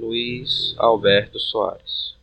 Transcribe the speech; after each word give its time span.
Luiz 0.00 0.74
Alberto 0.78 1.38
Soares. 1.38 2.16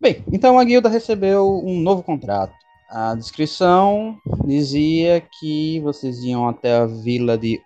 Bem, 0.00 0.24
então 0.32 0.58
a 0.58 0.64
guilda 0.64 0.88
recebeu 0.88 1.62
um 1.64 1.78
novo 1.78 2.02
contrato. 2.02 2.52
A 2.90 3.14
descrição 3.14 4.18
dizia 4.44 5.22
que 5.38 5.80
vocês 5.80 6.22
iam 6.24 6.48
até 6.48 6.76
a 6.76 6.86
vila 6.86 7.38
de 7.38 7.60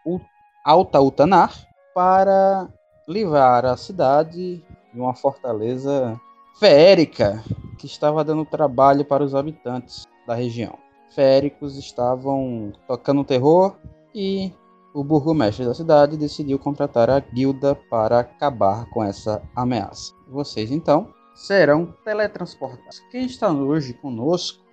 Alta 0.65 1.01
Utanar 1.01 1.53
para 1.95 2.69
livrar 3.09 3.65
a 3.65 3.77
cidade 3.77 4.63
de 4.93 5.01
uma 5.01 5.15
fortaleza 5.15 6.21
feérica 6.61 7.43
que 7.79 7.87
estava 7.87 8.23
dando 8.23 8.45
trabalho 8.45 9.05
para 9.05 9.25
os 9.25 9.35
habitantes 9.35 10.07
da 10.27 10.35
região. 10.35 10.79
Féricos 11.15 11.77
estavam 11.77 12.73
tocando 12.87 13.25
terror 13.25 13.75
e 14.15 14.53
o 14.97 15.05
burgomestre 15.05 15.67
da 15.67 15.75
cidade 15.75 16.17
decidiu 16.17 16.59
contratar 16.59 17.11
a 17.11 17.21
guilda 17.21 17.75
para 17.75 18.21
acabar 18.21 18.89
com 18.89 19.05
essa 19.05 19.43
ameaça. 19.55 20.15
Vocês 20.27 20.71
então 20.71 21.09
serão 21.35 21.93
teletransportados. 22.03 23.01
Quem 23.11 23.27
está 23.27 23.53
hoje 23.53 23.93
conosco 23.93 24.65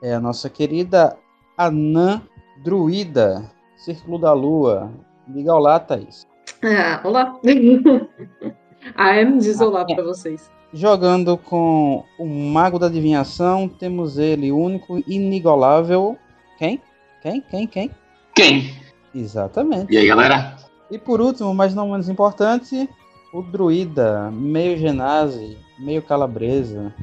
é 0.00 0.14
a 0.14 0.20
nossa 0.20 0.48
querida 0.48 1.18
Anã 1.58 2.22
Druida, 2.62 3.50
Círculo 3.76 4.20
da 4.20 4.32
Lua. 4.32 4.92
Diga 5.26 5.52
olá, 5.52 5.80
Thaís. 5.80 6.28
Ah, 6.62 7.00
olá. 7.04 7.36
A 8.94 9.20
Em 9.20 9.36
diz 9.36 9.60
olá 9.60 9.84
pra 9.84 10.04
vocês. 10.04 10.48
Jogando 10.72 11.36
com 11.36 12.04
o 12.20 12.24
Mago 12.24 12.78
da 12.78 12.86
Adivinhação, 12.86 13.68
temos 13.68 14.16
ele, 14.16 14.52
único 14.52 15.02
inigualável. 15.08 16.16
Quem? 16.56 16.80
Quem? 17.20 17.40
Quem? 17.40 17.66
Quem? 17.66 17.90
Quem? 18.34 18.89
Exatamente. 19.14 19.92
E 19.92 19.96
aí, 19.98 20.06
galera? 20.06 20.56
E 20.90 20.98
por 20.98 21.20
último, 21.20 21.54
mas 21.54 21.74
não 21.74 21.90
menos 21.90 22.08
importante, 22.08 22.88
o 23.32 23.42
druida, 23.42 24.30
meio 24.30 24.76
genase, 24.76 25.56
meio 25.78 26.02
calabresa. 26.02 26.94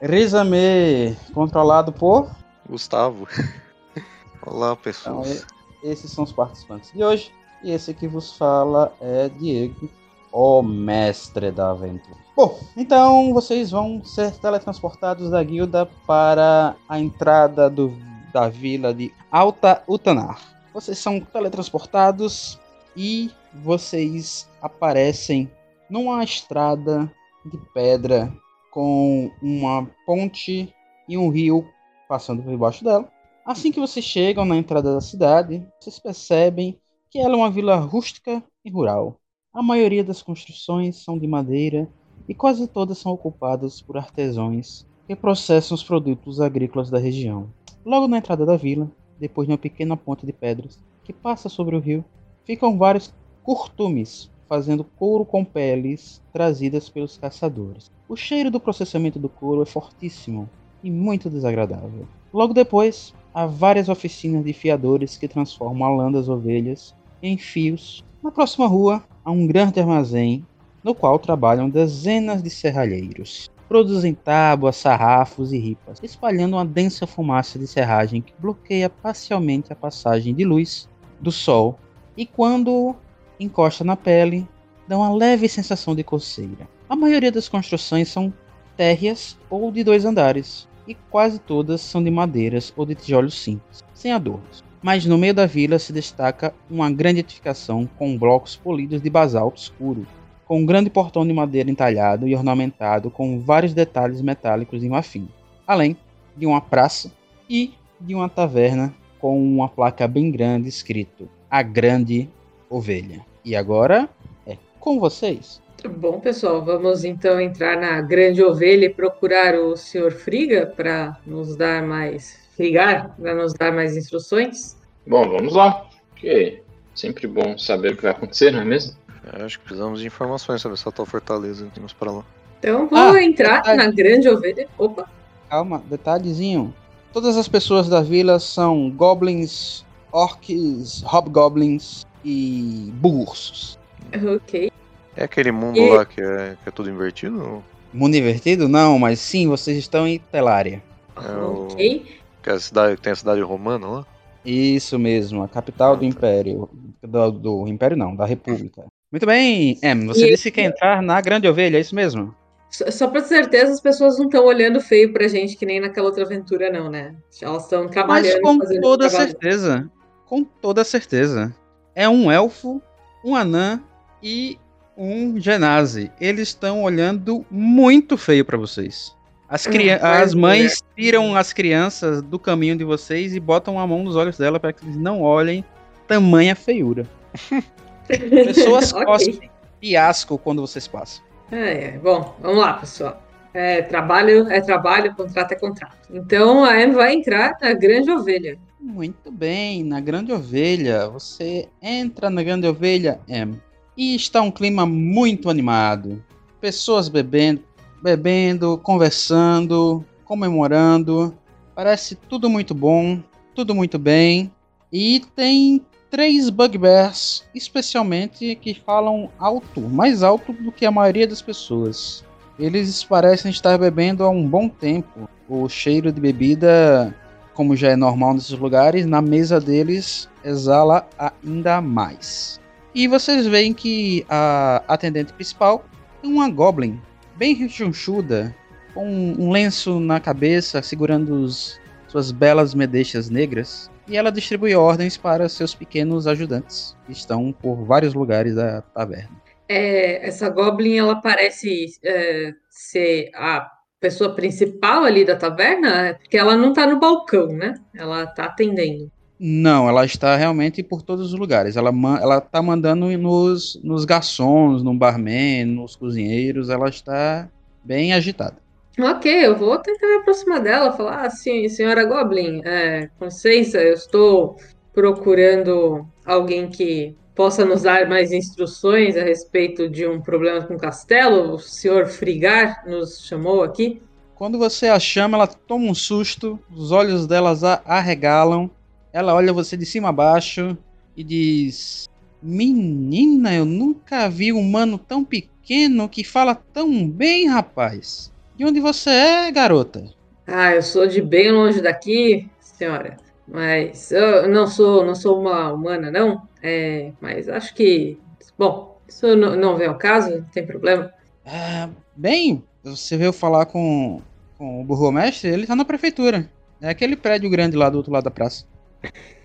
Rizame, 0.00 1.16
controlado 1.32 1.92
por. 1.92 2.30
Gustavo. 2.68 3.26
Olá, 4.44 4.68
Então, 4.72 4.76
pessoas. 4.76 5.46
e- 5.82 5.88
esses 5.88 6.10
são 6.10 6.24
os 6.24 6.32
participantes 6.32 6.92
de 6.92 7.02
hoje. 7.02 7.32
E 7.62 7.70
esse 7.70 7.94
que 7.94 8.08
vos 8.08 8.32
fala 8.36 8.92
é 9.00 9.28
Diego, 9.28 9.88
o 10.32 10.62
mestre 10.62 11.50
da 11.52 11.70
aventura. 11.70 12.16
Bom, 12.36 12.58
então 12.76 13.32
vocês 13.32 13.70
vão 13.70 14.02
ser 14.04 14.32
teletransportados 14.32 15.30
da 15.30 15.42
guilda 15.42 15.86
para 16.06 16.74
a 16.88 16.98
entrada 16.98 17.68
do- 17.70 17.96
da 18.32 18.48
vila 18.48 18.92
de 18.92 19.12
Alta 19.30 19.82
Utanar. 19.86 20.40
Vocês 20.72 20.98
são 20.98 21.20
teletransportados 21.20 22.58
e 22.96 23.30
vocês 23.52 24.48
aparecem 24.60 25.50
numa 25.88 26.24
estrada 26.24 27.12
de 27.44 27.58
pedra 27.74 28.32
com 28.70 29.30
uma 29.42 29.86
ponte 30.06 30.72
e 31.08 31.18
um 31.18 31.28
rio 31.28 31.66
passando 32.08 32.42
por 32.42 32.50
debaixo 32.50 32.82
dela. 32.82 33.10
Assim 33.44 33.70
que 33.70 33.80
vocês 33.80 34.04
chegam 34.04 34.44
na 34.44 34.56
entrada 34.56 34.94
da 34.94 35.00
cidade, 35.00 35.66
vocês 35.78 35.98
percebem 35.98 36.78
que 37.10 37.18
ela 37.18 37.34
é 37.34 37.36
uma 37.36 37.50
vila 37.50 37.76
rústica 37.76 38.42
e 38.64 38.70
rural. 38.70 39.18
A 39.52 39.62
maioria 39.62 40.02
das 40.02 40.22
construções 40.22 40.96
são 41.04 41.18
de 41.18 41.26
madeira 41.26 41.86
e 42.26 42.34
quase 42.34 42.66
todas 42.66 42.98
são 42.98 43.12
ocupadas 43.12 43.82
por 43.82 43.98
artesãos 43.98 44.86
que 45.06 45.14
processam 45.14 45.74
os 45.74 45.82
produtos 45.82 46.40
agrícolas 46.40 46.88
da 46.88 46.98
região. 46.98 47.52
Logo 47.84 48.08
na 48.08 48.18
entrada 48.18 48.46
da 48.46 48.56
vila, 48.56 48.90
depois 49.22 49.46
de 49.46 49.52
uma 49.52 49.58
pequena 49.58 49.96
ponte 49.96 50.26
de 50.26 50.32
pedras 50.32 50.80
que 51.04 51.12
passa 51.12 51.48
sobre 51.48 51.76
o 51.76 51.78
rio, 51.78 52.04
ficam 52.44 52.76
vários 52.76 53.14
curtumes 53.44 54.28
fazendo 54.48 54.82
couro 54.82 55.24
com 55.24 55.44
peles 55.44 56.20
trazidas 56.32 56.88
pelos 56.88 57.16
caçadores. 57.16 57.88
O 58.08 58.16
cheiro 58.16 58.50
do 58.50 58.58
processamento 58.58 59.20
do 59.20 59.28
couro 59.28 59.62
é 59.62 59.64
fortíssimo 59.64 60.50
e 60.82 60.90
muito 60.90 61.30
desagradável. 61.30 62.06
Logo 62.34 62.52
depois, 62.52 63.14
há 63.32 63.46
várias 63.46 63.88
oficinas 63.88 64.44
de 64.44 64.52
fiadores 64.52 65.16
que 65.16 65.28
transformam 65.28 65.86
a 65.86 65.96
lã 65.96 66.10
das 66.10 66.28
ovelhas 66.28 66.92
em 67.22 67.38
fios. 67.38 68.04
Na 68.20 68.32
próxima 68.32 68.66
rua, 68.66 69.04
há 69.24 69.30
um 69.30 69.46
grande 69.46 69.78
armazém 69.78 70.44
no 70.82 70.96
qual 70.96 71.16
trabalham 71.16 71.70
dezenas 71.70 72.42
de 72.42 72.50
serralheiros. 72.50 73.48
Produzem 73.72 74.12
tábuas, 74.12 74.76
sarrafos 74.76 75.50
e 75.50 75.56
ripas, 75.56 75.98
espalhando 76.02 76.56
uma 76.56 76.64
densa 76.66 77.06
fumaça 77.06 77.58
de 77.58 77.66
serragem 77.66 78.20
que 78.20 78.34
bloqueia 78.38 78.90
parcialmente 78.90 79.72
a 79.72 79.74
passagem 79.74 80.34
de 80.34 80.44
luz 80.44 80.86
do 81.18 81.32
sol 81.32 81.78
e 82.14 82.26
quando 82.26 82.94
encosta 83.40 83.82
na 83.82 83.96
pele, 83.96 84.46
dá 84.86 84.98
uma 84.98 85.14
leve 85.14 85.48
sensação 85.48 85.94
de 85.96 86.04
coceira. 86.04 86.68
A 86.86 86.94
maioria 86.94 87.32
das 87.32 87.48
construções 87.48 88.10
são 88.10 88.30
térreas 88.76 89.38
ou 89.48 89.72
de 89.72 89.82
dois 89.82 90.04
andares, 90.04 90.68
e 90.86 90.94
quase 90.94 91.38
todas 91.38 91.80
são 91.80 92.04
de 92.04 92.10
madeiras 92.10 92.74
ou 92.76 92.84
de 92.84 92.94
tijolos 92.94 93.42
simples, 93.42 93.82
sem 93.94 94.12
adornos. 94.12 94.62
Mas 94.82 95.06
no 95.06 95.16
meio 95.16 95.32
da 95.32 95.46
vila 95.46 95.78
se 95.78 95.94
destaca 95.94 96.54
uma 96.70 96.90
grande 96.90 97.20
edificação 97.20 97.88
com 97.96 98.18
blocos 98.18 98.54
polidos 98.54 99.00
de 99.00 99.08
basalto 99.08 99.62
escuro, 99.62 100.06
com 100.52 100.58
um 100.58 100.66
grande 100.66 100.90
portão 100.90 101.26
de 101.26 101.32
madeira 101.32 101.70
entalhado 101.70 102.28
e 102.28 102.36
ornamentado 102.36 103.10
com 103.10 103.40
vários 103.40 103.72
detalhes 103.72 104.20
metálicos 104.20 104.84
em 104.84 104.88
marfim, 104.90 105.26
além 105.66 105.96
de 106.36 106.44
uma 106.44 106.60
praça 106.60 107.10
e 107.48 107.72
de 107.98 108.14
uma 108.14 108.28
taverna 108.28 108.94
com 109.18 109.42
uma 109.42 109.66
placa 109.66 110.06
bem 110.06 110.30
grande 110.30 110.68
escrito 110.68 111.26
A 111.50 111.62
Grande 111.62 112.28
Ovelha. 112.68 113.24
E 113.42 113.56
agora 113.56 114.10
é 114.46 114.58
com 114.78 115.00
vocês. 115.00 115.62
Bom, 115.88 116.20
pessoal, 116.20 116.62
vamos 116.62 117.02
então 117.02 117.40
entrar 117.40 117.80
na 117.80 118.02
grande 118.02 118.42
ovelha 118.42 118.84
e 118.84 118.90
procurar 118.90 119.54
o 119.54 119.74
Sr. 119.74 120.10
Friga 120.10 120.66
para 120.66 121.18
nos 121.26 121.56
dar 121.56 121.82
mais. 121.82 122.36
Frigar, 122.54 123.16
para 123.18 123.34
nos 123.34 123.54
dar 123.54 123.72
mais 123.72 123.96
instruções. 123.96 124.76
Bom, 125.06 125.30
vamos 125.30 125.54
lá. 125.54 125.88
Porque 126.10 126.62
sempre 126.94 127.26
bom 127.26 127.56
saber 127.56 127.94
o 127.94 127.96
que 127.96 128.02
vai 128.02 128.12
acontecer, 128.12 128.50
não 128.50 128.60
é 128.60 128.64
mesmo? 128.66 129.00
Eu 129.24 129.44
acho 129.46 129.58
que 129.58 129.64
precisamos 129.64 130.00
de 130.00 130.06
informações 130.06 130.60
sobre 130.60 130.74
essa 130.78 130.90
tal 130.90 131.06
fortaleza 131.06 131.64
que 131.66 131.72
temos 131.72 131.92
para 131.92 132.10
lá. 132.10 132.24
Então 132.58 132.88
vou 132.88 132.98
Ah, 132.98 133.22
entrar 133.22 133.62
verdade. 133.62 133.76
na 133.76 133.90
grande 133.90 134.28
ovelha. 134.28 134.68
Opa, 134.78 135.08
Calma, 135.48 135.82
detalhezinho. 135.86 136.74
Todas 137.12 137.36
as 137.36 137.46
pessoas 137.46 137.88
da 137.88 138.00
vila 138.00 138.38
são 138.40 138.90
goblins, 138.90 139.84
orcs, 140.10 141.02
hobgoblins 141.02 142.06
e 142.24 142.90
bursos. 142.94 143.78
ok. 144.14 144.70
É 145.14 145.24
aquele 145.24 145.52
mundo 145.52 145.78
E- 145.78 145.90
lá 145.90 146.06
que 146.06 146.20
é, 146.20 146.56
que 146.62 146.68
é 146.68 146.72
tudo 146.72 146.88
invertido? 146.90 147.62
Mundo 147.92 148.16
invertido? 148.16 148.66
Não, 148.66 148.98
mas 148.98 149.20
sim, 149.20 149.46
vocês 149.46 149.76
estão 149.76 150.08
em 150.08 150.18
Telária. 150.18 150.82
É 151.16 151.36
o- 151.36 151.66
Ok. 151.66 152.22
Que 152.42 152.50
é 152.50 152.54
a 152.54 152.58
cidade, 152.58 152.96
tem 153.00 153.12
a 153.12 153.16
cidade 153.16 153.40
romana 153.42 153.86
lá? 153.86 154.06
Isso 154.44 154.98
mesmo, 154.98 155.42
a 155.42 155.48
capital 155.48 155.96
do 155.96 156.04
Império. 156.04 156.68
Do, 157.02 157.30
do 157.30 157.68
Império 157.68 157.96
não, 157.96 158.16
da 158.16 158.24
República. 158.24 158.86
Muito 159.12 159.26
bem, 159.26 159.78
Em, 159.82 160.06
você 160.06 160.26
E- 160.26 160.30
disse 160.30 160.50
que 160.50 160.62
quer 160.62 160.68
entrar 160.68 161.02
na 161.02 161.20
Grande 161.20 161.46
Ovelha, 161.46 161.76
é 161.76 161.80
isso 161.80 161.94
mesmo? 161.94 162.34
Só, 162.70 162.90
só 162.90 163.06
para 163.08 163.20
ter 163.20 163.28
certeza, 163.28 163.70
as 163.72 163.80
pessoas 163.80 164.18
não 164.18 164.24
estão 164.24 164.44
olhando 164.46 164.80
feio 164.80 165.12
pra 165.12 165.28
gente, 165.28 165.54
que 165.56 165.66
nem 165.66 165.78
naquela 165.78 166.06
outra 166.06 166.24
aventura, 166.24 166.70
não, 166.72 166.90
né? 166.90 167.14
Elas 167.42 167.64
estão 167.64 167.82
Mas 167.82 167.90
trabalhando. 167.92 168.40
com 168.40 168.58
fazendo 168.58 168.80
toda 168.80 169.10
certeza. 169.10 169.90
Com 170.24 170.42
toda 170.42 170.82
certeza. 170.82 171.54
É 171.94 172.08
um 172.08 172.32
elfo, 172.32 172.80
um 173.22 173.36
anã 173.36 173.78
e 174.22 174.58
um 174.96 175.38
genase. 175.38 176.10
Eles 176.18 176.48
estão 176.48 176.82
olhando 176.82 177.44
muito 177.50 178.16
feio 178.16 178.42
pra 178.46 178.56
vocês. 178.56 179.14
As, 179.46 179.66
Ah, 180.00 180.12
as 180.12 180.20
pois 180.30 180.34
mães 180.34 180.80
é. 180.96 181.00
tiram 181.02 181.36
as 181.36 181.52
crianças 181.52 182.22
do 182.22 182.38
caminho 182.38 182.74
de 182.74 182.84
vocês 182.84 183.34
e 183.34 183.40
botam 183.40 183.78
a 183.78 183.86
mão 183.86 184.02
nos 184.02 184.16
olhos 184.16 184.38
dela 184.38 184.58
para 184.58 184.72
que 184.72 184.82
eles 184.86 184.96
não 184.96 185.20
olhem 185.20 185.62
tamanha 186.08 186.56
feiura. 186.56 187.06
Pessoas 188.08 188.92
Ok. 188.94 189.04
cospem 189.04 189.50
fiasco 189.80 190.38
quando 190.38 190.60
vocês 190.60 190.86
passam. 190.86 191.24
É, 191.50 191.84
é. 191.84 191.98
Bom, 191.98 192.34
vamos 192.40 192.58
lá, 192.58 192.74
pessoal. 192.74 193.22
É, 193.54 193.82
trabalho 193.82 194.50
é 194.50 194.60
trabalho, 194.60 195.14
contrato 195.14 195.52
é 195.52 195.56
contrato. 195.56 195.96
Então 196.10 196.64
a 196.64 196.70
Anne 196.72 196.94
vai 196.94 197.14
entrar 197.14 197.56
na 197.60 197.74
grande 197.74 198.10
ovelha. 198.10 198.58
Muito 198.80 199.30
bem, 199.30 199.84
na 199.84 200.00
Grande 200.00 200.32
Ovelha. 200.32 201.08
Você 201.08 201.68
entra 201.80 202.28
na 202.28 202.42
Grande 202.42 202.66
Ovelha, 202.66 203.20
Em, 203.28 203.60
e 203.96 204.16
está 204.16 204.42
um 204.42 204.50
clima 204.50 204.84
muito 204.84 205.48
animado. 205.48 206.20
pessoas 206.60 207.08
bebendo, 207.08 207.62
bebendo, 208.02 208.76
conversando, 208.78 210.04
comemorando. 210.24 211.36
Parece 211.76 212.16
tudo 212.16 212.50
muito 212.50 212.74
bom, 212.74 213.20
tudo 213.54 213.72
muito 213.72 213.98
bem. 214.00 214.50
E 214.92 215.20
tem 215.36 215.80
três 216.12 216.50
bugbears, 216.50 217.42
especialmente 217.54 218.54
que 218.56 218.74
falam 218.74 219.30
alto, 219.38 219.80
mais 219.80 220.22
alto 220.22 220.52
do 220.52 220.70
que 220.70 220.84
a 220.84 220.90
maioria 220.90 221.26
das 221.26 221.40
pessoas. 221.40 222.22
Eles 222.58 223.02
parecem 223.02 223.50
estar 223.50 223.78
bebendo 223.78 224.22
há 224.22 224.28
um 224.28 224.46
bom 224.46 224.68
tempo. 224.68 225.26
O 225.48 225.70
cheiro 225.70 226.12
de 226.12 226.20
bebida, 226.20 227.16
como 227.54 227.74
já 227.74 227.88
é 227.88 227.96
normal 227.96 228.34
nesses 228.34 228.50
lugares, 228.50 229.06
na 229.06 229.22
mesa 229.22 229.58
deles 229.58 230.28
exala 230.44 231.08
ainda 231.18 231.80
mais. 231.80 232.60
E 232.94 233.08
vocês 233.08 233.46
veem 233.46 233.72
que 233.72 234.26
a 234.28 234.82
atendente 234.86 235.32
principal 235.32 235.82
é 236.22 236.26
uma 236.26 236.50
goblin, 236.50 237.00
bem 237.36 237.54
rechonchuda, 237.54 238.54
com 238.92 239.34
um 239.38 239.50
lenço 239.50 239.98
na 239.98 240.20
cabeça, 240.20 240.82
segurando 240.82 241.42
os, 241.42 241.80
suas 242.06 242.30
belas 242.30 242.74
medeixas 242.74 243.30
negras. 243.30 243.90
E 244.08 244.16
ela 244.16 244.32
distribui 244.32 244.74
ordens 244.74 245.16
para 245.16 245.48
seus 245.48 245.74
pequenos 245.74 246.26
ajudantes, 246.26 246.96
que 247.06 247.12
estão 247.12 247.52
por 247.52 247.84
vários 247.84 248.14
lugares 248.14 248.54
da 248.54 248.82
taverna. 248.82 249.40
É, 249.68 250.26
essa 250.26 250.48
Goblin, 250.48 250.96
ela 250.96 251.16
parece 251.16 251.86
é, 252.04 252.52
ser 252.68 253.30
a 253.34 253.70
pessoa 254.00 254.34
principal 254.34 255.04
ali 255.04 255.24
da 255.24 255.36
taverna, 255.36 256.16
porque 256.20 256.36
ela 256.36 256.56
não 256.56 256.72
tá 256.72 256.86
no 256.86 256.98
balcão, 256.98 257.46
né? 257.46 257.74
Ela 257.94 258.26
tá 258.26 258.46
atendendo. 258.46 259.10
Não, 259.44 259.88
ela 259.88 260.04
está 260.04 260.36
realmente 260.36 260.82
por 260.84 261.02
todos 261.02 261.32
os 261.32 261.38
lugares. 261.38 261.76
Ela, 261.76 261.90
ela 262.20 262.40
tá 262.40 262.62
mandando 262.62 263.06
nos, 263.18 263.80
nos 263.82 264.04
garçons, 264.04 264.84
no 264.84 264.94
barman, 264.94 265.64
nos 265.64 265.96
cozinheiros. 265.96 266.68
Ela 266.68 266.88
está 266.88 267.48
bem 267.82 268.12
agitada. 268.12 268.61
Ok, 268.98 269.46
eu 269.46 269.56
vou 269.56 269.78
tentar 269.78 270.06
me 270.06 270.16
aproximar 270.16 270.60
dela, 270.60 270.92
falar 270.92 271.26
assim, 271.26 271.66
senhora 271.68 272.04
Goblin, 272.04 272.60
é, 272.64 273.08
com 273.18 273.24
licença, 273.24 273.78
eu 273.78 273.94
estou 273.94 274.56
procurando 274.92 276.06
alguém 276.26 276.68
que 276.68 277.16
possa 277.34 277.64
nos 277.64 277.82
dar 277.82 278.06
mais 278.06 278.32
instruções 278.32 279.16
a 279.16 279.22
respeito 279.22 279.88
de 279.88 280.06
um 280.06 280.20
problema 280.20 280.62
com 280.62 280.74
o 280.74 280.78
castelo. 280.78 281.54
O 281.54 281.58
senhor 281.58 282.06
Frigar 282.06 282.84
nos 282.86 283.26
chamou 283.26 283.62
aqui. 283.62 284.02
Quando 284.34 284.58
você 284.58 284.88
a 284.88 284.98
chama, 284.98 285.38
ela 285.38 285.46
toma 285.46 285.90
um 285.90 285.94
susto, 285.94 286.58
os 286.70 286.90
olhos 286.90 287.26
delas 287.26 287.62
arregalam. 287.64 288.70
Ela 289.12 289.34
olha 289.34 289.52
você 289.52 289.76
de 289.76 289.86
cima 289.86 290.08
a 290.08 290.12
baixo 290.12 290.76
e 291.16 291.22
diz: 291.22 292.08
Menina, 292.42 293.54
eu 293.54 293.64
nunca 293.64 294.28
vi 294.28 294.52
um 294.52 294.58
humano 294.58 294.98
tão 294.98 295.24
pequeno 295.24 296.08
que 296.08 296.24
fala 296.24 296.54
tão 296.54 297.08
bem, 297.08 297.46
rapaz. 297.46 298.31
De 298.54 298.64
onde 298.64 298.80
você 298.80 299.10
é, 299.10 299.50
garota? 299.52 300.04
Ah, 300.46 300.74
eu 300.74 300.82
sou 300.82 301.06
de 301.06 301.22
bem 301.22 301.50
longe 301.50 301.80
daqui, 301.80 302.50
senhora. 302.60 303.16
Mas 303.46 304.10
eu 304.12 304.48
não 304.48 304.66
sou, 304.66 305.04
não 305.04 305.14
sou 305.14 305.40
uma 305.40 305.72
humana, 305.72 306.10
não. 306.10 306.48
É, 306.62 307.12
mas 307.20 307.48
acho 307.48 307.74
que, 307.74 308.18
bom, 308.58 308.98
isso 309.08 309.34
não, 309.36 309.56
não 309.56 309.76
vem 309.76 309.88
ao 309.88 309.98
caso, 309.98 310.30
não 310.30 310.44
tem 310.44 310.66
problema. 310.66 311.12
Ah, 311.44 311.88
bem, 312.16 312.62
você 312.82 313.16
veio 313.16 313.32
falar 313.32 313.66
com, 313.66 314.22
com 314.58 314.80
o 314.80 314.84
burgomestre? 314.84 315.50
Ele 315.50 315.66
tá 315.66 315.74
na 315.76 315.84
prefeitura. 315.84 316.50
É 316.80 316.88
aquele 316.88 317.16
prédio 317.16 317.50
grande 317.50 317.76
lá 317.76 317.88
do 317.88 317.96
outro 317.98 318.12
lado 318.12 318.24
da 318.24 318.30
praça. 318.30 318.64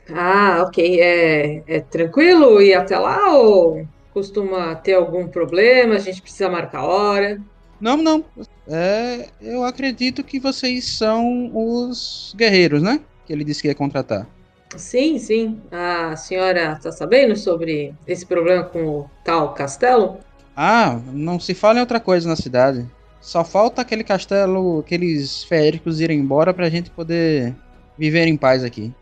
Ah, 0.09 0.63
ok. 0.65 1.01
É, 1.01 1.63
é 1.67 1.79
tranquilo 1.81 2.61
ir 2.61 2.73
até 2.73 2.97
lá 2.97 3.33
ou 3.33 3.87
costuma 4.11 4.75
ter 4.75 4.93
algum 4.93 5.27
problema? 5.27 5.95
A 5.95 5.99
gente 5.99 6.21
precisa 6.21 6.49
marcar 6.49 6.83
hora? 6.85 7.41
Não, 7.79 7.97
não. 7.97 8.23
É, 8.67 9.27
eu 9.41 9.63
acredito 9.63 10.23
que 10.23 10.39
vocês 10.39 10.97
são 10.97 11.51
os 11.53 12.33
guerreiros, 12.35 12.81
né? 12.81 12.99
Que 13.25 13.33
ele 13.33 13.43
disse 13.43 13.61
que 13.61 13.67
ia 13.67 13.75
contratar. 13.75 14.27
Sim, 14.75 15.17
sim. 15.17 15.61
A 15.71 16.15
senhora 16.15 16.73
está 16.73 16.91
sabendo 16.91 17.35
sobre 17.35 17.93
esse 18.05 18.25
problema 18.25 18.63
com 18.63 18.85
o 18.85 19.09
tal 19.23 19.53
castelo? 19.53 20.17
Ah, 20.55 20.99
não 21.13 21.39
se 21.39 21.53
fala 21.53 21.77
em 21.77 21.81
outra 21.81 21.99
coisa 21.99 22.27
na 22.27 22.35
cidade. 22.35 22.85
Só 23.21 23.43
falta 23.43 23.81
aquele 23.81 24.03
castelo, 24.03 24.79
aqueles 24.79 25.43
feéricos 25.43 26.01
irem 26.01 26.19
embora 26.19 26.53
pra 26.53 26.69
gente 26.69 26.89
poder 26.89 27.55
viver 27.97 28.27
em 28.27 28.37
paz 28.37 28.63
aqui. 28.63 28.93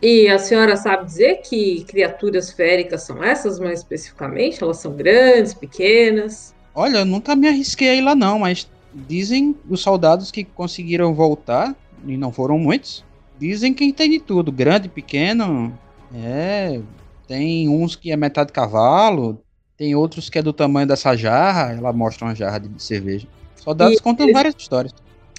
E 0.00 0.28
a 0.28 0.38
senhora 0.38 0.76
sabe 0.76 1.04
dizer 1.04 1.36
que 1.42 1.84
criaturas 1.84 2.52
féricas 2.52 3.02
são 3.04 3.22
essas, 3.22 3.60
mais 3.60 3.78
especificamente? 3.78 4.62
Elas 4.62 4.78
são 4.78 4.92
grandes, 4.92 5.54
pequenas? 5.54 6.51
Olha, 6.74 6.98
eu 6.98 7.04
nunca 7.04 7.36
me 7.36 7.48
arrisquei 7.48 7.90
a 7.90 7.94
ir 7.94 8.00
lá 8.00 8.14
não, 8.14 8.38
mas 8.38 8.68
dizem 8.94 9.54
os 9.68 9.80
soldados 9.80 10.30
que 10.30 10.44
conseguiram 10.44 11.14
voltar, 11.14 11.74
e 12.06 12.16
não 12.16 12.32
foram 12.32 12.58
muitos, 12.58 13.04
dizem 13.38 13.74
que 13.74 13.92
tem 13.92 14.10
de 14.10 14.20
tudo, 14.20 14.50
grande, 14.50 14.88
pequeno, 14.88 15.76
é, 16.14 16.80
tem 17.26 17.68
uns 17.68 17.94
que 17.96 18.10
é 18.10 18.16
metade 18.16 18.52
cavalo, 18.52 19.42
tem 19.76 19.94
outros 19.94 20.30
que 20.30 20.38
é 20.38 20.42
do 20.42 20.52
tamanho 20.52 20.86
dessa 20.86 21.16
jarra, 21.16 21.72
ela 21.72 21.92
mostra 21.92 22.26
uma 22.26 22.34
jarra 22.34 22.58
de 22.60 22.82
cerveja. 22.82 23.26
Soldados 23.56 23.98
E 23.98 24.02
contam 24.02 24.26
eles- 24.26 24.34
várias 24.34 24.54
histórias. 24.58 24.94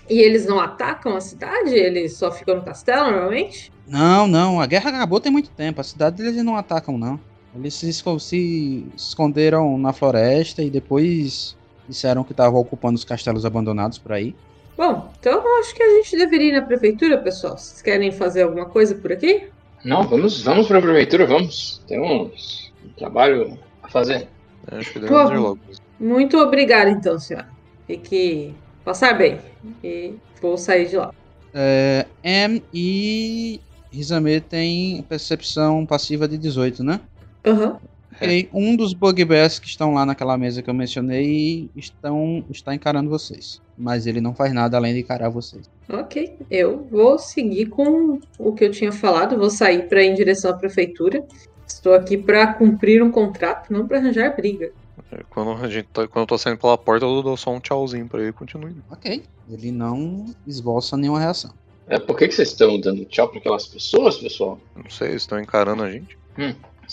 E 0.09 0.19
eles 0.19 0.45
não 0.45 0.59
atacam 0.59 1.15
a 1.15 1.21
cidade? 1.21 1.73
Eles 1.73 2.17
só 2.17 2.29
ficam 2.29 2.57
no 2.57 2.61
castelo 2.61 3.09
normalmente? 3.09 3.71
Não, 3.87 4.27
não, 4.27 4.59
a 4.59 4.65
guerra 4.65 4.89
acabou 4.89 5.19
tem 5.19 5.31
muito 5.31 5.49
tempo, 5.51 5.79
a 5.79 5.83
cidade 5.83 6.21
eles 6.21 6.43
não 6.43 6.57
atacam 6.57 6.97
não. 6.97 7.19
Eles 7.55 7.73
se, 7.75 7.89
esco- 7.89 8.19
se 8.19 8.85
esconderam 8.95 9.77
na 9.77 9.93
floresta 9.93 10.63
e 10.63 10.69
depois 10.69 11.55
disseram 11.87 12.23
que 12.23 12.31
estavam 12.31 12.59
ocupando 12.59 12.95
os 12.97 13.03
castelos 13.05 13.45
abandonados 13.45 13.97
por 13.97 14.11
aí. 14.13 14.35
Bom, 14.75 15.11
então 15.19 15.33
eu 15.33 15.59
acho 15.59 15.75
que 15.75 15.83
a 15.83 15.89
gente 15.97 16.17
deveria 16.17 16.49
ir 16.49 16.53
na 16.53 16.61
prefeitura, 16.65 17.17
pessoal. 17.19 17.57
Vocês 17.57 17.81
querem 17.81 18.11
fazer 18.11 18.43
alguma 18.43 18.65
coisa 18.65 18.95
por 18.95 19.11
aqui? 19.11 19.47
Não, 19.85 20.03
vamos, 20.07 20.41
vamos 20.41 20.67
pra 20.67 20.81
prefeitura, 20.81 21.27
vamos. 21.27 21.81
Temos 21.87 22.71
um 22.83 22.89
trabalho 22.97 23.59
a 23.83 23.87
fazer. 23.89 24.27
É, 24.71 24.77
Acho 24.77 24.93
que 24.93 24.99
Pô. 25.01 25.05
devemos 25.05 25.31
ir 25.31 25.37
logo. 25.37 25.59
Muito 25.99 26.37
obrigada, 26.39 26.89
então, 26.89 27.19
senhora. 27.19 27.47
Fique 27.85 28.53
passar 28.83 29.15
bem. 29.17 29.39
E 29.83 30.13
vou 30.41 30.57
sair 30.57 30.87
de 30.87 30.97
lá. 30.97 31.13
É, 31.53 32.07
M 32.23 32.63
e 32.73 33.59
Rizame 33.91 34.41
tem 34.41 35.03
percepção 35.03 35.85
passiva 35.85 36.27
de 36.27 36.37
18, 36.37 36.83
né? 36.83 36.99
Aham. 37.45 37.77
Ok, 38.15 38.47
um 38.53 38.75
dos 38.75 38.93
bugbears 38.93 39.57
que 39.57 39.67
estão 39.67 39.93
lá 39.95 40.05
naquela 40.05 40.37
mesa 40.37 40.61
que 40.61 40.69
eu 40.69 40.73
mencionei 40.73 41.67
estão, 41.75 42.45
está 42.49 42.73
encarando 42.75 43.09
vocês. 43.09 43.59
Mas 43.75 44.05
ele 44.05 44.21
não 44.21 44.35
faz 44.35 44.53
nada 44.53 44.77
além 44.77 44.93
de 44.93 44.99
encarar 44.99 45.29
vocês. 45.29 45.67
Ok. 45.89 46.35
Eu 46.49 46.87
vou 46.91 47.17
seguir 47.17 47.65
com 47.67 48.19
o 48.37 48.53
que 48.53 48.65
eu 48.65 48.71
tinha 48.71 48.91
falado. 48.91 49.35
Vou 49.35 49.49
sair 49.49 49.89
para 49.89 50.03
ir 50.03 50.11
em 50.11 50.13
direção 50.13 50.51
à 50.51 50.53
prefeitura. 50.53 51.25
Estou 51.67 51.95
aqui 51.95 52.15
para 52.15 52.53
cumprir 52.53 53.01
um 53.01 53.09
contrato, 53.09 53.73
não 53.73 53.87
para 53.87 53.97
arranjar 53.97 54.35
briga. 54.35 54.71
É, 55.11 55.21
Quando, 55.31 55.51
a 55.63 55.67
gente 55.67 55.87
tá- 55.91 56.07
quando 56.07 56.21
eu 56.23 56.27
tô 56.27 56.37
saindo 56.37 56.59
pela 56.59 56.77
porta, 56.77 57.05
eu 57.05 57.23
dou 57.23 57.35
só 57.35 57.51
um 57.51 57.59
tchauzinho 57.59 58.07
pra 58.07 58.19
ele 58.19 58.29
e 58.29 58.33
continuo 58.33 58.69
indo. 58.69 58.83
Ok. 58.91 59.23
Ele 59.49 59.71
não 59.71 60.25
esboça 60.45 60.95
nenhuma 60.95 61.19
reação. 61.19 61.51
É, 61.87 61.97
por 61.97 62.15
que, 62.15 62.27
que 62.27 62.35
vocês 62.35 62.49
estão 62.49 62.79
dando 62.79 63.03
tchau 63.05 63.27
para 63.27 63.39
aquelas 63.39 63.67
pessoas, 63.67 64.17
pessoal? 64.17 64.59
Não 64.75 64.89
sei, 64.89 65.09
eles 65.09 65.23
estão 65.23 65.39
encarando 65.39 65.81
a 65.83 65.91
gente. 65.91 66.15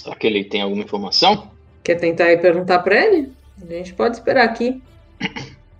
Será 0.02 0.16
que 0.16 0.26
ele 0.26 0.44
tem 0.44 0.62
alguma 0.62 0.82
informação? 0.82 1.50
Quer 1.84 1.96
tentar 1.96 2.32
ir 2.32 2.40
perguntar 2.40 2.78
para 2.78 2.96
ele? 3.04 3.30
A 3.62 3.66
gente 3.72 3.92
pode 3.92 4.16
esperar 4.16 4.44
aqui. 4.44 4.82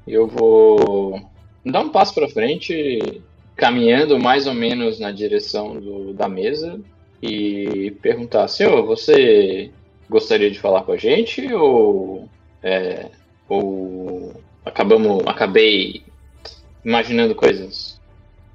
Eu 0.07 0.27
vou 0.27 1.21
dar 1.65 1.81
um 1.81 1.89
passo 1.89 2.13
para 2.15 2.29
frente, 2.29 3.23
caminhando 3.57 4.19
mais 4.19 4.47
ou 4.47 4.53
menos 4.53 4.99
na 5.01 5.11
direção 5.11 5.81
do- 5.81 6.13
da 6.13 6.29
mesa 6.29 6.79
e 7.23 7.93
perguntar: 8.03 8.47
Senhor, 8.49 8.85
você 8.85 9.71
gostaria 10.09 10.51
de 10.51 10.59
falar 10.59 10.83
com 10.83 10.93
a 10.93 10.97
gente 10.99 11.51
ou, 11.55 12.29
é, 12.63 13.07
ou 13.49 14.35
acabamos, 14.67 15.23
acabei 15.27 16.03
imaginando 16.85 17.35
coisas? 17.35 17.99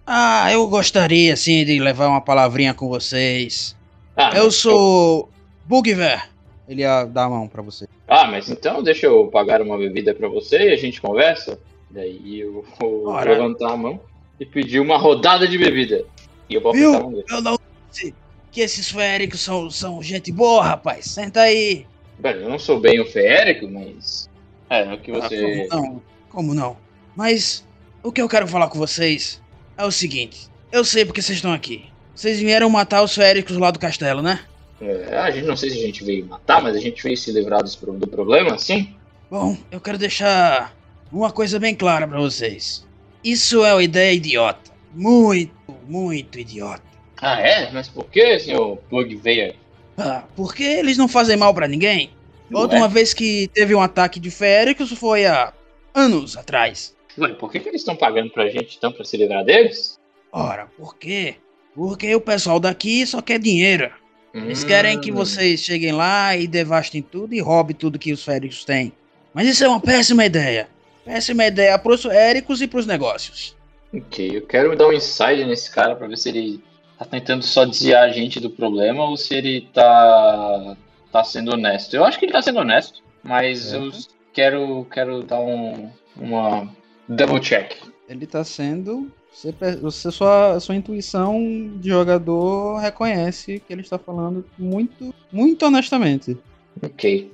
Ah, 0.05 0.51
eu 0.53 0.67
gostaria 0.67 1.36
sim 1.36 1.65
de 1.65 1.79
levar 1.79 2.07
uma 2.07 2.22
palavrinha 2.22 2.74
com 2.75 2.88
vocês. 2.88 3.75
Ah, 4.15 4.31
Eu 4.36 4.51
sou 4.51 5.29
Bugver. 5.65 6.29
Ele 6.67 6.81
ia 6.81 7.05
dar 7.05 7.25
a 7.25 7.29
mão 7.29 7.48
pra 7.48 7.62
você. 7.62 7.88
Ah, 8.07 8.25
mas 8.27 8.50
então 8.50 8.81
deixa 8.81 9.05
eu 9.05 9.27
pagar 9.27 9.62
uma 9.62 9.77
bebida 9.77 10.13
pra 10.15 10.27
você 10.27 10.69
e 10.69 10.74
a 10.74 10.75
gente 10.77 11.01
conversa. 11.01 11.60
Daí 11.89 12.39
eu 12.39 12.65
vou 12.79 13.07
Ora. 13.10 13.31
levantar 13.31 13.72
a 13.72 13.77
mão 13.77 14.00
e 14.39 14.45
pedir 14.45 14.79
uma 14.79 14.98
rodada 14.98 15.48
de 15.48 15.57
bebida. 15.57 16.03
E 16.50 16.55
eu 16.55 16.62
vou 16.62 16.74
Viu? 16.74 17.24
Eu 17.29 17.41
não 17.41 17.57
disse 17.91 18.13
que 18.51 18.62
esses 18.62 18.89
féricos 18.89 19.41
são, 19.41 19.69
são 19.69 20.01
gente 20.01 20.31
boa, 20.31 20.63
rapaz. 20.63 21.05
Senta 21.05 21.41
aí. 21.41 21.86
Eu 22.24 22.50
não 22.50 22.57
sou 22.57 22.79
bem 22.79 23.00
o 23.00 23.05
feérico, 23.05 23.67
mas. 23.67 24.29
É, 24.69 24.93
o 24.93 24.98
que 24.98 25.12
Ah, 25.12 25.15
você. 25.15 25.67
como 25.69 25.84
não? 25.84 26.01
Como 26.29 26.53
não? 26.53 26.77
Mas 27.15 27.65
o 28.01 28.12
que 28.12 28.22
eu 28.22 28.27
quero 28.27 28.48
falar 28.48 28.67
com 28.69 28.77
vocês 28.79 29.41
é 29.77 29.86
o 29.86 29.91
seguinte. 29.91 30.48
Eu 30.72 30.84
sei 30.84 31.05
porque 31.05 31.22
vocês 31.22 31.38
estão 31.38 31.53
aqui. 31.53 31.86
Vocês 32.15 32.39
vieram 32.39 32.69
matar 32.69 33.03
os 33.03 33.13
féricos 33.13 33.57
lá 33.57 33.69
do 33.72 33.79
castelo, 33.79 34.22
né? 34.22 34.39
É, 34.82 35.15
a 35.17 35.32
gente 35.32 35.46
não 35.46 35.55
sei 35.55 35.70
se 35.70 35.77
a 35.77 35.86
gente 35.86 36.03
veio 36.03 36.25
matar, 36.25 36.62
mas 36.62 36.75
a 36.75 36.79
gente 36.79 37.01
veio 37.01 37.15
se 37.17 37.32
livrar 37.32 37.62
pro- 37.79 37.94
do 37.94 38.08
problema, 38.08 38.58
sim? 38.58 38.96
Bom, 39.29 39.58
eu 39.72 39.79
quero 39.79 39.98
deixar 39.98 40.74
uma 41.12 41.32
coisa 41.32 41.58
bem 41.60 41.74
clara 41.74 42.08
pra 42.08 42.20
vocês. 42.20 42.86
Isso 43.24 43.63
é 43.63 43.74
uma 43.74 43.84
ideia 43.84 44.13
idiota. 44.13 44.72
Muito, 44.94 45.53
muito 45.88 46.38
idiota. 46.39 46.84
Ah, 47.22 47.39
é? 47.39 47.72
Mas 47.72 47.88
por 47.88 48.05
que, 48.05 48.38
senhor 48.39 48.77
Bugbear? 48.89 49.53
Ah, 49.98 50.24
porque 50.36 50.63
eles 50.63 50.98
não 50.98 51.08
fazem 51.08 51.38
mal 51.38 51.53
pra 51.53 51.67
ninguém. 51.67 52.10
Ué? 52.51 52.62
Outra 52.62 52.77
uma 52.77 52.89
vez 52.89 53.13
que 53.13 53.48
teve 53.53 53.74
um 53.74 53.82
ataque 53.82 54.20
de 54.20 54.29
féricos 54.29 54.91
foi 54.91 55.25
há 55.25 55.53
anos 55.94 56.36
atrás. 56.38 56.94
Ué, 57.17 57.29
por 57.34 57.50
que, 57.50 57.60
que 57.62 57.70
eles 57.70 57.82
estão 57.82 57.96
pagando 57.96 58.29
pra 58.29 58.50
gente 58.50 58.75
então 58.77 58.91
pra 58.91 59.05
se 59.05 59.15
livrar 59.15 59.44
deles? 59.46 59.98
Ora, 60.32 60.67
por 60.77 60.98
quê? 60.98 61.36
Porque 61.74 62.13
o 62.13 62.22
pessoal 62.22 62.60
daqui 62.60 63.05
só 63.08 63.22
quer 63.22 63.39
dinheiro. 63.39 63.89
Eles 64.36 64.63
querem 64.63 65.00
que 65.00 65.12
Hum. 65.12 65.15
vocês 65.15 65.62
cheguem 65.62 65.94
lá 65.94 66.36
e 66.36 66.46
devastem 66.46 67.01
tudo 67.01 67.34
e 67.34 67.39
roubem 67.39 67.75
tudo 67.75 67.98
que 67.98 68.12
os 68.12 68.24
féricos 68.24 68.65
têm. 68.65 68.92
Mas 69.34 69.48
isso 69.48 69.63
é 69.63 69.68
uma 69.68 69.80
péssima 69.80 70.25
ideia. 70.25 70.68
Péssima 71.06 71.46
ideia 71.46 71.77
pros 71.80 72.04
féricos 72.04 72.62
e 72.62 72.68
pros 72.68 72.86
negócios. 72.86 73.56
Ok, 73.94 74.32
eu 74.36 74.46
quero 74.46 74.75
dar 74.75 74.88
um 74.88 74.94
insight 74.94 75.44
nesse 75.46 75.72
cara 75.72 75.96
pra 75.96 76.08
ver 76.08 76.18
se 76.18 76.30
ele 76.30 76.62
tá 77.00 77.06
tentando 77.06 77.44
só 77.44 77.63
desviar 77.63 78.04
a 78.04 78.10
gente 78.12 78.39
do 78.39 78.50
problema 78.50 79.06
ou 79.06 79.15
se 79.15 79.34
ele 79.36 79.70
tá, 79.74 80.75
tá 81.12 81.24
sendo 81.24 81.54
honesto. 81.54 81.96
Eu 81.96 82.04
acho 82.04 82.20
que 82.20 82.25
ele 82.25 82.34
tá 82.34 82.42
sendo 82.42 82.60
honesto, 82.60 83.01
mas 83.24 83.72
eu 83.72 83.92
quero, 84.34 84.86
quero 84.92 85.24
dar 85.24 85.39
um, 85.39 85.89
uma 86.18 86.70
double 87.08 87.39
check. 87.39 87.74
Ele 88.10 88.25
tá 88.27 88.44
sendo. 88.44 89.12
Você, 89.36 89.54
você 89.82 90.12
sua, 90.12 90.60
sua 90.62 90.75
intuição 90.75 91.70
de 91.75 91.89
jogador 91.89 92.77
reconhece 92.77 93.60
que 93.60 93.74
ele 93.74 93.82
está 93.82 94.00
falando 94.00 94.46
muito, 94.58 95.13
muito 95.30 95.65
honestamente. 95.65 96.38
Ok. 96.82 97.34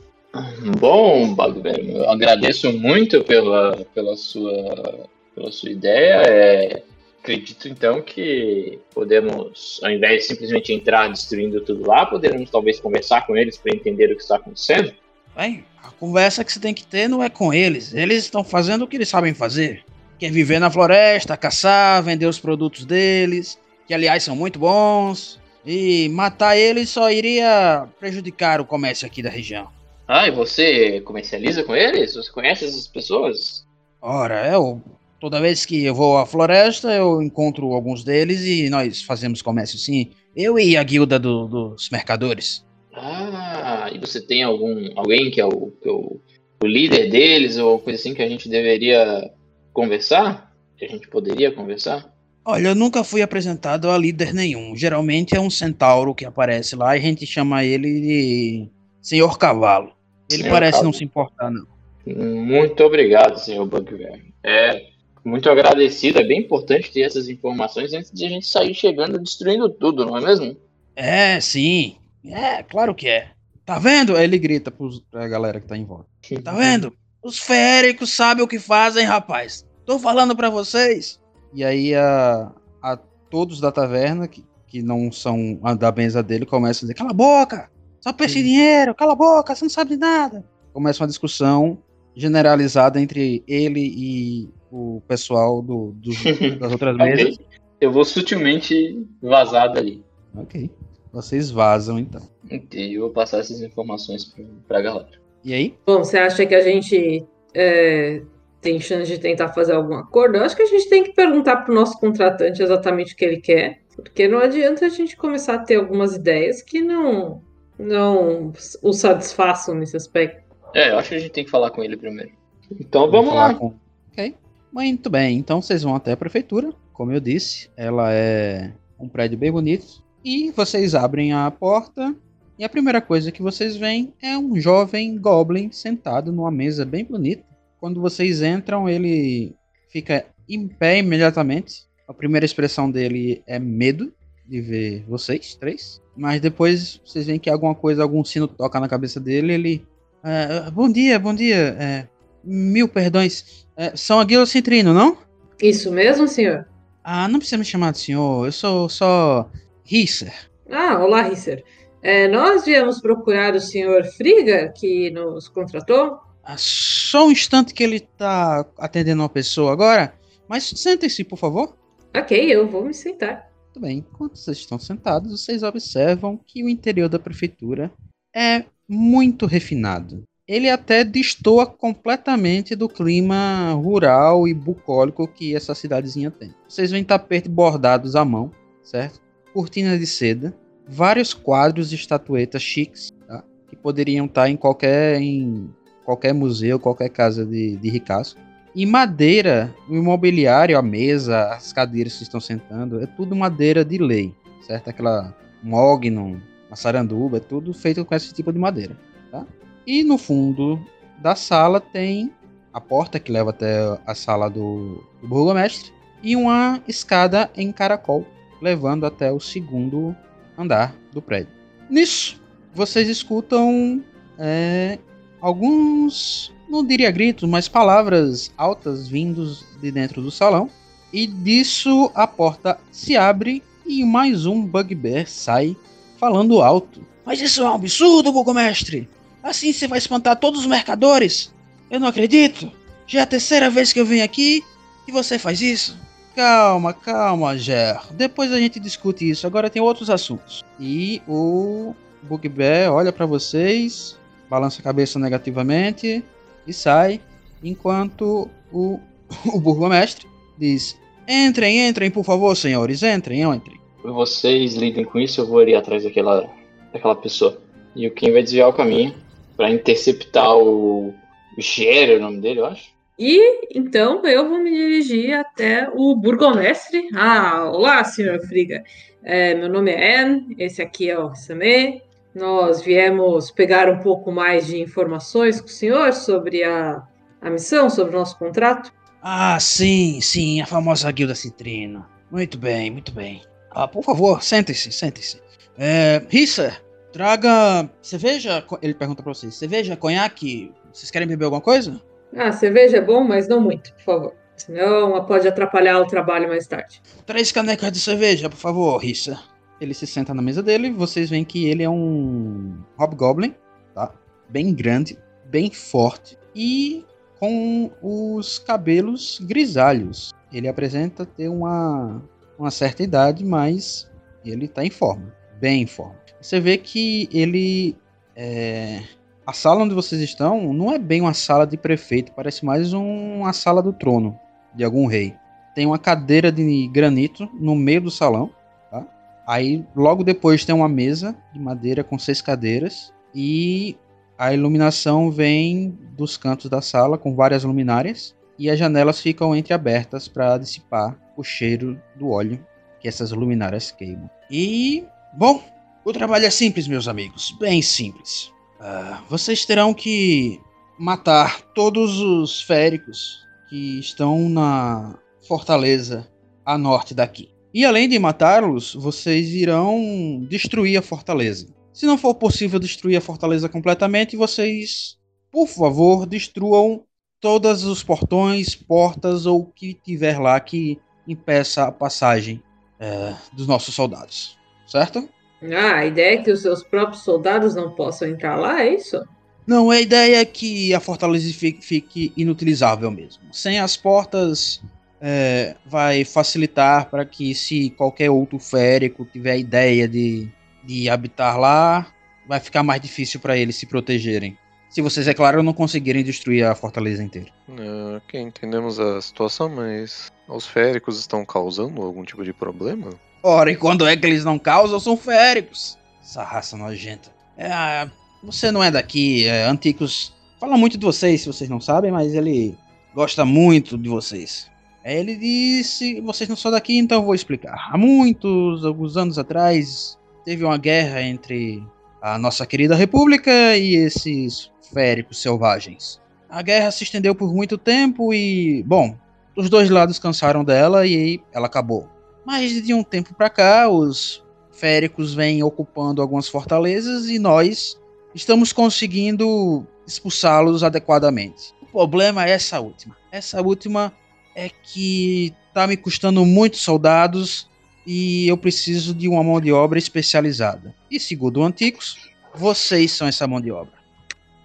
Bom, 0.79 1.35
Bugbear, 1.35 1.79
eu 1.79 2.09
agradeço 2.09 2.73
muito 2.73 3.23
pela, 3.23 3.85
pela, 3.93 4.15
sua, 4.15 5.07
pela 5.35 5.51
sua 5.51 5.69
ideia. 5.69 6.23
É, 6.27 6.83
acredito 7.19 7.67
então 7.67 8.01
que 8.01 8.79
podemos, 8.95 9.79
ao 9.83 9.91
invés 9.91 10.21
de 10.21 10.27
simplesmente 10.29 10.73
entrar 10.73 11.07
destruindo 11.07 11.61
tudo 11.61 11.87
lá, 11.87 12.07
poderemos 12.07 12.49
talvez 12.49 12.79
conversar 12.79 13.27
com 13.27 13.37
eles 13.37 13.57
para 13.57 13.75
entender 13.75 14.11
o 14.11 14.15
que 14.15 14.23
está 14.23 14.37
acontecendo. 14.37 14.91
Bem, 15.35 15.63
a 15.83 15.91
conversa 15.91 16.43
que 16.43 16.51
você 16.51 16.59
tem 16.59 16.73
que 16.73 16.87
ter 16.87 17.07
não 17.07 17.21
é 17.21 17.29
com 17.29 17.53
eles. 17.53 17.93
Eles 17.93 18.23
estão 18.23 18.43
fazendo 18.43 18.85
o 18.85 18.87
que 18.87 18.97
eles 18.97 19.07
sabem 19.07 19.35
fazer. 19.35 19.83
Que 20.21 20.27
é 20.27 20.29
viver 20.29 20.59
na 20.59 20.69
floresta, 20.69 21.35
caçar, 21.35 22.03
vender 22.03 22.27
os 22.27 22.37
produtos 22.37 22.85
deles, 22.85 23.57
que 23.87 23.93
aliás 23.95 24.21
são 24.21 24.35
muito 24.35 24.59
bons. 24.59 25.39
E 25.65 26.07
matar 26.09 26.55
eles 26.55 26.89
só 26.91 27.09
iria 27.11 27.87
prejudicar 27.99 28.61
o 28.61 28.65
comércio 28.65 29.07
aqui 29.07 29.23
da 29.23 29.31
região. 29.31 29.67
Ah, 30.07 30.27
e 30.27 30.31
você 30.31 31.01
comercializa 31.01 31.63
com 31.63 31.75
eles? 31.75 32.13
Você 32.13 32.31
conhece 32.31 32.65
essas 32.65 32.87
pessoas? 32.87 33.65
Ora, 33.99 34.47
eu. 34.47 34.79
Toda 35.19 35.41
vez 35.41 35.65
que 35.65 35.83
eu 35.85 35.95
vou 35.95 36.19
à 36.19 36.25
floresta, 36.27 36.93
eu 36.93 37.19
encontro 37.19 37.73
alguns 37.73 38.03
deles 38.03 38.41
e 38.41 38.69
nós 38.69 39.01
fazemos 39.01 39.41
comércio 39.41 39.79
sim. 39.79 40.11
Eu 40.35 40.59
e 40.59 40.77
a 40.77 40.83
guilda 40.83 41.17
do- 41.17 41.47
dos 41.47 41.89
mercadores. 41.89 42.63
Ah, 42.93 43.89
e 43.91 43.97
você 43.97 44.21
tem 44.21 44.43
algum 44.43 44.87
alguém 44.95 45.31
que 45.31 45.41
é 45.41 45.45
o, 45.45 45.71
que 45.81 45.89
é 45.89 45.91
o, 45.91 46.21
o 46.63 46.67
líder 46.67 47.09
deles 47.09 47.57
ou 47.57 47.79
coisa 47.79 47.97
assim 47.99 48.13
que 48.13 48.21
a 48.21 48.29
gente 48.29 48.47
deveria 48.47 49.31
conversar? 49.73 50.53
Que 50.77 50.85
a 50.85 50.87
gente 50.87 51.07
poderia 51.07 51.51
conversar? 51.51 52.11
Olha, 52.43 52.69
eu 52.69 52.75
nunca 52.75 53.03
fui 53.03 53.21
apresentado 53.21 53.89
a 53.89 53.97
líder 53.97 54.33
nenhum. 54.33 54.75
Geralmente 54.75 55.35
é 55.35 55.39
um 55.39 55.49
centauro 55.49 56.15
que 56.15 56.25
aparece 56.25 56.75
lá 56.75 56.95
e 56.95 56.99
a 56.99 57.01
gente 57.01 57.25
chama 57.25 57.63
ele 57.63 58.01
de 58.01 58.67
Senhor 59.01 59.37
Cavalo. 59.37 59.91
Ele 60.29 60.43
Senhor 60.43 60.53
parece 60.53 60.77
não 60.77 60.91
Cavalo. 60.91 60.93
se 60.97 61.03
importar, 61.03 61.51
não. 61.51 61.67
Muito 62.05 62.83
obrigado, 62.83 63.37
senhor 63.37 63.65
Bugbear. 63.67 64.19
É 64.43 64.87
muito 65.23 65.47
agradecido, 65.51 66.19
é 66.19 66.23
bem 66.23 66.39
importante 66.39 66.91
ter 66.91 67.01
essas 67.01 67.29
informações 67.29 67.93
antes 67.93 68.11
de 68.11 68.25
a 68.25 68.29
gente 68.29 68.47
sair 68.47 68.73
chegando 68.73 69.19
destruindo 69.19 69.69
tudo, 69.69 70.03
não 70.03 70.17
é 70.17 70.21
mesmo? 70.21 70.57
É, 70.95 71.39
sim. 71.39 71.97
É, 72.25 72.63
claro 72.63 72.95
que 72.95 73.07
é. 73.07 73.29
Tá 73.63 73.77
vendo? 73.77 74.15
Aí 74.17 74.23
ele 74.23 74.39
grita 74.39 74.71
pros, 74.71 74.99
pra 75.11 75.27
galera 75.27 75.59
que 75.61 75.67
tá 75.67 75.77
em 75.77 75.85
volta. 75.85 76.07
Tá 76.43 76.53
vendo? 76.53 76.91
Os 77.23 77.37
féricos 77.39 78.11
sabem 78.15 78.43
o 78.43 78.47
que 78.47 78.59
fazem, 78.59 79.05
rapaz. 79.05 79.65
Tô 79.85 79.99
falando 79.99 80.35
pra 80.35 80.49
vocês. 80.49 81.19
E 81.53 81.63
aí 81.63 81.93
a, 81.95 82.51
a 82.81 82.97
todos 83.29 83.59
da 83.59 83.71
taverna, 83.71 84.27
que, 84.27 84.43
que 84.67 84.81
não 84.81 85.11
são 85.11 85.59
a 85.63 85.73
da 85.73 85.91
mesa 85.91 86.23
dele, 86.23 86.45
começam 86.45 86.79
a 86.79 86.81
dizer: 86.87 86.93
Cala 86.95 87.11
a 87.11 87.13
boca! 87.13 87.69
Só 87.99 88.11
pensa 88.11 88.39
em 88.39 88.43
dinheiro, 88.43 88.95
cala 88.95 89.13
a 89.13 89.15
boca, 89.15 89.53
você 89.55 89.63
não 89.65 89.69
sabe 89.69 89.91
de 89.91 89.97
nada. 89.97 90.43
Começa 90.73 91.03
uma 91.03 91.07
discussão 91.07 91.77
generalizada 92.15 92.99
entre 92.99 93.43
ele 93.47 93.79
e 93.81 94.49
o 94.71 95.01
pessoal 95.07 95.61
do, 95.61 95.91
dos- 95.97 96.23
das 96.59 96.71
outras 96.71 96.97
mesas. 96.97 97.37
Eu 97.79 97.91
vou 97.91 98.03
sutilmente 98.05 99.07
vazar 99.21 99.71
dali. 99.71 100.03
Ok. 100.35 100.69
Vocês 101.13 101.51
vazam 101.51 101.99
então. 101.99 102.21
Ok, 102.51 102.95
eu 102.97 103.01
vou 103.01 103.09
passar 103.11 103.39
essas 103.39 103.61
informações 103.61 104.23
pra, 104.25 104.43
pra 104.67 104.81
galera. 104.81 105.20
E 105.43 105.53
aí? 105.53 105.75
Bom, 105.85 105.99
você 105.99 106.17
acha 106.17 106.45
que 106.45 106.53
a 106.55 106.61
gente 106.61 107.25
é, 107.53 108.21
tem 108.61 108.79
chance 108.79 109.11
de 109.11 109.19
tentar 109.19 109.49
fazer 109.49 109.73
algum 109.73 109.95
acordo? 109.95 110.37
Eu 110.37 110.43
acho 110.43 110.55
que 110.55 110.61
a 110.63 110.67
gente 110.67 110.87
tem 110.89 111.03
que 111.03 111.13
perguntar 111.13 111.57
pro 111.57 111.73
nosso 111.73 111.99
contratante 111.99 112.61
exatamente 112.61 113.13
o 113.13 113.17
que 113.17 113.25
ele 113.25 113.41
quer, 113.41 113.79
porque 113.95 114.27
não 114.27 114.37
adianta 114.39 114.85
a 114.85 114.89
gente 114.89 115.15
começar 115.17 115.55
a 115.55 115.59
ter 115.59 115.75
algumas 115.75 116.15
ideias 116.15 116.61
que 116.61 116.81
não, 116.81 117.41
não 117.77 118.53
o 118.83 118.93
satisfaçam 118.93 119.75
nesse 119.75 119.97
aspecto. 119.97 120.41
É, 120.73 120.91
eu 120.91 120.97
acho 120.99 121.09
que 121.09 121.15
a 121.15 121.19
gente 121.19 121.31
tem 121.31 121.43
que 121.43 121.51
falar 121.51 121.71
com 121.71 121.83
ele 121.83 121.97
primeiro. 121.97 122.31
Então 122.79 123.09
vamos 123.11 123.29
falar 123.31 123.47
lá. 123.49 123.53
com- 123.55 123.73
Ok. 124.11 124.35
Muito 124.71 125.09
bem, 125.09 125.37
então 125.37 125.61
vocês 125.61 125.83
vão 125.83 125.95
até 125.95 126.13
a 126.13 126.17
prefeitura. 126.17 126.69
Como 126.93 127.11
eu 127.11 127.19
disse, 127.19 127.69
ela 127.75 128.13
é 128.13 128.71
um 128.99 129.09
prédio 129.09 129.37
bem 129.37 129.51
bonito. 129.51 130.01
E 130.23 130.51
vocês 130.51 130.93
abrem 130.95 131.33
a 131.33 131.49
porta. 131.51 132.15
E 132.61 132.63
a 132.63 132.69
primeira 132.69 133.01
coisa 133.01 133.31
que 133.31 133.41
vocês 133.41 133.75
veem 133.75 134.13
é 134.21 134.37
um 134.37 134.55
jovem 134.61 135.17
goblin 135.17 135.71
sentado 135.71 136.31
numa 136.31 136.51
mesa 136.51 136.85
bem 136.85 137.03
bonita. 137.03 137.43
Quando 137.79 137.99
vocês 137.99 138.43
entram, 138.43 138.87
ele 138.87 139.55
fica 139.89 140.27
em 140.47 140.67
pé 140.67 140.99
imediatamente. 140.99 141.87
A 142.07 142.13
primeira 142.13 142.45
expressão 142.45 142.91
dele 142.91 143.41
é 143.47 143.57
medo 143.57 144.13
de 144.47 144.61
ver 144.61 145.03
vocês 145.07 145.55
três. 145.55 145.99
Mas 146.15 146.39
depois 146.39 147.01
vocês 147.03 147.25
veem 147.25 147.39
que 147.39 147.49
alguma 147.49 147.73
coisa, 147.73 148.03
algum 148.03 148.23
sino 148.23 148.47
toca 148.47 148.79
na 148.79 148.87
cabeça 148.87 149.19
dele. 149.19 149.53
Ele. 149.53 149.85
"Ah, 150.23 150.69
bom 150.71 150.87
dia, 150.87 151.17
bom 151.17 151.33
dia. 151.33 151.75
é, 151.79 152.07
mil 152.43 152.87
perdões. 152.87 153.65
É, 153.75 153.95
são 153.95 154.19
a 154.19 154.23
Guilda 154.23 154.45
Citrino, 154.45 154.93
não? 154.93 155.17
Isso 155.59 155.91
mesmo, 155.91 156.27
senhor? 156.27 156.67
Ah, 157.03 157.27
não 157.27 157.39
precisa 157.39 157.57
me 157.57 157.65
chamar 157.65 157.91
de 157.91 157.97
senhor. 157.97 158.45
Eu 158.45 158.51
sou 158.51 158.87
só. 158.87 159.49
Risser. 159.83 160.31
Ah, 160.69 161.03
olá, 161.03 161.23
Risser. 161.23 161.63
É, 162.01 162.27
nós 162.27 162.65
viemos 162.65 162.99
procurar 162.99 163.53
o 163.53 163.59
senhor 163.59 164.03
Friga, 164.05 164.73
que 164.75 165.11
nos 165.11 165.47
contratou. 165.47 166.19
Ah, 166.43 166.55
só 166.57 167.27
um 167.27 167.31
instante 167.31 167.73
que 167.73 167.83
ele 167.83 167.99
tá 167.99 168.65
atendendo 168.77 169.21
uma 169.21 169.29
pessoa 169.29 169.71
agora. 169.71 170.13
Mas 170.47 170.63
sentem-se, 170.63 171.23
por 171.23 171.37
favor. 171.37 171.77
Ok, 172.15 172.37
eu 172.37 172.67
vou 172.67 172.83
me 172.83 172.93
sentar. 172.93 173.49
Tudo 173.73 173.83
bem, 173.83 173.99
enquanto 173.99 174.35
vocês 174.35 174.57
estão 174.57 174.77
sentados, 174.77 175.31
vocês 175.31 175.63
observam 175.63 176.37
que 176.45 176.63
o 176.63 176.67
interior 176.67 177.07
da 177.07 177.19
prefeitura 177.19 177.91
é 178.35 178.65
muito 178.87 179.45
refinado. 179.45 180.23
Ele 180.45 180.69
até 180.69 181.05
destoa 181.05 181.65
completamente 181.65 182.75
do 182.75 182.89
clima 182.89 183.71
rural 183.73 184.47
e 184.47 184.53
bucólico 184.53 185.27
que 185.27 185.55
essa 185.55 185.73
cidadezinha 185.73 186.29
tem. 186.29 186.53
Vocês 186.67 186.91
veem 186.91 187.03
tapetes 187.03 187.49
bordados 187.49 188.15
à 188.17 188.25
mão, 188.25 188.51
certo? 188.83 189.21
Cortinas 189.53 189.97
de 189.97 190.07
seda, 190.07 190.53
vários 190.91 191.33
quadros 191.33 191.93
e 191.93 191.95
estatuetas 191.95 192.61
chiques, 192.61 193.11
tá? 193.25 193.41
que 193.69 193.77
poderiam 193.77 194.25
estar 194.25 194.49
em 194.49 194.57
qualquer, 194.57 195.21
em 195.21 195.69
qualquer 196.03 196.33
museu, 196.33 196.77
qualquer 196.77 197.09
casa 197.09 197.45
de, 197.45 197.77
de 197.77 197.89
ricaço. 197.89 198.35
E 198.75 198.85
madeira, 198.85 199.73
o 199.89 199.95
imobiliário, 199.95 200.77
a 200.77 200.81
mesa, 200.81 201.47
as 201.49 201.71
cadeiras 201.71 202.17
que 202.17 202.23
estão 202.23 202.41
sentando, 202.41 203.01
é 203.01 203.05
tudo 203.05 203.35
madeira 203.35 203.85
de 203.85 203.97
lei, 203.97 204.33
certo? 204.67 204.89
Aquela 204.89 205.33
mogno, 205.63 206.41
uma 206.67 206.75
saranduba, 206.75 207.37
é 207.37 207.39
tudo 207.41 207.73
feito 207.73 208.03
com 208.03 208.13
esse 208.13 208.33
tipo 208.33 208.51
de 208.51 208.59
madeira, 208.59 208.97
tá? 209.31 209.45
E 209.87 210.03
no 210.03 210.17
fundo 210.17 210.79
da 211.19 211.35
sala 211.35 211.79
tem 211.79 212.31
a 212.73 212.81
porta 212.81 213.19
que 213.19 213.31
leva 213.31 213.49
até 213.51 213.97
a 214.05 214.15
sala 214.15 214.49
do, 214.49 215.03
do 215.21 215.27
burgomestre 215.27 215.91
e 216.23 216.35
uma 216.35 216.81
escada 216.87 217.49
em 217.55 217.71
caracol 217.71 218.25
levando 218.61 219.05
até 219.05 219.31
o 219.31 219.39
segundo 219.39 220.15
andar 220.61 220.95
do 221.11 221.21
prédio. 221.21 221.53
Nisso, 221.89 222.39
vocês 222.73 223.09
escutam 223.09 224.03
é, 224.37 224.97
alguns, 225.41 226.53
não 226.69 226.85
diria 226.85 227.11
gritos, 227.11 227.49
mas 227.49 227.67
palavras 227.67 228.51
altas 228.57 229.07
vindos 229.07 229.65
de 229.81 229.91
dentro 229.91 230.21
do 230.21 230.31
salão. 230.31 230.69
E 231.11 231.27
disso 231.27 232.09
a 232.15 232.25
porta 232.25 232.79
se 232.91 233.17
abre 233.17 233.61
e 233.85 234.05
mais 234.05 234.45
um 234.45 234.65
bugbear 234.65 235.27
sai 235.27 235.75
falando 236.17 236.61
alto. 236.61 237.05
Mas 237.25 237.41
isso 237.41 237.61
é 237.61 237.69
um 237.69 237.75
absurdo, 237.75 238.31
burgomestre! 238.31 239.09
Assim 239.43 239.73
você 239.73 239.87
vai 239.87 239.97
espantar 239.97 240.37
todos 240.37 240.61
os 240.61 240.65
mercadores! 240.67 241.51
Eu 241.89 241.99
não 241.99 242.07
acredito! 242.07 242.71
Já 243.05 243.19
é 243.19 243.23
a 243.23 243.27
terceira 243.27 243.69
vez 243.69 243.91
que 243.91 243.99
eu 243.99 244.05
venho 244.05 244.23
aqui 244.23 244.63
e 245.05 245.11
você 245.11 245.37
faz 245.37 245.61
isso. 245.61 245.97
Calma, 246.35 246.93
calma, 246.93 247.57
Ger. 247.57 247.99
Depois 248.13 248.51
a 248.51 248.59
gente 248.59 248.79
discute 248.79 249.29
isso. 249.29 249.45
Agora 249.45 249.69
tem 249.69 249.81
outros 249.81 250.09
assuntos. 250.09 250.63
E 250.79 251.21
o 251.27 251.93
Bugbear 252.23 252.93
olha 252.93 253.11
pra 253.11 253.25
vocês, 253.25 254.17
balança 254.49 254.79
a 254.79 254.83
cabeça 254.83 255.19
negativamente 255.19 256.23
e 256.65 256.73
sai, 256.73 257.19
enquanto 257.63 258.49
o, 258.71 258.99
o 259.45 259.59
burgomestre 259.59 260.27
diz: 260.57 260.97
Entrem, 261.27 261.87
entrem, 261.87 262.09
por 262.09 262.23
favor, 262.23 262.55
senhores, 262.55 263.03
entrem, 263.03 263.41
entrem. 263.41 263.79
Vocês 264.03 264.75
lidem 264.75 265.05
com 265.05 265.19
isso, 265.19 265.41
eu 265.41 265.47
vou 265.47 265.61
ir 265.67 265.75
atrás 265.75 266.03
daquela, 266.03 266.49
daquela 266.91 267.15
pessoa. 267.15 267.61
E 267.95 268.07
o 268.07 268.11
Kim 268.11 268.31
vai 268.31 268.41
desviar 268.41 268.69
o 268.69 268.73
caminho 268.73 269.13
pra 269.55 269.69
interceptar 269.69 270.57
o. 270.57 271.13
Gera, 271.57 272.17
o 272.17 272.21
nome 272.21 272.39
dele, 272.39 272.61
eu 272.61 272.65
acho. 272.65 272.89
E 273.23 273.67
então 273.77 274.25
eu 274.25 274.49
vou 274.49 274.57
me 274.57 274.71
dirigir 274.71 275.31
até 275.35 275.87
o 275.93 276.15
burgomestre. 276.15 277.07
Ah, 277.13 277.69
olá, 277.71 278.03
senhor 278.03 278.39
Friga. 278.47 278.83
É, 279.23 279.53
meu 279.53 279.69
nome 279.69 279.91
é 279.91 280.21
Anne, 280.21 280.55
esse 280.57 280.81
aqui 280.81 281.07
é 281.07 281.19
o 281.19 281.35
Samé. 281.35 282.01
Nós 282.33 282.81
viemos 282.81 283.51
pegar 283.51 283.87
um 283.91 283.99
pouco 283.99 284.31
mais 284.31 284.65
de 284.65 284.81
informações 284.81 285.61
com 285.61 285.67
o 285.67 285.69
senhor 285.69 286.13
sobre 286.13 286.63
a, 286.63 287.03
a 287.39 287.49
missão, 287.51 287.91
sobre 287.91 288.15
o 288.15 288.17
nosso 288.17 288.39
contrato. 288.39 288.91
Ah, 289.21 289.59
sim, 289.59 290.19
sim, 290.19 290.59
a 290.59 290.65
famosa 290.65 291.11
guilda 291.11 291.35
citrina. 291.35 292.09
Muito 292.31 292.57
bem, 292.57 292.89
muito 292.89 293.11
bem. 293.11 293.43
Ah, 293.69 293.87
por 293.87 294.03
favor, 294.03 294.41
sentem-se, 294.41 294.91
sentem-se. 294.91 295.39
É, 295.77 296.23
Rissa, 296.27 296.75
traga 297.13 297.87
cerveja. 298.01 298.65
Ele 298.81 298.95
pergunta 298.95 299.21
pra 299.21 299.31
vocês: 299.31 299.53
cerveja, 299.53 299.95
conhaque? 299.95 300.71
Vocês 300.91 301.11
querem 301.11 301.27
beber 301.27 301.45
alguma 301.45 301.61
coisa? 301.61 302.01
Ah, 302.35 302.51
cerveja 302.51 302.97
é 302.97 303.01
bom, 303.01 303.23
mas 303.23 303.47
não 303.47 303.59
muito, 303.59 303.93
por 303.93 304.01
favor. 304.01 304.35
Senão 304.55 305.25
pode 305.25 305.47
atrapalhar 305.47 305.99
o 305.99 306.05
trabalho 306.05 306.47
mais 306.47 306.67
tarde. 306.67 307.01
Três 307.25 307.51
canecas 307.51 307.91
de 307.91 307.99
cerveja, 307.99 308.49
por 308.49 308.57
favor, 308.57 308.97
Rissa. 308.97 309.39
Ele 309.79 309.93
se 309.93 310.05
senta 310.05 310.33
na 310.33 310.41
mesa 310.41 310.61
dele. 310.61 310.91
Vocês 310.91 311.29
veem 311.29 311.43
que 311.43 311.65
ele 311.65 311.81
é 311.81 311.89
um 311.89 312.77
hobgoblin, 312.97 313.55
tá? 313.95 314.13
Bem 314.47 314.73
grande, 314.73 315.17
bem 315.45 315.71
forte 315.71 316.37
e 316.55 317.03
com 317.39 317.91
os 318.01 318.59
cabelos 318.59 319.39
grisalhos. 319.41 320.31
Ele 320.53 320.67
apresenta 320.67 321.25
ter 321.25 321.47
uma, 321.47 322.21
uma 322.57 322.69
certa 322.69 323.01
idade, 323.01 323.43
mas 323.43 324.11
ele 324.45 324.67
tá 324.67 324.85
em 324.85 324.91
forma, 324.91 325.33
bem 325.59 325.81
em 325.81 325.87
forma. 325.87 326.19
Você 326.39 326.59
vê 326.59 326.77
que 326.77 327.27
ele 327.31 327.97
é, 328.35 329.01
a 329.45 329.53
sala 329.53 329.83
onde 329.83 329.95
vocês 329.95 330.21
estão 330.21 330.73
não 330.73 330.91
é 330.91 330.99
bem 330.99 331.21
uma 331.21 331.33
sala 331.33 331.65
de 331.65 331.77
prefeito, 331.77 332.31
parece 332.31 332.63
mais 332.63 332.93
um- 332.93 333.39
uma 333.39 333.53
sala 333.53 333.81
do 333.81 333.91
trono 333.91 334.37
de 334.73 334.83
algum 334.83 335.05
rei. 335.07 335.35
Tem 335.73 335.85
uma 335.85 335.97
cadeira 335.99 336.51
de 336.51 336.87
granito 336.87 337.49
no 337.59 337.75
meio 337.75 338.01
do 338.01 338.11
salão, 338.11 338.51
tá? 338.89 339.05
Aí 339.47 339.85
logo 339.95 340.23
depois 340.23 340.65
tem 340.65 340.75
uma 340.75 340.89
mesa 340.89 341.35
de 341.53 341.59
madeira 341.59 342.03
com 342.03 342.19
seis 342.19 342.41
cadeiras 342.41 343.13
e 343.33 343.95
a 344.37 344.53
iluminação 344.53 345.31
vem 345.31 345.97
dos 346.17 346.37
cantos 346.37 346.69
da 346.69 346.81
sala 346.81 347.17
com 347.17 347.35
várias 347.35 347.63
luminárias 347.63 348.35
e 348.59 348.69
as 348.69 348.77
janelas 348.77 349.19
ficam 349.19 349.55
entreabertas 349.55 350.27
para 350.27 350.57
dissipar 350.57 351.17
o 351.35 351.43
cheiro 351.43 351.99
do 352.15 352.29
óleo 352.29 352.63
que 352.99 353.07
essas 353.07 353.31
luminárias 353.31 353.91
queimam. 353.91 354.29
E, 354.49 355.03
bom, 355.33 355.63
o 356.05 356.13
trabalho 356.13 356.45
é 356.45 356.49
simples, 356.49 356.87
meus 356.87 357.07
amigos, 357.07 357.55
bem 357.59 357.81
simples. 357.81 358.51
Ah, 358.83 359.21
vocês 359.29 359.63
terão 359.63 359.93
que 359.93 360.59
matar 360.97 361.61
todos 361.75 362.19
os 362.19 362.63
féricos 362.63 363.45
que 363.69 363.99
estão 363.99 364.49
na 364.49 365.19
fortaleza 365.47 366.27
a 366.65 366.79
norte 366.79 367.13
daqui. 367.13 367.53
E 367.71 367.85
além 367.85 368.09
de 368.09 368.17
matá-los, 368.17 368.95
vocês 368.95 369.49
irão 369.49 370.43
destruir 370.49 370.97
a 370.97 371.01
fortaleza. 371.01 371.67
Se 371.93 372.07
não 372.07 372.17
for 372.17 372.33
possível 372.33 372.79
destruir 372.79 373.17
a 373.17 373.21
fortaleza 373.21 373.69
completamente, 373.69 374.35
vocês, 374.35 375.15
por 375.51 375.67
favor, 375.67 376.25
destruam 376.25 377.03
todos 377.39 377.83
os 377.83 378.03
portões, 378.03 378.73
portas 378.73 379.45
ou 379.45 379.61
o 379.61 379.71
que 379.71 379.93
tiver 379.93 380.39
lá 380.39 380.59
que 380.59 380.99
impeça 381.27 381.83
a 381.83 381.91
passagem 381.91 382.61
eh, 382.99 383.35
dos 383.53 383.67
nossos 383.67 383.93
soldados. 383.93 384.57
Certo? 384.87 385.29
Ah, 385.63 385.97
a 385.97 386.05
ideia 386.05 386.35
é 386.35 386.43
que 386.43 386.51
os 386.51 386.61
seus 386.61 386.83
próprios 386.83 387.23
soldados 387.23 387.75
não 387.75 387.91
possam 387.91 388.27
entrar 388.27 388.55
lá, 388.55 388.81
é 388.83 388.95
isso? 388.95 389.21
Não, 389.65 389.91
a 389.91 390.01
ideia 390.01 390.41
é 390.41 390.45
que 390.45 390.93
a 390.93 390.99
fortaleza 390.99 391.53
fique, 391.53 391.85
fique 391.85 392.33
inutilizável 392.35 393.11
mesmo. 393.11 393.43
Sem 393.51 393.79
as 393.79 393.95
portas, 393.95 394.81
é, 395.21 395.75
vai 395.85 396.25
facilitar 396.25 397.09
para 397.09 397.23
que, 397.23 397.53
se 397.53 397.91
qualquer 397.91 398.31
outro 398.31 398.57
férico 398.57 399.23
tiver 399.23 399.51
a 399.51 399.57
ideia 399.57 400.07
de, 400.07 400.49
de 400.83 401.07
habitar 401.09 401.59
lá, 401.59 402.07
vai 402.47 402.59
ficar 402.59 402.81
mais 402.81 402.99
difícil 402.99 403.39
para 403.39 403.55
eles 403.55 403.75
se 403.75 403.85
protegerem. 403.85 404.57
Se 404.89 405.01
vocês, 405.01 405.25
é 405.25 405.33
claro, 405.33 405.63
não 405.63 405.73
conseguirem 405.73 406.23
destruir 406.23 406.65
a 406.65 406.75
fortaleza 406.75 407.23
inteira. 407.23 407.47
É, 407.69 408.17
ok, 408.17 408.41
entendemos 408.41 408.99
a 408.99 409.21
situação, 409.21 409.69
mas 409.69 410.29
os 410.49 410.67
féricos 410.67 411.17
estão 411.17 411.45
causando 411.45 412.01
algum 412.01 412.25
tipo 412.25 412.43
de 412.43 412.51
problema? 412.51 413.11
Ora, 413.43 413.71
e 413.71 413.75
quando 413.75 414.07
é 414.07 414.15
que 414.15 414.25
eles 414.25 414.45
não 414.45 414.59
causam, 414.59 414.99
são 414.99 415.17
féricos. 415.17 415.97
Essa 416.21 416.43
raça 416.43 416.77
nojenta. 416.77 417.29
É, 417.57 417.71
ah, 417.71 418.11
você 418.43 418.71
não 418.71 418.83
é 418.83 418.91
daqui, 418.91 419.45
é, 419.47 419.65
Anticos 419.65 420.33
fala 420.59 420.77
muito 420.77 420.97
de 420.97 421.05
vocês, 421.05 421.41
se 421.41 421.47
vocês 421.47 421.69
não 421.69 421.81
sabem, 421.81 422.11
mas 422.11 422.35
ele 422.35 422.77
gosta 423.15 423.43
muito 423.43 423.97
de 423.97 424.07
vocês. 424.07 424.69
Ele 425.03 425.35
disse, 425.35 426.21
vocês 426.21 426.47
não 426.47 426.55
são 426.55 426.69
daqui, 426.69 426.97
então 426.97 427.19
eu 427.19 427.25
vou 427.25 427.33
explicar. 427.33 427.89
Há 427.91 427.97
muitos, 427.97 428.85
alguns 428.85 429.17
anos 429.17 429.39
atrás, 429.39 430.19
teve 430.45 430.63
uma 430.63 430.77
guerra 430.77 431.23
entre 431.23 431.83
a 432.21 432.37
nossa 432.37 432.65
querida 432.67 432.95
república 432.95 433.75
e 433.75 433.95
esses 433.95 434.69
féricos 434.93 435.41
selvagens. 435.41 436.21
A 436.47 436.61
guerra 436.61 436.91
se 436.91 437.03
estendeu 437.03 437.33
por 437.33 437.51
muito 437.51 437.77
tempo 437.77 438.31
e, 438.31 438.83
bom, 438.83 439.15
os 439.55 439.69
dois 439.69 439.89
lados 439.89 440.19
cansaram 440.19 440.63
dela 440.63 441.07
e 441.07 441.41
ela 441.51 441.65
acabou. 441.65 442.07
Mas 442.45 442.81
de 442.81 442.93
um 442.93 443.03
tempo 443.03 443.33
pra 443.33 443.49
cá, 443.49 443.89
os 443.89 444.43
féricos 444.71 445.33
vêm 445.33 445.61
ocupando 445.63 446.21
algumas 446.21 446.47
fortalezas 446.47 447.27
e 447.27 447.37
nós 447.37 447.99
estamos 448.33 448.73
conseguindo 448.73 449.85
expulsá-los 450.07 450.83
adequadamente. 450.83 451.73
O 451.81 451.85
problema 451.85 452.45
é 452.45 452.51
essa 452.51 452.79
última. 452.79 453.15
Essa 453.31 453.61
última 453.61 454.11
é 454.55 454.69
que 454.69 455.53
tá 455.73 455.85
me 455.87 455.95
custando 455.95 456.45
muitos 456.45 456.81
soldados 456.81 457.69
e 458.05 458.47
eu 458.47 458.57
preciso 458.57 459.13
de 459.13 459.27
uma 459.27 459.43
mão 459.43 459.61
de 459.61 459.71
obra 459.71 459.99
especializada. 459.99 460.95
E 461.09 461.19
segundo 461.19 461.57
o 461.57 461.63
Anticos, 461.63 462.31
vocês 462.53 463.11
são 463.11 463.27
essa 463.27 463.47
mão 463.47 463.61
de 463.61 463.71
obra. 463.71 463.93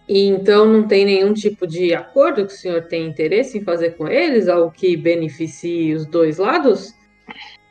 E 0.09 0.27
então 0.27 0.67
não 0.67 0.87
tem 0.87 1.05
nenhum 1.05 1.35
tipo 1.35 1.67
de 1.67 1.93
acordo 1.93 2.47
que 2.47 2.53
o 2.53 2.57
senhor 2.57 2.83
tem 2.83 3.07
interesse 3.07 3.59
em 3.59 3.65
fazer 3.65 3.97
com 3.97 4.07
eles, 4.07 4.49
algo 4.49 4.71
que 4.71 4.97
beneficie 4.97 5.95
os 5.95 6.07
dois 6.07 6.39
lados? 6.39 6.95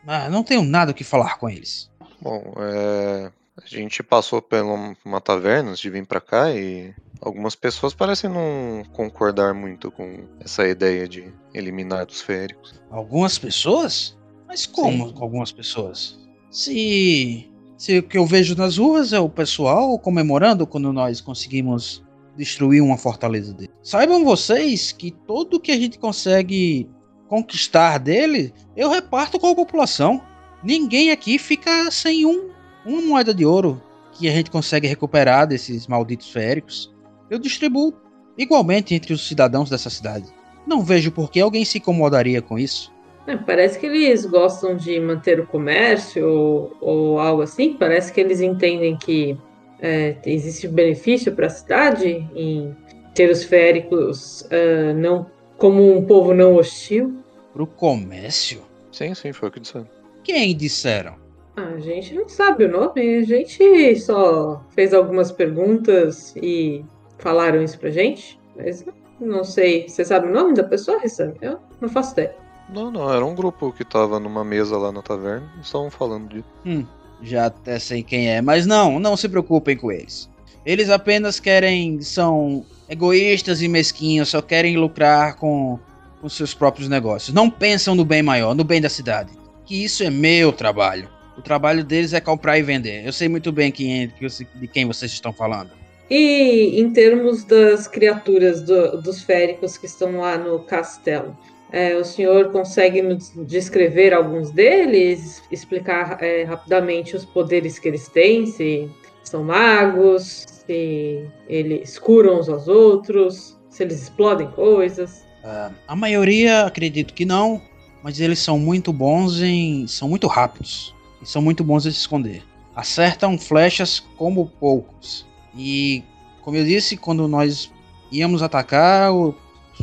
Ah, 0.08 0.30
não 0.30 0.44
tenho 0.44 0.64
nada 0.64 0.92
o 0.92 0.96
que 0.96 1.04
falar 1.04 1.38
com 1.38 1.50
eles. 1.50 1.90
Bom, 2.22 2.54
é, 2.58 3.32
a 3.62 3.68
gente 3.68 4.04
passou 4.04 4.42
por 4.42 4.60
uma 5.04 5.22
taverna 5.22 5.70
antes 5.70 5.82
de 5.82 5.90
vir 5.90 6.06
pra 6.06 6.22
cá 6.22 6.52
e 6.52 6.94
algumas 7.22 7.56
pessoas 7.56 7.94
parecem 7.94 8.30
não 8.30 8.84
concordar 8.94 9.54
muito 9.54 9.92
com 9.92 10.26
essa 10.40 10.68
ideia 10.68 11.08
de 11.08 11.34
eliminar 11.54 12.06
dos 12.06 12.22
féricos. 12.22 12.74
Algumas 12.92 13.38
pessoas? 13.38 14.18
Mas 14.48 14.66
como 14.66 15.14
algumas 15.20 15.52
pessoas? 15.52 16.20
Se, 16.52 17.50
se 17.78 18.00
o 18.00 18.04
que 18.04 18.18
eu 18.18 18.26
vejo 18.26 18.56
nas 18.56 18.78
ruas 18.78 19.14
é 19.14 19.20
o 19.20 19.30
pessoal 19.30 19.98
comemorando 20.00 20.68
quando 20.68 20.94
nós 20.94 21.20
conseguimos 21.20 22.04
destruir 22.36 22.82
uma 22.82 22.98
fortaleza 22.98 23.54
dele. 23.54 23.72
Saibam 23.82 24.24
vocês 24.24 24.92
que 24.92 25.12
tudo 25.12 25.60
que 25.60 25.72
a 25.72 25.78
gente 25.78 25.98
consegue 25.98 26.90
conquistar 27.28 27.98
dele, 27.98 28.54
eu 28.76 28.90
reparto 28.90 29.40
com 29.40 29.48
a 29.48 29.56
população. 29.56 30.22
Ninguém 30.64 31.12
aqui 31.12 31.38
fica 31.38 31.90
sem 31.92 32.26
um, 32.26 32.50
uma 32.86 33.02
moeda 33.02 33.34
de 33.34 33.46
ouro 33.46 33.82
que 34.12 34.28
a 34.28 34.32
gente 34.32 34.50
consegue 34.50 34.88
recuperar 34.88 35.48
desses 35.48 35.88
malditos 35.88 36.30
féricos. 36.30 36.94
Eu 37.30 37.38
distribuo 37.38 37.94
igualmente 38.38 38.96
entre 38.96 39.14
os 39.14 39.28
cidadãos 39.28 39.70
dessa 39.70 39.90
cidade. 39.90 40.26
Não 40.66 40.82
vejo 40.82 41.12
por 41.12 41.30
que 41.30 41.40
alguém 41.40 41.66
se 41.66 41.78
incomodaria 41.78 42.42
com 42.42 42.58
isso. 42.58 42.94
É, 43.28 43.36
parece 43.36 43.80
que 43.80 43.88
eles 43.88 44.26
gostam 44.26 44.76
de 44.76 45.00
manter 45.00 45.40
o 45.40 45.48
comércio 45.48 46.28
ou, 46.28 46.78
ou 46.80 47.20
algo 47.20 47.42
assim. 47.42 47.74
Parece 47.74 48.14
que 48.14 48.22
eles 48.22 48.40
entendem 48.40 48.96
que 48.96 49.38
é, 49.80 50.16
existe 50.26 50.68
benefício 50.68 51.34
para 51.34 51.48
a 51.48 51.50
cidade 51.50 52.28
em 52.36 52.76
ter 53.14 53.30
os 53.30 53.44
féricos 53.44 54.48
ah, 54.52 54.94
não 54.94 55.26
como 55.58 55.98
um 55.98 56.06
povo 56.06 56.34
não 56.34 56.56
hostil. 56.56 57.18
Pro 57.54 57.66
comércio? 57.68 58.62
Sim, 58.92 59.14
sim, 59.14 59.34
foi 59.34 59.50
o 59.50 59.52
que 59.52 59.60
disseram. 59.60 59.88
Quem 60.24 60.56
disseram? 60.56 61.16
A 61.56 61.80
gente 61.80 62.14
não 62.14 62.28
sabe 62.28 62.66
o 62.66 62.72
nome, 62.72 63.18
a 63.18 63.24
gente 63.24 63.96
só 64.00 64.62
fez 64.72 64.94
algumas 64.94 65.32
perguntas 65.32 66.36
e 66.36 66.84
falaram 67.18 67.64
isso 67.64 67.80
pra 67.80 67.90
gente, 67.90 68.38
mas 68.56 68.84
Não 69.20 69.44
sei. 69.44 69.88
Você 69.88 70.04
sabe 70.04 70.28
o 70.28 70.34
nome 70.34 70.54
da 70.54 70.64
pessoa, 70.64 71.00
Rissam? 71.00 71.34
Eu 71.42 71.60
não 71.80 71.88
faço 71.90 72.14
ideia. 72.14 72.36
Não, 72.68 72.92
não, 72.92 73.14
era 73.14 73.24
um 73.26 73.36
grupo 73.36 73.72
que 73.72 73.86
tava 73.86 74.20
numa 74.20 74.44
mesa 74.44 74.78
lá 74.78 74.92
na 74.92 75.02
taverna 75.02 75.50
estavam 75.62 75.90
falando 75.90 76.30
disso. 76.30 76.46
Hum, 76.66 76.86
já 77.22 77.46
até 77.46 77.80
sei 77.80 78.04
quem 78.04 78.30
é, 78.30 78.42
mas 78.42 78.66
não, 78.66 79.00
não 79.00 79.16
se 79.16 79.30
preocupem 79.30 79.78
com 79.78 79.92
eles. 79.92 80.30
Eles 80.66 80.90
apenas 80.90 81.40
querem, 81.40 82.02
são 82.02 82.66
egoístas 82.90 83.62
e 83.62 83.68
mesquinhos, 83.68 84.30
só 84.30 84.42
querem 84.42 84.78
lucrar 84.78 85.36
com, 85.36 85.80
com 86.22 86.30
seus 86.30 86.54
próprios 86.54 86.90
negócios. 86.90 87.34
Não 87.34 87.50
pensam 87.50 87.94
no 87.94 88.04
bem 88.04 88.24
maior, 88.24 88.56
no 88.56 88.64
bem 88.64 88.82
da 88.82 88.90
cidade. 88.90 89.32
Que 89.66 89.84
isso 89.84 90.04
é 90.04 90.10
meu 90.10 90.52
trabalho. 90.52 91.10
O 91.38 91.42
trabalho 91.42 91.84
deles 91.84 92.14
é 92.14 92.22
comprar 92.22 92.58
e 92.58 92.64
vender. 92.64 93.06
Eu 93.06 93.14
sei 93.14 93.28
muito 93.28 93.52
bem 93.52 93.72
quem, 93.72 94.12
de 94.56 94.68
quem 94.68 94.86
vocês 94.86 95.12
estão 95.12 95.34
falando. 95.34 95.72
E 96.10 96.80
em 96.80 96.92
termos 96.92 97.44
das 97.44 97.88
criaturas 97.88 98.62
do, 98.62 99.02
dos 99.02 99.22
féricos 99.22 99.78
que 99.78 99.86
estão 99.86 100.18
lá 100.18 100.38
no 100.38 100.60
castelo, 100.60 101.36
é, 101.72 101.96
o 101.96 102.06
senhor 102.06 102.52
consegue 102.52 103.02
nos 103.02 103.34
descrever 103.48 104.14
alguns 104.14 104.52
deles, 104.52 105.42
explicar 105.52 106.24
é, 106.24 106.44
rapidamente 106.44 107.16
os 107.16 107.26
poderes 107.26 107.80
que 107.80 107.88
eles 107.88 108.08
têm, 108.08 108.46
se 108.46 108.90
são 109.24 109.44
magos, 109.44 110.46
se 110.66 111.28
eles 111.48 111.98
curam 112.00 112.40
uns 112.40 112.50
aos 112.50 112.68
outros, 112.68 113.58
se 113.70 113.84
eles 113.84 114.02
explodem 114.04 114.48
coisas? 114.48 115.24
Uh, 115.44 115.74
a 115.88 115.96
maioria 115.96 116.66
acredito 116.66 117.14
que 117.14 117.26
não, 117.26 117.62
mas 118.04 118.20
eles 118.20 118.40
são 118.40 118.58
muito 118.58 118.92
bons 118.92 119.42
em. 119.42 119.88
são 119.88 120.08
muito 120.08 120.28
rápidos 120.28 120.94
e 121.22 121.28
são 121.28 121.42
muito 121.42 121.64
bons 121.64 121.86
em 121.86 121.92
se 121.92 121.98
esconder. 121.98 122.44
Acertam 122.76 123.38
flechas 123.38 124.00
como 124.18 124.48
poucos. 124.60 125.26
E, 125.56 126.04
como 126.42 126.58
eu 126.58 126.66
disse, 126.66 126.98
quando 126.98 127.28
nós 127.28 127.72
íamos 128.12 128.42
atacar, 128.42 129.14
os 129.14 129.36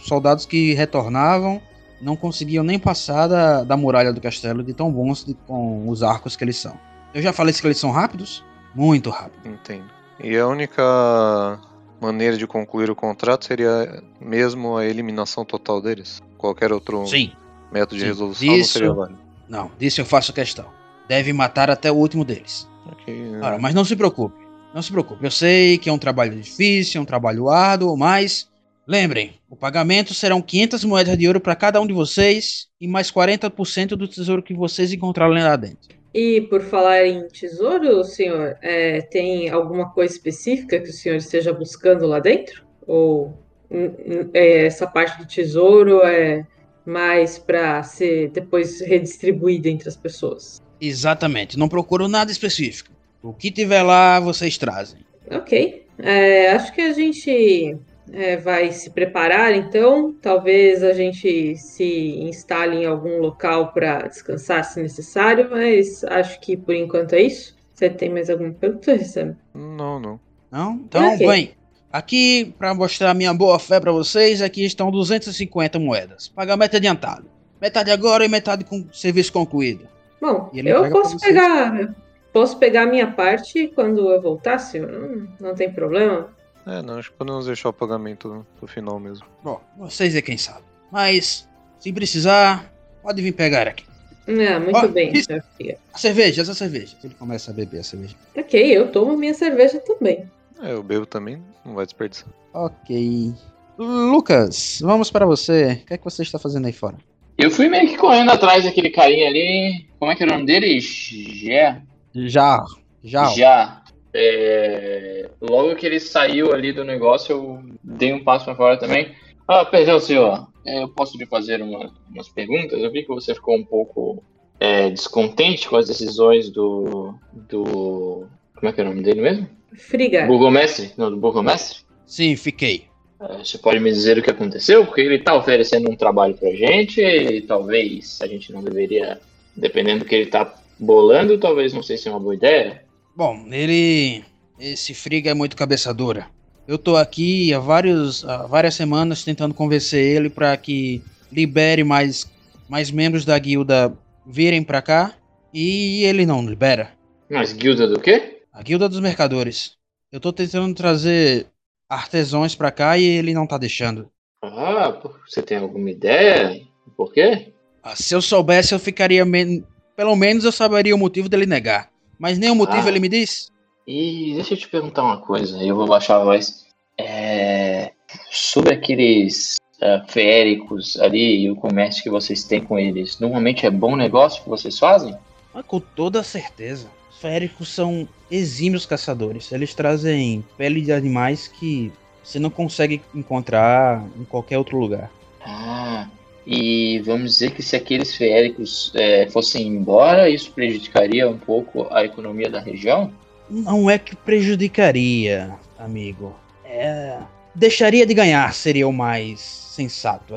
soldados 0.05 0.45
que 0.45 0.75
retornavam 0.75 1.61
não 2.01 2.17
conseguiam 2.17 2.65
nem 2.65 2.79
passar 2.79 3.29
da, 3.29 3.63
da 3.63 3.77
muralha 3.77 4.13
do 4.13 4.21
castelo 4.21 4.63
de 4.63 4.75
tão 4.75 4.91
bons 4.91 5.25
de, 5.25 5.35
com 5.47 5.89
os 5.89 6.03
arcos 6.03 6.37
que 6.37 6.45
eles 6.45 6.57
são. 6.57 6.77
Eu 7.15 7.23
já 7.23 7.33
falei 7.33 7.55
que 7.55 7.67
eles 7.67 7.79
são 7.79 7.91
rápidos? 7.91 8.45
Muito 8.75 9.09
rápido. 9.11 9.49
Entendo. 9.49 10.02
E 10.23 10.37
a 10.37 10.47
única 10.47 11.61
maneira 12.01 12.37
de 12.37 12.47
concluir 12.47 12.91
o 12.91 12.95
contrato 12.95 13.45
seria 13.45 14.03
mesmo 14.21 14.77
a 14.77 14.87
eliminação 14.87 15.45
total 15.45 15.81
deles? 15.81 16.23
Qualquer 16.39 16.73
outro 16.73 17.07
Sim. 17.07 17.33
método 17.73 17.97
de 17.97 18.01
Sim. 18.03 18.07
resolução 18.07 18.47
Isso- 18.47 18.59
não 18.59 18.65
seria 18.65 18.93
válido. 18.93 19.19
Não, 19.49 19.71
disso 19.79 20.01
eu 20.01 20.07
faço 20.07 20.33
questão. 20.33 20.67
Deve 21.09 21.33
matar 21.33 21.71
até 21.71 21.91
o 21.91 21.97
último 21.97 22.25
deles. 22.25 22.69
Ok, 22.87 23.37
Ora, 23.43 23.59
mas 23.59 23.75
não 23.75 23.85
se 23.85 23.95
preocupe. 23.97 24.41
Não 24.75 24.81
se 24.81 24.91
preocupe. 24.91 25.25
Eu 25.25 25.31
sei 25.31 25.77
que 25.77 25.89
é 25.91 25.93
um 25.93 25.99
trabalho 25.99 26.35
difícil, 26.41 26.99
é 26.99 27.03
um 27.03 27.05
trabalho 27.07 27.49
árduo, 27.51 27.97
mas 27.97 28.49
lembrem, 28.87 29.35
o 29.51 29.57
pagamento 29.57 30.15
serão 30.15 30.41
500 30.41 30.85
moedas 30.85 31.19
de 31.19 31.27
ouro 31.27 31.41
para 31.41 31.55
cada 31.55 31.81
um 31.81 31.87
de 31.87 31.93
vocês 31.93 32.69
e 32.81 32.89
mais 32.89 33.11
40% 33.11 33.89
do 33.97 34.09
tesouro 34.09 34.43
que 34.43 34.55
vocês 34.55 34.93
encontrarem 34.93 35.43
lá 35.43 35.57
dentro. 35.57 36.01
E 36.15 36.43
por 36.43 36.61
falar 36.61 37.07
em 37.07 37.27
tesouro, 37.29 38.05
senhor, 38.05 38.57
é, 38.61 39.01
tem 39.01 39.49
alguma 39.49 39.91
coisa 39.91 40.13
específica 40.13 40.79
que 40.79 40.91
o 40.91 40.93
senhor 40.93 41.17
esteja 41.17 41.53
buscando 41.53 42.07
lá 42.07 42.21
dentro? 42.21 42.65
Ou 42.87 43.39
hum, 43.71 43.87
hum, 43.87 44.31
é, 44.35 44.67
essa 44.67 44.87
parte 44.87 45.19
do 45.19 45.27
tesouro 45.27 46.01
é 46.03 46.47
mais 46.85 47.39
para 47.39 47.83
ser 47.83 48.29
depois 48.31 48.81
redistribuída 48.81 49.69
entre 49.69 49.89
as 49.89 49.97
pessoas? 49.97 50.61
Exatamente. 50.81 51.59
Não 51.59 51.69
procuro 51.69 52.09
nada 52.09 52.31
específico. 52.31 52.91
O 53.23 53.33
que 53.33 53.51
tiver 53.51 53.83
lá, 53.83 54.21
vocês 54.21 54.59
trazem. 54.59 55.01
Ok. 55.31 55.87
É, 55.99 56.51
acho 56.51 56.75
que 56.75 56.81
a 56.81 56.93
gente 56.93 57.77
é, 58.13 58.37
vai 58.37 58.71
se 58.73 58.91
preparar, 58.91 59.55
então. 59.55 60.15
Talvez 60.21 60.83
a 60.83 60.93
gente 60.93 61.57
se 61.57 62.19
instale 62.21 62.79
em 62.79 62.87
algum 62.87 63.19
local 63.19 63.73
para 63.73 64.03
descansar 64.03 64.65
se 64.65 64.81
necessário, 64.83 65.49
mas 65.51 66.05
acho 66.05 66.41
que 66.41 66.57
por 66.57 66.75
enquanto 66.75 67.15
é 67.15 67.23
isso. 67.23 67.57
Você 67.75 67.89
tem 67.91 68.11
mais 68.11 68.31
alguma 68.31 68.53
pergunta, 68.53 69.03
Sam? 69.05 69.37
Não, 69.55 69.99
não. 69.99 70.21
Não? 70.51 70.75
Então, 70.75 71.19
bem. 71.19 71.55
Aqui, 71.93 72.55
para 72.59 72.75
mostrar 72.75 73.13
minha 73.13 73.35
boa 73.35 73.59
fé 73.59 73.79
para 73.81 73.93
vocês, 73.93 74.41
aqui 74.41 74.65
estão 74.65 74.91
250 74.91 75.79
moedas. 75.79 76.29
Pagamento 76.29 76.77
adiantado. 76.77 77.27
Metade 77.61 77.91
agora 77.91 78.25
e 78.25 78.29
metade 78.29 78.65
com 78.65 78.87
serviço 78.93 79.33
concluído. 79.33 79.87
Bom, 80.21 80.51
E 80.53 80.67
eu 80.67 80.91
posso 80.91 81.19
pegar. 81.19 81.95
Posso 82.33 82.59
pegar 82.59 82.85
a 82.85 82.87
minha 82.87 83.11
parte 83.11 83.69
quando 83.75 84.11
eu 84.11 84.23
voltar, 84.23 84.59
senhor? 84.59 84.91
Não, 84.91 85.29
não 85.41 85.55
tem 85.55 85.71
problema. 85.71 86.31
É, 86.67 86.81
não, 86.83 86.99
acho 86.99 87.11
que 87.11 87.17
podemos 87.17 87.47
deixar 87.47 87.69
o 87.71 87.73
pagamento 87.73 88.47
pro 88.59 88.67
final 88.67 88.99
mesmo. 89.01 89.27
Bom, 89.43 89.61
vocês 89.77 90.15
é 90.15 90.23
quem 90.23 90.37
sabe. 90.39 90.63
Mas, 90.91 91.49
se 91.81 91.93
precisar, 91.93 92.73
pode 93.03 93.21
vir 93.21 93.33
pegar 93.33 93.67
aqui. 93.67 93.85
Ah, 94.29 94.61
muito 94.61 94.77
Ó, 94.77 94.87
bem, 94.89 95.13
isso- 95.13 95.25
senhor 95.25 95.43
Fia. 95.57 95.79
A 95.93 95.99
cerveja, 95.99 96.43
essa 96.43 96.55
cerveja. 96.55 96.97
Ele 97.03 97.15
começa 97.15 97.51
a 97.51 97.55
beber 97.55 97.81
a 97.81 97.83
cerveja. 97.83 98.15
Ok, 98.37 98.61
eu 98.79 98.93
tomo 98.93 99.17
minha 99.17 99.35
cerveja 99.35 99.81
também. 99.81 100.31
É, 100.63 100.73
eu 100.73 100.83
bebo 100.83 101.05
também, 101.05 101.43
não 101.65 101.75
vai 101.75 101.85
desperdiçar. 101.85 102.29
Ok. 102.55 103.33
Lucas, 103.77 104.79
vamos 104.81 105.11
para 105.11 105.27
você. 105.27 105.81
O 105.83 105.87
que 105.87 105.95
é 105.95 105.99
que 105.99 106.05
você 106.05 106.23
está 106.23 106.39
fazendo 106.39 106.67
aí 106.67 106.73
fora? 106.73 106.97
Eu 107.37 107.51
fui 107.51 107.69
meio 107.69 107.89
que 107.89 107.97
correndo 107.97 108.31
atrás 108.31 108.63
daquele 108.63 108.91
carinha 108.91 109.27
ali. 109.29 109.89
Como 109.99 110.13
é 110.13 110.15
que 110.15 110.23
é 110.23 110.27
o 110.27 110.29
nome 110.31 110.47
dele? 110.47 110.79
Jé. 110.79 111.83
Já. 112.15 112.63
Já. 113.03 113.25
Já. 113.35 113.82
É, 114.15 115.29
Logo 115.41 115.75
que 115.75 115.85
ele 115.87 115.99
saiu 115.99 116.53
ali 116.53 116.73
do 116.73 116.85
negócio, 116.85 117.33
eu 117.33 117.63
dei 117.83 118.13
um 118.13 118.23
passo 118.23 118.45
pra 118.45 118.55
fora 118.55 118.77
também. 118.79 119.13
Ah, 119.49 119.65
perdão, 119.65 119.99
senhor. 119.99 120.47
É, 120.65 120.83
Eu 120.83 120.89
posso 120.89 121.19
lhe 121.19 121.27
fazer 121.27 121.61
uma- 121.61 121.91
umas 122.09 122.29
perguntas? 122.29 122.81
Eu 122.81 122.93
vi 122.93 123.03
que 123.03 123.09
você 123.09 123.35
ficou 123.35 123.57
um 123.57 123.65
pouco 123.65 124.23
é, 124.61 124.91
descontente 124.91 125.69
com 125.69 125.75
as 125.77 125.89
decisões 125.89 126.49
do. 126.49 127.15
do. 127.33 128.27
Como 128.55 128.69
é 128.69 128.73
que 128.73 128.81
é 128.81 128.85
o 128.85 128.89
nome 128.89 129.03
dele 129.03 129.21
mesmo? 129.21 129.49
Frigar. 129.75 130.29
Burgomestre? 130.29 130.93
Não, 130.97 131.11
do 131.11 131.17
burgomestre? 131.17 131.81
Sim, 132.07 132.37
fiquei. 132.37 132.85
É, 133.21 133.39
Você 133.39 133.59
pode 133.59 133.81
me 133.81 133.91
dizer 133.91 134.19
o 134.19 134.23
que 134.23 134.31
aconteceu? 134.31 134.85
Porque 134.87 135.01
ele 135.01 135.19
tá 135.19 135.35
oferecendo 135.35 135.91
um 135.91 135.97
trabalho 135.97 136.35
pra 136.37 136.51
gente 136.51 137.01
e 137.01 137.41
talvez 137.41 138.21
a 138.23 138.27
gente 138.29 138.53
não 138.53 138.63
deveria, 138.63 139.19
dependendo 139.57 140.01
do 140.01 140.05
que 140.09 140.15
ele 140.15 140.27
tá 140.27 140.55
bolando, 140.79 141.39
talvez 141.39 141.73
não 141.73 141.83
sei 141.83 141.97
se 141.97 142.07
é 142.07 142.11
uma 142.13 142.21
boa 142.21 142.35
ideia. 142.37 142.85
Bom, 143.15 143.47
ele. 143.51 144.25
Esse 144.59 144.95
Friga 144.95 145.31
é 145.31 145.35
muito 145.35 145.57
cabeça 145.57 145.93
dura. 145.93 146.29
Eu 146.69 146.79
tô 146.79 146.97
aqui 146.97 147.53
há, 147.53 147.59
vários, 147.59 148.25
há 148.25 148.47
várias 148.47 148.75
semanas 148.75 149.25
tentando 149.25 149.53
convencer 149.55 150.01
ele 150.17 150.31
para 150.31 150.57
que 150.57 151.03
libere 151.31 151.83
mais, 151.83 152.31
mais 152.69 152.91
membros 152.91 153.25
da 153.25 153.37
guilda 153.39 153.93
virem 154.25 154.63
pra 154.63 154.81
cá 154.81 155.15
e 155.53 156.05
ele 156.05 156.25
não 156.25 156.47
libera. 156.47 156.93
Mas 157.29 157.53
guilda 157.53 157.89
do 157.89 157.99
quê? 157.99 158.43
A 158.53 158.63
guilda 158.63 158.89
dos 158.89 159.01
mercadores. 159.01 159.73
Eu 160.13 160.21
tô 160.21 160.33
tentando 160.33 160.73
trazer 160.75 161.47
artesãos 161.89 162.55
pra 162.55 162.71
cá 162.71 162.97
e 162.97 163.03
ele 163.05 163.35
não 163.35 163.47
tá 163.47 163.59
deixando. 163.59 164.09
Ah, 164.41 165.01
você 165.27 165.43
tem 165.43 165.59
alguma 165.59 165.91
ideia? 165.91 166.61
Por 166.97 167.13
quê? 167.13 167.53
Ah, 167.83 167.97
se 167.97 168.15
eu 168.15 168.23
soubesse, 168.23 168.73
eu 168.75 168.79
ficaria. 168.79 169.25
men- 169.25 169.65
Pelo 169.97 170.15
menos 170.15 170.45
eu 170.45 170.53
saberia 170.53 170.95
o 170.95 170.99
motivo 170.99 171.29
dele 171.29 171.47
negar. 171.47 171.91
Mas 172.23 172.39
o 172.39 172.55
motivo 172.55 172.87
Ah. 172.87 172.89
ele 172.89 173.01
me 173.01 173.09
diz. 173.09 173.51
E 173.85 174.35
deixa 174.37 174.55
eu 174.55 174.59
te 174.59 174.69
perguntar 174.69 175.03
uma 175.03 175.17
coisa, 175.17 175.61
eu 175.61 175.75
vou 175.75 175.89
baixar 175.89 176.21
a 176.21 176.25
voz. 176.25 176.67
É, 176.97 177.91
sobre 178.31 178.73
aqueles 178.73 179.57
ah, 179.81 180.05
feéricos 180.07 180.97
ali 181.01 181.41
e 181.41 181.51
o 181.51 181.57
comércio 181.57 182.01
que 182.01 182.09
vocês 182.09 182.45
têm 182.45 182.61
com 182.61 182.79
eles, 182.79 183.19
normalmente 183.19 183.67
é 183.67 183.71
bom 183.71 183.97
negócio 183.97 184.41
que 184.45 184.49
vocês 184.49 184.79
fazem? 184.79 185.17
Mas 185.53 185.67
com 185.67 185.81
toda 185.81 186.23
certeza. 186.23 186.87
Os 187.11 187.19
féricos 187.19 187.69
são 187.71 188.09
exímios 188.31 188.87
caçadores. 188.87 189.51
Eles 189.51 189.75
trazem 189.75 190.45
pele 190.57 190.81
de 190.81 190.93
animais 190.93 191.49
que 191.49 191.91
você 192.23 192.39
não 192.39 192.51
consegue 192.51 193.03
encontrar 193.13 194.07
em 194.17 194.23
qualquer 194.23 194.59
outro 194.59 194.79
lugar. 194.79 195.11
Ah, 195.45 196.07
e 196.47 197.01
vamos 197.05 197.33
dizer 197.33 197.53
que 197.53 197.63
se 197.63 197.77
aqueles 197.77 198.17
feéricos 198.17 198.93
é, 198.95 199.29
fossem 199.31 199.67
embora, 199.67 200.29
isso 200.29 200.51
prejudicaria 200.53 201.29
um 201.29 201.39
pouco 201.39 201.87
a 201.91 202.05
economia 202.05 202.51
da 202.51 202.61
região? 202.61 203.13
Não 203.49 203.89
é 203.89 203.99
que 203.99 204.17
prejudicaria, 204.17 205.53
amigo. 205.79 206.35
É... 206.65 207.19
Deixaria 207.55 208.07
de 208.07 208.15
ganhar 208.15 208.53
seria 208.55 208.89
o 208.89 208.93
mais 208.93 209.41
sensato. 209.41 210.35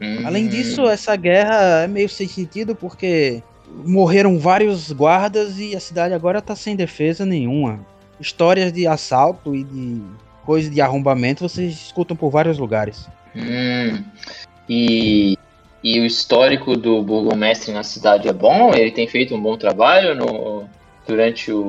Hum, 0.00 0.22
Além 0.24 0.46
disso, 0.46 0.86
essa 0.86 1.16
guerra 1.16 1.82
é 1.84 1.86
meio 1.88 2.08
sem 2.08 2.28
sentido 2.28 2.74
porque 2.74 3.42
morreram 3.84 4.38
vários 4.38 4.92
guardas 4.92 5.58
e 5.58 5.74
a 5.74 5.80
cidade 5.80 6.14
agora 6.14 6.42
tá 6.42 6.54
sem 6.54 6.76
defesa 6.76 7.24
nenhuma. 7.24 7.80
Histórias 8.20 8.72
de 8.72 8.86
assalto 8.86 9.54
e 9.54 9.64
de 9.64 10.02
coisa 10.44 10.70
de 10.70 10.80
arrombamento 10.80 11.48
vocês 11.48 11.72
escutam 11.72 12.16
por 12.16 12.30
vários 12.30 12.58
lugares. 12.58 13.08
hum, 13.34 14.04
e, 14.68 15.38
e 15.82 16.00
o 16.00 16.06
histórico 16.06 16.76
do 16.76 17.02
burgomestre 17.02 17.72
na 17.72 17.82
cidade 17.82 18.28
é 18.28 18.32
bom? 18.32 18.72
Ele 18.74 18.90
tem 18.90 19.06
feito 19.06 19.34
um 19.34 19.40
bom 19.40 19.56
trabalho 19.56 20.14
no, 20.14 20.64
durante 21.06 21.52
o, 21.52 21.60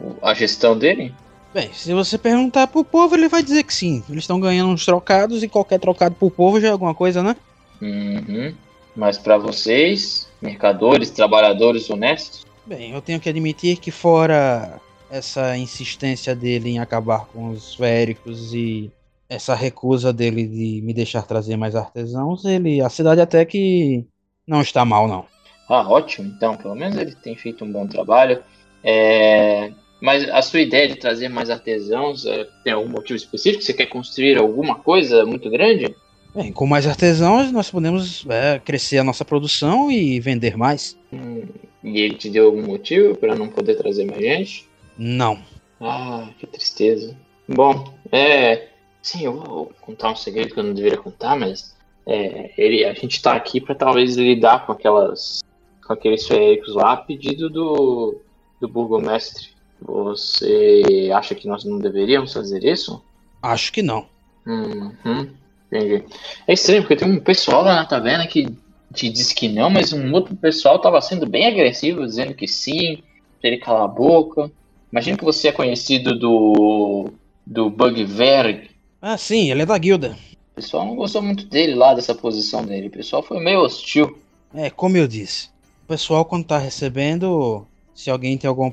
o- 0.00 0.16
a 0.22 0.34
gestão 0.34 0.76
dele? 0.76 1.14
Bem, 1.54 1.70
se 1.72 1.92
você 1.92 2.16
perguntar 2.16 2.66
pro 2.66 2.84
povo, 2.84 3.14
ele 3.14 3.28
vai 3.28 3.42
dizer 3.42 3.62
que 3.62 3.74
sim. 3.74 4.02
Eles 4.08 4.24
estão 4.24 4.40
ganhando 4.40 4.70
uns 4.70 4.84
trocados 4.84 5.42
e 5.42 5.48
qualquer 5.48 5.78
trocado 5.78 6.14
pro 6.14 6.30
povo 6.30 6.60
já 6.60 6.68
é 6.68 6.70
alguma 6.70 6.94
coisa, 6.94 7.22
né? 7.22 7.36
Uhum. 7.80 8.54
Mas 8.96 9.18
para 9.18 9.36
vocês, 9.38 10.28
mercadores, 10.40 11.10
trabalhadores 11.10 11.88
honestos, 11.90 12.42
Bem, 12.64 12.92
eu 12.92 13.02
tenho 13.02 13.18
que 13.18 13.28
admitir 13.28 13.76
que 13.78 13.90
fora 13.90 14.80
essa 15.10 15.56
insistência 15.58 16.32
dele 16.34 16.70
em 16.70 16.78
acabar 16.78 17.26
com 17.26 17.48
os 17.50 17.74
féricos 17.74 18.54
e 18.54 18.88
essa 19.34 19.54
recusa 19.54 20.12
dele 20.12 20.46
de 20.46 20.82
me 20.82 20.92
deixar 20.92 21.22
trazer 21.22 21.56
mais 21.56 21.74
artesãos, 21.74 22.44
ele 22.44 22.80
a 22.80 22.88
cidade 22.88 23.20
até 23.20 23.44
que 23.44 24.04
não 24.46 24.60
está 24.60 24.84
mal 24.84 25.08
não. 25.08 25.24
ah, 25.68 25.88
ótimo. 25.88 26.32
Então, 26.36 26.56
pelo 26.56 26.74
menos 26.74 26.96
ele 26.96 27.14
tem 27.14 27.34
feito 27.36 27.64
um 27.64 27.72
bom 27.72 27.86
trabalho. 27.86 28.42
É, 28.84 29.72
Mas 30.00 30.28
a 30.28 30.42
sua 30.42 30.60
ideia 30.60 30.88
de 30.88 30.96
trazer 30.96 31.28
mais 31.28 31.48
artesãos 31.48 32.26
é, 32.26 32.46
tem 32.64 32.72
algum 32.72 32.90
motivo 32.90 33.16
específico? 33.16 33.62
Você 33.62 33.72
quer 33.72 33.86
construir 33.86 34.36
alguma 34.36 34.74
coisa 34.74 35.24
muito 35.24 35.48
grande? 35.48 35.94
Bem, 36.34 36.50
com 36.52 36.66
mais 36.66 36.86
artesãos 36.86 37.52
nós 37.52 37.70
podemos 37.70 38.24
é, 38.28 38.58
crescer 38.58 38.98
a 38.98 39.04
nossa 39.04 39.24
produção 39.24 39.90
e 39.90 40.18
vender 40.18 40.56
mais. 40.56 40.96
Hum, 41.12 41.44
e 41.84 42.00
ele 42.00 42.14
te 42.14 42.28
deu 42.30 42.46
algum 42.46 42.62
motivo 42.66 43.16
para 43.16 43.34
não 43.34 43.48
poder 43.48 43.76
trazer 43.76 44.04
mais 44.04 44.20
gente? 44.20 44.68
Não. 44.98 45.38
Ah, 45.80 46.28
que 46.38 46.46
tristeza. 46.46 47.16
Bom, 47.48 47.92
é. 48.10 48.71
Sim, 49.02 49.24
eu 49.24 49.40
vou 49.40 49.72
contar 49.80 50.10
um 50.10 50.16
segredo 50.16 50.54
que 50.54 50.60
eu 50.60 50.64
não 50.64 50.72
deveria 50.72 50.98
contar, 50.98 51.36
mas 51.36 51.74
é, 52.06 52.52
ele, 52.56 52.84
a 52.84 52.94
gente 52.94 53.20
tá 53.20 53.34
aqui 53.34 53.60
para 53.60 53.74
talvez 53.74 54.16
lidar 54.16 54.64
com 54.64 54.72
aquelas. 54.72 55.40
com 55.84 55.92
aqueles 55.92 56.26
féricos 56.26 56.74
lá 56.74 56.92
a 56.92 56.96
pedido 56.96 57.50
do, 57.50 58.20
do 58.60 58.68
burgomestre. 58.68 59.48
Você 59.80 61.10
acha 61.12 61.34
que 61.34 61.48
nós 61.48 61.64
não 61.64 61.78
deveríamos 61.78 62.32
fazer 62.32 62.64
isso? 62.64 63.02
Acho 63.42 63.72
que 63.72 63.82
não. 63.82 64.06
Uhum, 64.46 65.28
entendi. 65.66 66.04
É 66.46 66.52
estranho, 66.52 66.82
porque 66.82 66.96
tem 66.96 67.10
um 67.10 67.18
pessoal 67.18 67.64
lá 67.64 67.74
na 67.74 67.84
taverna 67.84 68.26
que 68.26 68.46
te 68.94 69.08
disse 69.08 69.34
que 69.34 69.48
não, 69.48 69.70
mas 69.70 69.92
um 69.92 70.12
outro 70.12 70.36
pessoal 70.36 70.78
tava 70.78 71.00
sendo 71.00 71.26
bem 71.26 71.46
agressivo, 71.46 72.04
dizendo 72.04 72.34
que 72.34 72.46
sim, 72.46 73.02
pra 73.40 73.50
ele 73.50 73.58
calar 73.58 73.84
a 73.84 73.88
boca. 73.88 74.50
Imagina 74.92 75.16
que 75.16 75.24
você 75.24 75.48
é 75.48 75.52
conhecido 75.52 76.16
do. 76.16 77.10
do 77.44 77.70
Bugverg. 77.70 78.70
Ah, 79.04 79.18
sim, 79.18 79.50
ele 79.50 79.62
é 79.62 79.66
da 79.66 79.76
guilda. 79.76 80.16
O 80.52 80.54
pessoal 80.54 80.86
não 80.86 80.94
gostou 80.94 81.20
muito 81.20 81.44
dele 81.46 81.74
lá, 81.74 81.92
dessa 81.92 82.14
posição 82.14 82.64
dele. 82.64 82.86
O 82.86 82.90
pessoal 82.90 83.20
foi 83.20 83.42
meio 83.42 83.60
hostil. 83.60 84.16
É, 84.54 84.70
como 84.70 84.96
eu 84.96 85.08
disse, 85.08 85.48
o 85.82 85.88
pessoal 85.88 86.24
quando 86.24 86.44
tá 86.44 86.56
recebendo, 86.56 87.66
se 87.92 88.08
alguém 88.10 88.38
tem 88.38 88.48
alguma 88.48 88.72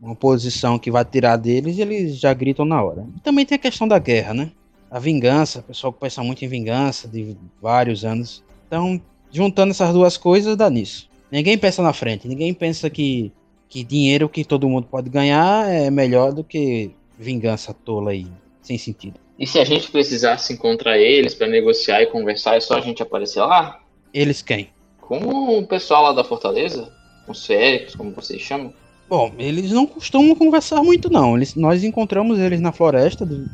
uma 0.00 0.14
posição 0.14 0.78
que 0.78 0.90
vai 0.90 1.04
tirar 1.04 1.36
deles, 1.36 1.78
eles 1.78 2.16
já 2.16 2.32
gritam 2.32 2.64
na 2.64 2.80
hora. 2.82 3.04
E 3.16 3.20
também 3.20 3.44
tem 3.44 3.56
a 3.56 3.58
questão 3.58 3.88
da 3.88 3.98
guerra, 3.98 4.32
né? 4.32 4.52
A 4.88 4.98
vingança, 4.98 5.58
o 5.58 5.62
pessoal 5.64 5.92
que 5.92 6.00
pensa 6.00 6.22
muito 6.22 6.44
em 6.44 6.48
vingança 6.48 7.08
de 7.08 7.36
vários 7.60 8.04
anos. 8.04 8.42
Então, 8.66 9.00
juntando 9.32 9.72
essas 9.72 9.92
duas 9.92 10.16
coisas, 10.16 10.56
dá 10.56 10.70
nisso. 10.70 11.08
Ninguém 11.30 11.58
pensa 11.58 11.82
na 11.82 11.92
frente, 11.92 12.26
ninguém 12.26 12.54
pensa 12.54 12.88
que, 12.88 13.32
que 13.68 13.84
dinheiro 13.84 14.28
que 14.28 14.44
todo 14.44 14.68
mundo 14.68 14.86
pode 14.86 15.10
ganhar 15.10 15.68
é 15.68 15.90
melhor 15.90 16.32
do 16.32 16.42
que 16.42 16.92
vingança 17.18 17.74
tola 17.74 18.12
aí, 18.12 18.26
sem 18.62 18.78
sentido. 18.78 19.20
E 19.40 19.46
se 19.46 19.58
a 19.58 19.64
gente 19.64 19.90
precisasse 19.90 20.52
encontrar 20.52 20.98
eles 20.98 21.34
pra 21.34 21.46
negociar 21.46 22.02
e 22.02 22.06
conversar, 22.06 22.56
é 22.56 22.60
só 22.60 22.74
a 22.74 22.80
gente 22.82 23.02
aparecer 23.02 23.40
lá? 23.40 23.80
Eles 24.12 24.42
quem? 24.42 24.68
Com 25.00 25.58
o 25.58 25.66
pessoal 25.66 26.02
lá 26.02 26.12
da 26.12 26.22
Fortaleza? 26.22 26.92
Os 27.26 27.46
féricos, 27.46 27.94
como 27.94 28.10
vocês 28.12 28.42
chamam? 28.42 28.70
Bom, 29.08 29.32
eles 29.38 29.72
não 29.72 29.86
costumam 29.86 30.34
conversar 30.36 30.82
muito, 30.82 31.10
não. 31.10 31.36
Eles, 31.38 31.54
nós 31.54 31.82
encontramos 31.82 32.38
eles 32.38 32.60
na 32.60 32.70
floresta 32.70 33.24
do- 33.24 33.48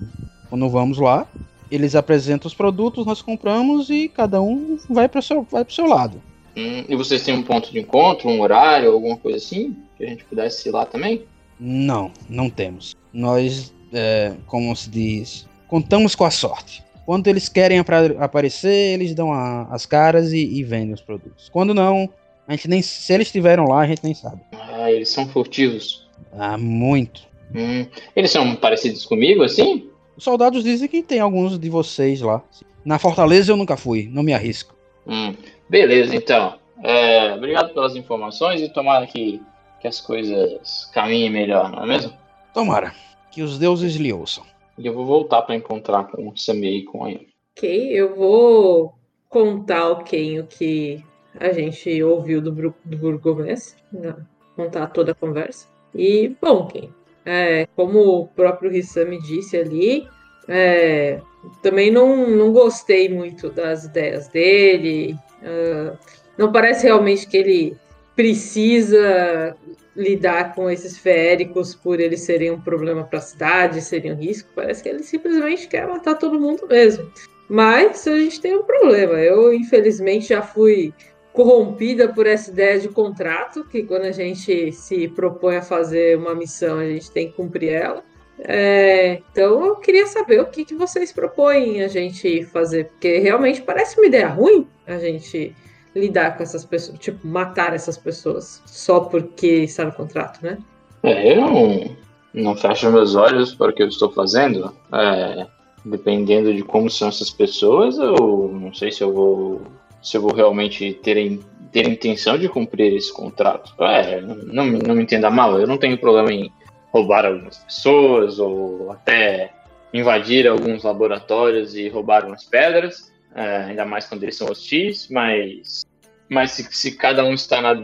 quando 0.51 0.69
vamos 0.69 0.99
lá. 0.99 1.25
Eles 1.71 1.95
apresentam 1.95 2.49
os 2.49 2.55
produtos, 2.55 3.07
nós 3.07 3.23
compramos 3.23 3.89
e 3.89 4.09
cada 4.09 4.43
um 4.43 4.79
vai 4.91 5.09
para 5.09 5.21
o 5.21 5.23
seu, 5.23 5.47
vai 5.51 5.65
pro 5.65 5.73
seu 5.75 5.87
lado. 5.87 6.21
Hum, 6.57 6.85
e 6.89 6.97
vocês 6.97 7.23
têm 7.23 7.35
um 7.35 7.43
ponto 7.43 7.71
de 7.71 7.79
encontro, 7.79 8.29
um 8.29 8.41
horário, 8.41 8.91
alguma 8.93 9.17
coisa 9.17 9.39
assim? 9.39 9.77
Que 9.97 10.05
a 10.05 10.09
gente 10.09 10.25
pudesse 10.25 10.69
ir 10.69 10.73
lá 10.73 10.85
também? 10.85 11.23
Não, 11.61 12.11
não 12.29 12.51
temos. 12.51 12.95
Nós, 13.13 13.73
é, 13.93 14.35
como 14.47 14.75
se 14.75 14.91
diz, 14.91 15.47
contamos 15.69 16.15
com 16.15 16.25
a 16.25 16.31
sorte. 16.31 16.85
Quando 17.05 17.29
eles 17.29 17.49
querem 17.49 17.79
apra- 17.79 18.17
aparecer, 18.19 18.95
eles 18.95 19.15
dão 19.15 19.33
a- 19.33 19.69
as 19.71 19.87
caras 19.87 20.33
e, 20.33 20.39
e 20.45 20.63
vendem 20.65 20.93
os 20.93 21.01
produtos. 21.01 21.49
Quando 21.49 21.73
não, 21.73 22.09
a 22.49 22.53
gente 22.53 22.69
nem 22.69 22.83
se 22.83 23.13
eles 23.13 23.29
estiveram 23.29 23.65
lá, 23.69 23.81
a 23.81 23.87
gente 23.87 24.03
nem 24.03 24.15
sabe. 24.15 24.41
Ah, 24.53 24.91
eles 24.91 25.09
são 25.09 25.27
furtivos. 25.29 26.07
Ah, 26.37 26.59
muito. 26.59 27.23
Hum, 27.55 27.87
eles 28.15 28.31
são 28.31 28.57
parecidos 28.57 29.07
comigo, 29.07 29.43
assim? 29.45 29.89
Os 30.17 30.25
soldados 30.25 30.65
dizem 30.65 30.89
que 30.89 31.03
tem 31.03 31.21
alguns 31.21 31.59
de 31.59 31.69
vocês 31.71 32.21
lá. 32.21 32.43
Na 32.85 32.99
Fortaleza 32.99 33.53
eu 33.53 33.57
nunca 33.57 33.77
fui, 33.77 34.09
não 34.11 34.23
me 34.23 34.35
arrisco. 34.35 34.75
Hum, 35.07 35.35
beleza, 35.69 36.15
então. 36.17 36.55
É, 36.83 37.33
obrigado 37.35 37.73
pelas 37.73 37.95
informações 37.97 38.61
e 38.61 38.69
tomara 38.69 39.07
que, 39.07 39.41
que 39.81 39.87
as 39.89 40.01
coisas 40.01 40.87
caminhem 40.93 41.31
melhor, 41.31 41.71
não 41.71 41.85
é 41.85 41.87
mesmo? 41.87 42.13
Tomara. 42.53 42.93
Que 43.31 43.43
os 43.43 43.59
deuses 43.59 43.95
lhe 43.97 44.13
ouçam. 44.13 44.45
E 44.79 44.87
eu 44.87 44.95
vou 44.95 45.07
voltar 45.07 45.43
para 45.43 45.55
encontrar 45.55 46.05
com 46.05 46.29
o 46.29 46.37
Samir 46.37 46.75
e 46.75 46.85
com 46.85 47.05
a. 47.05 47.09
Ok, 47.09 47.91
eu 47.93 48.15
vou 48.15 48.95
contar 49.29 49.81
ao 49.81 50.05
Ken 50.05 50.41
o 50.41 50.47
que 50.47 51.03
a 51.39 51.53
gente 51.53 52.03
ouviu 52.03 52.41
do, 52.41 52.51
do 52.51 52.97
burgomestre, 52.97 53.83
né? 53.93 54.15
contar 54.55 54.89
toda 54.89 55.13
a 55.13 55.15
conversa. 55.15 55.67
E, 55.95 56.35
bom, 56.41 56.67
Ken, 56.67 56.89
é, 57.25 57.67
como 57.75 58.01
o 58.01 58.29
próprio 58.29 58.71
Rissami 58.71 59.21
disse 59.21 59.57
ali, 59.57 60.07
é, 60.49 61.21
também 61.63 61.91
não, 61.91 62.29
não 62.29 62.53
gostei 62.53 63.09
muito 63.09 63.51
das 63.51 63.85
ideias 63.85 64.29
dele. 64.29 65.17
ah, 65.43 65.97
não 66.37 66.53
parece 66.53 66.87
realmente 66.87 67.27
que 67.27 67.37
ele 67.37 67.77
precisa 68.15 69.57
lidar 69.97 70.55
com 70.55 70.71
esses 70.71 70.99
féricos 70.99 71.75
por 71.75 71.99
eles 71.99 72.21
serem 72.21 72.51
um 72.51 72.61
problema 72.61 73.03
para 73.05 73.19
a 73.19 73.23
cidade, 73.23 73.81
serem 73.81 74.13
um 74.13 74.17
risco. 74.17 74.51
Parece 74.55 74.83
que 74.83 74.89
ele 74.89 75.03
simplesmente 75.03 75.67
quer 75.67 75.87
matar 75.87 76.15
todo 76.15 76.39
mundo 76.39 76.67
mesmo. 76.69 77.11
Mas 77.49 78.07
a 78.07 78.17
gente 78.17 78.41
tem 78.41 78.57
um 78.57 78.65
problema. 78.65 79.15
Eu, 79.15 79.53
infelizmente, 79.53 80.29
já 80.29 80.43
fui 80.43 80.93
corrompida 81.33 82.09
por 82.09 82.27
essa 82.27 82.51
ideia 82.51 82.79
de 82.81 82.89
contrato, 82.89 83.65
que 83.65 83.83
quando 83.83 84.05
a 84.05 84.13
gente 84.13 84.73
se 84.73 85.09
propõe 85.09 85.57
a 85.57 85.63
fazer 85.63 86.17
uma 86.17 86.35
missão, 86.35 86.79
a 86.79 86.87
gente 86.87 87.11
tem 87.11 87.29
que 87.29 87.35
cumprir 87.35 87.73
ela. 87.73 88.03
É, 88.39 89.23
então 89.31 89.65
eu 89.65 89.77
queria 89.77 90.07
saber 90.07 90.41
o 90.41 90.47
que, 90.47 90.65
que 90.65 90.75
vocês 90.75 91.13
propõem 91.13 91.83
a 91.83 91.89
gente 91.89 92.45
fazer, 92.45 92.87
porque 92.87 93.19
realmente 93.19 93.63
parece 93.63 93.99
uma 93.99 94.07
ideia 94.07 94.29
ruim 94.29 94.69
a 94.87 94.99
gente 94.99 95.55
lidar 95.97 96.37
com 96.37 96.43
essas 96.43 96.65
pessoas, 96.65 96.99
tipo, 96.99 97.27
matar 97.27 97.75
essas 97.75 97.97
pessoas 97.97 98.63
só 98.67 99.01
porque 99.01 99.47
está 99.47 99.85
no 99.85 99.93
contrato, 99.93 100.41
né? 100.43 100.59
É, 101.03 101.33
eu 101.37 101.97
não, 102.35 102.55
fecho 102.55 102.91
meus 102.91 103.15
olhos 103.15 103.55
para 103.55 103.71
o 103.71 103.75
que 103.75 103.83
eu 103.83 103.89
estou 103.89 104.11
fazendo. 104.11 104.73
É, 104.93 105.47
dependendo 105.85 106.53
de 106.53 106.63
como 106.63 106.91
são 106.91 107.09
essas 107.09 107.31
pessoas, 107.31 107.97
eu 107.97 108.51
não 108.53 108.75
sei 108.75 108.91
se 108.93 109.03
eu 109.03 109.13
vou, 109.13 109.63
se 110.03 110.17
eu 110.17 110.21
vou 110.21 110.35
realmente 110.35 110.93
ter, 111.03 111.41
ter 111.73 111.89
intenção 111.89 112.37
de 112.37 112.49
cumprir 112.49 112.95
esse 112.95 113.13
contrato. 113.13 113.73
É, 113.83 114.21
não, 114.21 114.67
não 114.67 114.95
me 114.95 115.03
entenda 115.03 115.31
mal, 115.31 115.59
eu 115.59 115.67
não 115.67 115.79
tenho 115.79 115.99
problema 115.99 116.33
em 116.33 116.53
roubar 116.93 117.25
algumas 117.25 117.59
pessoas 117.59 118.39
ou 118.39 118.91
até 118.91 119.53
invadir 119.95 120.47
alguns 120.47 120.83
laboratórios 120.83 121.75
e 121.75 121.89
roubar 121.89 122.27
umas 122.27 122.45
pedras, 122.45 123.13
é, 123.37 123.57
ainda 123.69 123.85
mais 123.85 124.07
quando 124.07 124.23
eles 124.23 124.35
são 124.35 124.49
hostis, 124.49 125.09
mas, 125.11 125.85
mas 126.27 126.53
se, 126.53 126.67
se 126.75 126.93
cada 126.97 127.23
um 127.23 127.35
está 127.35 127.61
na, 127.61 127.75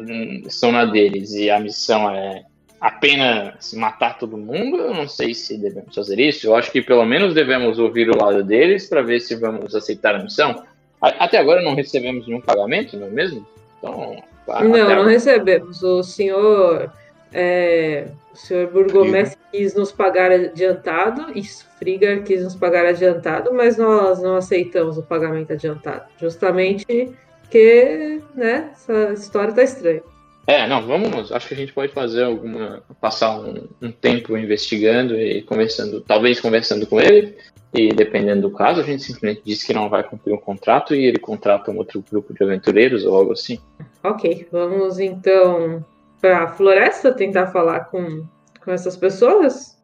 estão 0.46 0.72
na 0.72 0.86
deles 0.86 1.32
e 1.34 1.50
a 1.50 1.60
missão 1.60 2.10
é 2.10 2.42
apenas 2.80 3.72
matar 3.74 4.18
todo 4.18 4.36
mundo, 4.36 4.78
eu 4.78 4.94
não 4.94 5.06
sei 5.06 5.34
se 5.34 5.58
devemos 5.58 5.94
fazer 5.94 6.18
isso. 6.18 6.46
Eu 6.46 6.56
acho 6.56 6.72
que 6.72 6.80
pelo 6.80 7.04
menos 7.04 7.34
devemos 7.34 7.78
ouvir 7.78 8.10
o 8.10 8.16
lado 8.16 8.42
deles 8.42 8.88
para 8.88 9.02
ver 9.02 9.20
se 9.20 9.36
vamos 9.36 9.74
aceitar 9.74 10.14
a 10.14 10.22
missão. 10.22 10.64
Até 11.00 11.36
agora 11.36 11.60
não 11.60 11.74
recebemos 11.74 12.26
nenhum 12.26 12.40
pagamento, 12.40 12.96
não 12.96 13.08
é 13.08 13.10
mesmo? 13.10 13.46
Então, 13.78 14.16
Não, 14.48 14.96
não 14.96 15.04
recebemos. 15.04 15.82
O 15.82 16.02
senhor, 16.02 16.90
é, 17.32 18.08
o 18.32 18.36
senhor 18.36 18.70
burgomestre 18.70 19.38
quis 19.50 19.74
nos 19.74 19.92
pagar 19.92 20.30
adiantado, 20.30 21.26
e 21.34 21.42
Frigar 21.78 22.22
quis 22.22 22.42
nos 22.42 22.54
pagar 22.54 22.86
adiantado, 22.86 23.52
mas 23.52 23.76
nós 23.76 24.22
não 24.22 24.36
aceitamos 24.36 24.98
o 24.98 25.02
pagamento 25.02 25.52
adiantado, 25.52 26.04
justamente 26.18 27.12
porque, 27.52 28.22
né, 28.34 28.70
essa 28.72 29.12
história 29.12 29.52
tá 29.52 29.62
estranha. 29.62 30.02
É, 30.46 30.66
não, 30.66 30.86
vamos. 30.86 31.30
Acho 31.30 31.48
que 31.48 31.54
a 31.54 31.56
gente 31.56 31.72
pode 31.72 31.92
fazer 31.92 32.24
alguma. 32.24 32.82
passar 33.00 33.38
um, 33.38 33.68
um 33.80 33.92
tempo 33.92 34.36
investigando 34.36 35.14
e 35.14 35.42
conversando, 35.42 36.00
talvez 36.00 36.40
conversando 36.40 36.86
com 36.86 36.98
ele. 36.98 37.36
E 37.74 37.90
dependendo 37.90 38.48
do 38.48 38.50
caso, 38.50 38.80
a 38.80 38.82
gente 38.82 39.02
simplesmente 39.02 39.42
diz 39.44 39.62
que 39.62 39.72
não 39.72 39.88
vai 39.88 40.02
cumprir 40.02 40.34
um 40.34 40.38
contrato 40.38 40.94
e 40.94 41.04
ele 41.04 41.18
contrata 41.18 41.70
um 41.70 41.76
outro 41.76 42.02
grupo 42.10 42.34
de 42.34 42.42
aventureiros 42.42 43.04
ou 43.04 43.14
algo 43.14 43.32
assim. 43.32 43.58
Ok, 44.02 44.48
vamos 44.50 44.98
então 44.98 45.84
para 46.22 46.44
a 46.44 46.48
floresta 46.48 47.12
tentar 47.12 47.48
falar 47.48 47.86
com, 47.86 48.24
com 48.64 48.70
essas 48.70 48.96
pessoas? 48.96 49.76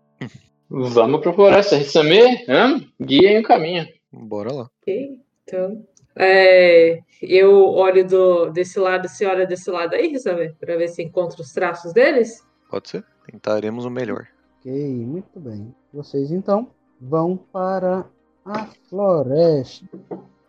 Vamos 0.70 1.20
pra 1.20 1.32
floresta. 1.32 1.76
Rissame, 1.76 2.44
hã? 2.48 2.80
guiem 3.02 3.40
o 3.40 3.42
caminho. 3.42 3.86
Bora 4.12 4.52
lá. 4.52 4.70
Ok, 4.80 5.20
então. 5.42 5.84
é, 6.16 7.00
eu 7.20 7.52
olho 7.66 8.06
do, 8.06 8.50
desse 8.50 8.78
lado, 8.78 9.08
você 9.08 9.26
olha 9.26 9.46
desse 9.46 9.68
lado 9.68 9.94
aí, 9.94 10.18
sabe? 10.18 10.54
Pra 10.60 10.76
ver 10.76 10.88
se 10.88 11.02
encontra 11.02 11.42
os 11.42 11.52
traços 11.52 11.92
deles. 11.92 12.46
Pode 12.70 12.88
ser? 12.88 13.04
Tentaremos 13.26 13.84
o 13.84 13.90
melhor. 13.90 14.28
Ok, 14.60 14.72
muito 14.72 15.40
bem. 15.40 15.74
Vocês 15.92 16.30
então 16.30 16.70
vão 17.00 17.36
para 17.36 18.06
a 18.44 18.66
floresta. 18.88 19.86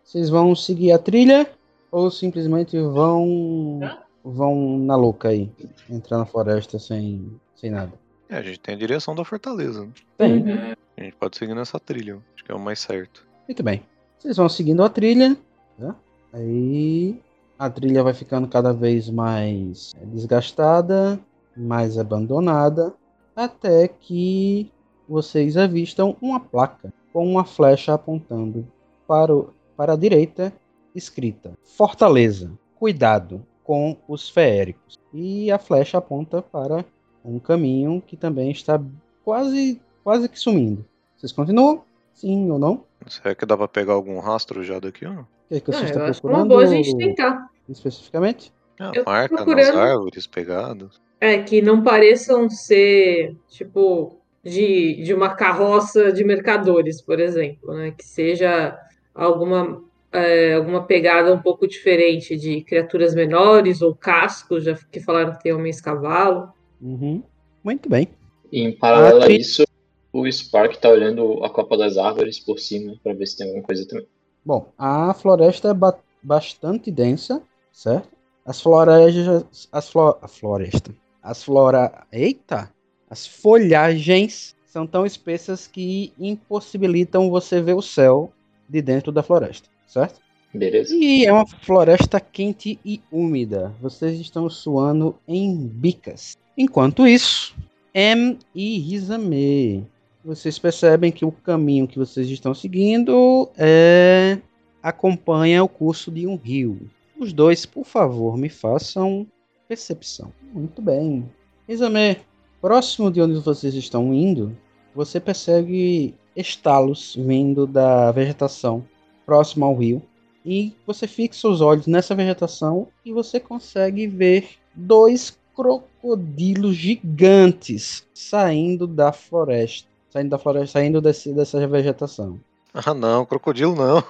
Vocês 0.04 0.30
vão 0.30 0.54
seguir 0.54 0.92
a 0.92 0.98
trilha 0.98 1.48
ou 1.90 2.10
simplesmente 2.10 2.78
vão 2.78 3.80
vão 4.24 4.78
na 4.78 4.96
louca 4.96 5.28
aí, 5.28 5.50
entrar 5.88 6.18
na 6.18 6.26
floresta 6.26 6.78
sem 6.78 7.40
sem 7.54 7.70
nada? 7.70 7.92
É, 8.28 8.36
a 8.36 8.42
gente 8.42 8.60
tem 8.60 8.74
a 8.74 8.78
direção 8.78 9.14
da 9.14 9.24
fortaleza. 9.24 9.84
né? 9.84 9.92
Tem. 10.16 10.42
Uhum. 10.42 10.74
A 10.96 11.02
gente 11.02 11.16
pode 11.16 11.36
seguir 11.36 11.54
nessa 11.54 11.78
trilha. 11.78 12.18
Acho 12.34 12.44
que 12.44 12.52
é 12.52 12.54
o 12.54 12.60
mais 12.60 12.78
certo. 12.80 13.26
Muito 13.46 13.62
bem. 13.62 13.82
Vocês 14.18 14.36
vão 14.36 14.48
seguindo 14.48 14.82
a 14.82 14.88
trilha, 14.88 15.36
né? 15.78 15.94
Aí 16.32 17.20
a 17.58 17.68
trilha 17.68 18.02
vai 18.02 18.14
ficando 18.14 18.46
cada 18.46 18.72
vez 18.72 19.10
mais 19.10 19.92
desgastada, 20.04 21.18
mais 21.56 21.98
abandonada, 21.98 22.94
até 23.34 23.88
que 23.88 24.70
vocês 25.08 25.56
avistam 25.56 26.16
uma 26.20 26.38
placa 26.38 26.92
com 27.12 27.26
uma 27.26 27.44
flecha 27.44 27.92
apontando 27.92 28.66
para, 29.06 29.34
o, 29.34 29.52
para 29.76 29.94
a 29.94 29.96
direita, 29.96 30.52
escrita 30.94 31.52
Fortaleza, 31.64 32.52
cuidado 32.78 33.44
com 33.70 33.96
os 34.08 34.28
feéricos. 34.28 34.98
E 35.14 35.48
a 35.52 35.56
flecha 35.56 35.98
aponta 35.98 36.42
para 36.42 36.84
um 37.24 37.38
caminho 37.38 38.02
que 38.04 38.16
também 38.16 38.50
está 38.50 38.82
quase, 39.24 39.80
quase 40.02 40.28
que 40.28 40.36
sumindo. 40.36 40.84
Vocês 41.16 41.30
continuam? 41.30 41.84
Sim 42.12 42.50
ou 42.50 42.58
não? 42.58 42.82
Será 43.06 43.32
que 43.32 43.46
dá 43.46 43.56
pra 43.56 43.68
pegar 43.68 43.92
algum 43.92 44.18
rastro 44.18 44.64
já 44.64 44.80
daqui? 44.80 45.06
Ó? 45.06 45.12
O 45.12 45.26
que, 45.48 45.54
é 45.54 45.60
que 45.60 45.66
você 45.70 45.82
eu 45.82 45.84
está 45.84 46.04
acho 46.08 46.20
que 46.20 46.26
é 46.26 46.30
uma 46.30 46.38
procurando 46.38 46.48
boa 46.48 46.62
a 46.64 46.66
gente 46.66 46.96
tentar. 46.96 47.48
especificamente? 47.68 48.52
Ah, 48.80 48.90
Eu 48.92 49.04
marca 49.06 49.36
nas 49.36 49.44
procurando- 49.44 49.78
árvores 49.78 50.26
pegadas. 50.26 51.00
É, 51.20 51.40
que 51.40 51.62
não 51.62 51.84
pareçam 51.84 52.50
ser, 52.50 53.36
tipo, 53.46 54.16
de, 54.42 55.00
de 55.04 55.14
uma 55.14 55.28
carroça 55.36 56.12
de 56.12 56.24
mercadores, 56.24 57.00
por 57.00 57.20
exemplo, 57.20 57.72
né? 57.72 57.92
Que 57.96 58.04
seja 58.04 58.76
alguma, 59.14 59.80
é, 60.12 60.54
alguma 60.54 60.84
pegada 60.84 61.32
um 61.32 61.40
pouco 61.40 61.66
diferente 61.66 62.36
de 62.36 62.62
criaturas 62.62 63.14
menores 63.14 63.82
ou 63.82 63.94
cascos, 63.94 64.64
já 64.64 64.74
que 64.90 65.00
falaram 65.00 65.32
que 65.32 65.42
tem 65.42 65.52
homens-cavalo. 65.52 66.52
Uhum. 66.80 67.22
Muito 67.62 67.88
bem. 67.88 68.08
E 68.50 68.60
em 68.62 68.72
paralelo 68.72 69.22
a 69.22 69.28
isso, 69.28 69.64
o 70.12 70.30
Spark 70.30 70.76
tá 70.76 70.88
olhando 70.88 71.44
a 71.44 71.50
copa 71.50 71.76
das 71.76 71.96
árvores 71.96 72.40
por 72.40 72.58
cima 72.58 72.94
pra 73.02 73.12
ver 73.12 73.26
se 73.26 73.36
tem 73.36 73.46
alguma 73.46 73.64
coisa 73.64 73.86
também. 73.86 74.06
Bom, 74.44 74.72
a 74.76 75.12
floresta 75.14 75.68
é 75.68 75.74
ba- 75.74 75.98
bastante 76.22 76.90
densa, 76.90 77.42
certo? 77.72 78.08
As 78.44 78.60
florestas, 78.60 79.68
as 79.70 79.88
flo, 79.90 80.18
a 80.20 80.26
floresta, 80.26 80.94
as 81.22 81.44
flora, 81.44 82.06
eita, 82.10 82.72
as 83.08 83.26
folhagens 83.26 84.56
são 84.64 84.86
tão 84.86 85.04
espessas 85.04 85.66
que 85.66 86.12
impossibilitam 86.18 87.30
você 87.30 87.60
ver 87.60 87.74
o 87.74 87.82
céu 87.82 88.32
de 88.68 88.80
dentro 88.80 89.12
da 89.12 89.22
floresta, 89.22 89.68
certo? 89.90 90.20
Beleza? 90.54 90.94
E 90.94 91.26
é 91.26 91.32
uma 91.32 91.46
floresta 91.46 92.20
quente 92.20 92.78
e 92.84 93.00
úmida. 93.10 93.74
Vocês 93.80 94.18
estão 94.18 94.48
suando 94.48 95.16
em 95.26 95.66
bicas. 95.66 96.36
Enquanto 96.56 97.06
isso, 97.06 97.54
M 97.94 98.38
e 98.54 98.78
Rizame, 98.78 99.86
vocês 100.24 100.58
percebem 100.58 101.12
que 101.12 101.24
o 101.24 101.32
caminho 101.32 101.86
que 101.86 101.98
vocês 101.98 102.28
estão 102.28 102.54
seguindo 102.54 103.48
é 103.56 104.38
acompanha 104.82 105.62
o 105.62 105.68
curso 105.68 106.10
de 106.10 106.26
um 106.26 106.36
rio. 106.36 106.90
Os 107.18 107.32
dois, 107.32 107.66
por 107.66 107.84
favor, 107.84 108.36
me 108.36 108.48
façam 108.48 109.26
percepção. 109.68 110.32
Muito 110.52 110.80
bem. 110.80 111.28
Rizame, 111.68 112.16
próximo 112.60 113.10
de 113.10 113.20
onde 113.20 113.38
vocês 113.40 113.74
estão 113.74 114.12
indo, 114.14 114.56
você 114.94 115.20
percebe 115.20 116.14
estalos 116.34 117.14
vindo 117.16 117.66
da 117.66 118.10
vegetação 118.10 118.84
próximo 119.30 119.64
ao 119.64 119.76
rio 119.76 120.02
e 120.44 120.74
você 120.84 121.06
fixa 121.06 121.46
os 121.46 121.60
olhos 121.60 121.86
nessa 121.86 122.16
vegetação 122.16 122.88
e 123.04 123.12
você 123.12 123.38
consegue 123.38 124.08
ver 124.08 124.48
dois 124.74 125.38
crocodilos 125.54 126.74
gigantes 126.74 128.04
saindo 128.12 128.88
da 128.88 129.12
floresta, 129.12 129.88
saindo 130.08 130.30
da 130.30 130.38
floresta, 130.38 130.80
saindo 130.80 131.00
desse, 131.00 131.32
dessa 131.32 131.64
vegetação. 131.64 132.40
Ah, 132.74 132.92
não, 132.92 133.24
crocodilo 133.24 133.76
não. 133.76 134.02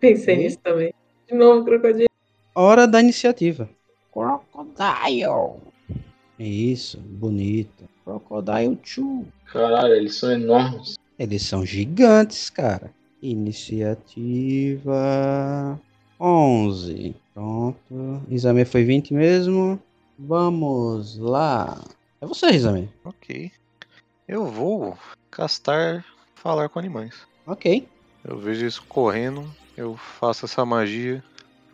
Pensei 0.00 0.38
nisso 0.38 0.58
também. 0.62 0.94
De 1.28 1.34
novo, 1.34 1.66
crocodilo. 1.66 2.08
Hora 2.54 2.86
da 2.86 2.98
iniciativa. 2.98 3.68
Crocodile. 4.10 5.60
Isso, 6.38 6.98
bonito. 6.98 7.86
Crocodile 8.06 8.78
2. 8.96 9.26
Caralho, 9.52 9.94
eles 9.96 10.16
são 10.16 10.32
enormes. 10.32 10.94
Eles 11.18 11.42
são 11.42 11.62
gigantes, 11.66 12.48
cara. 12.48 12.90
Iniciativa 13.22 15.80
11. 16.20 17.14
Pronto. 17.34 18.22
Exame 18.30 18.64
foi 18.64 18.84
20 18.84 19.14
mesmo. 19.14 19.80
Vamos 20.18 21.16
lá. 21.18 21.82
É 22.20 22.26
você, 22.26 22.46
Exame. 22.46 22.88
Ok. 23.04 23.50
Eu 24.28 24.46
vou 24.46 24.96
castar 25.30 26.04
falar 26.34 26.68
com 26.68 26.78
animais. 26.78 27.14
Ok. 27.46 27.88
Eu 28.24 28.38
vejo 28.38 28.64
isso 28.66 28.82
correndo, 28.88 29.44
eu 29.76 29.96
faço 29.96 30.44
essa 30.44 30.64
magia. 30.64 31.22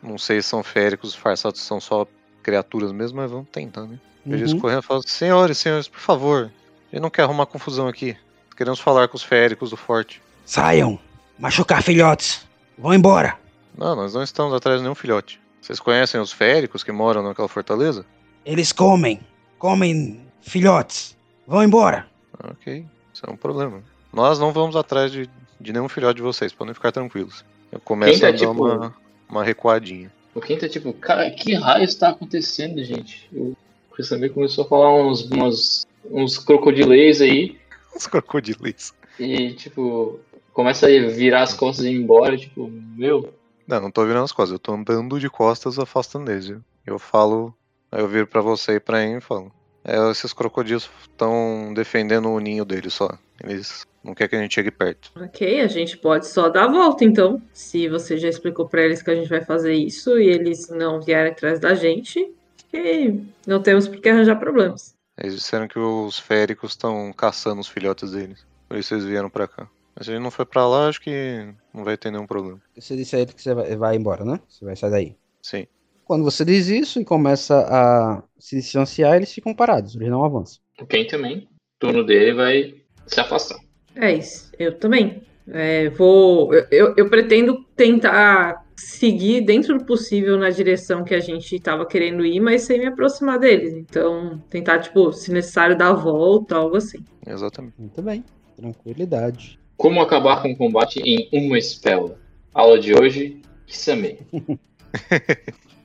Não 0.03 0.17
sei 0.17 0.41
se 0.41 0.49
são 0.49 0.63
féricos 0.63 1.13
disfarçados, 1.13 1.61
são 1.61 1.81
só 1.81 2.07
criaturas 2.43 2.93
mesmo, 2.93 3.19
mas 3.19 3.31
vamos 3.31 3.49
tentar, 3.51 3.83
né? 3.87 3.99
Vejo 4.25 4.45
isso 4.45 4.55
Uhum. 4.55 4.61
correndo 4.61 4.81
e 4.81 4.87
falo, 4.87 5.03
senhores, 5.07 5.59
senhores, 5.59 5.89
por 5.89 6.01
favor, 6.01 6.51
gente 6.91 7.03
não 7.03 7.11
quer 7.11 7.23
arrumar 7.23 7.47
confusão 7.47 7.87
aqui. 7.89 8.17
Queremos 8.57 8.81
falar 8.81 9.09
com 9.09 9.17
os 9.17 9.23
féricos 9.23 9.71
do 9.71 9.77
forte. 9.77 10.23
Saiam! 10.47 10.99
Machucar 11.39 11.83
filhotes! 11.83 12.47
Vão 12.77 12.93
embora! 12.95 13.39
Não, 13.77 13.95
nós 13.95 14.15
não 14.15 14.23
estamos 14.23 14.53
atrás 14.55 14.79
de 14.79 14.83
nenhum 14.83 14.95
filhote. 14.95 15.41
Vocês 15.61 15.79
conhecem 15.79 16.21
os 16.21 16.33
féricos 16.33 16.83
que 16.83 16.91
moram 16.93 17.23
naquela 17.23 17.49
fortaleza? 17.49 18.05
Eles 18.45 18.73
comem! 18.73 19.21
Comem 19.59 20.21
filhotes! 20.41 21.17
Vão 21.47 21.63
embora! 21.63 22.07
Ok, 22.45 22.85
isso 23.13 23.25
é 23.27 23.31
um 23.31 23.37
problema. 23.37 23.83
Nós 24.13 24.39
não 24.39 24.53
vamos 24.53 24.75
atrás 24.77 25.13
de, 25.13 25.29
de 25.61 25.73
nenhum 25.73 25.89
filhote 25.89 26.17
de 26.17 26.23
vocês, 26.23 26.53
podem 26.53 26.75
ficar 26.75 26.93
tranquilos. 26.93 27.45
Eu 27.71 27.81
começo 27.81 28.21
tá, 28.21 28.29
a 28.29 28.31
dar 28.31 28.37
tipo- 28.39 28.51
uma, 28.51 28.95
uma 29.29 29.45
recuadinha. 29.45 30.11
O 30.35 30.41
Quinta, 30.41 30.69
tipo, 30.69 30.93
cara, 30.93 31.31
que 31.31 31.55
raio 31.55 31.85
está 31.85 32.11
acontecendo, 32.11 32.83
gente? 32.83 33.29
O 33.33 33.57
Chris 33.93 34.09
também 34.09 34.31
começou 34.31 34.65
a 34.65 34.69
falar 34.69 34.95
uns, 34.95 35.23
umas- 35.31 35.87
uns 36.11 36.39
crocodilês 36.39 37.21
aí 37.21 37.59
Os 37.95 38.07
crocodilis. 38.07 38.95
e, 39.19 39.53
tipo, 39.55 40.21
começa 40.59 40.87
a 40.87 41.07
virar 41.07 41.43
as 41.43 41.55
costas 41.55 41.85
e 41.85 41.91
ir 41.91 41.95
embora, 41.95 42.37
tipo, 42.37 42.69
meu, 42.69 43.33
Não, 43.65 43.81
não 43.81 43.93
tô 43.93 44.05
virando 44.05 44.25
as 44.25 44.33
costas, 44.33 44.55
eu 44.55 44.59
tô 44.59 44.73
andando 44.73 45.21
de 45.21 45.31
costas 45.31 45.79
afastando 45.79 46.33
eles. 46.33 46.49
viu? 46.49 46.61
Eu 46.85 46.99
falo, 46.99 47.55
aí 47.93 48.01
eu 48.01 48.09
viro 48.09 48.27
pra 48.27 48.41
você 48.41 48.73
e 48.73 48.81
pra 48.81 49.01
ele 49.01 49.19
e 49.19 49.21
falo. 49.21 49.53
É, 49.85 49.97
esses 50.11 50.33
crocodilos 50.33 50.91
estão 51.03 51.73
defendendo 51.73 52.29
o 52.29 52.41
ninho 52.41 52.65
deles 52.65 52.93
só. 52.93 53.09
Eles 53.41 53.87
não 54.03 54.17
querem 54.17 54.31
que 54.31 54.35
a 54.35 54.41
gente 54.41 54.53
chegue 54.57 54.73
perto. 54.73 55.13
Ok, 55.17 55.61
a 55.61 55.69
gente 55.69 55.97
pode 55.97 56.27
só 56.27 56.49
dar 56.49 56.65
a 56.65 56.73
volta, 56.73 57.05
então. 57.05 57.41
Se 57.53 57.89
você 57.89 58.19
já 58.19 58.29
explicou 58.29 58.69
pra 58.69 58.83
eles 58.83 59.01
que 59.01 59.13
a 59.13 59.15
gente 59.15 59.29
vai 59.29 59.45
fazer 59.45 59.75
isso 59.75 60.19
e 60.19 60.27
eles 60.27 60.69
não 60.71 61.01
vierem 61.01 61.31
atrás 61.31 61.61
da 61.61 61.73
gente, 61.73 62.35
ok, 62.67 63.23
não 63.47 63.63
temos 63.63 63.87
por 63.87 64.01
que 64.01 64.09
arranjar 64.09 64.35
problemas. 64.41 64.93
Eles 65.17 65.37
disseram 65.37 65.69
que 65.69 65.79
os 65.79 66.19
féricos 66.19 66.73
estão 66.73 67.13
caçando 67.13 67.61
os 67.61 67.69
filhotes 67.69 68.11
deles. 68.11 68.45
Por 68.69 68.77
isso 68.77 68.93
eles 68.93 69.05
vieram 69.05 69.31
pra 69.31 69.47
cá. 69.47 69.69
Mas 69.99 70.07
gente 70.07 70.23
não 70.23 70.31
foi 70.31 70.47
pra 70.47 70.67
lá, 70.69 70.89
acho 70.89 71.01
que 71.01 71.53
não 71.75 71.83
vai 71.85 71.97
ter 71.97 72.11
nenhum 72.13 72.27
problema. 72.27 72.61
Você 72.79 72.97
disse 72.97 73.17
a 73.17 73.21
ele 73.21 73.33
que 73.33 73.43
você 73.43 73.53
vai, 73.77 73.97
embora, 73.97 74.25
né? 74.25 74.39
Você 74.49 74.65
vai 74.65 74.77
sair 74.77 74.91
daí. 74.91 75.17
Sim. 75.43 75.67
Quando 76.05 76.23
você 76.25 76.45
diz 76.45 76.69
isso 76.69 77.01
e 77.01 77.05
começa 77.05 77.67
a 77.69 78.23
se 78.39 78.57
distanciar, 78.57 79.17
eles 79.17 79.33
ficam 79.33 79.53
parados, 79.55 79.97
eles 79.97 80.09
não 80.09 80.25
avançam. 80.25 80.61
o 80.81 80.87
Ken 80.87 81.05
também, 81.07 81.39
o 81.39 81.79
turno 81.81 82.05
dele 82.05 82.33
vai 82.33 82.75
se 83.07 83.21
afastar. 83.21 83.59
É 83.97 84.13
isso, 84.15 84.51
eu 84.59 84.79
também. 84.79 85.23
É, 85.51 85.89
vou. 85.91 86.55
eu- 86.55 86.67
Eu, 86.71 86.95
eu 86.97 87.11
pretendo 87.11 87.65
tentar 87.75 88.65
seguir 88.77 89.41
dentro 89.41 89.77
do 89.77 89.85
possível 89.85 90.39
na 90.39 90.51
direção 90.51 91.03
que 91.03 91.15
a 91.15 91.21
gente 91.21 91.57
estava 91.57 91.85
querendo 91.85 92.25
ir, 92.25 92.39
mas 92.39 92.63
sem 92.63 92.79
me 92.79 92.87
aproximar 92.87 93.39
deles. 93.41 93.73
Então, 93.75 94.39
tentar, 94.49 94.79
tipo, 94.79 95.13
se 95.13 95.33
necessário, 95.33 95.77
dar 95.77 95.89
a 95.89 95.95
volta, 95.95 96.55
algo 96.57 96.77
assim. 96.77 96.99
Exatamente. 97.27 97.75
Muito 97.79 98.01
bem. 98.01 98.25
Tranquilidade. 98.57 99.59
Como 99.79 100.03
acabar 100.03 100.43
com 100.43 100.51
o 100.51 100.57
combate 100.57 100.99
em 100.99 101.29
uma 101.33 101.59
spell? 101.61 102.19
Aula 102.53 102.81
de 102.81 102.93
hoje, 102.95 103.41
Kisame. 103.65 104.19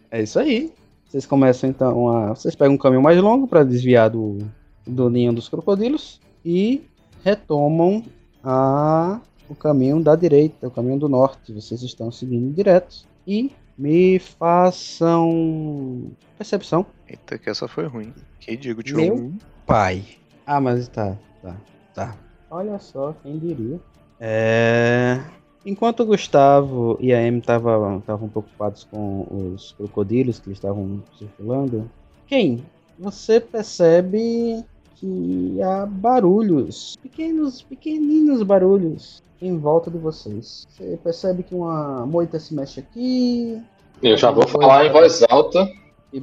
É 0.09 0.21
isso 0.21 0.37
aí. 0.37 0.71
Vocês 1.07 1.25
começam 1.25 1.67
então 1.67 2.07
a. 2.07 2.29
Vocês 2.29 2.55
pegam 2.55 2.75
um 2.75 2.77
caminho 2.77 3.01
mais 3.01 3.19
longo 3.19 3.47
para 3.47 3.63
desviar 3.63 4.11
do, 4.11 4.37
do 4.85 5.09
ninho 5.09 5.33
dos 5.33 5.49
crocodilos 5.49 6.21
e 6.45 6.83
retomam 7.23 8.03
a, 8.43 9.19
o 9.49 9.55
caminho 9.55 9.99
da 10.03 10.15
direita, 10.15 10.67
o 10.67 10.71
caminho 10.71 10.99
do 10.99 11.09
norte. 11.09 11.51
Vocês 11.51 11.81
estão 11.81 12.11
seguindo 12.11 12.53
direto. 12.53 13.07
E 13.25 13.51
me 13.75 14.19
façam 14.19 16.11
percepção. 16.37 16.85
Eita, 17.07 17.39
que 17.39 17.49
essa 17.49 17.67
foi 17.67 17.87
ruim. 17.87 18.13
Que 18.39 18.55
digo, 18.55 18.83
tio? 18.83 18.97
Meu 18.97 19.33
pai. 19.65 20.03
Ah, 20.45 20.61
mas 20.61 20.87
tá, 20.87 21.17
tá, 21.41 21.57
tá. 21.95 22.22
Olha 22.53 22.77
só, 22.77 23.15
quem 23.23 23.39
diria. 23.39 23.79
É... 24.19 25.19
Enquanto 25.65 26.01
o 26.01 26.05
Gustavo 26.05 26.99
e 26.99 27.11
a 27.11 27.17
Amy 27.17 27.39
estavam 27.39 27.99
preocupados 28.29 28.83
com 28.91 29.25
os 29.55 29.71
crocodilos 29.71 30.37
que 30.37 30.51
estavam 30.51 31.01
circulando, 31.17 31.89
quem? 32.27 32.63
Você 32.99 33.39
percebe 33.39 34.63
que 34.97 35.59
há 35.63 35.87
barulhos, 35.87 36.95
pequenos, 37.01 37.63
pequeninos 37.63 38.43
barulhos 38.43 39.23
em 39.41 39.57
volta 39.57 39.89
de 39.89 39.97
vocês. 39.97 40.67
Você 40.69 40.99
percebe 41.03 41.41
que 41.41 41.55
uma 41.55 42.05
moita 42.05 42.37
se 42.37 42.53
mexe 42.53 42.81
aqui. 42.81 43.59
Eu 43.99 44.15
já 44.15 44.29
vou 44.29 44.47
falar 44.47 44.85
em 44.85 44.91
voz 44.91 45.23
alta. 45.27 45.67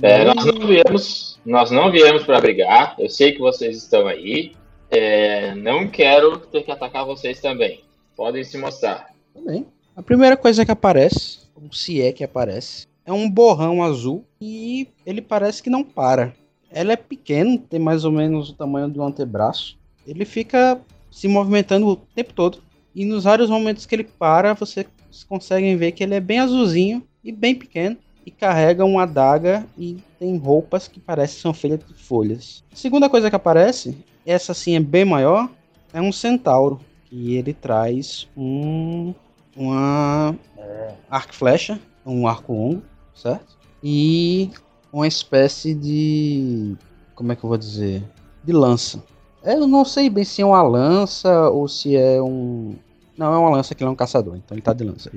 É, 0.00 0.24
nós 0.24 0.44
não 0.44 0.64
viemos, 0.64 1.40
nós 1.44 1.70
não 1.72 1.90
viemos 1.90 2.22
para 2.22 2.40
brigar. 2.40 2.94
Eu 3.00 3.08
sei 3.08 3.32
que 3.32 3.40
vocês 3.40 3.76
estão 3.76 4.06
aí. 4.06 4.52
É, 4.90 5.54
não 5.54 5.88
quero 5.88 6.38
ter 6.38 6.62
que 6.62 6.70
atacar 6.70 7.04
vocês 7.04 7.40
também. 7.40 7.84
Podem 8.16 8.42
se 8.42 8.58
mostrar. 8.58 9.10
Também. 9.32 9.66
A 9.94 10.02
primeira 10.02 10.36
coisa 10.36 10.64
que 10.64 10.70
aparece, 10.70 11.40
ou 11.54 11.72
se 11.72 12.00
é 12.00 12.12
que 12.12 12.24
aparece, 12.24 12.86
é 13.04 13.12
um 13.12 13.28
borrão 13.28 13.82
azul 13.82 14.24
e 14.40 14.88
ele 15.04 15.20
parece 15.20 15.62
que 15.62 15.70
não 15.70 15.84
para. 15.84 16.32
Ela 16.70 16.92
é 16.92 16.96
pequeno, 16.96 17.58
tem 17.58 17.80
mais 17.80 18.04
ou 18.04 18.12
menos 18.12 18.50
o 18.50 18.54
tamanho 18.54 18.90
de 18.90 18.98
um 18.98 19.04
antebraço. 19.04 19.78
Ele 20.06 20.24
fica 20.24 20.80
se 21.10 21.26
movimentando 21.28 21.86
o 21.86 21.96
tempo 21.96 22.32
todo. 22.32 22.62
E 22.94 23.04
nos 23.04 23.24
vários 23.24 23.50
momentos 23.50 23.86
que 23.86 23.94
ele 23.94 24.04
para, 24.04 24.54
vocês 24.54 24.86
conseguem 25.28 25.76
ver 25.76 25.92
que 25.92 26.02
ele 26.02 26.14
é 26.14 26.20
bem 26.20 26.38
azulzinho 26.40 27.02
e 27.22 27.32
bem 27.32 27.54
pequeno. 27.54 27.96
E 28.24 28.30
carrega 28.30 28.84
uma 28.84 29.02
adaga 29.02 29.66
e 29.78 29.96
tem 30.18 30.36
roupas 30.36 30.86
que 30.86 31.00
parecem 31.00 31.40
são 31.40 31.54
feitas 31.54 31.88
de 31.88 31.94
folhas. 31.94 32.62
A 32.72 32.76
segunda 32.76 33.08
coisa 33.08 33.30
que 33.30 33.36
aparece, 33.36 33.96
essa 34.30 34.54
sim 34.54 34.76
é 34.76 34.80
bem 34.80 35.04
maior, 35.04 35.48
é 35.92 36.00
um 36.00 36.12
centauro. 36.12 36.80
E 37.10 37.34
ele 37.34 37.52
traz 37.52 38.28
um 38.36 39.12
uma 39.56 40.34
é, 40.56 40.94
arco 41.10 41.34
flecha, 41.34 41.78
um 42.06 42.28
arco 42.28 42.52
longo, 42.52 42.82
certo? 43.14 43.58
E 43.82 44.50
uma 44.92 45.08
espécie 45.08 45.74
de 45.74 46.76
como 47.14 47.32
é 47.32 47.36
que 47.36 47.44
eu 47.44 47.48
vou 47.48 47.58
dizer? 47.58 48.04
De 48.44 48.52
lança. 48.52 49.02
Eu 49.42 49.66
não 49.66 49.84
sei 49.84 50.08
bem 50.08 50.24
se 50.24 50.42
é 50.42 50.46
uma 50.46 50.62
lança 50.62 51.50
ou 51.50 51.66
se 51.66 51.96
é 51.96 52.22
um 52.22 52.76
não, 53.18 53.34
é 53.34 53.38
uma 53.38 53.50
lança 53.50 53.74
que 53.74 53.82
ele 53.82 53.88
é 53.88 53.92
um 53.92 53.96
caçador, 53.96 54.36
então 54.36 54.54
ele 54.54 54.62
tá 54.62 54.72
de 54.72 54.82
lança, 54.82 55.10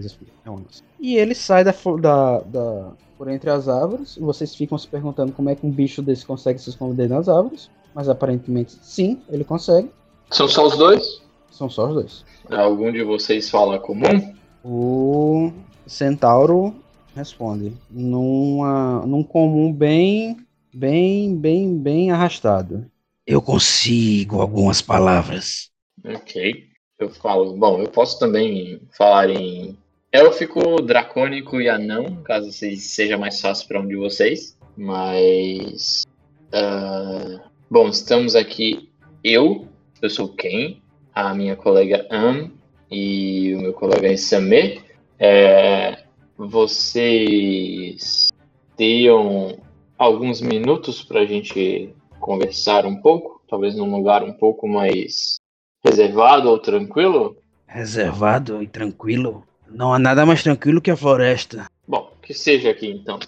é 0.43 0.49
uma 0.49 0.59
lança. 0.59 0.84
E 0.99 1.16
ele 1.16 1.34
sai 1.34 1.64
da, 1.64 1.74
da, 2.01 2.39
da 2.39 2.91
por 3.18 3.30
entre 3.30 3.49
as 3.49 3.70
árvores, 3.70 4.18
e 4.18 4.20
vocês 4.20 4.53
ficam 4.53 4.78
se 4.78 4.88
perguntando 4.88 5.32
como 5.32 5.49
é 5.49 5.55
que 5.55 5.66
um 5.66 5.72
bicho 5.72 6.01
desse 6.01 6.26
consegue 6.26 6.59
se 6.59 6.70
esconder 6.70 7.07
nas 7.07 7.30
árvores, 7.30 7.70
mas 7.94 8.10
aparentemente 8.10 8.78
sim, 8.82 9.22
ele 9.30 9.44
consegue. 9.44 9.89
São 10.30 10.48
só 10.48 10.66
os 10.66 10.78
dois? 10.78 11.22
São 11.52 11.70
só 11.70 11.88
os 11.88 11.94
dois. 11.94 12.26
Algum 12.50 12.91
de 12.91 13.04
vocês 13.04 13.50
fala 13.50 13.80
comum? 13.80 14.34
O 14.64 15.52
centauro 15.86 16.76
responde 17.16 17.74
numa, 17.89 19.06
num 19.06 19.24
comum 19.24 19.72
bem, 19.72 20.38
bem, 20.74 21.36
bem, 21.36 21.78
bem 21.78 22.12
arrastado. 22.12 22.86
Eu 23.26 23.41
consigo 23.41 24.41
algumas 24.41 24.82
palavras. 24.82 25.70
Ok. 26.04 26.66
Eu 27.00 27.10
falo. 27.10 27.54
Bom, 27.56 27.80
eu 27.82 27.89
posso 27.89 28.20
também 28.20 28.82
falar 28.98 29.30
em 29.30 29.78
élfico, 30.12 30.82
dracônico 30.82 31.60
e 31.62 31.70
anão, 31.70 32.18
caso 32.24 32.52
se- 32.52 32.76
seja 32.78 33.18
mais 33.18 33.39
fácil 33.39 33.68
para 33.68 33.80
um 33.80 33.88
de 33.88 33.96
vocês. 33.96 34.58
Mas. 34.76 36.04
ah, 36.52 37.41
bom, 37.70 37.88
estamos 37.89 38.36
aqui. 38.36 38.89
Eu, 39.24 39.68
eu 40.01 40.09
sou 40.09 40.30
Ken, 40.30 40.78
a 41.14 41.34
minha 41.34 41.55
colega 41.55 42.07
Anne 42.09 42.51
e 42.89 43.53
o 43.55 43.61
meu 43.61 43.74
colega 43.74 44.16
Samé. 44.18 44.80
É, 45.20 46.03
vocês 46.38 48.30
teriam 48.76 49.57
alguns 49.97 50.41
minutos 50.41 51.03
para 51.03 51.22
a 51.22 51.26
gente 51.26 51.93
conversar 52.20 52.86
um 52.86 52.95
pouco? 53.01 53.41
Talvez 53.47 53.76
num 53.76 53.95
lugar 53.95 54.24
um 54.24 54.34
pouco 54.34 54.68
mais 54.68 55.36
reservado 55.84 56.49
ou 56.49 56.59
tranquilo? 56.59 57.38
Reservado 57.68 58.61
e 58.61 58.68
tranquilo. 58.68 59.43
Não 59.70 59.93
há 59.93 59.99
nada 59.99 60.26
mais 60.26 60.43
tranquilo 60.43 60.82
que 60.82 60.91
a 60.91 60.97
floresta. 60.97 61.66
Bom, 61.88 62.11
que 62.22 62.34
seja 62.34 62.70
aqui 62.70 62.88
então. 62.88 63.20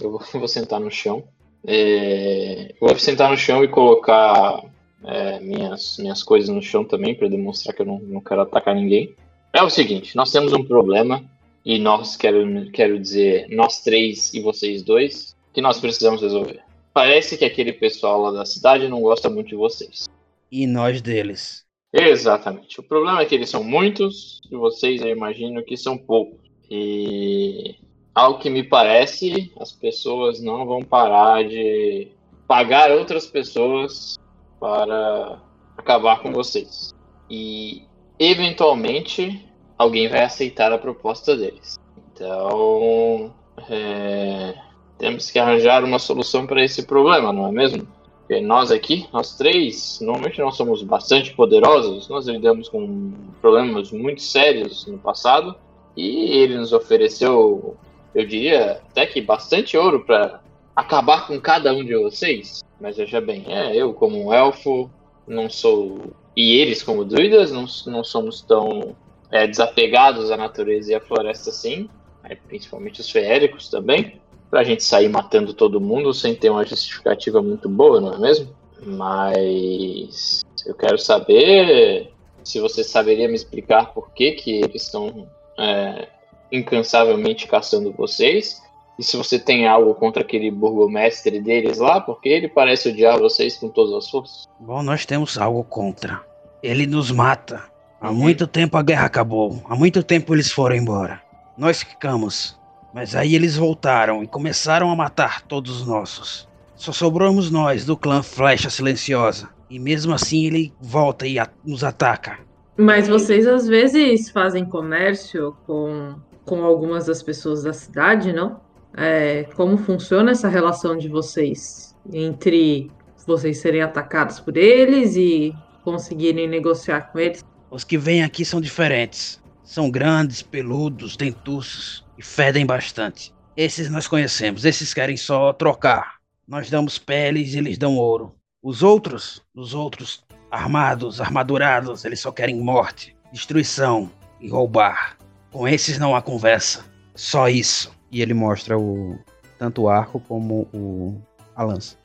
Eu 0.00 0.10
vou, 0.10 0.20
vou 0.34 0.48
sentar 0.48 0.80
no 0.80 0.90
chão. 0.90 1.24
É, 1.66 2.74
vou 2.80 2.96
sentar 2.98 3.30
no 3.30 3.36
chão 3.36 3.64
e 3.64 3.68
colocar 3.68 4.62
é, 5.04 5.40
minhas, 5.40 5.96
minhas 5.98 6.22
coisas 6.22 6.48
no 6.48 6.62
chão 6.62 6.84
também, 6.84 7.14
para 7.14 7.28
demonstrar 7.28 7.74
que 7.74 7.82
eu 7.82 7.86
não, 7.86 7.98
não 7.98 8.20
quero 8.20 8.42
atacar 8.42 8.74
ninguém. 8.74 9.14
É 9.52 9.62
o 9.62 9.70
seguinte: 9.70 10.14
nós 10.14 10.30
temos 10.30 10.52
um 10.52 10.64
problema, 10.64 11.24
e 11.64 11.78
nós, 11.78 12.16
quero, 12.16 12.70
quero 12.70 12.98
dizer, 12.98 13.48
nós 13.48 13.82
três 13.82 14.32
e 14.32 14.40
vocês 14.40 14.84
dois, 14.84 15.36
que 15.52 15.60
nós 15.60 15.80
precisamos 15.80 16.22
resolver. 16.22 16.60
Parece 16.94 17.36
que 17.36 17.44
aquele 17.44 17.72
pessoal 17.72 18.20
lá 18.22 18.30
da 18.30 18.46
cidade 18.46 18.88
não 18.88 19.00
gosta 19.00 19.28
muito 19.28 19.48
de 19.48 19.56
vocês. 19.56 20.06
E 20.50 20.66
nós 20.66 21.02
deles. 21.02 21.64
Exatamente. 21.92 22.78
O 22.78 22.82
problema 22.82 23.20
é 23.20 23.24
que 23.24 23.34
eles 23.34 23.50
são 23.50 23.64
muitos 23.64 24.40
e 24.50 24.54
vocês 24.54 25.00
eu 25.00 25.08
imagino 25.08 25.64
que 25.64 25.76
são 25.76 25.98
poucos. 25.98 26.38
E 26.70 27.76
ao 28.16 28.38
que 28.38 28.48
me 28.48 28.62
parece, 28.62 29.52
as 29.60 29.72
pessoas 29.72 30.40
não 30.40 30.64
vão 30.64 30.82
parar 30.82 31.46
de 31.46 32.08
pagar 32.48 32.90
outras 32.90 33.26
pessoas 33.26 34.18
para 34.58 35.38
acabar 35.76 36.22
com 36.22 36.32
vocês. 36.32 36.94
E 37.28 37.82
eventualmente 38.18 39.46
alguém 39.76 40.08
vai 40.08 40.24
aceitar 40.24 40.72
a 40.72 40.78
proposta 40.78 41.36
deles. 41.36 41.78
Então, 42.14 43.34
é, 43.68 44.54
temos 44.96 45.30
que 45.30 45.38
arranjar 45.38 45.84
uma 45.84 45.98
solução 45.98 46.46
para 46.46 46.64
esse 46.64 46.86
problema, 46.86 47.34
não 47.34 47.48
é 47.48 47.52
mesmo? 47.52 47.86
Porque 48.20 48.40
nós 48.40 48.70
aqui, 48.70 49.06
nós 49.12 49.36
três, 49.36 49.98
normalmente 50.00 50.40
nós 50.40 50.56
somos 50.56 50.82
bastante 50.82 51.34
poderosos, 51.34 52.08
nós 52.08 52.26
lidamos 52.26 52.70
com 52.70 53.12
problemas 53.42 53.92
muito 53.92 54.22
sérios 54.22 54.86
no 54.86 54.96
passado 54.96 55.54
e 55.94 56.32
ele 56.38 56.56
nos 56.56 56.72
ofereceu, 56.72 57.76
eu 58.16 58.26
diria, 58.26 58.80
até 58.90 59.04
que 59.04 59.20
bastante 59.20 59.76
ouro 59.76 60.00
para 60.06 60.40
acabar 60.74 61.26
com 61.26 61.38
cada 61.38 61.74
um 61.74 61.84
de 61.84 61.94
vocês. 61.94 62.64
Mas 62.80 62.96
veja 62.96 63.20
bem, 63.20 63.44
é, 63.46 63.76
eu 63.76 63.92
como 63.92 64.18
um 64.18 64.32
elfo 64.32 64.90
não 65.28 65.50
sou 65.50 66.00
e 66.34 66.56
eles 66.56 66.82
como 66.82 67.04
druidas 67.04 67.52
não, 67.52 67.66
não 67.86 68.02
somos 68.02 68.40
tão 68.40 68.96
é, 69.30 69.46
desapegados 69.46 70.30
à 70.30 70.36
natureza 70.36 70.92
e 70.92 70.94
à 70.94 71.00
floresta 71.00 71.50
assim, 71.50 71.90
é, 72.24 72.34
principalmente 72.34 73.02
os 73.02 73.10
feéricos 73.10 73.68
também 73.68 74.18
pra 74.50 74.64
gente 74.64 74.82
sair 74.82 75.08
matando 75.08 75.52
todo 75.52 75.80
mundo 75.80 76.14
sem 76.14 76.34
ter 76.34 76.48
uma 76.48 76.64
justificativa 76.64 77.42
muito 77.42 77.68
boa, 77.68 78.00
não 78.00 78.14
é 78.14 78.18
mesmo? 78.18 78.48
Mas 78.82 80.40
eu 80.64 80.74
quero 80.74 80.98
saber 80.98 82.12
se 82.42 82.60
você 82.60 82.82
saberia 82.82 83.28
me 83.28 83.34
explicar 83.34 83.92
por 83.92 84.10
que, 84.12 84.32
que 84.32 84.62
eles 84.62 84.84
estão 84.84 85.28
é, 85.58 86.08
incansavelmente 86.50 87.46
caçando 87.46 87.92
vocês. 87.92 88.62
E 88.98 89.02
se 89.04 89.16
você 89.16 89.38
tem 89.38 89.66
algo 89.68 89.94
contra 89.94 90.22
aquele 90.22 90.50
burgomestre 90.50 91.38
deles 91.40 91.78
lá, 91.78 92.00
porque 92.00 92.28
ele 92.28 92.48
parece 92.48 92.88
odiar 92.88 93.18
vocês 93.18 93.56
com 93.56 93.68
todas 93.68 93.92
as 93.92 94.10
forças. 94.10 94.48
Bom, 94.58 94.82
nós 94.82 95.04
temos 95.04 95.36
algo 95.36 95.62
contra. 95.64 96.20
Ele 96.62 96.86
nos 96.86 97.10
mata. 97.10 97.62
Há 98.00 98.10
muito 98.10 98.46
tempo 98.46 98.76
a 98.76 98.82
guerra 98.82 99.06
acabou. 99.06 99.62
Há 99.68 99.76
muito 99.76 100.02
tempo 100.02 100.34
eles 100.34 100.50
foram 100.50 100.76
embora. 100.76 101.20
Nós 101.58 101.82
ficamos. 101.82 102.58
Mas 102.94 103.14
aí 103.14 103.34
eles 103.34 103.56
voltaram 103.56 104.22
e 104.22 104.26
começaram 104.26 104.90
a 104.90 104.96
matar 104.96 105.42
todos 105.42 105.82
os 105.82 105.86
nossos. 105.86 106.48
Só 106.74 106.92
sobramos 106.92 107.50
nós 107.50 107.84
do 107.84 107.96
clã 107.96 108.22
Flecha 108.22 108.70
Silenciosa. 108.70 109.50
E 109.68 109.78
mesmo 109.78 110.14
assim 110.14 110.46
ele 110.46 110.72
volta 110.80 111.26
e 111.26 111.38
a- 111.38 111.48
nos 111.64 111.84
ataca. 111.84 112.38
Mas 112.78 113.08
vocês 113.08 113.46
às 113.46 113.66
vezes 113.66 114.30
fazem 114.30 114.64
comércio 114.64 115.56
com, 115.66 116.14
com 116.46 116.64
algumas 116.64 117.06
das 117.06 117.22
pessoas 117.22 117.62
da 117.62 117.72
cidade, 117.74 118.32
não? 118.32 118.60
É, 118.96 119.44
como 119.54 119.76
funciona 119.76 120.30
essa 120.30 120.48
relação 120.48 120.96
de 120.96 121.08
vocês 121.08 121.94
entre 122.10 122.90
vocês 123.26 123.58
serem 123.58 123.82
atacados 123.82 124.40
por 124.40 124.56
eles 124.56 125.16
e 125.16 125.54
conseguirem 125.82 126.48
negociar 126.48 127.12
com 127.12 127.18
eles? 127.18 127.44
Os 127.70 127.84
que 127.84 127.98
vêm 127.98 128.22
aqui 128.22 128.44
são 128.44 128.60
diferentes. 128.60 129.42
São 129.62 129.90
grandes, 129.90 130.40
peludos, 130.40 131.16
dentuços 131.16 132.06
e 132.16 132.22
fedem 132.22 132.64
bastante. 132.64 133.34
Esses 133.56 133.90
nós 133.90 134.06
conhecemos, 134.06 134.64
esses 134.64 134.94
querem 134.94 135.16
só 135.16 135.52
trocar. 135.52 136.16
Nós 136.46 136.70
damos 136.70 136.98
peles 136.98 137.52
e 137.52 137.58
eles 137.58 137.76
dão 137.76 137.96
ouro. 137.96 138.32
Os 138.62 138.82
outros, 138.82 139.42
os 139.54 139.74
outros 139.74 140.24
Armados, 140.50 141.20
armadurados, 141.20 142.04
eles 142.04 142.20
só 142.20 142.30
querem 142.30 142.56
morte, 142.56 143.16
destruição 143.32 144.10
e 144.40 144.48
roubar. 144.48 145.15
Com 145.56 145.66
esses 145.66 145.98
não 145.98 146.14
há 146.14 146.20
conversa. 146.20 146.84
Só 147.14 147.48
isso. 147.48 147.90
E 148.12 148.20
ele 148.20 148.34
mostra 148.34 148.78
o 148.78 149.18
tanto 149.58 149.82
o 149.82 149.88
arco 149.88 150.20
como 150.28 150.68
o 150.70 151.18
a 151.56 151.64
lança. 151.64 151.96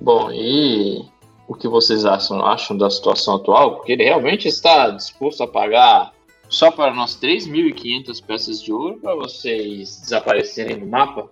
Bom, 0.00 0.30
e 0.30 1.04
o 1.48 1.54
que 1.54 1.66
vocês 1.66 2.04
acham, 2.04 2.46
acham 2.46 2.76
da 2.76 2.88
situação 2.88 3.34
atual? 3.34 3.74
Porque 3.74 3.90
ele 3.90 4.04
realmente 4.04 4.46
está 4.46 4.90
disposto 4.90 5.42
a 5.42 5.48
pagar 5.48 6.12
só 6.48 6.70
para 6.70 6.94
nós 6.94 7.18
3.500 7.20 8.24
peças 8.24 8.62
de 8.62 8.72
ouro 8.72 9.00
para 9.00 9.16
vocês 9.16 10.00
desaparecerem 10.00 10.76
no 10.76 10.86
mapa? 10.86 11.28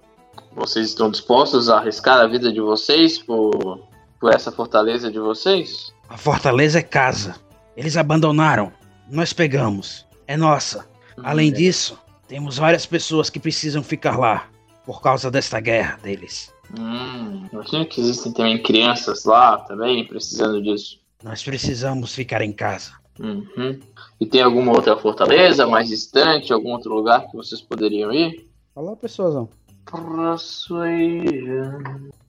Vocês 0.51 0.89
estão 0.89 1.09
dispostos 1.09 1.71
a 1.71 1.77
arriscar 1.77 2.19
a 2.19 2.27
vida 2.27 2.53
de 2.53 2.61
vocês 2.61 3.21
por, 3.21 3.87
por 4.19 4.35
essa 4.35 4.51
fortaleza 4.51 5.13
de 5.13 5.21
vocês? 5.21 5.95
A 6.09 6.17
fortaleza 6.17 6.81
é 6.81 6.83
casa. 6.83 7.37
Eles 7.77 7.97
abandonaram. 7.97 8.73
Nós 9.09 9.33
pegamos. 9.33 10.05
É 10.27 10.37
nossa. 10.37 10.96
Além 11.23 11.53
disso, 11.53 11.99
temos 12.29 12.59
várias 12.59 12.87
pessoas 12.87 13.31
que 13.31 13.41
precisam 13.41 13.83
ficar 13.83 14.19
lá 14.19 14.49
por 14.85 15.01
causa 15.01 15.31
desta 15.31 15.61
guerra 15.61 15.99
deles. 16.03 16.53
Hum, 16.79 17.47
imagino 17.53 17.87
que 17.87 18.01
existem 18.01 18.33
também 18.33 18.63
crianças 18.63 19.25
lá 19.25 19.59
também 19.59 20.07
precisando 20.07 20.63
disso. 20.63 20.99
Nós 21.23 21.43
precisamos 21.43 22.15
ficar 22.15 22.43
em 22.43 22.53
casa. 22.53 22.93
Uhum. 23.19 23.81
E 24.21 24.27
tem 24.27 24.43
alguma 24.43 24.73
outra 24.73 24.97
fortaleza 24.97 25.67
mais 25.67 25.89
distante, 25.89 26.53
algum 26.53 26.71
outro 26.73 26.95
lugar 26.95 27.27
que 27.29 27.37
vocês 27.37 27.61
poderiam 27.61 28.13
ir? 28.13 28.49
Fala, 28.75 28.95
pessoazão. 28.97 29.49
Persuasion. 29.91 31.81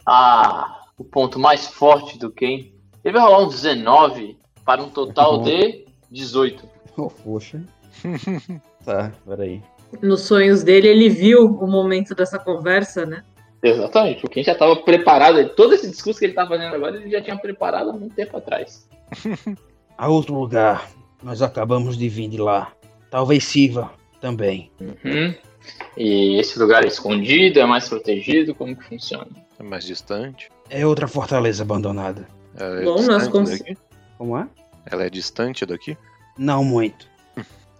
Ah, 0.05 0.85
o 0.97 1.03
ponto 1.03 1.37
mais 1.39 1.67
forte 1.67 2.17
do 2.17 2.31
Ken. 2.31 2.71
Ele 3.03 3.13
vai 3.17 3.21
rolar 3.21 3.43
um 3.43 3.49
19 3.49 4.37
para 4.65 4.81
um 4.81 4.89
total 4.89 5.39
Uhum. 5.39 5.43
de 5.43 5.85
18. 6.11 6.67
Oh, 6.95 7.09
poxa. 7.09 7.61
tá, 8.87 9.11
peraí. 9.25 9.61
Nos 10.01 10.21
sonhos 10.21 10.63
dele, 10.63 10.87
ele 10.87 11.09
viu 11.09 11.45
o 11.45 11.67
momento 11.67 12.15
dessa 12.15 12.39
conversa, 12.39 13.05
né? 13.05 13.23
Exatamente, 13.61 14.25
o 14.25 14.29
Ken 14.29 14.43
já 14.43 14.53
estava 14.53 14.75
preparado. 14.77 15.49
Todo 15.49 15.73
esse 15.73 15.89
discurso 15.89 16.19
que 16.19 16.25
ele 16.25 16.31
está 16.33 16.45
fazendo 16.47 16.73
agora, 16.75 16.95
ele 16.95 17.09
já 17.09 17.21
tinha 17.21 17.37
preparado 17.37 17.89
há 17.89 17.93
muito 17.93 18.15
tempo 18.15 18.37
atrás. 18.37 18.87
A 19.97 20.07
outro 20.07 20.33
lugar. 20.35 20.89
Nós 21.23 21.41
acabamos 21.41 21.97
de 21.97 22.07
vir 22.07 22.29
de 22.29 22.37
lá. 22.37 22.71
Talvez 23.09 23.43
sirva 23.43 23.91
também. 24.21 24.71
Uhum. 24.79 25.33
E 25.97 26.39
esse 26.39 26.59
lugar 26.59 26.83
é 26.83 26.87
escondido, 26.87 27.59
é 27.59 27.65
mais 27.65 27.89
protegido? 27.89 28.53
Como 28.53 28.75
que 28.75 28.83
funciona? 28.83 29.27
É 29.59 29.63
mais 29.63 29.83
distante. 29.83 30.49
É 30.69 30.85
outra 30.85 31.07
fortaleza 31.07 31.63
abandonada. 31.63 32.27
Ela 32.55 32.81
é 32.81 32.83
Bom, 32.83 32.95
nós 33.01 33.23
distante 33.23 33.31
cons- 33.31 33.49
daqui? 33.59 33.77
Como 34.17 34.37
é? 34.37 34.47
Ela 34.85 35.05
é 35.05 35.09
distante 35.09 35.65
daqui? 35.65 35.97
Não 36.37 36.63
muito. 36.63 37.07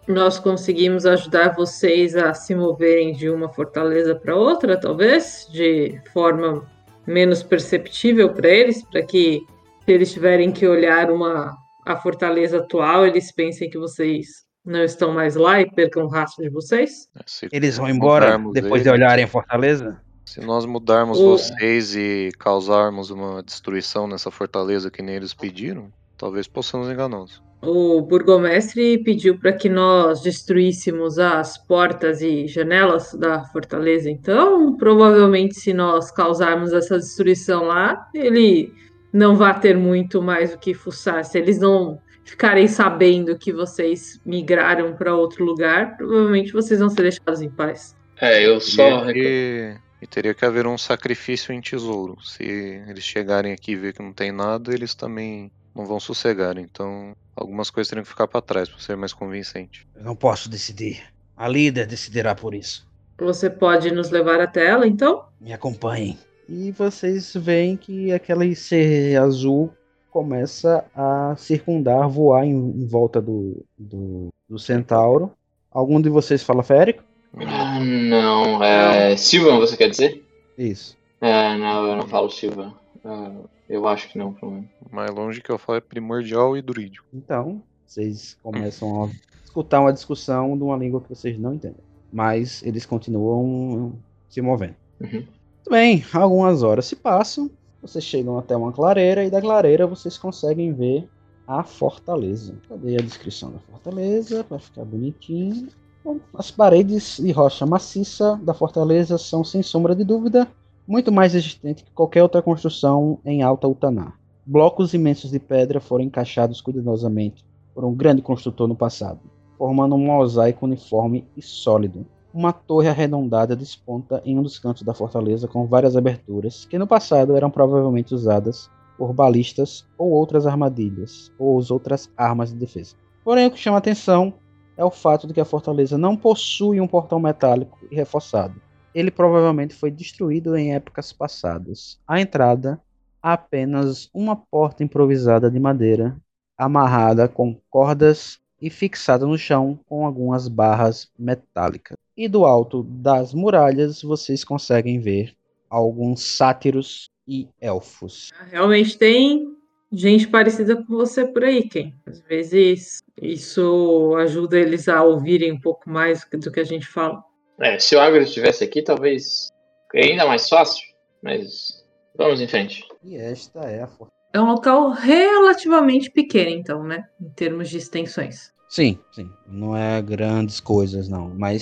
Nós 0.07 0.39
conseguimos 0.39 1.05
ajudar 1.05 1.53
vocês 1.55 2.15
a 2.15 2.33
se 2.33 2.55
moverem 2.55 3.13
de 3.13 3.29
uma 3.29 3.49
fortaleza 3.49 4.15
para 4.15 4.35
outra, 4.35 4.79
talvez, 4.79 5.47
de 5.51 5.99
forma 6.13 6.65
menos 7.05 7.43
perceptível 7.43 8.29
para 8.33 8.47
eles, 8.47 8.83
para 8.83 9.01
que 9.01 9.41
se 9.85 9.91
eles 9.91 10.11
tiverem 10.11 10.51
que 10.51 10.65
olhar 10.67 11.11
uma 11.11 11.55
a 11.85 11.95
fortaleza 11.95 12.57
atual, 12.57 13.05
eles 13.05 13.31
pensem 13.31 13.69
que 13.69 13.77
vocês 13.77 14.45
não 14.65 14.83
estão 14.83 15.13
mais 15.13 15.35
lá 15.37 15.61
e 15.61 15.71
percam 15.71 16.03
o 16.03 16.09
rastro 16.09 16.43
de 16.43 16.49
vocês. 16.49 17.07
É, 17.17 17.21
Se 17.25 17.47
Eles 17.51 17.77
vão 17.77 17.89
embora 17.89 18.37
depois 18.51 18.83
de 18.83 18.89
ele- 18.89 18.97
olharem 18.97 19.23
a 19.23 19.27
fortaleza? 19.27 20.01
Se 20.25 20.41
nós 20.41 20.65
mudarmos 20.65 21.17
O- 21.17 21.37
vocês 21.37 21.95
e 21.95 22.29
causarmos 22.37 23.09
uma 23.09 23.41
destruição 23.41 24.05
nessa 24.05 24.29
fortaleza 24.29 24.91
que 24.91 25.01
nem 25.01 25.15
eles 25.15 25.33
pediram, 25.33 25.89
talvez 26.17 26.45
possamos 26.49 26.89
enganá-los. 26.89 27.41
O 27.61 28.01
burgomestre 28.01 28.99
pediu 29.03 29.39
para 29.39 29.51
que 29.51 29.67
nós 29.67 30.21
destruíssemos 30.21 31.17
as 31.17 31.57
portas 31.57 32.21
e 32.21 32.47
janelas 32.47 33.13
da 33.15 33.43
fortaleza. 33.45 34.09
Então, 34.09 34.77
provavelmente, 34.77 35.55
se 35.55 35.73
nós 35.73 36.11
causarmos 36.11 36.71
essa 36.71 36.97
destruição 36.99 37.63
lá, 37.63 38.07
ele 38.13 38.71
não 39.11 39.35
vai 39.35 39.59
ter 39.59 39.75
muito 39.75 40.21
mais 40.21 40.53
o 40.53 40.57
que 40.59 40.73
fuçar. 40.73 41.25
Se 41.25 41.39
eles 41.39 41.59
não 41.59 41.99
ficarem 42.23 42.67
sabendo 42.67 43.37
que 43.37 43.51
vocês 43.51 44.19
migraram 44.25 44.93
para 44.95 45.15
outro 45.15 45.43
lugar, 45.43 45.97
provavelmente 45.97 46.51
vocês 46.53 46.79
vão 46.79 46.89
ser 46.89 47.01
deixados 47.03 47.41
em 47.41 47.49
paz. 47.49 47.95
É, 48.21 48.45
eu 48.45 48.59
só. 48.59 49.09
E, 49.09 49.17
e- 49.17 49.77
e 49.99 50.05
teria 50.05 50.35
que 50.35 50.45
haver 50.45 50.67
um 50.67 50.77
sacrifício 50.77 51.51
em 51.51 51.59
tesouro. 51.59 52.17
Se 52.23 52.43
eles 52.43 53.03
chegarem 53.03 53.51
aqui 53.51 53.71
e 53.71 53.75
ver 53.75 53.93
que 53.93 54.03
não 54.03 54.13
tem 54.13 54.31
nada, 54.31 54.71
eles 54.71 54.93
também 54.93 55.51
não 55.73 55.85
vão 55.87 55.99
sossegar. 55.99 56.55
Então, 56.59 57.15
algumas 57.37 57.69
coisas 57.69 57.89
teriam 57.89 58.03
que 58.03 58.09
ficar 58.09 58.27
para 58.27 58.41
trás 58.41 58.67
para 58.67 58.79
ser 58.79 58.97
mais 58.97 59.13
convincente. 59.13 59.87
Eu 59.95 60.03
não 60.03 60.15
posso 60.15 60.49
decidir. 60.49 61.03
A 61.35 61.47
líder 61.47 61.85
decidirá 61.85 62.33
por 62.33 62.53
isso. 62.53 62.87
Você 63.19 63.49
pode 63.49 63.91
nos 63.91 64.09
levar 64.09 64.39
até 64.39 64.67
ela, 64.67 64.87
então? 64.87 65.25
Me 65.39 65.53
acompanhem. 65.53 66.17
E 66.49 66.71
vocês 66.71 67.33
veem 67.35 67.75
que 67.77 68.11
aquele 68.11 68.55
ser 68.55 69.19
azul 69.19 69.71
começa 70.09 70.85
a 70.95 71.35
circundar, 71.37 72.07
voar 72.09 72.45
em, 72.45 72.53
em 72.53 72.87
volta 72.87 73.21
do, 73.21 73.63
do, 73.77 74.29
do 74.49 74.57
centauro. 74.57 75.31
Algum 75.71 76.01
de 76.01 76.09
vocês 76.09 76.41
fala 76.41 76.63
férico? 76.63 77.03
Ah, 77.45 77.79
não, 77.79 78.63
é. 78.63 79.15
Silvan, 79.15 79.59
você 79.59 79.77
quer 79.77 79.89
dizer? 79.89 80.23
Isso. 80.57 80.97
É, 81.21 81.55
não, 81.57 81.87
eu 81.87 81.95
não 81.97 82.07
falo 82.07 82.29
Silvan. 82.29 82.73
Ah, 83.03 83.31
eu 83.69 83.87
acho 83.87 84.09
que 84.09 84.17
não, 84.17 84.33
pelo 84.33 84.51
menos. 84.51 84.69
Mais 84.91 85.11
longe 85.11 85.41
que 85.41 85.51
eu 85.51 85.57
falo 85.57 85.77
é 85.77 85.81
primordial 85.81 86.55
e 86.55 86.61
druídico. 86.61 87.05
Então, 87.13 87.61
vocês 87.85 88.37
começam 88.41 89.05
a 89.05 89.09
escutar 89.43 89.81
uma 89.81 89.93
discussão 89.93 90.57
de 90.57 90.63
uma 90.63 90.77
língua 90.77 91.01
que 91.01 91.09
vocês 91.09 91.37
não 91.37 91.53
entendem. 91.53 91.83
Mas 92.11 92.63
eles 92.63 92.85
continuam 92.85 93.93
se 94.29 94.41
movendo. 94.41 94.75
Uhum. 95.01 95.09
Muito 95.11 95.69
bem, 95.69 96.03
algumas 96.13 96.63
horas 96.63 96.85
se 96.85 96.95
passam. 96.95 97.49
Vocês 97.81 98.03
chegam 98.03 98.37
até 98.37 98.55
uma 98.55 98.71
clareira 98.71 99.23
e 99.25 99.29
da 99.29 99.41
clareira 99.41 99.85
vocês 99.85 100.17
conseguem 100.17 100.73
ver 100.73 101.07
a 101.47 101.63
fortaleza. 101.63 102.55
Cadê 102.67 102.95
a 102.95 103.01
descrição 103.01 103.51
da 103.51 103.59
fortaleza? 103.59 104.43
Para 104.43 104.59
ficar 104.59 104.85
bonitinho. 104.85 105.67
Bom, 106.03 106.19
as 106.33 106.49
paredes 106.49 107.17
de 107.17 107.31
rocha 107.31 107.65
maciça 107.65 108.39
da 108.43 108.53
fortaleza 108.53 109.17
são, 109.17 109.43
sem 109.43 109.61
sombra 109.61 109.93
de 109.93 110.05
dúvida, 110.05 110.47
muito 110.87 111.11
mais 111.11 111.33
resistentes 111.33 111.83
que 111.83 111.91
qualquer 111.91 112.23
outra 112.23 112.41
construção 112.41 113.19
em 113.25 113.43
Alta 113.43 113.67
Utaná. 113.67 114.13
Blocos 114.45 114.93
imensos 114.93 115.31
de 115.31 115.39
pedra 115.39 115.81
foram 115.81 116.05
encaixados 116.05 116.61
cuidadosamente 116.61 117.45
por 117.75 117.83
um 117.83 117.93
grande 117.93 118.21
construtor 118.21 118.67
no 118.67 118.75
passado, 118.75 119.19
formando 119.57 119.95
um 119.95 120.05
mosaico 120.05 120.65
uniforme 120.65 121.27
e 121.35 121.41
sólido. 121.41 122.05
Uma 122.33 122.53
torre 122.53 122.87
arredondada 122.87 123.55
desponta 123.55 124.21
em 124.23 124.39
um 124.39 124.43
dos 124.43 124.57
cantos 124.57 124.83
da 124.83 124.93
fortaleza 124.93 125.47
com 125.47 125.67
várias 125.67 125.97
aberturas, 125.97 126.65
que 126.65 126.79
no 126.79 126.87
passado 126.87 127.35
eram 127.35 127.49
provavelmente 127.49 128.15
usadas 128.15 128.69
por 128.97 129.13
balistas 129.13 129.85
ou 129.97 130.11
outras 130.11 130.47
armadilhas, 130.47 131.31
ou 131.37 131.59
as 131.59 131.69
outras 131.69 132.09
armas 132.15 132.49
de 132.49 132.55
defesa. 132.55 132.95
Porém, 133.23 133.47
o 133.47 133.51
que 133.51 133.59
chama 133.59 133.77
atenção 133.77 134.33
é 134.77 134.85
o 134.85 134.91
fato 134.91 135.27
de 135.27 135.33
que 135.33 135.41
a 135.41 135.45
fortaleza 135.45 135.97
não 135.97 136.15
possui 136.15 136.79
um 136.79 136.87
portão 136.87 137.19
metálico 137.19 137.77
e 137.91 137.95
reforçado. 137.95 138.55
Ele 138.93 139.11
provavelmente 139.11 139.73
foi 139.73 139.91
destruído 139.91 140.55
em 140.55 140.73
épocas 140.73 141.11
passadas. 141.13 141.99
A 142.07 142.19
entrada 142.19 142.81
há 143.21 143.33
apenas 143.33 144.09
uma 144.13 144.35
porta 144.35 144.83
improvisada 144.83 145.51
de 145.51 145.59
madeira, 145.59 146.15
amarrada 146.57 147.27
com 147.27 147.59
cordas 147.69 148.39
e 148.61 148.69
fixada 148.69 149.25
no 149.25 149.37
chão 149.37 149.79
com 149.85 150.05
algumas 150.05 150.47
barras 150.47 151.09
metálicas. 151.17 151.95
E 152.15 152.27
do 152.27 152.45
alto 152.45 152.83
das 152.83 153.33
muralhas 153.33 154.01
vocês 154.01 154.43
conseguem 154.43 154.99
ver 154.99 155.35
alguns 155.69 156.23
sátiros 156.23 157.09
e 157.27 157.47
elfos. 157.61 158.31
Realmente 158.49 158.97
tem 158.97 159.55
gente 159.91 160.27
parecida 160.27 160.75
com 160.75 160.95
você 160.95 161.25
por 161.25 161.43
aí, 161.43 161.67
Ken. 161.67 161.93
Às 162.05 162.19
vezes 162.21 163.03
isso 163.21 164.15
ajuda 164.17 164.57
eles 164.57 164.87
a 164.87 165.03
ouvirem 165.03 165.51
um 165.51 165.59
pouco 165.59 165.89
mais 165.89 166.25
do 166.31 166.51
que 166.51 166.59
a 166.59 166.63
gente 166.63 166.87
fala. 166.87 167.23
É, 167.59 167.79
se 167.79 167.95
o 167.95 167.99
Agro 167.99 168.21
estivesse 168.21 168.63
aqui, 168.63 168.81
talvez 168.81 169.49
seria 169.91 170.11
ainda 170.11 170.25
mais 170.25 170.47
fácil, 170.47 170.85
mas 171.21 171.83
vamos 172.15 172.39
em 172.39 172.47
frente. 172.47 172.83
E 173.03 173.15
esta 173.15 173.61
é 173.61 173.83
a. 173.83 173.89
É 174.33 174.39
um 174.39 174.51
local 174.51 174.91
relativamente 174.91 176.11
pequeno, 176.11 176.51
então, 176.51 176.83
né? 176.83 177.07
Em 177.19 177.29
termos 177.29 177.69
de 177.69 177.77
extensões. 177.77 178.51
Sim, 178.69 178.99
sim. 179.11 179.29
Não 179.47 179.75
é 179.75 180.01
grandes 180.01 180.59
coisas, 180.59 181.07
não. 181.07 181.29
Mas, 181.29 181.61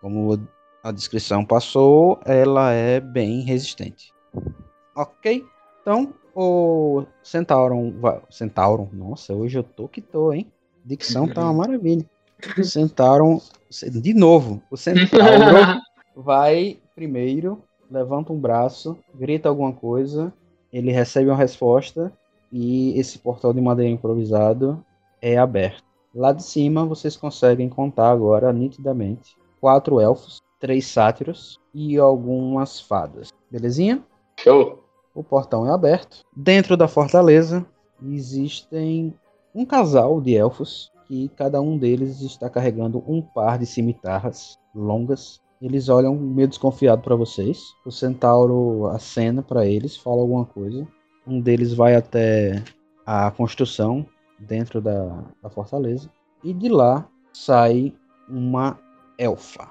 como 0.00 0.40
a 0.82 0.92
descrição 0.92 1.44
passou, 1.44 2.20
ela 2.24 2.72
é 2.72 3.00
bem 3.00 3.42
resistente. 3.42 4.12
Ok? 4.94 5.44
Então, 5.82 6.14
o 6.34 7.04
Centauron. 7.22 7.92
Centauron, 8.30 8.88
nossa, 8.92 9.34
hoje 9.34 9.58
eu 9.58 9.62
tô 9.64 9.88
que 9.88 10.00
tô, 10.00 10.32
hein? 10.32 10.50
Dicção 10.84 11.26
tá 11.26 11.42
uma 11.42 11.52
maravilha. 11.52 12.08
O 12.58 12.64
Centauron. 12.64 13.40
De 13.90 14.14
novo, 14.14 14.62
o 14.70 14.76
Centauro 14.76 15.80
vai 16.16 16.78
primeiro, 16.94 17.62
levanta 17.90 18.32
um 18.32 18.38
braço, 18.38 18.96
grita 19.14 19.48
alguma 19.48 19.72
coisa, 19.72 20.32
ele 20.72 20.90
recebe 20.90 21.28
uma 21.28 21.36
resposta 21.36 22.12
e 22.50 22.98
esse 22.98 23.18
portal 23.18 23.52
de 23.52 23.60
madeira 23.60 23.92
improvisado 23.92 24.84
é 25.20 25.36
aberto. 25.36 25.84
Lá 26.14 26.32
de 26.32 26.42
cima 26.42 26.86
vocês 26.86 27.16
conseguem 27.16 27.68
contar 27.68 28.10
agora 28.10 28.52
nitidamente 28.52 29.36
quatro 29.60 30.00
elfos, 30.00 30.40
três 30.58 30.86
sátiros 30.86 31.58
e 31.74 31.98
algumas 31.98 32.80
fadas. 32.80 33.30
Belezinha? 33.50 34.02
Show! 34.40 34.82
O 35.14 35.24
portão 35.24 35.66
é 35.66 35.72
aberto. 35.72 36.20
Dentro 36.34 36.76
da 36.76 36.88
fortaleza 36.88 37.66
existem 38.02 39.14
um 39.54 39.64
casal 39.64 40.20
de 40.20 40.34
elfos 40.34 40.90
que 41.06 41.28
cada 41.36 41.60
um 41.60 41.78
deles 41.78 42.20
está 42.20 42.48
carregando 42.50 43.02
um 43.06 43.20
par 43.22 43.58
de 43.58 43.66
cimitarras 43.66 44.58
longas. 44.74 45.40
Eles 45.60 45.88
olham 45.88 46.14
meio 46.14 46.48
desconfiado 46.48 47.02
para 47.02 47.16
vocês. 47.16 47.62
O 47.84 47.90
centauro 47.90 48.86
acena 48.88 49.42
para 49.42 49.66
eles, 49.66 49.96
fala 49.96 50.20
alguma 50.20 50.44
coisa. 50.44 50.86
Um 51.26 51.40
deles 51.40 51.72
vai 51.72 51.94
até 51.94 52.62
a 53.04 53.30
construção 53.30 54.06
dentro 54.38 54.80
da, 54.80 55.24
da 55.42 55.48
fortaleza 55.48 56.10
e 56.44 56.52
de 56.52 56.68
lá 56.68 57.08
sai 57.32 57.94
uma 58.28 58.78
elfa. 59.18 59.68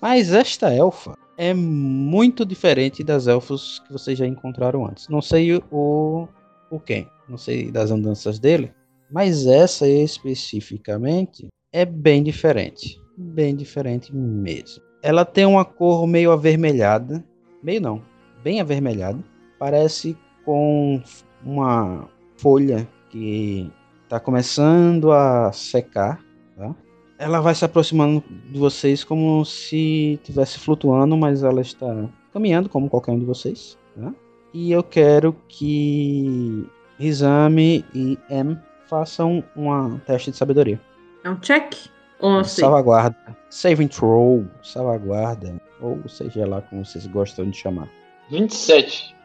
Mas 0.00 0.32
esta 0.32 0.72
elfa 0.74 1.16
é 1.36 1.54
muito 1.54 2.44
diferente 2.44 3.04
das 3.04 3.26
elfos 3.26 3.78
que 3.86 3.92
vocês 3.92 4.18
já 4.18 4.26
encontraram 4.26 4.86
antes. 4.86 5.08
Não 5.08 5.22
sei 5.22 5.62
o 5.70 6.28
o 6.72 6.80
quem, 6.80 7.06
não 7.28 7.36
sei 7.36 7.70
das 7.70 7.90
andanças 7.90 8.38
dele, 8.38 8.72
mas 9.12 9.46
essa 9.46 9.86
especificamente 9.86 11.46
é 11.70 11.84
bem 11.84 12.22
diferente, 12.22 12.98
bem 13.16 13.54
diferente 13.54 14.14
mesmo. 14.14 14.82
Ela 15.02 15.24
tem 15.24 15.44
uma 15.44 15.64
cor 15.64 16.06
meio 16.06 16.32
avermelhada, 16.32 17.22
meio 17.62 17.80
não, 17.80 18.02
bem 18.42 18.60
avermelhada, 18.60 19.22
parece 19.58 20.16
com 20.44 21.00
uma 21.44 22.08
folha 22.36 22.88
que 23.10 23.70
está 24.04 24.18
começando 24.18 25.12
a 25.12 25.52
secar, 25.52 26.24
tá? 26.56 26.74
Ela 27.18 27.40
vai 27.40 27.54
se 27.54 27.64
aproximando 27.64 28.24
de 28.50 28.58
vocês 28.58 29.04
como 29.04 29.44
se 29.44 30.14
estivesse 30.14 30.58
flutuando, 30.58 31.16
mas 31.16 31.42
ela 31.44 31.60
está 31.60 32.08
caminhando 32.32 32.68
como 32.68 32.88
qualquer 32.90 33.12
um 33.12 33.18
de 33.18 33.24
vocês. 33.24 33.78
Tá? 33.94 34.12
E 34.52 34.72
eu 34.72 34.82
quero 34.82 35.32
que 35.46 36.66
Rizame 36.98 37.84
e 37.94 38.18
M 38.28 38.58
façam 39.02 39.42
um 39.56 39.98
teste 40.00 40.30
de 40.30 40.36
sabedoria. 40.36 40.78
É 41.24 41.30
um 41.30 41.36
check? 41.36 41.74
Ou 42.20 42.30
um 42.40 42.44
save? 42.44 42.60
Salvaguarda. 42.60 43.16
Saving 43.48 43.88
throw. 43.88 44.44
Salvaguarda. 44.62 45.58
Ou 45.80 46.06
seja 46.06 46.46
lá 46.46 46.60
como 46.60 46.84
vocês 46.84 47.06
gostam 47.06 47.48
de 47.48 47.56
chamar. 47.56 47.88
27. 48.30 49.16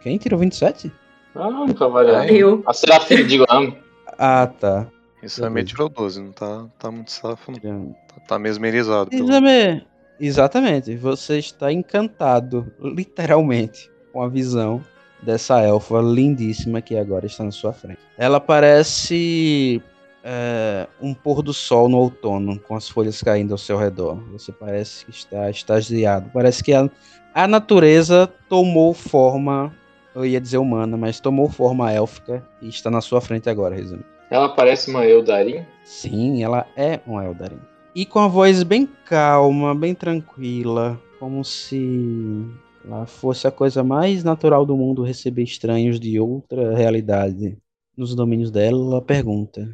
Quem 0.00 0.16
tirou 0.16 0.40
27? 0.40 0.90
Ah, 1.34 1.66
pra 1.76 1.88
variar. 1.88 2.32
Eu. 2.32 2.62
A 2.66 2.72
Serafim, 2.72 3.26
digo, 3.26 3.44
amo. 3.50 3.76
Ah, 4.18 4.46
tá. 4.46 4.86
Isso 5.22 5.42
também 5.42 5.64
tirou 5.64 5.90
12, 5.90 6.22
não 6.22 6.32
tá, 6.32 6.66
tá 6.78 6.90
muito 6.90 7.12
safo, 7.12 7.52
não. 7.62 7.94
Tá, 8.08 8.20
tá 8.26 8.38
mesmerizado. 8.38 9.10
pelo- 9.10 9.26
Rizame, 9.26 9.86
exatamente. 10.18 10.96
Você 10.96 11.38
está 11.38 11.70
encantado, 11.70 12.72
literalmente, 12.80 13.90
com 14.14 14.22
a 14.22 14.28
visão 14.28 14.82
dessa 15.22 15.60
elfa 15.60 16.00
lindíssima 16.00 16.80
que 16.80 16.96
agora 16.96 17.26
está 17.26 17.44
na 17.44 17.50
sua 17.50 17.72
frente. 17.72 18.00
Ela 18.16 18.40
parece 18.40 19.82
é, 20.22 20.86
um 21.00 21.14
pôr 21.14 21.42
do 21.42 21.52
sol 21.52 21.88
no 21.88 21.98
outono, 21.98 22.58
com 22.60 22.74
as 22.74 22.88
folhas 22.88 23.22
caindo 23.22 23.52
ao 23.52 23.58
seu 23.58 23.76
redor. 23.76 24.22
Você 24.32 24.52
parece 24.52 25.04
que 25.04 25.10
está 25.10 25.50
extasiado. 25.50 26.30
Parece 26.32 26.62
que 26.62 26.72
a, 26.72 26.88
a 27.34 27.46
natureza 27.46 28.30
tomou 28.48 28.94
forma, 28.94 29.74
eu 30.14 30.24
ia 30.24 30.40
dizer 30.40 30.58
humana, 30.58 30.96
mas 30.96 31.20
tomou 31.20 31.48
forma 31.48 31.92
élfica 31.92 32.44
e 32.60 32.68
está 32.68 32.90
na 32.90 33.00
sua 33.00 33.20
frente 33.20 33.48
agora, 33.48 33.74
Rizame. 33.74 34.04
Ela 34.30 34.48
parece 34.48 34.90
uma 34.90 35.04
Eldarin. 35.04 35.64
Sim, 35.84 36.42
ela 36.42 36.66
é 36.76 37.00
um 37.06 37.20
Eldarin. 37.20 37.60
E 37.94 38.06
com 38.06 38.20
a 38.20 38.28
voz 38.28 38.62
bem 38.62 38.88
calma, 39.04 39.74
bem 39.74 39.92
tranquila, 39.92 41.00
como 41.18 41.44
se 41.44 42.46
ela 42.84 43.06
fosse 43.06 43.46
a 43.46 43.50
coisa 43.50 43.84
mais 43.84 44.24
natural 44.24 44.64
do 44.64 44.76
mundo 44.76 45.02
receber 45.02 45.42
estranhos 45.42 46.00
de 46.00 46.18
outra 46.18 46.74
realidade 46.74 47.56
nos 47.96 48.14
domínios 48.14 48.50
dela, 48.50 48.78
ela 48.78 49.02
pergunta: 49.02 49.70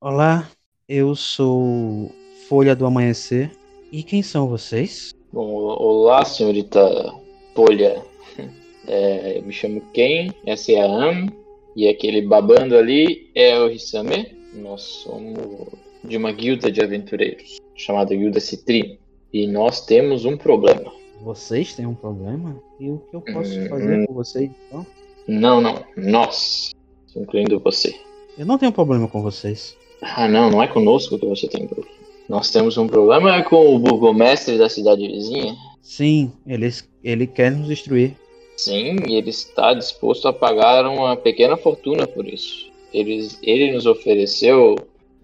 Olá, 0.00 0.50
eu 0.88 1.14
sou 1.14 2.10
Folha 2.48 2.74
do 2.74 2.86
Amanhecer. 2.86 3.52
E 3.92 4.02
quem 4.02 4.22
são 4.22 4.48
vocês? 4.48 5.12
Bom, 5.32 5.48
olá, 5.48 6.24
senhorita 6.24 6.80
Folha. 7.54 8.02
É, 8.88 9.38
eu 9.38 9.42
me 9.42 9.52
chamo 9.52 9.82
Ken, 9.92 10.32
essa 10.44 10.72
é 10.72 10.80
a 10.80 10.86
Am, 10.86 11.28
e 11.76 11.86
aquele 11.86 12.22
babando 12.22 12.76
ali 12.76 13.30
é 13.36 13.56
o 13.60 13.70
Hisame. 13.70 14.34
Nós 14.54 14.80
somos 14.80 15.68
de 16.02 16.16
uma 16.16 16.32
guilda 16.32 16.72
de 16.72 16.82
aventureiros, 16.82 17.58
chamada 17.76 18.16
Guilda 18.16 18.40
Citrino. 18.40 18.96
E 19.32 19.46
nós 19.46 19.86
temos 19.86 20.24
um 20.24 20.36
problema. 20.36 20.90
Vocês 21.22 21.74
têm 21.74 21.86
um 21.86 21.94
problema? 21.94 22.56
E 22.78 22.90
o 22.90 22.98
que 23.10 23.16
eu 23.16 23.20
posso 23.20 23.58
Hum. 23.58 23.68
fazer 23.68 24.06
por 24.06 24.14
vocês 24.14 24.50
então? 24.68 24.86
Não, 25.28 25.60
não, 25.60 25.84
nós, 25.96 26.70
incluindo 27.14 27.60
você. 27.60 27.94
Eu 28.38 28.46
não 28.46 28.58
tenho 28.58 28.72
problema 28.72 29.06
com 29.06 29.22
vocês. 29.22 29.76
Ah, 30.02 30.26
não, 30.26 30.50
não 30.50 30.62
é 30.62 30.66
conosco 30.66 31.18
que 31.18 31.26
você 31.26 31.46
tem 31.46 31.66
problema. 31.66 31.90
Nós 32.28 32.50
temos 32.50 32.78
um 32.78 32.86
problema 32.86 33.42
com 33.42 33.74
o 33.74 33.78
burgomestre 33.78 34.56
da 34.56 34.68
cidade 34.68 35.06
vizinha. 35.06 35.54
Sim, 35.82 36.32
eles, 36.46 36.88
ele 37.02 37.26
quer 37.26 37.50
nos 37.50 37.66
destruir. 37.68 38.16
Sim, 38.56 38.96
e 39.06 39.14
ele 39.14 39.30
está 39.30 39.74
disposto 39.74 40.28
a 40.28 40.32
pagar 40.32 40.86
uma 40.86 41.16
pequena 41.16 41.56
fortuna 41.56 42.06
por 42.06 42.26
isso. 42.26 42.70
Eles, 42.92 43.38
ele 43.42 43.72
nos 43.72 43.86
ofereceu 43.86 44.76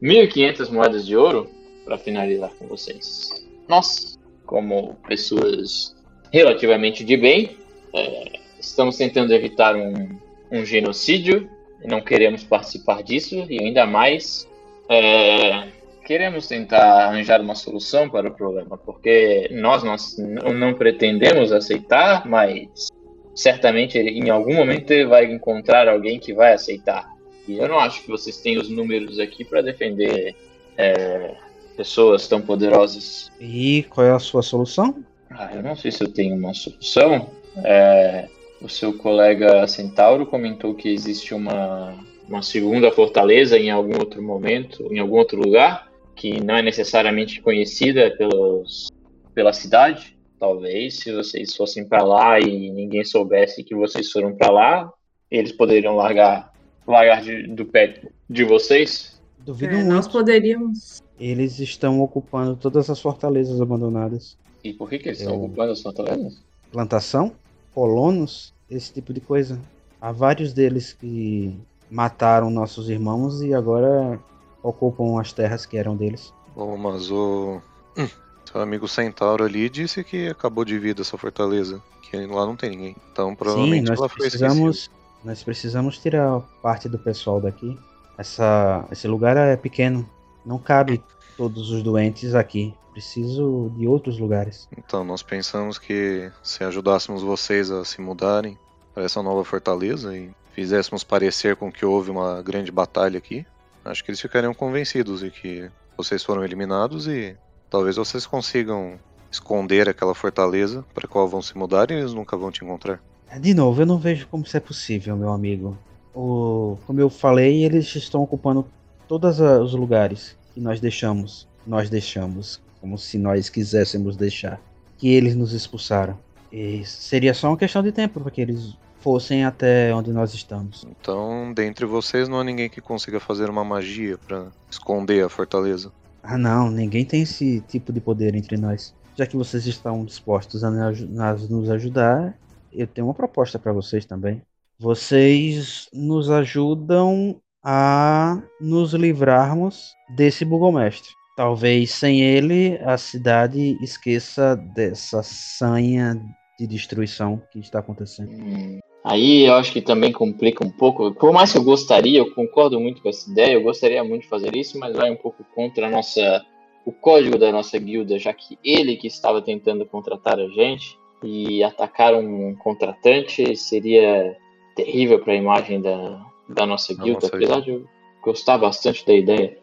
1.500 0.02 0.70
moedas 0.70 1.06
de 1.06 1.16
ouro 1.16 1.48
para 1.84 1.96
finalizar 1.98 2.50
com 2.58 2.66
vocês. 2.66 3.30
Nós, 3.68 4.15
como 4.46 4.94
pessoas 5.06 5.94
relativamente 6.32 7.04
de 7.04 7.16
bem, 7.16 7.56
é, 7.94 8.32
estamos 8.58 8.96
tentando 8.96 9.34
evitar 9.34 9.76
um, 9.76 10.18
um 10.50 10.64
genocídio 10.64 11.50
não 11.86 12.00
queremos 12.00 12.44
participar 12.44 13.02
disso, 13.02 13.46
e 13.48 13.62
ainda 13.62 13.86
mais 13.86 14.48
é, 14.88 15.68
queremos 16.04 16.46
tentar 16.46 17.06
arranjar 17.06 17.40
uma 17.40 17.54
solução 17.54 18.08
para 18.08 18.28
o 18.28 18.34
problema, 18.34 18.76
porque 18.76 19.48
nós, 19.52 19.82
nós 19.82 20.16
não, 20.18 20.74
pretendemos 20.74 21.52
aceitar, 21.52 22.26
mas 22.26 22.88
certamente 23.34 23.98
em 23.98 24.30
algum 24.30 24.54
momento 24.54 24.90
ele 24.90 25.06
vai 25.06 25.24
encontrar 25.26 25.88
alguém 25.88 26.18
que 26.18 26.34
vai 26.34 26.52
aceitar. 26.52 27.14
E 27.46 27.58
eu 27.58 27.68
não 27.68 27.78
acho 27.78 28.02
que 28.02 28.08
vocês 28.08 28.38
têm 28.38 28.58
os 28.58 28.68
números 28.68 29.20
aqui 29.20 29.44
para 29.44 29.60
defender 29.60 30.34
é, 30.76 31.34
pessoas 31.76 32.26
tão 32.26 32.40
poderosas. 32.40 33.30
E 33.40 33.84
qual 33.90 34.06
é 34.06 34.10
a 34.10 34.18
sua 34.18 34.42
solução? 34.42 35.04
Ah, 35.30 35.50
eu 35.54 35.62
não 35.62 35.76
sei 35.76 35.90
se 35.90 36.02
eu 36.02 36.08
tenho 36.12 36.34
uma 36.36 36.54
solução. 36.54 37.28
É, 37.64 38.28
o 38.60 38.68
seu 38.68 38.92
colega 38.96 39.66
Centauro 39.66 40.26
comentou 40.26 40.74
que 40.74 40.88
existe 40.88 41.34
uma, 41.34 41.94
uma 42.28 42.42
segunda 42.42 42.90
fortaleza 42.90 43.58
em 43.58 43.70
algum 43.70 43.98
outro 43.98 44.22
momento, 44.22 44.88
em 44.92 44.98
algum 44.98 45.16
outro 45.16 45.38
lugar, 45.40 45.90
que 46.14 46.42
não 46.42 46.56
é 46.56 46.62
necessariamente 46.62 47.40
conhecida 47.42 48.10
pelos, 48.16 48.88
pela 49.34 49.52
cidade. 49.52 50.16
Talvez, 50.38 50.98
se 50.98 51.12
vocês 51.12 51.54
fossem 51.56 51.86
para 51.86 52.02
lá 52.04 52.38
e 52.40 52.70
ninguém 52.70 53.04
soubesse 53.04 53.64
que 53.64 53.74
vocês 53.74 54.10
foram 54.10 54.34
para 54.36 54.50
lá, 54.50 54.92
eles 55.30 55.52
poderiam 55.52 55.96
largar, 55.96 56.52
largar 56.86 57.22
de- 57.22 57.46
do 57.48 57.64
pé 57.64 58.00
de 58.28 58.44
vocês. 58.44 59.20
Duvido 59.38 59.72
É, 59.72 59.76
muito. 59.76 59.88
nós 59.92 60.06
poderíamos. 60.08 61.02
Eles 61.18 61.58
estão 61.58 62.00
ocupando 62.00 62.56
todas 62.56 62.90
as 62.90 63.00
fortalezas 63.00 63.60
abandonadas. 63.60 64.36
E 64.62 64.72
por 64.72 64.88
que, 64.90 64.98
que 64.98 65.08
eles 65.08 65.20
estão 65.20 65.34
Eu- 65.34 65.44
ocupando 65.44 65.72
as 65.72 65.80
fortalezas? 65.82 66.42
Plantação, 66.72 67.32
colonos, 67.74 68.52
esse 68.70 68.92
tipo 68.92 69.12
de 69.12 69.20
coisa. 69.20 69.58
Há 70.00 70.12
vários 70.12 70.52
deles 70.52 70.92
que 70.92 71.56
mataram 71.90 72.50
nossos 72.50 72.90
irmãos 72.90 73.40
e 73.42 73.54
agora 73.54 74.18
ocupam 74.62 75.20
as 75.20 75.32
terras 75.32 75.64
que 75.64 75.76
eram 75.78 75.96
deles. 75.96 76.32
Bom, 76.54 76.76
mas 76.76 77.10
o. 77.10 77.60
Hum, 77.96 78.08
seu 78.50 78.60
amigo 78.60 78.86
Centauro 78.88 79.44
ali 79.44 79.68
disse 79.70 80.02
que 80.04 80.28
acabou 80.28 80.64
de 80.64 80.78
vir 80.78 80.94
dessa 80.94 81.16
fortaleza. 81.16 81.80
Que 82.02 82.16
lá 82.26 82.44
não 82.46 82.56
tem 82.56 82.70
ninguém. 82.70 82.96
Então 83.12 83.30
Sim, 83.30 83.36
provavelmente 83.36 83.88
nós 83.88 83.98
ela 83.98 84.08
foi 84.08 84.26
esquecida. 84.26 84.46
precisamos, 84.48 84.90
nós 85.24 85.42
precisamos 85.42 85.98
tirar 85.98 86.40
parte 86.62 86.88
do 86.88 86.98
pessoal 86.98 87.40
daqui. 87.40 87.78
Essa, 88.18 88.86
esse 88.90 89.06
lugar 89.08 89.36
é 89.36 89.56
pequeno, 89.56 90.08
não 90.46 90.58
cabe 90.58 91.02
todos 91.36 91.70
os 91.70 91.82
doentes 91.82 92.34
aqui. 92.34 92.72
Preciso 92.92 93.70
de 93.76 93.86
outros 93.86 94.18
lugares. 94.18 94.66
Então, 94.78 95.04
nós 95.04 95.22
pensamos 95.22 95.78
que 95.78 96.32
se 96.42 96.64
ajudássemos 96.64 97.22
vocês 97.22 97.70
a 97.70 97.84
se 97.84 98.00
mudarem 98.00 98.56
para 98.94 99.04
essa 99.04 99.22
nova 99.22 99.44
fortaleza 99.44 100.16
e 100.16 100.30
fizéssemos 100.52 101.04
parecer 101.04 101.56
com 101.56 101.70
que 101.70 101.84
houve 101.84 102.10
uma 102.10 102.40
grande 102.40 102.72
batalha 102.72 103.18
aqui, 103.18 103.44
acho 103.84 104.02
que 104.02 104.10
eles 104.10 104.20
ficariam 104.20 104.54
convencidos 104.54 105.20
de 105.20 105.30
que 105.30 105.70
vocês 105.94 106.24
foram 106.24 106.42
eliminados 106.42 107.06
e 107.06 107.36
talvez 107.68 107.96
vocês 107.96 108.24
consigam 108.24 108.98
esconder 109.30 109.86
aquela 109.86 110.14
fortaleza 110.14 110.82
para 110.94 111.06
qual 111.06 111.28
vão 111.28 111.42
se 111.42 111.56
mudar 111.58 111.90
e 111.90 111.94
eles 111.94 112.14
nunca 112.14 112.36
vão 112.38 112.50
te 112.50 112.64
encontrar. 112.64 113.02
De 113.38 113.52
novo, 113.52 113.82
eu 113.82 113.86
não 113.86 113.98
vejo 113.98 114.26
como 114.28 114.44
isso 114.44 114.56
é 114.56 114.60
possível, 114.60 115.14
meu 115.14 115.30
amigo. 115.30 115.76
o, 116.14 116.78
como 116.86 116.98
eu 116.98 117.10
falei, 117.10 117.62
eles 117.62 117.94
estão 117.94 118.22
ocupando 118.22 118.66
todos 119.08 119.40
os 119.40 119.74
lugares 119.74 120.36
que 120.54 120.60
nós 120.60 120.80
deixamos. 120.80 121.46
Nós 121.66 121.90
deixamos, 121.90 122.60
como 122.80 122.96
se 122.96 123.18
nós 123.18 123.48
quiséssemos 123.48 124.16
deixar. 124.16 124.60
Que 124.98 125.08
eles 125.08 125.34
nos 125.34 125.52
expulsaram. 125.52 126.18
E 126.50 126.84
seria 126.84 127.34
só 127.34 127.48
uma 127.48 127.56
questão 127.56 127.82
de 127.82 127.92
tempo 127.92 128.20
para 128.20 128.30
que 128.30 128.40
eles 128.40 128.76
fossem 129.00 129.44
até 129.44 129.94
onde 129.94 130.12
nós 130.12 130.32
estamos. 130.34 130.86
Então, 130.88 131.52
dentre 131.54 131.84
vocês 131.84 132.28
não 132.28 132.40
há 132.40 132.44
ninguém 132.44 132.68
que 132.68 132.80
consiga 132.80 133.20
fazer 133.20 133.50
uma 133.50 133.64
magia 133.64 134.18
pra 134.18 134.46
esconder 134.70 135.24
a 135.24 135.28
fortaleza. 135.28 135.92
Ah, 136.22 136.38
não, 136.38 136.70
ninguém 136.70 137.04
tem 137.04 137.22
esse 137.22 137.60
tipo 137.68 137.92
de 137.92 138.00
poder 138.00 138.34
entre 138.34 138.56
nós. 138.56 138.94
Já 139.14 139.26
que 139.26 139.36
vocês 139.36 139.66
estão 139.66 140.04
dispostos 140.04 140.64
a 140.64 140.70
nos 140.70 141.70
ajudar, 141.70 142.36
eu 142.72 142.86
tenho 142.86 143.06
uma 143.06 143.14
proposta 143.14 143.58
para 143.58 143.72
vocês 143.72 144.04
também. 144.04 144.42
Vocês 144.78 145.88
nos 145.92 146.30
ajudam 146.30 147.40
a 147.68 148.40
nos 148.60 148.94
livrarmos 148.94 149.92
desse 150.14 150.44
burgomestre. 150.44 151.10
Talvez 151.36 151.90
sem 151.90 152.20
ele 152.20 152.78
a 152.84 152.96
cidade 152.96 153.76
esqueça 153.82 154.54
dessa 154.54 155.20
sanha 155.24 156.14
de 156.56 156.66
destruição 156.66 157.42
que 157.50 157.58
está 157.58 157.80
acontecendo. 157.80 158.30
Hum, 158.30 158.78
Aí 159.04 159.46
eu 159.46 159.54
acho 159.54 159.72
que 159.72 159.80
também 159.80 160.12
complica 160.12 160.64
um 160.64 160.70
pouco. 160.70 161.12
Por 161.14 161.32
mais 161.32 161.52
que 161.52 161.58
eu 161.58 161.62
gostaria, 161.62 162.18
eu 162.18 162.34
concordo 162.34 162.80
muito 162.80 163.00
com 163.00 163.08
essa 163.08 163.30
ideia, 163.30 163.54
eu 163.54 163.62
gostaria 163.62 164.02
muito 164.02 164.22
de 164.22 164.28
fazer 164.28 164.56
isso, 164.56 164.78
mas 164.78 164.96
vai 164.96 165.10
um 165.10 165.16
pouco 165.16 165.44
contra 165.54 165.88
nossa, 165.88 166.44
o 166.84 166.90
código 166.90 167.38
da 167.38 167.52
nossa 167.52 167.78
guilda, 167.78 168.18
já 168.18 168.32
que 168.32 168.58
ele 168.64 168.96
que 168.96 169.06
estava 169.06 169.42
tentando 169.42 169.86
contratar 169.86 170.40
a 170.40 170.48
gente 170.48 170.98
e 171.22 171.62
atacar 171.62 172.14
um 172.14 172.54
contratante 172.56 173.56
seria 173.56 174.36
terrível 174.74 175.20
para 175.20 175.34
a 175.34 175.36
imagem 175.36 175.80
da, 175.80 176.20
da 176.48 176.66
nossa 176.66 176.94
Da 176.94 177.02
guilda, 177.02 177.20
nossa 177.20 177.36
apesar 177.36 177.60
de 177.60 177.70
eu 177.70 177.88
gostar 178.22 178.58
bastante 178.58 179.04
da 179.06 179.14
ideia. 179.14 179.58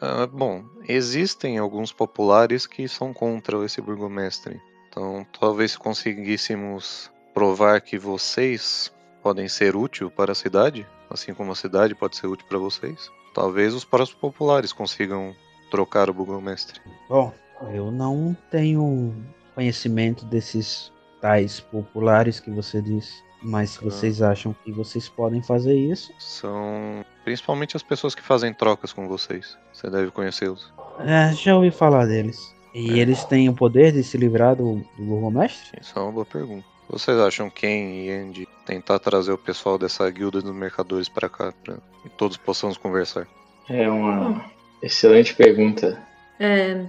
Ah, 0.00 0.26
bom, 0.26 0.64
existem 0.88 1.58
alguns 1.58 1.92
populares 1.92 2.66
que 2.66 2.86
são 2.86 3.12
contra 3.12 3.64
esse 3.64 3.80
burgomestre. 3.80 4.60
Então, 4.88 5.26
talvez 5.38 5.72
se 5.72 5.78
conseguíssemos 5.78 7.10
provar 7.34 7.80
que 7.80 7.98
vocês 7.98 8.92
podem 9.22 9.48
ser 9.48 9.74
útil 9.74 10.10
para 10.10 10.32
a 10.32 10.34
cidade, 10.34 10.86
assim 11.10 11.32
como 11.32 11.52
a 11.52 11.56
cidade 11.56 11.94
pode 11.94 12.16
ser 12.16 12.26
útil 12.26 12.46
para 12.46 12.58
vocês, 12.58 13.10
talvez 13.34 13.74
os 13.74 13.84
próprios 13.84 14.14
populares 14.14 14.72
consigam 14.72 15.34
trocar 15.70 16.10
o 16.10 16.14
burgomestre. 16.14 16.80
Bom, 17.08 17.32
eu 17.72 17.90
não 17.90 18.36
tenho 18.50 19.14
conhecimento 19.54 20.24
desses 20.26 20.92
tais 21.20 21.60
populares 21.60 22.40
que 22.40 22.50
você 22.50 22.82
disse. 22.82 23.22
Mas 23.42 23.70
se 23.70 23.84
vocês 23.84 24.22
acham 24.22 24.54
que 24.64 24.70
vocês 24.70 25.08
podem 25.08 25.42
fazer 25.42 25.74
isso, 25.74 26.12
São 26.18 27.04
principalmente 27.24 27.76
as 27.76 27.82
pessoas 27.82 28.14
que 28.14 28.22
fazem 28.22 28.52
trocas 28.54 28.92
com 28.92 29.08
vocês. 29.08 29.56
Você 29.72 29.90
deve 29.90 30.10
conhecê-los. 30.10 30.72
é, 31.00 31.32
já 31.34 31.54
ouvi 31.54 31.70
falar 31.70 32.06
deles. 32.06 32.54
E 32.74 32.98
eles 33.00 33.24
têm 33.24 33.48
o 33.48 33.52
poder 33.54 33.92
de 33.92 34.02
se 34.02 34.16
livrar 34.16 34.56
do, 34.56 34.76
do 34.96 35.04
burgomestre? 35.04 35.78
Isso 35.80 35.98
é 35.98 36.02
uma 36.02 36.12
boa 36.12 36.24
pergunta. 36.24 36.64
Vocês 36.88 37.18
acham 37.18 37.50
Ken 37.50 38.04
e 38.04 38.10
Andy 38.10 38.48
tentar 38.66 38.98
trazer 38.98 39.32
o 39.32 39.38
pessoal 39.38 39.78
dessa 39.78 40.08
guilda 40.10 40.40
dos 40.40 40.54
mercadores 40.54 41.08
para 41.08 41.28
cá, 41.28 41.52
para 41.64 41.76
que 42.02 42.08
todos 42.16 42.36
possamos 42.36 42.76
conversar? 42.76 43.26
É 43.68 43.88
uma 43.90 44.44
excelente 44.82 45.34
pergunta. 45.34 46.00
É, 46.40 46.84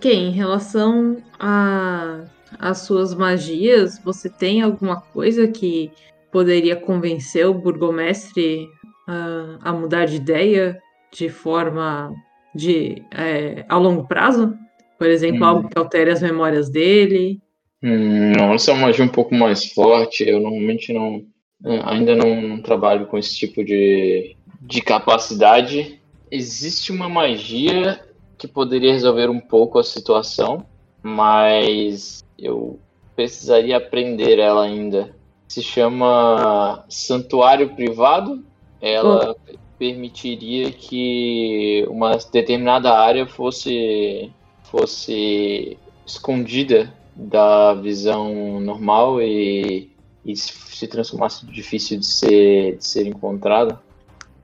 Ken, 0.00 0.28
em 0.28 0.32
relação 0.32 1.16
a 1.38 2.20
as 2.58 2.78
suas 2.78 3.14
magias, 3.14 3.98
você 4.04 4.28
tem 4.28 4.62
alguma 4.62 5.00
coisa 5.00 5.48
que 5.48 5.90
poderia 6.32 6.76
convencer 6.76 7.46
o 7.46 7.54
burgomestre 7.54 8.68
a, 9.06 9.70
a 9.70 9.72
mudar 9.72 10.06
de 10.06 10.16
ideia 10.16 10.80
de 11.12 11.28
forma 11.28 12.12
de 12.54 13.02
é, 13.10 13.64
a 13.68 13.76
longo 13.76 14.06
prazo? 14.06 14.54
Por 14.98 15.08
exemplo, 15.08 15.42
Hum. 15.42 15.44
algo 15.44 15.68
que 15.68 15.78
altere 15.78 16.10
as 16.10 16.22
memórias 16.22 16.70
dele. 16.70 17.40
Hum, 17.82 18.32
não, 18.36 18.54
essa 18.54 18.70
é 18.70 18.74
uma 18.74 18.86
magia 18.86 19.04
um 19.04 19.08
pouco 19.08 19.34
mais 19.34 19.66
forte. 19.72 20.28
Eu 20.28 20.40
normalmente 20.40 20.92
não, 20.92 21.22
eh, 21.66 21.80
ainda 21.84 22.16
não, 22.16 22.40
não 22.40 22.62
trabalho 22.62 23.06
com 23.06 23.18
esse 23.18 23.36
tipo 23.36 23.64
de, 23.64 24.36
de 24.60 24.80
capacidade. 24.80 26.00
Existe 26.30 26.90
uma 26.90 27.08
magia 27.08 28.00
que 28.38 28.48
poderia 28.48 28.92
resolver 28.92 29.28
um 29.28 29.40
pouco 29.40 29.78
a 29.78 29.84
situação, 29.84 30.64
mas 31.02 32.24
eu 32.38 32.78
precisaria 33.14 33.76
aprender 33.76 34.38
ela 34.38 34.64
ainda. 34.64 35.14
Se 35.48 35.62
chama 35.62 36.84
Santuário 36.88 37.74
Privado. 37.74 38.44
Ela 38.80 39.34
permitiria 39.78 40.70
que 40.70 41.86
uma 41.88 42.18
determinada 42.30 42.92
área 42.92 43.26
fosse 43.26 44.30
fosse 44.64 45.78
escondida 46.06 46.92
da 47.14 47.74
visão 47.74 48.60
normal 48.60 49.22
e, 49.22 49.90
e 50.24 50.36
se 50.36 50.86
transformasse 50.88 51.46
difícil 51.46 51.98
de 51.98 52.06
ser, 52.06 52.76
de 52.76 52.86
ser 52.86 53.06
encontrada. 53.06 53.80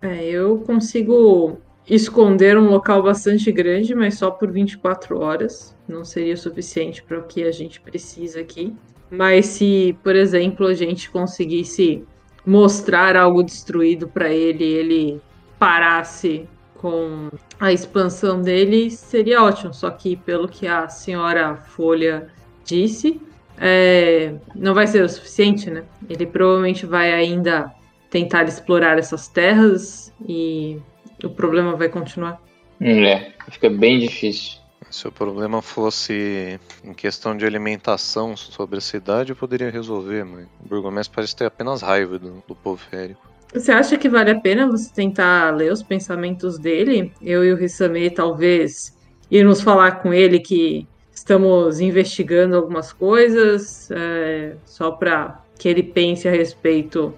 É, 0.01 0.25
eu 0.25 0.59
consigo 0.61 1.59
esconder 1.91 2.57
um 2.57 2.71
local 2.71 3.03
bastante 3.03 3.51
grande, 3.51 3.97
mas 3.97 4.17
só 4.17 4.31
por 4.31 4.51
24 4.51 5.19
horas. 5.19 5.77
Não 5.89 6.05
seria 6.05 6.37
suficiente 6.37 7.03
para 7.03 7.19
o 7.19 7.25
que 7.25 7.43
a 7.43 7.51
gente 7.51 7.81
precisa 7.81 8.41
aqui. 8.41 8.73
Mas 9.11 9.47
se, 9.47 9.99
por 10.05 10.15
exemplo, 10.15 10.69
a 10.69 10.75
gente 10.75 11.11
conseguisse 11.11 12.05
mostrar 12.47 13.17
algo 13.17 13.43
destruído 13.43 14.07
para 14.07 14.31
ele, 14.31 14.65
ele 14.65 15.21
parasse 15.59 16.49
com 16.77 17.29
a 17.59 17.73
expansão 17.73 18.41
dele, 18.41 18.89
seria 18.91 19.43
ótimo. 19.43 19.75
Só 19.75 19.91
que, 19.91 20.15
pelo 20.15 20.49
que 20.49 20.69
a 20.69 20.89
senhora 20.89 21.57
Folha 21.57 22.29
disse, 22.65 23.21
é, 23.59 24.35
não 24.55 24.75
vai 24.75 24.87
ser 24.87 25.03
o 25.03 25.09
suficiente, 25.09 25.69
né? 25.69 25.83
Ele 26.09 26.25
provavelmente 26.25 26.87
vai 26.87 27.13
ainda 27.13 27.75
tentar 28.09 28.45
explorar 28.45 28.97
essas 28.97 29.27
terras 29.27 30.15
e 30.27 30.81
o 31.25 31.31
problema 31.31 31.77
vai 31.77 31.89
continuar. 31.89 32.41
Hum, 32.81 33.05
é, 33.05 33.33
fica 33.51 33.69
bem 33.69 33.99
difícil. 33.99 34.59
Se 34.91 35.07
o 35.07 35.13
problema 35.13 35.61
fosse 35.61 36.59
em 36.83 36.93
questão 36.95 37.37
de 37.37 37.45
alimentação 37.45 38.37
sobre 38.37 38.79
a 38.79 38.81
cidade, 38.81 39.31
eu 39.31 39.37
poderia 39.37 39.71
resolver, 39.71 40.25
mas 40.25 40.47
o 40.65 40.69
burgomestre 40.69 41.15
parece 41.15 41.37
ter 41.37 41.45
apenas 41.45 41.83
raiva 41.83 42.19
do, 42.19 42.43
do 42.49 42.55
povo 42.55 42.81
férico. 42.91 43.21
Você 43.53 43.73
acha 43.73 43.99
que 43.99 44.09
vale 44.09 44.31
a 44.31 44.41
pena 44.41 44.67
você 44.67 44.93
tentar 44.93 45.55
ler 45.55 45.73
os 45.73 45.83
pensamentos 45.83 46.59
dele? 46.59 47.13
Eu 47.21 47.45
e 47.45 47.53
o 47.53 47.57
Rissame 47.57 48.09
talvez 48.11 48.97
irmos 49.31 49.61
falar 49.61 50.03
com 50.03 50.15
ele 50.15 50.39
que 50.39 50.89
estamos 51.13 51.81
investigando 51.81 52.57
algumas 52.57 52.93
coisas, 52.93 53.91
é, 53.91 54.57
só 54.65 54.93
para 54.93 55.45
que 55.59 55.69
ele 55.69 55.83
pense 55.83 56.27
a 56.27 56.31
respeito 56.31 57.15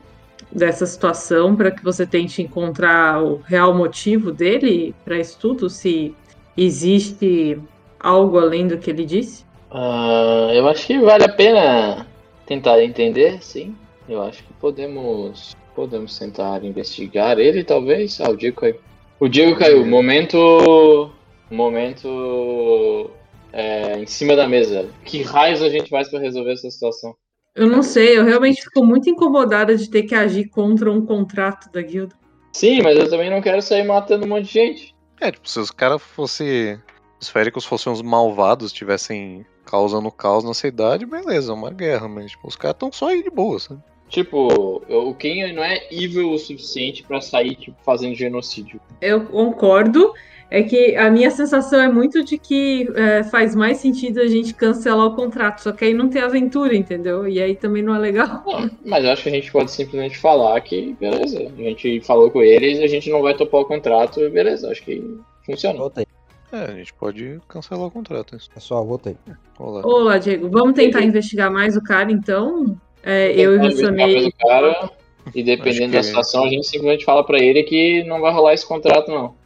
dessa 0.54 0.86
situação, 0.86 1.56
para 1.56 1.70
que 1.70 1.82
você 1.82 2.06
tente 2.06 2.42
encontrar 2.42 3.22
o 3.22 3.36
real 3.36 3.74
motivo 3.74 4.30
dele 4.30 4.94
para 5.04 5.18
isso 5.18 5.38
tudo, 5.40 5.70
se 5.70 6.14
existe 6.56 7.58
algo 7.98 8.38
além 8.38 8.68
do 8.68 8.78
que 8.78 8.90
ele 8.90 9.04
disse? 9.04 9.44
Ah, 9.70 10.50
eu 10.52 10.68
acho 10.68 10.86
que 10.86 10.98
vale 10.98 11.24
a 11.24 11.32
pena 11.32 12.06
tentar 12.46 12.82
entender, 12.82 13.42
sim. 13.42 13.74
Eu 14.08 14.22
acho 14.22 14.42
que 14.42 14.52
podemos 14.54 15.56
podemos 15.74 16.18
tentar 16.18 16.62
investigar 16.64 17.38
ele, 17.38 17.64
talvez. 17.64 18.20
Ah, 18.20 18.30
o 18.30 18.36
Diego 18.36 18.60
caiu. 18.60 18.80
O 19.18 19.28
Diego 19.28 19.56
caiu. 19.56 19.86
Momento. 19.86 21.10
Momento. 21.50 23.10
é, 23.52 23.98
em 23.98 24.06
cima 24.06 24.34
da 24.34 24.48
mesa. 24.48 24.88
Que 25.04 25.22
raios 25.22 25.62
a 25.62 25.68
gente 25.68 25.90
faz 25.90 26.08
para 26.08 26.20
resolver 26.20 26.52
essa 26.52 26.70
situação? 26.70 27.14
Eu 27.54 27.66
não 27.66 27.82
sei, 27.82 28.16
eu 28.16 28.24
realmente 28.24 28.62
fico 28.62 28.84
muito 28.84 29.10
incomodada 29.10 29.76
de 29.76 29.90
ter 29.90 30.04
que 30.04 30.14
agir 30.14 30.48
contra 30.48 30.90
um 30.90 31.04
contrato 31.04 31.70
da 31.70 31.82
guilda. 31.82 32.14
Sim, 32.52 32.82
mas 32.82 32.96
eu 32.98 33.08
também 33.08 33.30
não 33.30 33.42
quero 33.42 33.60
sair 33.60 33.84
matando 33.84 34.24
um 34.24 34.28
monte 34.28 34.46
de 34.46 34.52
gente. 34.52 34.94
É, 35.20 35.30
tipo, 35.30 35.48
se 35.48 35.58
os 35.58 35.70
caras 35.70 36.02
fossem. 36.02 36.80
Os 37.20 37.28
féricos 37.28 37.64
fossem 37.64 37.92
uns 37.92 38.02
malvados, 38.02 38.66
estivessem 38.72 39.46
causando 39.64 40.10
caos 40.10 40.42
na 40.42 40.54
cidade, 40.54 41.06
beleza, 41.06 41.52
é 41.52 41.54
uma 41.54 41.70
guerra, 41.70 42.08
mas 42.08 42.32
tipo, 42.32 42.48
os 42.48 42.56
caras 42.56 42.74
estão 42.74 42.90
só 42.90 43.08
aí 43.08 43.22
de 43.22 43.30
boa, 43.30 43.60
sabe? 43.60 43.80
Tipo, 44.08 44.82
o 44.88 45.14
Ken 45.14 45.52
não 45.52 45.62
é 45.62 45.86
evil 45.90 46.32
o 46.32 46.38
suficiente 46.38 47.02
pra 47.02 47.20
sair, 47.20 47.54
tipo, 47.54 47.76
fazendo 47.82 48.14
genocídio. 48.14 48.80
Eu 49.00 49.24
concordo. 49.24 50.12
É 50.54 50.62
que 50.62 50.94
a 50.96 51.10
minha 51.10 51.30
sensação 51.30 51.80
é 51.80 51.88
muito 51.88 52.22
de 52.22 52.36
que 52.36 52.86
é, 52.94 53.24
faz 53.24 53.56
mais 53.56 53.78
sentido 53.78 54.20
a 54.20 54.26
gente 54.26 54.52
cancelar 54.52 55.06
o 55.06 55.16
contrato, 55.16 55.62
só 55.62 55.72
que 55.72 55.82
aí 55.82 55.94
não 55.94 56.10
tem 56.10 56.20
aventura, 56.20 56.76
entendeu? 56.76 57.26
E 57.26 57.40
aí 57.40 57.56
também 57.56 57.82
não 57.82 57.94
é 57.94 57.98
legal. 57.98 58.44
Não, 58.44 58.70
mas 58.84 59.02
eu 59.02 59.12
acho 59.12 59.22
que 59.22 59.30
a 59.30 59.32
gente 59.32 59.50
pode 59.50 59.70
simplesmente 59.70 60.18
falar 60.18 60.60
que, 60.60 60.94
beleza, 61.00 61.38
a 61.40 61.62
gente 61.62 62.02
falou 62.02 62.30
com 62.30 62.42
eles, 62.42 62.80
a 62.80 62.86
gente 62.86 63.08
não 63.08 63.22
vai 63.22 63.34
topar 63.34 63.62
o 63.62 63.64
contrato, 63.64 64.20
e 64.20 64.28
beleza, 64.28 64.70
acho 64.70 64.84
que 64.84 65.02
funciona. 65.46 65.78
Voltei. 65.78 66.06
É, 66.52 66.64
a 66.64 66.74
gente 66.74 66.92
pode 66.92 67.40
cancelar 67.48 67.86
o 67.86 67.90
contrato. 67.90 68.36
Isso. 68.36 68.50
Pessoal, 68.50 68.84
voltei. 68.84 69.16
Olá. 69.58 69.80
Olá, 69.86 70.18
Diego. 70.18 70.50
Vamos 70.50 70.74
tentar 70.74 71.00
investigar 71.00 71.50
mais 71.50 71.78
o 71.78 71.82
cara, 71.82 72.12
então? 72.12 72.76
É, 73.02 73.32
eu 73.32 73.54
e 73.56 74.32
cara. 74.32 74.90
E 75.34 75.40
dependendo 75.42 75.94
da 75.94 76.02
situação, 76.02 76.44
a 76.44 76.48
gente 76.50 76.66
simplesmente 76.66 77.06
fala 77.06 77.24
pra 77.24 77.38
ele 77.38 77.62
que 77.62 78.04
não 78.04 78.20
vai 78.20 78.30
rolar 78.30 78.52
esse 78.52 78.66
contrato, 78.66 79.10
não. 79.10 79.40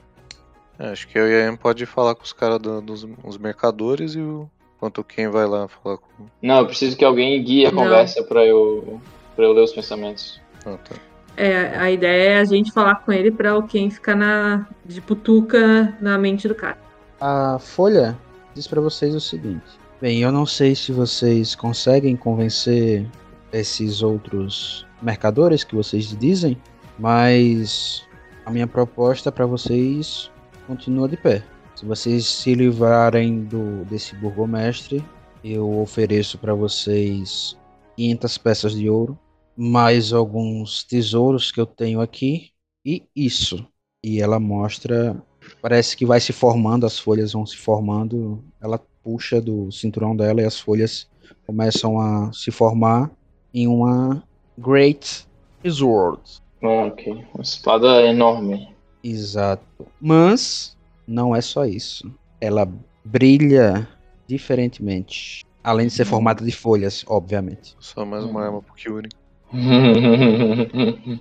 É, 0.78 0.88
acho 0.90 1.08
que 1.08 1.18
eu 1.18 1.26
e 1.28 1.42
a 1.42 1.48
Em 1.48 1.56
pode 1.56 1.86
falar 1.86 2.14
com 2.14 2.22
os 2.24 2.32
caras 2.32 2.58
do- 2.58 2.80
dos 2.82 3.06
os 3.24 3.38
mercadores 3.38 4.14
e 4.14 4.20
o. 4.20 4.48
Enquanto 4.76 5.02
quem 5.02 5.26
vai 5.28 5.46
lá 5.46 5.66
falar 5.68 5.96
com. 5.96 6.26
Não, 6.42 6.58
eu 6.58 6.66
preciso 6.66 6.96
que 6.98 7.04
alguém 7.04 7.42
guie 7.42 7.64
a 7.66 7.72
Não. 7.72 7.82
conversa 7.84 8.22
pra 8.22 8.44
eu, 8.44 9.00
pra 9.34 9.46
eu 9.46 9.52
ler 9.54 9.62
os 9.62 9.72
pensamentos. 9.72 10.38
Ah, 10.66 10.76
tá. 10.76 10.96
É, 11.34 11.78
a 11.78 11.90
ideia 11.90 12.30
é 12.34 12.38
a 12.40 12.44
gente 12.44 12.70
falar 12.72 12.96
com 12.96 13.10
ele 13.12 13.30
pra 13.30 13.56
o 13.56 13.62
Ken 13.62 13.88
ficar 13.90 14.14
na, 14.14 14.66
de 14.84 15.00
putuca 15.00 15.96
na 16.00 16.18
mente 16.18 16.46
do 16.46 16.54
cara. 16.54 16.76
A 17.18 17.58
Folha 17.58 18.18
diz 18.54 18.66
pra 18.66 18.80
vocês 18.82 19.14
o 19.14 19.20
seguinte: 19.20 19.64
Bem, 19.98 20.20
eu 20.20 20.30
não 20.30 20.44
sei 20.44 20.74
se 20.74 20.92
vocês 20.92 21.54
conseguem 21.54 22.14
convencer 22.14 23.06
esses 23.50 24.02
outros 24.02 24.86
mercadores 25.00 25.64
que 25.64 25.74
vocês 25.74 26.14
dizem, 26.18 26.56
mas 26.98 28.04
a 28.44 28.50
minha 28.50 28.66
proposta 28.66 29.32
pra 29.32 29.46
vocês 29.46 30.30
continua 30.66 31.08
de 31.08 31.16
pé. 31.16 31.42
Se 31.74 31.84
vocês 31.84 32.26
se 32.26 32.54
livrarem 32.54 33.44
do 33.44 33.84
desse 33.84 34.14
burgomestre, 34.16 35.04
eu 35.44 35.80
ofereço 35.80 36.38
pra 36.38 36.54
vocês 36.54 37.56
500 37.96 38.38
peças 38.38 38.74
de 38.74 38.88
ouro, 38.88 39.18
mais 39.56 40.12
alguns 40.12 40.84
tesouros 40.84 41.52
que 41.52 41.60
eu 41.60 41.66
tenho 41.66 42.00
aqui 42.00 42.50
e 42.84 43.02
isso. 43.14 43.66
E 44.02 44.20
ela 44.20 44.38
mostra 44.38 45.16
Parece 45.60 45.96
que 45.96 46.06
vai 46.06 46.20
se 46.20 46.32
formando, 46.32 46.86
as 46.86 46.98
folhas 46.98 47.32
vão 47.32 47.46
se 47.46 47.56
formando. 47.56 48.42
Ela 48.60 48.80
puxa 49.02 49.40
do 49.40 49.70
cinturão 49.70 50.16
dela 50.16 50.40
e 50.40 50.44
as 50.44 50.58
folhas 50.58 51.08
começam 51.46 52.00
a 52.00 52.32
se 52.32 52.50
formar 52.50 53.10
em 53.52 53.66
uma 53.66 54.22
Great 54.58 55.26
Sword. 55.64 56.22
Ok. 56.62 57.12
Uma 57.34 57.42
espada 57.42 58.02
enorme. 58.02 58.75
Exato. 59.08 59.62
Mas 60.00 60.76
não 61.06 61.34
é 61.34 61.40
só 61.40 61.64
isso. 61.64 62.10
Ela 62.40 62.68
brilha 63.04 63.88
diferentemente. 64.26 65.44
Além 65.62 65.86
de 65.86 65.92
ser 65.92 66.04
formada 66.04 66.44
de 66.44 66.52
folhas, 66.52 67.04
obviamente. 67.06 67.76
Só 67.78 68.04
mais 68.04 68.24
uma 68.24 68.44
arma 68.44 68.62
pro 68.62 68.74
Kyuri. 68.74 69.08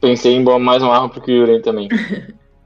Pensei 0.00 0.34
em 0.34 0.44
mais 0.58 0.82
uma 0.82 0.94
arma 0.94 1.08
pro 1.08 1.20
Kyurem 1.20 1.62
também. 1.62 1.88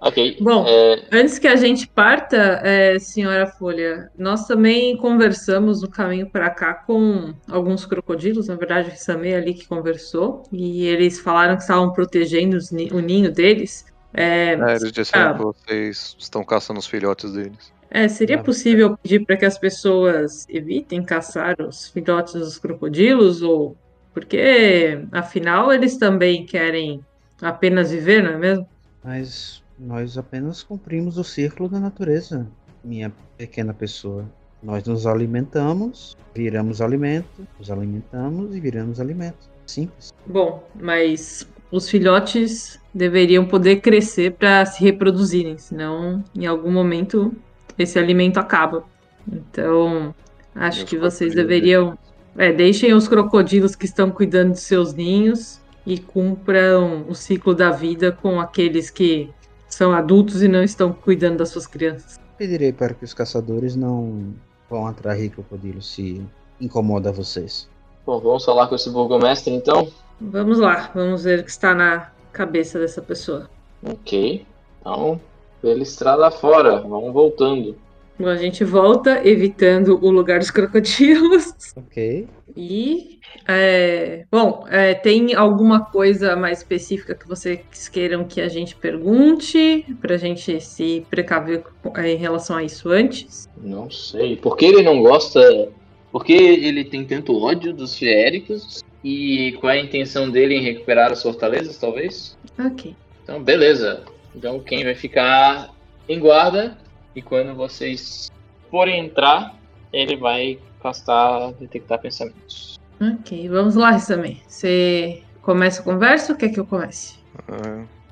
Ok. 0.06 0.36
Bom, 0.38 0.66
é, 0.68 1.02
Antes 1.10 1.38
que 1.38 1.48
a 1.48 1.56
gente 1.56 1.88
parta, 1.88 2.60
é, 2.62 2.98
senhora 2.98 3.46
Folha, 3.46 4.10
nós 4.18 4.46
também 4.46 4.98
conversamos 4.98 5.80
no 5.80 5.88
caminho 5.88 6.28
para 6.28 6.50
cá 6.50 6.74
com 6.74 7.32
alguns 7.48 7.86
crocodilos. 7.86 8.48
Na 8.48 8.54
verdade, 8.54 8.90
o 8.90 8.96
Samei 8.98 9.34
ali 9.34 9.54
que 9.54 9.66
conversou. 9.66 10.42
E 10.52 10.84
eles 10.84 11.18
falaram 11.18 11.56
que 11.56 11.62
estavam 11.62 11.90
protegendo 11.90 12.58
o 12.92 13.00
ninho 13.00 13.32
deles. 13.32 13.86
É, 14.14 14.52
É, 14.54 14.76
eles 14.76 14.92
disseram 14.92 15.30
Ah. 15.30 15.34
que 15.34 15.42
vocês 15.42 16.16
estão 16.18 16.44
caçando 16.44 16.78
os 16.78 16.86
filhotes 16.86 17.32
deles. 17.32 17.72
É, 17.90 18.08
seria 18.08 18.36
Não. 18.38 18.44
possível 18.44 18.96
pedir 18.96 19.24
para 19.26 19.36
que 19.36 19.44
as 19.44 19.58
pessoas 19.58 20.46
evitem 20.48 21.02
caçar 21.02 21.56
os 21.60 21.88
filhotes 21.88 22.34
dos 22.34 22.58
crocodilos? 22.58 23.42
Ou 23.42 23.76
porque, 24.12 25.00
afinal, 25.12 25.72
eles 25.72 25.96
também 25.96 26.46
querem 26.46 27.04
apenas 27.42 27.90
viver, 27.90 28.22
não 28.22 28.30
é 28.32 28.38
mesmo? 28.38 28.68
Mas 29.02 29.62
nós 29.78 30.16
apenas 30.16 30.62
cumprimos 30.62 31.18
o 31.18 31.24
círculo 31.24 31.68
da 31.68 31.78
natureza, 31.80 32.46
minha 32.82 33.12
pequena 33.36 33.74
pessoa. 33.74 34.24
Nós 34.62 34.84
nos 34.84 35.06
alimentamos, 35.06 36.16
viramos 36.34 36.80
alimento, 36.80 37.46
nos 37.58 37.70
alimentamos 37.70 38.54
e 38.56 38.60
viramos 38.60 38.98
alimento. 39.00 39.50
Simples. 39.66 40.12
Bom, 40.26 40.62
mas 40.74 41.46
os 41.74 41.90
filhotes 41.90 42.78
deveriam 42.94 43.44
poder 43.44 43.80
crescer 43.80 44.34
para 44.34 44.64
se 44.64 44.80
reproduzirem, 44.80 45.58
senão 45.58 46.22
em 46.32 46.46
algum 46.46 46.70
momento 46.70 47.34
esse 47.76 47.98
alimento 47.98 48.38
acaba. 48.38 48.84
Então, 49.26 50.14
acho 50.54 50.86
que 50.86 50.96
vocês 50.96 51.32
crocodilos 51.32 51.34
deveriam. 51.34 51.98
É, 52.36 52.52
deixem 52.52 52.94
os 52.94 53.08
crocodilos 53.08 53.74
que 53.74 53.86
estão 53.86 54.08
cuidando 54.08 54.52
de 54.52 54.60
seus 54.60 54.94
ninhos 54.94 55.60
e 55.84 55.98
cumpram 55.98 57.06
o 57.08 57.14
ciclo 57.14 57.52
da 57.54 57.70
vida 57.70 58.12
com 58.12 58.40
aqueles 58.40 58.88
que 58.88 59.30
são 59.68 59.92
adultos 59.92 60.42
e 60.44 60.48
não 60.48 60.62
estão 60.62 60.92
cuidando 60.92 61.38
das 61.38 61.48
suas 61.48 61.66
crianças. 61.66 62.20
Pedirei 62.38 62.72
para 62.72 62.94
que 62.94 63.04
os 63.04 63.12
caçadores 63.12 63.74
não 63.74 64.32
vão 64.70 64.86
atrair 64.86 65.30
crocodilos 65.30 65.92
se 65.92 66.22
incomoda 66.60 67.10
vocês. 67.10 67.68
bom, 68.06 68.20
vamos 68.20 68.44
falar 68.44 68.68
com 68.68 68.76
esse 68.76 68.90
burgomestre 68.90 69.52
então? 69.52 69.88
Vamos 70.20 70.58
lá, 70.58 70.90
vamos 70.94 71.24
ver 71.24 71.40
o 71.40 71.44
que 71.44 71.50
está 71.50 71.74
na 71.74 72.10
cabeça 72.32 72.78
dessa 72.78 73.02
pessoa. 73.02 73.48
Ok. 73.82 74.46
Então, 74.80 75.20
pela 75.60 75.82
estrada 75.82 76.30
fora, 76.30 76.80
vamos 76.80 77.12
voltando. 77.12 77.76
Bom, 78.18 78.28
a 78.28 78.36
gente 78.36 78.62
volta 78.62 79.26
evitando 79.26 79.98
o 80.00 80.10
lugar 80.10 80.38
dos 80.38 80.50
crocodilos. 80.50 81.52
Ok. 81.76 82.28
E, 82.56 83.18
é, 83.48 84.24
bom, 84.30 84.64
é, 84.70 84.94
tem 84.94 85.34
alguma 85.34 85.80
coisa 85.80 86.36
mais 86.36 86.58
específica 86.58 87.14
que 87.14 87.26
vocês 87.26 87.88
queiram 87.88 88.24
que 88.24 88.40
a 88.40 88.48
gente 88.48 88.76
pergunte, 88.76 89.84
para 90.00 90.14
a 90.14 90.18
gente 90.18 90.60
se 90.60 91.04
precaver 91.10 91.64
é, 91.96 92.12
em 92.12 92.16
relação 92.16 92.56
a 92.56 92.62
isso 92.62 92.88
antes? 92.90 93.48
Não 93.60 93.90
sei. 93.90 94.36
Por 94.36 94.56
que 94.56 94.66
ele 94.66 94.82
não 94.82 95.02
gosta. 95.02 95.68
Por 96.12 96.24
que 96.24 96.32
ele 96.32 96.84
tem 96.84 97.04
tanto 97.04 97.42
ódio 97.42 97.72
dos 97.72 97.98
feéricos? 97.98 98.84
E 99.04 99.52
qual 99.60 99.70
é 99.70 99.76
a 99.76 99.82
intenção 99.84 100.30
dele 100.30 100.54
em 100.54 100.62
recuperar 100.62 101.12
as 101.12 101.22
fortalezas, 101.22 101.76
talvez? 101.76 102.38
Ok. 102.58 102.96
Então, 103.22 103.42
beleza. 103.42 104.02
Então, 104.34 104.58
quem 104.60 104.82
vai 104.82 104.94
ficar 104.94 105.70
em 106.08 106.18
guarda? 106.18 106.78
E 107.14 107.20
quando 107.20 107.54
vocês 107.54 108.32
forem 108.70 109.04
entrar, 109.04 109.54
ele 109.92 110.16
vai 110.16 110.58
castar 110.82 111.52
detectar 111.52 112.00
pensamentos. 112.00 112.80
Ok, 113.00 113.48
vamos 113.48 113.74
lá, 113.74 113.98
Sammy. 113.98 114.42
Você 114.48 115.22
começa 115.42 115.80
a 115.80 115.84
conversa 115.84 116.32
ou 116.32 116.38
quer 116.38 116.48
que 116.48 116.58
eu 116.58 116.66
comece? 116.66 117.16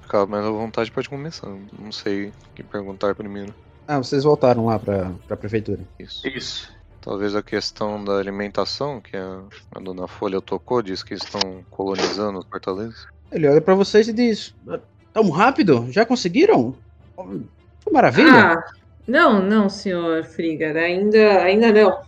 Ficar 0.02 0.26
mais 0.26 0.44
à 0.44 0.50
vontade 0.50 0.92
pode 0.92 1.08
começar. 1.08 1.48
Não 1.78 1.90
sei 1.90 2.26
o 2.26 2.32
que 2.54 2.62
perguntar 2.62 3.14
primeiro. 3.14 3.54
Ah, 3.88 3.98
vocês 3.98 4.24
voltaram 4.24 4.66
lá 4.66 4.78
pra, 4.78 5.10
pra 5.26 5.36
prefeitura. 5.36 5.80
Isso. 5.98 6.26
Isso. 6.28 6.72
Talvez 7.02 7.34
a 7.34 7.42
questão 7.42 8.02
da 8.02 8.16
alimentação, 8.18 9.00
que 9.00 9.16
a, 9.16 9.40
a 9.74 9.80
dona 9.80 10.06
Folha 10.06 10.40
tocou, 10.40 10.80
diz 10.80 11.02
que 11.02 11.14
estão 11.14 11.64
colonizando 11.68 12.38
as 12.38 12.44
fortalezas. 12.46 13.06
Ele 13.32 13.48
olha 13.48 13.60
pra 13.60 13.74
vocês 13.74 14.06
e 14.06 14.12
diz: 14.12 14.54
Tão 15.12 15.28
rápido? 15.28 15.86
Já 15.90 16.06
conseguiram? 16.06 16.76
Que 17.84 17.92
maravilha! 17.92 18.52
Ah, 18.52 18.64
não, 19.06 19.42
não, 19.42 19.68
senhor 19.68 20.22
Frigar, 20.22 20.76
ainda, 20.76 21.42
ainda 21.42 21.72
não. 21.72 22.00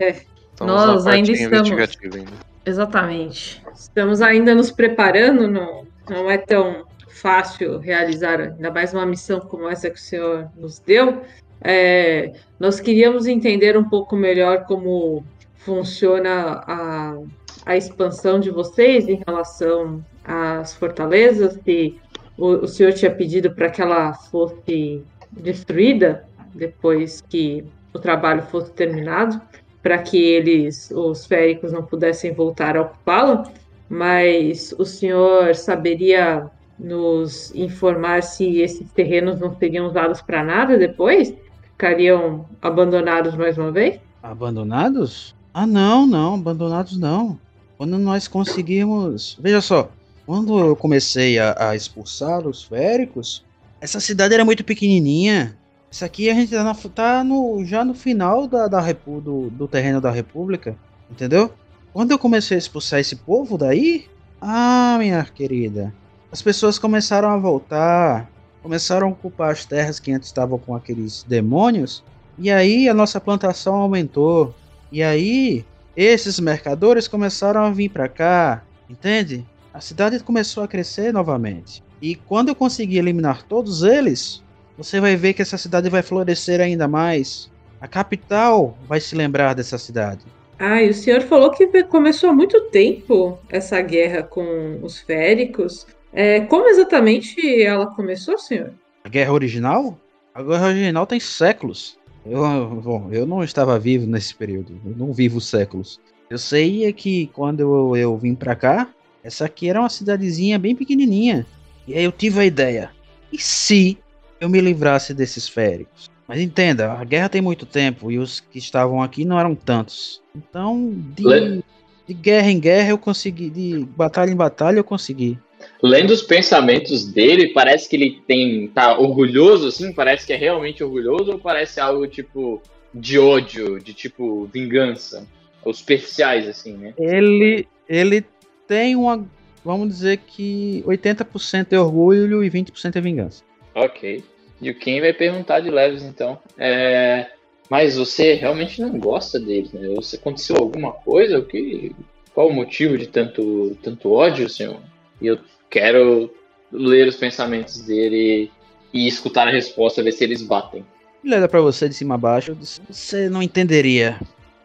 É, 0.00 0.20
Nós 0.60 1.06
ainda 1.06 1.30
estamos- 1.30 1.70
ainda. 1.70 2.32
Exatamente. 2.66 3.62
Estamos 3.72 4.20
ainda 4.20 4.54
nos 4.54 4.70
preparando, 4.70 5.46
não, 5.46 5.86
não 6.08 6.28
é 6.28 6.36
tão 6.36 6.84
fácil 7.08 7.78
realizar, 7.78 8.40
ainda 8.40 8.70
mais 8.70 8.92
uma 8.92 9.06
missão 9.06 9.38
como 9.40 9.68
essa 9.68 9.88
que 9.88 9.96
o 9.98 10.02
senhor 10.02 10.50
nos 10.56 10.80
deu. 10.80 11.22
É, 11.62 12.32
nós 12.58 12.80
queríamos 12.80 13.26
entender 13.26 13.76
um 13.76 13.88
pouco 13.88 14.16
melhor 14.16 14.64
como 14.64 15.24
funciona 15.56 16.62
a, 16.66 17.18
a 17.66 17.76
expansão 17.76 18.40
de 18.40 18.50
vocês 18.50 19.08
em 19.08 19.22
relação 19.26 20.04
às 20.24 20.74
fortalezas, 20.74 21.58
se 21.64 21.98
o, 22.38 22.46
o 22.46 22.68
senhor 22.68 22.92
tinha 22.92 23.10
pedido 23.10 23.50
para 23.50 23.68
que 23.68 23.82
ela 23.82 24.14
fosse 24.14 25.02
destruída 25.30 26.24
depois 26.54 27.20
que 27.28 27.64
o 27.92 27.98
trabalho 27.98 28.42
fosse 28.42 28.72
terminado 28.72 29.40
para 29.82 29.98
que 29.98 30.22
eles, 30.22 30.90
os 30.90 31.26
féricos, 31.26 31.72
não 31.72 31.82
pudessem 31.82 32.32
voltar 32.32 32.76
a 32.76 32.82
ocupá-la, 32.82 33.50
mas 33.88 34.74
o 34.78 34.84
senhor 34.84 35.54
saberia 35.54 36.50
nos 36.78 37.54
informar 37.54 38.22
se 38.22 38.60
esses 38.60 38.90
terrenos 38.92 39.38
não 39.38 39.54
seriam 39.56 39.86
usados 39.86 40.22
para 40.22 40.42
nada 40.42 40.78
depois? 40.78 41.34
Ficariam 41.80 42.44
abandonados 42.60 43.34
mais 43.34 43.56
uma 43.56 43.72
vez? 43.72 43.98
Abandonados? 44.22 45.34
Ah, 45.54 45.66
não, 45.66 46.06
não, 46.06 46.34
abandonados 46.34 46.98
não. 46.98 47.38
Quando 47.78 47.96
nós 47.96 48.28
conseguimos. 48.28 49.38
Veja 49.40 49.62
só, 49.62 49.90
quando 50.26 50.58
eu 50.58 50.76
comecei 50.76 51.38
a, 51.38 51.70
a 51.70 51.74
expulsar 51.74 52.46
os 52.46 52.62
féricos, 52.62 53.42
essa 53.80 53.98
cidade 53.98 54.34
era 54.34 54.44
muito 54.44 54.62
pequenininha. 54.62 55.56
Isso 55.90 56.04
aqui 56.04 56.28
a 56.28 56.34
gente 56.34 56.50
tá, 56.50 56.62
na- 56.62 56.74
tá 56.74 57.24
no, 57.24 57.64
já 57.64 57.82
no 57.82 57.94
final 57.94 58.46
da, 58.46 58.68
da 58.68 58.78
repu- 58.78 59.22
do, 59.22 59.48
do 59.48 59.66
terreno 59.66 60.02
da 60.02 60.10
República, 60.10 60.76
entendeu? 61.10 61.50
Quando 61.94 62.10
eu 62.10 62.18
comecei 62.18 62.56
a 62.56 62.58
expulsar 62.58 63.00
esse 63.00 63.16
povo 63.16 63.56
daí, 63.56 64.04
ah, 64.38 64.96
minha 64.98 65.24
querida, 65.24 65.94
as 66.30 66.42
pessoas 66.42 66.78
começaram 66.78 67.30
a 67.30 67.38
voltar, 67.38 68.30
começaram 68.62 69.08
a 69.08 69.10
ocupar 69.10 69.52
as 69.52 69.64
terras 69.64 69.98
que 69.98 70.12
antes 70.12 70.28
estavam 70.28 70.58
com 70.58 70.74
aqueles 70.74 71.22
demônios, 71.22 72.02
e 72.38 72.50
aí 72.50 72.88
a 72.88 72.94
nossa 72.94 73.20
plantação 73.20 73.74
aumentou. 73.74 74.54
E 74.90 75.02
aí 75.02 75.64
esses 75.96 76.40
mercadores 76.40 77.06
começaram 77.06 77.62
a 77.62 77.70
vir 77.70 77.90
pra 77.90 78.08
cá, 78.08 78.62
entende? 78.88 79.46
a 79.72 79.80
cidade 79.80 80.18
começou 80.20 80.62
a 80.62 80.68
crescer 80.68 81.12
novamente. 81.12 81.82
E 82.02 82.14
quando 82.14 82.48
eu 82.48 82.54
conseguir 82.54 82.98
eliminar 82.98 83.44
todos 83.44 83.82
eles, 83.82 84.42
você 84.76 85.00
vai 85.00 85.16
ver 85.16 85.34
que 85.34 85.42
essa 85.42 85.56
cidade 85.56 85.88
vai 85.88 86.02
florescer 86.02 86.60
ainda 86.60 86.88
mais. 86.88 87.50
A 87.80 87.86
capital 87.86 88.76
vai 88.88 89.00
se 89.00 89.14
lembrar 89.14 89.54
dessa 89.54 89.78
cidade. 89.78 90.24
Ah, 90.58 90.82
e 90.82 90.90
o 90.90 90.94
senhor 90.94 91.22
falou 91.22 91.50
que 91.50 91.66
começou 91.84 92.30
há 92.30 92.34
muito 92.34 92.60
tempo 92.68 93.38
essa 93.48 93.80
guerra 93.80 94.22
com 94.22 94.80
os 94.82 94.98
féricos. 94.98 95.86
É, 96.12 96.40
como 96.40 96.68
exatamente 96.68 97.62
ela 97.62 97.86
começou, 97.86 98.38
senhor? 98.38 98.72
A 99.04 99.08
guerra 99.08 99.32
original? 99.32 99.98
A 100.34 100.42
guerra 100.42 100.66
original 100.68 101.06
tem 101.06 101.20
séculos. 101.20 101.98
Eu, 102.26 102.42
bom, 102.82 103.08
eu 103.10 103.26
não 103.26 103.42
estava 103.42 103.78
vivo 103.78 104.06
nesse 104.06 104.34
período. 104.34 104.78
Eu 104.84 104.96
não 104.96 105.12
vivo 105.12 105.40
séculos. 105.40 106.00
Eu 106.28 106.38
sei 106.38 106.84
é 106.84 106.92
que 106.92 107.28
quando 107.28 107.60
eu, 107.60 107.96
eu 107.96 108.16
vim 108.16 108.34
pra 108.34 108.54
cá, 108.54 108.88
essa 109.22 109.44
aqui 109.44 109.68
era 109.68 109.80
uma 109.80 109.88
cidadezinha 109.88 110.58
bem 110.58 110.74
pequenininha. 110.74 111.46
E 111.86 111.94
aí 111.94 112.04
eu 112.04 112.12
tive 112.12 112.40
a 112.40 112.44
ideia. 112.44 112.90
E 113.32 113.38
se 113.38 113.98
eu 114.40 114.48
me 114.48 114.60
livrasse 114.60 115.14
desses 115.14 115.48
féricos? 115.48 116.10
Mas 116.26 116.40
entenda, 116.40 116.92
a 116.92 117.04
guerra 117.04 117.28
tem 117.28 117.40
muito 117.40 117.66
tempo 117.66 118.10
e 118.10 118.18
os 118.18 118.38
que 118.38 118.58
estavam 118.58 119.02
aqui 119.02 119.24
não 119.24 119.38
eram 119.38 119.54
tantos. 119.54 120.22
Então, 120.34 120.92
de, 121.16 121.64
de 122.06 122.14
guerra 122.14 122.50
em 122.50 122.60
guerra 122.60 122.90
eu 122.90 122.98
consegui, 122.98 123.50
de 123.50 123.84
batalha 123.96 124.30
em 124.30 124.36
batalha 124.36 124.78
eu 124.78 124.84
consegui. 124.84 125.36
Lendo 125.82 126.10
os 126.10 126.22
pensamentos 126.22 127.06
dele, 127.06 127.48
parece 127.48 127.88
que 127.88 127.96
ele 127.96 128.22
tem 128.26 128.68
tá 128.68 128.98
orgulhoso 128.98 129.68
assim, 129.68 129.92
parece 129.92 130.26
que 130.26 130.32
é 130.32 130.36
realmente 130.36 130.84
orgulhoso 130.84 131.32
ou 131.32 131.38
parece 131.38 131.80
algo 131.80 132.06
tipo 132.06 132.60
de 132.92 133.18
ódio, 133.18 133.78
de 133.80 133.94
tipo 133.94 134.44
vingança, 134.52 135.26
os 135.64 135.78
superficiais 135.78 136.46
assim, 136.46 136.76
né? 136.76 136.92
Ele 136.98 137.66
ele 137.88 138.24
tem 138.68 138.94
uma, 138.94 139.26
vamos 139.64 139.88
dizer 139.88 140.18
que 140.18 140.84
80% 140.86 141.72
é 141.72 141.80
orgulho 141.80 142.44
e 142.44 142.50
20% 142.50 142.96
é 142.96 143.00
vingança. 143.00 143.42
Ok. 143.74 144.22
E 144.60 144.70
o 144.70 144.74
Ken 144.78 145.00
vai 145.00 145.12
perguntar 145.12 145.60
de 145.60 145.70
leves, 145.70 146.02
então. 146.02 146.38
É... 146.58 147.26
Mas 147.68 147.96
você 147.96 148.34
realmente 148.34 148.80
não 148.80 148.98
gosta 148.98 149.40
deles, 149.40 149.72
né? 149.72 149.88
Você 149.94 150.16
aconteceu 150.16 150.56
alguma 150.56 150.92
coisa? 150.92 151.38
O 151.38 151.44
que... 151.44 151.94
Qual 152.34 152.48
o 152.48 152.52
motivo 152.52 152.96
de 152.96 153.08
tanto, 153.08 153.76
tanto 153.82 154.12
ódio, 154.12 154.48
senhor? 154.48 154.80
E 155.20 155.26
eu 155.26 155.38
quero 155.70 156.30
ler 156.72 157.08
os 157.08 157.16
pensamentos 157.16 157.80
dele 157.82 158.50
e 158.92 159.06
escutar 159.06 159.48
a 159.48 159.50
resposta, 159.50 160.02
ver 160.02 160.12
se 160.12 160.24
eles 160.24 160.42
batem. 160.42 160.84
Ele 161.24 161.34
olha 161.34 161.48
pra 161.48 161.60
você 161.60 161.88
de 161.88 161.94
cima 161.94 162.16
a 162.16 162.18
baixo. 162.18 162.56
Você 162.88 163.28
não 163.28 163.42
entenderia. 163.42 164.18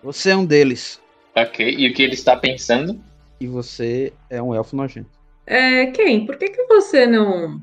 Você 0.04 0.32
é 0.32 0.36
um 0.36 0.46
deles. 0.46 1.02
Ok. 1.36 1.76
E 1.78 1.90
o 1.90 1.94
que 1.94 2.02
ele 2.04 2.14
está 2.14 2.36
pensando? 2.36 3.00
E 3.40 3.48
você 3.48 4.14
é 4.30 4.42
um 4.42 4.56
elfo 4.56 4.76
nojento. 4.76 5.10
É, 5.46 5.88
Ken, 5.88 6.26
por 6.26 6.38
que, 6.38 6.50
que 6.50 6.64
você 6.66 7.06
não 7.06 7.62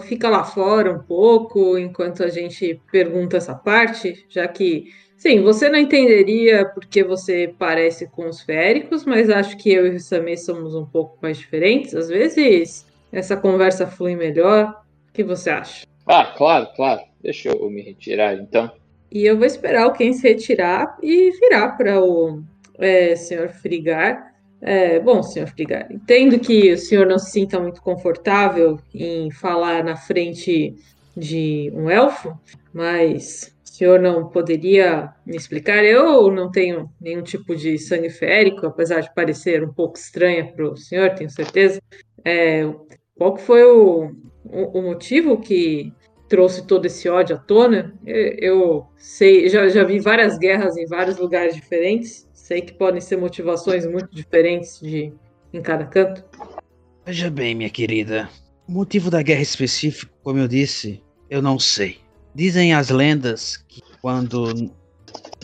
fica 0.00 0.28
lá 0.28 0.44
fora 0.44 0.92
um 0.92 1.00
pouco 1.00 1.76
enquanto 1.76 2.22
a 2.22 2.28
gente 2.28 2.80
pergunta 2.92 3.36
essa 3.36 3.54
parte, 3.54 4.24
já 4.28 4.46
que, 4.46 4.92
sim, 5.24 5.40
você 5.40 5.70
não 5.70 5.78
entenderia 5.78 6.66
porque 6.66 7.02
você 7.02 7.54
parece 7.58 8.06
com 8.06 8.28
os 8.28 8.42
féricos, 8.42 9.06
mas 9.06 9.30
acho 9.30 9.56
que 9.56 9.72
eu 9.72 9.86
e 9.86 9.96
o 9.96 10.00
Samir 10.00 10.38
somos 10.38 10.74
um 10.74 10.84
pouco 10.84 11.16
mais 11.22 11.38
diferentes. 11.38 11.94
Às 11.94 12.10
vezes 12.10 12.86
essa 13.10 13.34
conversa 13.34 13.86
flui 13.86 14.14
melhor. 14.14 14.82
O 15.08 15.12
que 15.14 15.24
você 15.24 15.48
acha? 15.48 15.86
Ah, 16.06 16.34
claro, 16.36 16.68
claro. 16.76 17.00
Deixa 17.22 17.48
eu 17.48 17.70
me 17.70 17.80
retirar 17.80 18.34
então. 18.34 18.70
E 19.10 19.24
eu 19.24 19.38
vou 19.38 19.46
esperar 19.46 19.90
Ken 19.94 20.12
se 20.12 20.28
retirar 20.28 20.98
e 21.02 21.30
virar 21.40 21.70
para 21.70 22.04
o 22.04 22.42
é, 22.78 23.16
senhor 23.16 23.48
Frigar 23.48 24.34
é, 24.60 24.98
bom, 24.98 25.22
senhor 25.22 25.46
Frigari, 25.48 25.94
entendo 25.94 26.38
que 26.38 26.72
o 26.72 26.78
senhor 26.78 27.06
não 27.06 27.18
se 27.18 27.32
sinta 27.32 27.60
muito 27.60 27.82
confortável 27.82 28.78
em 28.94 29.30
falar 29.30 29.84
na 29.84 29.94
frente 29.94 30.74
de 31.14 31.70
um 31.74 31.90
elfo, 31.90 32.38
mas 32.72 33.53
senhor 33.74 34.00
não 34.00 34.28
poderia 34.28 35.12
me 35.26 35.36
explicar? 35.36 35.84
Eu 35.84 36.30
não 36.30 36.50
tenho 36.50 36.90
nenhum 37.00 37.22
tipo 37.22 37.54
de 37.54 37.78
sangue 37.78 38.10
férico, 38.10 38.66
apesar 38.66 39.00
de 39.00 39.14
parecer 39.14 39.64
um 39.64 39.72
pouco 39.72 39.98
estranha 39.98 40.52
para 40.52 40.70
o 40.70 40.76
senhor, 40.76 41.10
tenho 41.14 41.30
certeza. 41.30 41.80
É, 42.24 42.64
qual 43.16 43.36
foi 43.36 43.64
o, 43.64 44.12
o, 44.44 44.78
o, 44.78 44.82
motivo 44.82 45.40
que 45.40 45.92
trouxe 46.28 46.66
todo 46.66 46.86
esse 46.86 47.08
ódio 47.08 47.36
à 47.36 47.38
tona? 47.38 47.94
Eu, 48.06 48.32
eu 48.38 48.86
sei, 48.96 49.48
já, 49.48 49.68
já 49.68 49.84
vi 49.84 49.98
várias 49.98 50.38
guerras 50.38 50.76
em 50.76 50.86
vários 50.86 51.18
lugares 51.18 51.54
diferentes 51.54 52.24
Sei 52.44 52.60
que 52.60 52.74
podem 52.74 53.00
ser 53.00 53.16
motivações 53.16 53.86
muito 53.86 54.14
diferentes 54.14 54.78
de, 54.78 55.10
em 55.50 55.62
cada 55.62 55.86
canto. 55.86 56.22
Veja 57.02 57.30
bem, 57.30 57.54
minha 57.54 57.70
querida. 57.70 58.28
O 58.68 58.72
motivo 58.72 59.10
da 59.10 59.22
guerra 59.22 59.40
específico, 59.40 60.12
como 60.22 60.38
eu 60.38 60.46
disse, 60.46 61.02
eu 61.30 61.40
não 61.40 61.58
sei. 61.58 62.03
Dizem 62.34 62.74
as 62.74 62.90
lendas 62.90 63.56
que 63.56 63.82
quando 64.00 64.70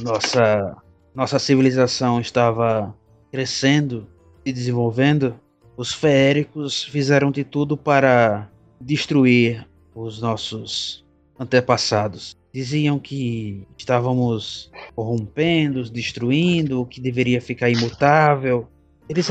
nossa, 0.00 0.76
nossa 1.14 1.38
civilização 1.38 2.20
estava 2.20 2.94
crescendo 3.30 4.08
e 4.44 4.52
desenvolvendo, 4.52 5.38
os 5.76 5.94
feéricos 5.94 6.82
fizeram 6.82 7.30
de 7.30 7.44
tudo 7.44 7.76
para 7.76 8.50
destruir 8.80 9.66
os 9.94 10.20
nossos 10.20 11.04
antepassados 11.38 12.36
diziam 12.52 12.98
que 12.98 13.66
estávamos 13.76 14.70
corrompendo, 14.94 15.88
destruindo, 15.88 16.80
o 16.80 16.86
que 16.86 17.00
deveria 17.00 17.40
ficar 17.40 17.70
imutável. 17.70 18.68
Eles 19.08 19.28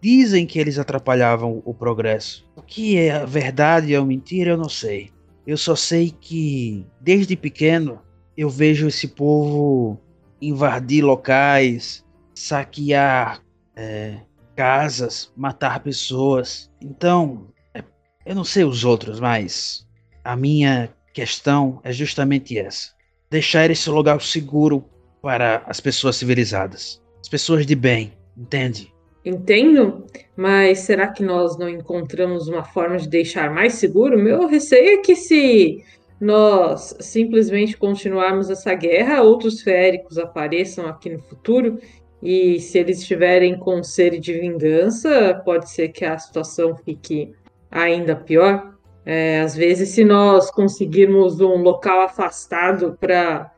dizem 0.00 0.46
que 0.46 0.58
eles 0.58 0.78
atrapalhavam 0.78 1.62
o 1.64 1.74
progresso. 1.74 2.46
O 2.56 2.62
que 2.62 2.96
é 2.96 3.24
verdade 3.26 3.96
ou 3.96 4.04
mentira, 4.04 4.50
eu 4.50 4.56
não 4.56 4.68
sei. 4.68 5.10
Eu 5.46 5.56
só 5.56 5.76
sei 5.76 6.10
que, 6.10 6.86
desde 7.00 7.36
pequeno, 7.36 8.00
eu 8.36 8.48
vejo 8.48 8.88
esse 8.88 9.08
povo 9.08 10.00
invadir 10.40 11.04
locais, 11.04 12.04
saquear 12.34 13.42
é, 13.76 14.20
casas, 14.56 15.32
matar 15.36 15.80
pessoas. 15.80 16.70
Então, 16.80 17.48
é, 17.74 17.82
eu 18.24 18.34
não 18.34 18.44
sei 18.44 18.64
os 18.64 18.84
outros, 18.84 19.20
mas 19.20 19.86
a 20.24 20.34
minha 20.34 20.90
questão 21.12 21.80
é 21.84 21.92
justamente 21.92 22.58
essa: 22.58 22.92
deixar 23.30 23.70
esse 23.70 23.90
lugar 23.90 24.20
seguro 24.22 24.84
para 25.20 25.62
as 25.66 25.80
pessoas 25.80 26.16
civilizadas, 26.16 27.02
as 27.20 27.28
pessoas 27.28 27.66
de 27.66 27.74
bem, 27.74 28.12
entende? 28.36 28.93
Entendo, 29.24 30.04
mas 30.36 30.80
será 30.80 31.08
que 31.08 31.22
nós 31.22 31.56
não 31.56 31.68
encontramos 31.68 32.46
uma 32.46 32.62
forma 32.62 32.98
de 32.98 33.08
deixar 33.08 33.50
mais 33.50 33.74
seguro? 33.74 34.18
Meu 34.18 34.46
receio 34.46 34.98
é 34.98 35.02
que 35.02 35.16
se 35.16 35.82
nós 36.20 36.94
simplesmente 37.00 37.76
continuarmos 37.76 38.50
essa 38.50 38.74
guerra, 38.74 39.22
outros 39.22 39.62
féricos 39.62 40.18
apareçam 40.18 40.86
aqui 40.86 41.08
no 41.08 41.20
futuro 41.20 41.78
e 42.22 42.60
se 42.60 42.78
eles 42.78 43.00
estiverem 43.00 43.58
com 43.58 43.82
sede 43.82 44.18
de 44.18 44.32
vingança, 44.32 45.40
pode 45.44 45.70
ser 45.70 45.88
que 45.88 46.04
a 46.04 46.18
situação 46.18 46.76
fique 46.76 47.32
ainda 47.70 48.14
pior. 48.14 48.74
É, 49.06 49.40
às 49.40 49.54
vezes, 49.54 49.90
se 49.90 50.04
nós 50.04 50.50
conseguirmos 50.50 51.40
um 51.40 51.56
local 51.56 52.00
afastado 52.00 52.96
para 52.98 53.52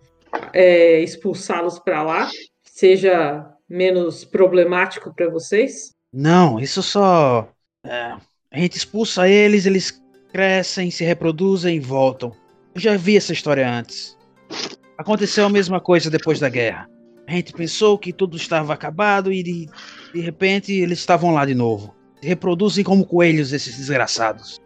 é, 0.52 1.00
expulsá-los 1.00 1.78
para 1.78 2.02
lá, 2.02 2.28
seja 2.64 3.55
menos 3.68 4.24
problemático 4.24 5.12
para 5.14 5.28
vocês? 5.28 5.94
Não, 6.12 6.58
isso 6.58 6.82
só. 6.82 7.48
É, 7.84 8.14
a 8.50 8.58
gente 8.58 8.76
expulsa 8.76 9.28
eles, 9.28 9.66
eles 9.66 10.02
crescem, 10.32 10.90
se 10.90 11.04
reproduzem 11.04 11.76
e 11.76 11.80
voltam. 11.80 12.32
Eu 12.74 12.80
já 12.80 12.96
vi 12.96 13.16
essa 13.16 13.32
história 13.32 13.68
antes. 13.68 14.16
Aconteceu 14.98 15.44
a 15.44 15.50
mesma 15.50 15.80
coisa 15.80 16.10
depois 16.10 16.40
da 16.40 16.48
guerra. 16.48 16.88
A 17.26 17.32
gente 17.32 17.52
pensou 17.52 17.98
que 17.98 18.12
tudo 18.12 18.36
estava 18.36 18.72
acabado 18.72 19.32
e 19.32 19.42
de, 19.42 19.68
de 20.14 20.20
repente 20.20 20.72
eles 20.72 20.98
estavam 20.98 21.32
lá 21.32 21.44
de 21.44 21.54
novo. 21.54 21.94
Se 22.20 22.28
reproduzem 22.28 22.84
como 22.84 23.04
coelhos, 23.04 23.52
esses 23.52 23.76
desgraçados. 23.76 24.60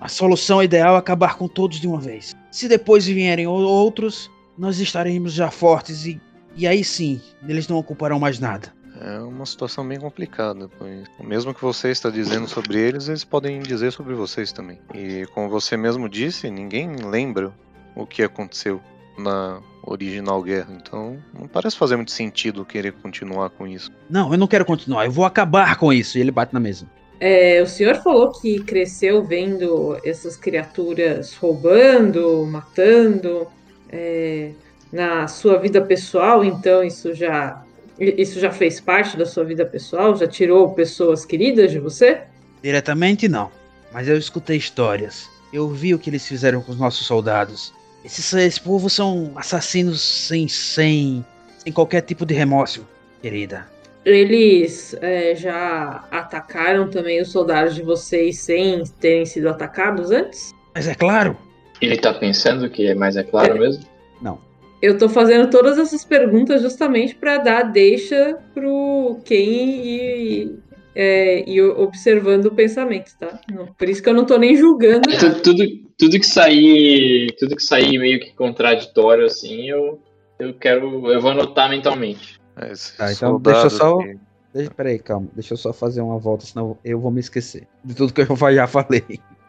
A 0.00 0.08
solução 0.08 0.62
ideal 0.62 0.94
é 0.94 0.98
acabar 0.98 1.36
com 1.36 1.48
todos 1.48 1.80
de 1.80 1.88
uma 1.88 2.00
vez. 2.00 2.34
Se 2.50 2.68
depois 2.68 3.06
vierem 3.06 3.46
outros, 3.46 4.30
nós 4.56 4.78
estaremos 4.78 5.32
já 5.32 5.50
fortes 5.50 6.06
e, 6.06 6.20
e 6.56 6.66
aí 6.66 6.82
sim, 6.82 7.20
eles 7.46 7.68
não 7.68 7.76
ocuparão 7.76 8.18
mais 8.18 8.38
nada. 8.38 8.72
É 9.00 9.18
uma 9.18 9.44
situação 9.44 9.86
bem 9.86 10.00
complicada, 10.00 10.70
pois 10.78 11.04
mesmo 11.22 11.52
que 11.52 11.60
você 11.60 11.90
está 11.90 12.08
dizendo 12.08 12.48
sobre 12.48 12.78
eles, 12.80 13.08
eles 13.08 13.24
podem 13.24 13.60
dizer 13.60 13.92
sobre 13.92 14.14
vocês 14.14 14.52
também. 14.52 14.78
E 14.94 15.26
como 15.34 15.50
você 15.50 15.76
mesmo 15.76 16.08
disse, 16.08 16.50
ninguém 16.50 16.96
lembra 16.96 17.52
o 17.94 18.06
que 18.06 18.22
aconteceu 18.22 18.80
na 19.18 19.60
original 19.82 20.42
guerra. 20.42 20.68
Então, 20.70 21.18
não 21.38 21.46
parece 21.46 21.76
fazer 21.76 21.96
muito 21.96 22.10
sentido 22.10 22.64
querer 22.64 22.92
continuar 22.92 23.50
com 23.50 23.66
isso. 23.66 23.90
Não, 24.08 24.32
eu 24.32 24.38
não 24.38 24.46
quero 24.46 24.64
continuar. 24.64 25.04
Eu 25.04 25.12
vou 25.12 25.24
acabar 25.24 25.76
com 25.76 25.92
isso. 25.92 26.18
E 26.18 26.20
ele 26.20 26.30
bate 26.30 26.52
na 26.52 26.60
mesa. 26.60 26.86
É, 27.18 27.62
o 27.62 27.66
senhor 27.66 27.96
falou 27.96 28.30
que 28.32 28.60
cresceu 28.60 29.24
vendo 29.24 29.98
essas 30.04 30.36
criaturas 30.36 31.34
roubando, 31.34 32.44
matando. 32.46 33.46
É, 33.88 34.52
na 34.92 35.26
sua 35.28 35.58
vida 35.58 35.80
pessoal, 35.80 36.44
então 36.44 36.82
isso 36.82 37.12
já 37.14 37.62
isso 37.98 38.38
já 38.38 38.50
fez 38.50 38.78
parte 38.78 39.16
da 39.16 39.24
sua 39.24 39.44
vida 39.44 39.64
pessoal? 39.64 40.14
Já 40.14 40.26
tirou 40.26 40.70
pessoas 40.74 41.24
queridas 41.24 41.70
de 41.70 41.78
você? 41.78 42.20
Diretamente 42.62 43.26
não, 43.26 43.50
mas 43.92 44.06
eu 44.08 44.18
escutei 44.18 44.56
histórias. 44.56 45.28
Eu 45.52 45.68
vi 45.68 45.94
o 45.94 45.98
que 45.98 46.10
eles 46.10 46.26
fizeram 46.26 46.60
com 46.60 46.72
os 46.72 46.78
nossos 46.78 47.06
soldados. 47.06 47.72
Esses, 48.04 48.32
esse 48.34 48.60
povo 48.60 48.90
são 48.90 49.32
assassinos 49.34 50.02
sem, 50.02 50.46
sem, 50.46 51.24
sem 51.58 51.72
qualquer 51.72 52.02
tipo 52.02 52.26
de 52.26 52.34
remorso, 52.34 52.86
querida. 53.22 53.66
Eles 54.04 54.94
é, 55.00 55.34
já 55.34 56.04
atacaram 56.10 56.88
também 56.88 57.20
os 57.20 57.32
soldados 57.32 57.74
de 57.74 57.82
vocês 57.82 58.38
sem 58.38 58.84
terem 59.00 59.26
sido 59.26 59.48
atacados 59.48 60.10
antes? 60.10 60.54
Mas 60.74 60.86
é 60.86 60.94
claro, 60.94 61.36
Ele 61.80 61.96
tá 61.96 62.14
pensando 62.14 62.68
que 62.70 62.86
é 62.86 62.94
mais 62.94 63.16
é 63.16 63.24
claro 63.24 63.58
mesmo? 63.58 63.84
Não. 64.20 64.45
Eu 64.82 64.98
tô 64.98 65.08
fazendo 65.08 65.48
todas 65.50 65.78
essas 65.78 66.04
perguntas 66.04 66.60
justamente 66.62 67.14
para 67.14 67.38
dar 67.38 67.62
deixa 67.64 68.38
pro 68.54 69.18
Ken 69.24 69.34
e, 69.36 70.58
é, 70.94 71.48
e 71.50 71.60
observando 71.62 72.46
o 72.46 72.54
pensamento, 72.54 73.10
tá? 73.18 73.40
Não- 73.50 73.66
Por 73.66 73.88
isso 73.88 74.02
que 74.02 74.08
eu 74.08 74.14
não 74.14 74.24
tô 74.26 74.36
nem 74.36 74.54
julgando. 74.56 75.10
É, 75.10 75.16
tu- 75.16 75.42
tudo, 75.42 75.64
tudo 75.98 76.18
que 76.20 76.26
sair. 76.26 77.34
Tudo 77.38 77.56
que 77.56 77.62
sair 77.62 77.98
meio 77.98 78.20
que 78.20 78.32
contraditório, 78.34 79.24
assim, 79.24 79.68
eu, 79.68 80.00
eu 80.38 80.52
quero. 80.54 81.10
Eu 81.10 81.20
vou 81.20 81.30
anotar 81.30 81.70
mentalmente. 81.70 82.38
É, 82.56 82.72
Tá, 82.96 83.12
então 83.12 83.40
deixa 83.40 83.66
eu 83.66 83.70
só- 83.70 83.98
que- 83.98 84.18
Deixa, 84.54 84.70
peraí, 84.70 84.98
calma. 84.98 85.28
Deixa 85.34 85.52
eu 85.52 85.58
só 85.58 85.70
fazer 85.70 86.00
uma 86.00 86.18
volta, 86.18 86.46
senão 86.46 86.78
eu 86.82 86.98
vou 86.98 87.10
me 87.10 87.20
esquecer 87.20 87.66
de 87.84 87.94
tudo 87.94 88.12
que 88.14 88.22
eu 88.22 88.26
já 88.54 88.66
falei. 88.66 89.04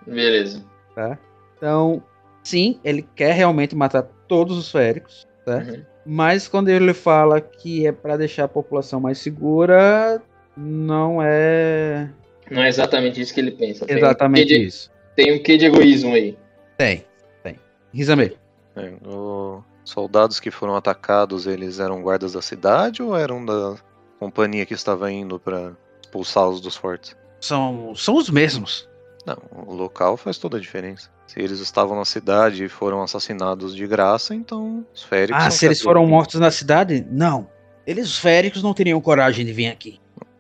Beleza. 0.06 0.62
tá? 0.96 1.18
Então, 1.58 2.04
sim, 2.48 2.80
ele 2.84 3.06
quer 3.16 3.34
realmente 3.34 3.76
matar 3.76 4.04
todos 4.28 4.58
os 4.58 4.72
féricos, 4.72 5.28
certo? 5.46 5.70
Uhum. 5.76 5.84
Mas 6.06 6.48
quando 6.48 6.70
ele 6.70 6.94
fala 6.94 7.42
que 7.42 7.86
é 7.86 7.92
pra 7.92 8.16
deixar 8.16 8.46
a 8.46 8.48
população 8.48 9.00
mais 9.00 9.18
segura, 9.18 10.22
não 10.56 11.22
é 11.22 12.10
Não 12.50 12.64
é 12.64 12.70
exatamente 12.70 13.20
isso 13.20 13.34
que 13.34 13.42
ele 13.42 13.52
pensa. 13.52 13.86
Tem 13.86 13.96
um 13.98 14.00
exatamente 14.00 14.48
quê 14.48 14.60
de- 14.60 14.66
isso. 14.66 14.90
Tem 15.16 15.34
um 15.34 15.44
quê 15.44 15.58
de 15.58 15.66
egoísmo 15.66 16.14
aí. 16.14 16.38
Tem, 16.78 17.04
tem. 17.44 17.60
Rizame, 17.94 18.38
é, 18.76 18.94
os 19.06 19.64
soldados 19.84 20.40
que 20.40 20.50
foram 20.52 20.76
atacados, 20.76 21.46
eles 21.48 21.80
eram 21.80 22.02
guardas 22.02 22.34
da 22.34 22.42
cidade 22.42 23.02
ou 23.04 23.18
eram 23.18 23.44
da 23.44 23.76
companhia 24.20 24.66
que 24.66 24.74
estava 24.74 25.12
indo 25.12 25.38
para 25.40 25.74
expulsá-los 26.02 26.62
dos 26.62 26.76
fortes? 26.78 27.18
são, 27.42 27.94
são 27.96 28.16
os 28.16 28.30
mesmos. 28.30 28.88
Não, 29.26 29.38
o 29.68 29.74
local 29.76 30.16
faz 30.16 30.38
toda 30.38 30.56
a 30.58 30.60
diferença. 30.60 31.10
Se 31.28 31.40
eles 31.42 31.60
estavam 31.60 31.98
na 31.98 32.06
cidade 32.06 32.64
e 32.64 32.70
foram 32.70 33.04
assassinados 33.04 33.76
de 33.76 33.86
graça, 33.86 34.34
então 34.34 34.86
os 34.94 35.04
féricos. 35.04 35.44
Ah, 35.44 35.52
se 35.52 35.66
eles 35.66 35.82
foram 35.82 36.08
mortos 36.08 36.40
na 36.40 36.50
cidade? 36.50 37.06
Não. 37.12 37.48
Eles, 37.86 38.08
os 38.08 38.18
féricos, 38.18 38.64
não 38.64 38.74
teriam 38.74 39.00
coragem 39.02 39.46
de 39.46 39.52
vir 39.54 39.68
aqui. 39.68 40.00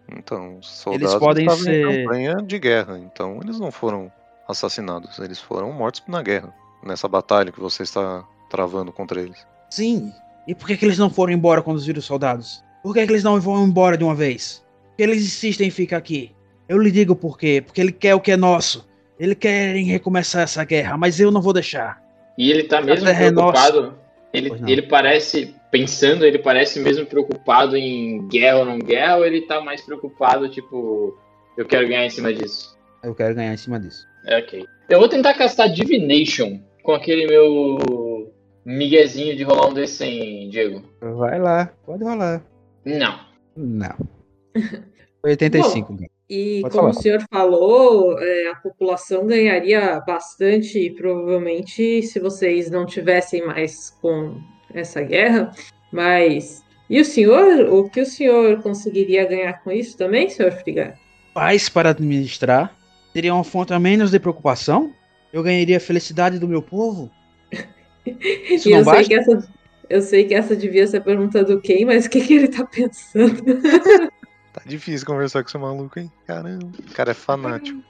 Então, 0.09 0.57
os 0.59 0.67
soldados 0.67 1.15
podem 1.15 1.45
estavam 1.45 1.63
ser- 1.63 1.85
em 1.85 2.03
campanha 2.05 2.35
de 2.41 2.57
guerra, 2.59 2.97
então 2.97 3.39
eles 3.43 3.59
não 3.59 3.71
foram 3.71 4.11
assassinados, 4.47 5.19
eles 5.19 5.39
foram 5.39 5.71
mortos 5.73 6.01
na 6.07 6.21
guerra, 6.21 6.53
nessa 6.81 7.07
batalha 7.07 7.51
que 7.51 7.59
você 7.59 7.83
está 7.83 8.23
travando 8.49 8.91
contra 8.93 9.21
eles. 9.21 9.45
Sim. 9.69 10.11
E 10.47 10.55
por 10.55 10.65
que, 10.67 10.77
que 10.77 10.85
eles 10.85 10.97
não 10.97 11.09
foram 11.09 11.33
embora 11.33 11.61
quando 11.61 11.81
viram 11.81 11.99
os 11.99 12.05
soldados? 12.05 12.63
Por 12.81 12.93
que, 12.93 13.05
que 13.05 13.11
eles 13.11 13.23
não 13.23 13.39
vão 13.41 13.65
embora 13.65 13.97
de 13.97 14.05
uma 14.05 14.15
vez? 14.15 14.63
Por 14.91 14.95
que 14.97 15.03
eles 15.03 15.21
insistem 15.23 15.67
em 15.67 15.71
ficar 15.71 15.97
aqui? 15.97 16.33
Eu 16.69 16.77
lhe 16.77 16.89
digo 16.89 17.13
por 17.15 17.37
quê. 17.37 17.61
Porque 17.65 17.81
ele 17.81 17.91
quer 17.91 18.15
o 18.15 18.21
que 18.21 18.31
é 18.31 18.37
nosso. 18.37 18.87
Eles 19.19 19.37
querem 19.37 19.85
recomeçar 19.85 20.43
essa 20.43 20.63
guerra, 20.63 20.97
mas 20.97 21.19
eu 21.19 21.31
não 21.31 21.41
vou 21.41 21.53
deixar. 21.53 22.01
E 22.37 22.51
ele 22.51 22.63
tá 22.63 22.81
mesmo 22.81 23.07
é 23.07 23.15
preocupado. 23.15 23.95
Ele, 24.33 24.51
ele 24.67 24.81
parece, 24.83 25.55
pensando, 25.71 26.25
ele 26.25 26.37
parece 26.37 26.79
mesmo 26.79 27.05
preocupado 27.05 27.75
em 27.75 28.27
guerra 28.27 28.59
ou 28.59 28.65
não 28.65 28.77
guerra, 28.77 29.17
ou 29.17 29.25
ele 29.25 29.41
tá 29.41 29.61
mais 29.61 29.81
preocupado, 29.81 30.49
tipo, 30.49 31.17
eu 31.57 31.65
quero 31.65 31.87
ganhar 31.87 32.05
em 32.05 32.09
cima 32.09 32.33
disso? 32.33 32.77
eu 33.03 33.15
quero 33.15 33.35
ganhar 33.35 33.53
em 33.53 33.57
cima 33.57 33.79
disso. 33.79 34.05
É, 34.25 34.39
ok. 34.39 34.65
Eu 34.89 34.99
vou 34.99 35.07
tentar 35.07 35.33
castar 35.33 35.69
Divination 35.69 36.59
com 36.83 36.93
aquele 36.93 37.25
meu 37.27 38.33
miguezinho 38.65 39.35
de 39.35 39.43
rolar 39.43 39.67
um 39.67 39.73
desse 39.73 39.95
sem 39.95 40.49
Diego. 40.49 40.83
Vai 40.99 41.39
lá, 41.39 41.71
pode 41.85 42.03
rolar. 42.03 42.43
Não. 42.85 43.19
Não. 43.55 43.95
Foi 45.21 45.31
85. 45.31 45.97
cara. 45.97 46.09
E 46.29 46.61
Pode 46.61 46.75
como 46.75 46.89
falar. 46.89 46.89
o 46.89 46.93
senhor 46.93 47.23
falou, 47.31 48.19
é, 48.19 48.49
a 48.49 48.55
população 48.55 49.25
ganharia 49.25 49.99
bastante, 50.05 50.89
provavelmente, 50.91 52.01
se 52.03 52.19
vocês 52.19 52.69
não 52.69 52.85
tivessem 52.85 53.45
mais 53.45 53.91
com 54.01 54.35
essa 54.73 55.01
guerra. 55.01 55.51
Mas. 55.91 56.63
E 56.89 56.99
o 56.99 57.05
senhor? 57.05 57.67
O 57.73 57.89
que 57.89 58.01
o 58.01 58.05
senhor 58.05 58.61
conseguiria 58.61 59.25
ganhar 59.25 59.53
com 59.63 59.71
isso 59.71 59.97
também, 59.97 60.29
senhor 60.29 60.51
Frigar? 60.51 60.97
Paz 61.33 61.69
para 61.69 61.91
administrar. 61.91 62.75
Seria 63.13 63.33
uma 63.33 63.43
fonte 63.43 63.73
a 63.73 63.79
menos 63.79 64.11
de 64.11 64.19
preocupação. 64.19 64.93
Eu 65.31 65.43
ganharia 65.43 65.77
a 65.77 65.81
felicidade 65.81 66.39
do 66.39 66.47
meu 66.47 66.61
povo. 66.61 67.09
Isso 68.05 68.69
E 68.69 68.71
não 68.71 68.79
eu 68.79 68.85
sei, 68.85 68.93
basta? 68.93 69.07
que 69.07 69.13
essa, 69.15 69.49
eu 69.89 70.01
sei 70.01 70.25
que 70.25 70.33
essa 70.33 70.55
devia 70.55 70.87
ser 70.87 70.97
a 70.97 71.01
pergunta 71.01 71.43
do 71.43 71.59
quem, 71.59 71.85
mas 71.85 72.05
o 72.05 72.09
que, 72.09 72.21
que 72.21 72.33
ele 72.35 72.47
tá 72.47 72.65
pensando? 72.65 73.41
Difícil 74.67 75.05
conversar 75.07 75.43
com 75.43 75.49
esse 75.49 75.57
maluco, 75.57 75.99
hein? 75.99 76.11
Caramba, 76.25 76.67
o 76.89 76.93
cara 76.93 77.11
é 77.11 77.13
fanático. 77.13 77.81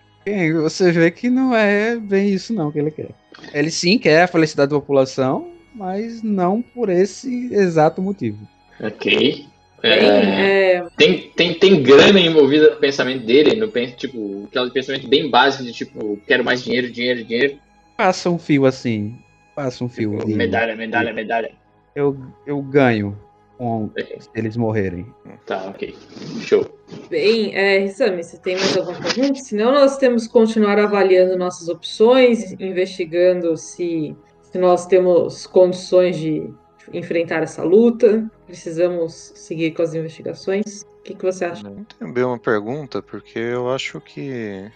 Você 0.61 0.91
vê 0.91 1.09
que 1.09 1.30
não 1.30 1.55
é 1.55 1.95
bem 1.95 2.30
isso 2.30 2.53
não 2.53 2.71
que 2.71 2.80
ele 2.80 2.91
quer. 2.91 3.09
Ele 3.53 3.71
sim 3.71 3.97
quer 3.97 4.23
a 4.23 4.28
felicidade 4.28 4.71
da 4.71 4.75
população, 4.80 5.51
mas 5.73 6.21
não 6.21 6.61
por 6.61 6.89
esse 6.89 7.51
exato 7.53 8.01
motivo. 8.01 8.38
Ok. 8.80 9.47
É, 9.84 10.73
é, 10.75 10.88
tem, 10.97 11.30
tem, 11.36 11.53
tem 11.53 11.84
grana 11.84 12.19
envolvida 12.19 12.71
no 12.71 12.75
pensamento 12.78 13.25
dele, 13.25 13.55
no 13.55 13.67
tipo, 13.95 14.47
aquele 14.47 14.71
pensamento 14.71 15.07
bem 15.07 15.30
básico 15.30 15.63
de 15.63 15.71
tipo, 15.71 16.19
quero 16.28 16.43
mais 16.43 16.63
dinheiro, 16.63 16.91
dinheiro, 16.91 17.23
dinheiro. 17.23 17.57
Passa 17.95 18.30
um 18.30 18.39
fio 18.39 18.65
assim. 18.65 19.15
Passa 19.55 19.84
um 19.84 19.89
fio. 19.89 20.17
de- 20.25 20.34
Medalha, 20.34 20.75
medalha, 20.75 21.13
medalha. 21.13 21.51
Eu, 21.95 22.17
eu 22.45 22.61
ganho 22.61 23.17
com 23.58 23.89
se 24.20 24.30
eles 24.36 24.55
morrerem. 24.55 25.14
Tá, 25.45 25.68
ok. 25.68 25.95
Show. 26.41 26.66
Bem, 27.10 27.55
é, 27.55 27.80
Rissami, 27.80 28.24
você 28.24 28.38
tem 28.38 28.55
mais 28.55 28.78
alguma 28.78 28.99
pergunta? 28.99 29.39
Senão 29.39 29.72
nós 29.72 29.97
temos 29.97 30.28
que 30.28 30.34
continuar 30.34 30.80
avaliando 30.80 31.38
nossas 31.38 31.68
opções, 31.68 32.53
investigando 32.60 33.58
se, 33.58 34.16
se 34.41 34.58
nós 34.58 34.86
temos 34.86 35.47
condições 35.47 36.18
de 36.18 36.49
enfrentar 36.93 37.43
essa 37.43 37.64
luta. 37.64 38.30
Precisamos 38.45 39.34
seguir 39.36 39.72
com 39.72 39.82
as 39.82 39.93
investigações. 39.93 40.84
O 40.99 41.03
que, 41.03 41.16
que 41.16 41.26
você 41.26 41.45
acha? 41.45 41.64
Também 41.99 42.24
uma 42.24 42.39
pergunta, 42.39 43.01
porque 43.01 43.39
eu 43.39 43.70
acho 43.70 43.99
que 44.01 44.70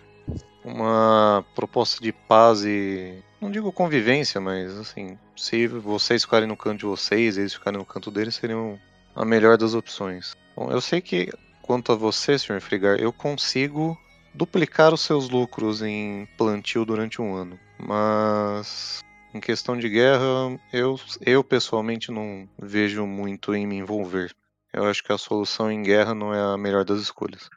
uma 0.63 1.45
proposta 1.55 2.01
de 2.01 2.11
paz 2.11 2.63
e. 2.63 3.23
Não 3.41 3.49
digo 3.49 3.71
convivência, 3.71 4.39
mas 4.39 4.77
assim, 4.77 5.17
se 5.35 5.65
vocês 5.65 6.23
ficarem 6.23 6.47
no 6.47 6.55
canto 6.55 6.81
de 6.81 6.85
vocês, 6.85 7.37
eles 7.39 7.55
ficarem 7.55 7.79
no 7.79 7.85
canto 7.85 8.11
deles, 8.11 8.35
seriam 8.35 8.79
a 9.15 9.25
melhor 9.25 9.57
das 9.57 9.73
opções. 9.73 10.37
Bom, 10.55 10.71
eu 10.71 10.79
sei 10.79 11.01
que, 11.01 11.27
quanto 11.63 11.91
a 11.91 11.95
você, 11.95 12.37
Sr. 12.37 12.61
Frigar, 12.61 12.99
eu 12.99 13.11
consigo 13.11 13.97
duplicar 14.33 14.93
os 14.93 15.01
seus 15.01 15.27
lucros 15.27 15.81
em 15.81 16.27
plantio 16.37 16.85
durante 16.85 17.19
um 17.19 17.33
ano. 17.33 17.59
Mas 17.79 19.01
em 19.33 19.39
questão 19.39 19.75
de 19.75 19.89
guerra, 19.89 20.59
eu, 20.71 20.99
eu 21.25 21.43
pessoalmente 21.43 22.11
não 22.11 22.47
vejo 22.59 23.07
muito 23.07 23.55
em 23.55 23.65
me 23.65 23.77
envolver. 23.77 24.31
Eu 24.71 24.85
acho 24.85 25.03
que 25.03 25.11
a 25.11 25.17
solução 25.17 25.71
em 25.71 25.81
guerra 25.81 26.13
não 26.13 26.31
é 26.31 26.39
a 26.39 26.57
melhor 26.57 26.85
das 26.85 26.99
escolhas. 27.01 27.49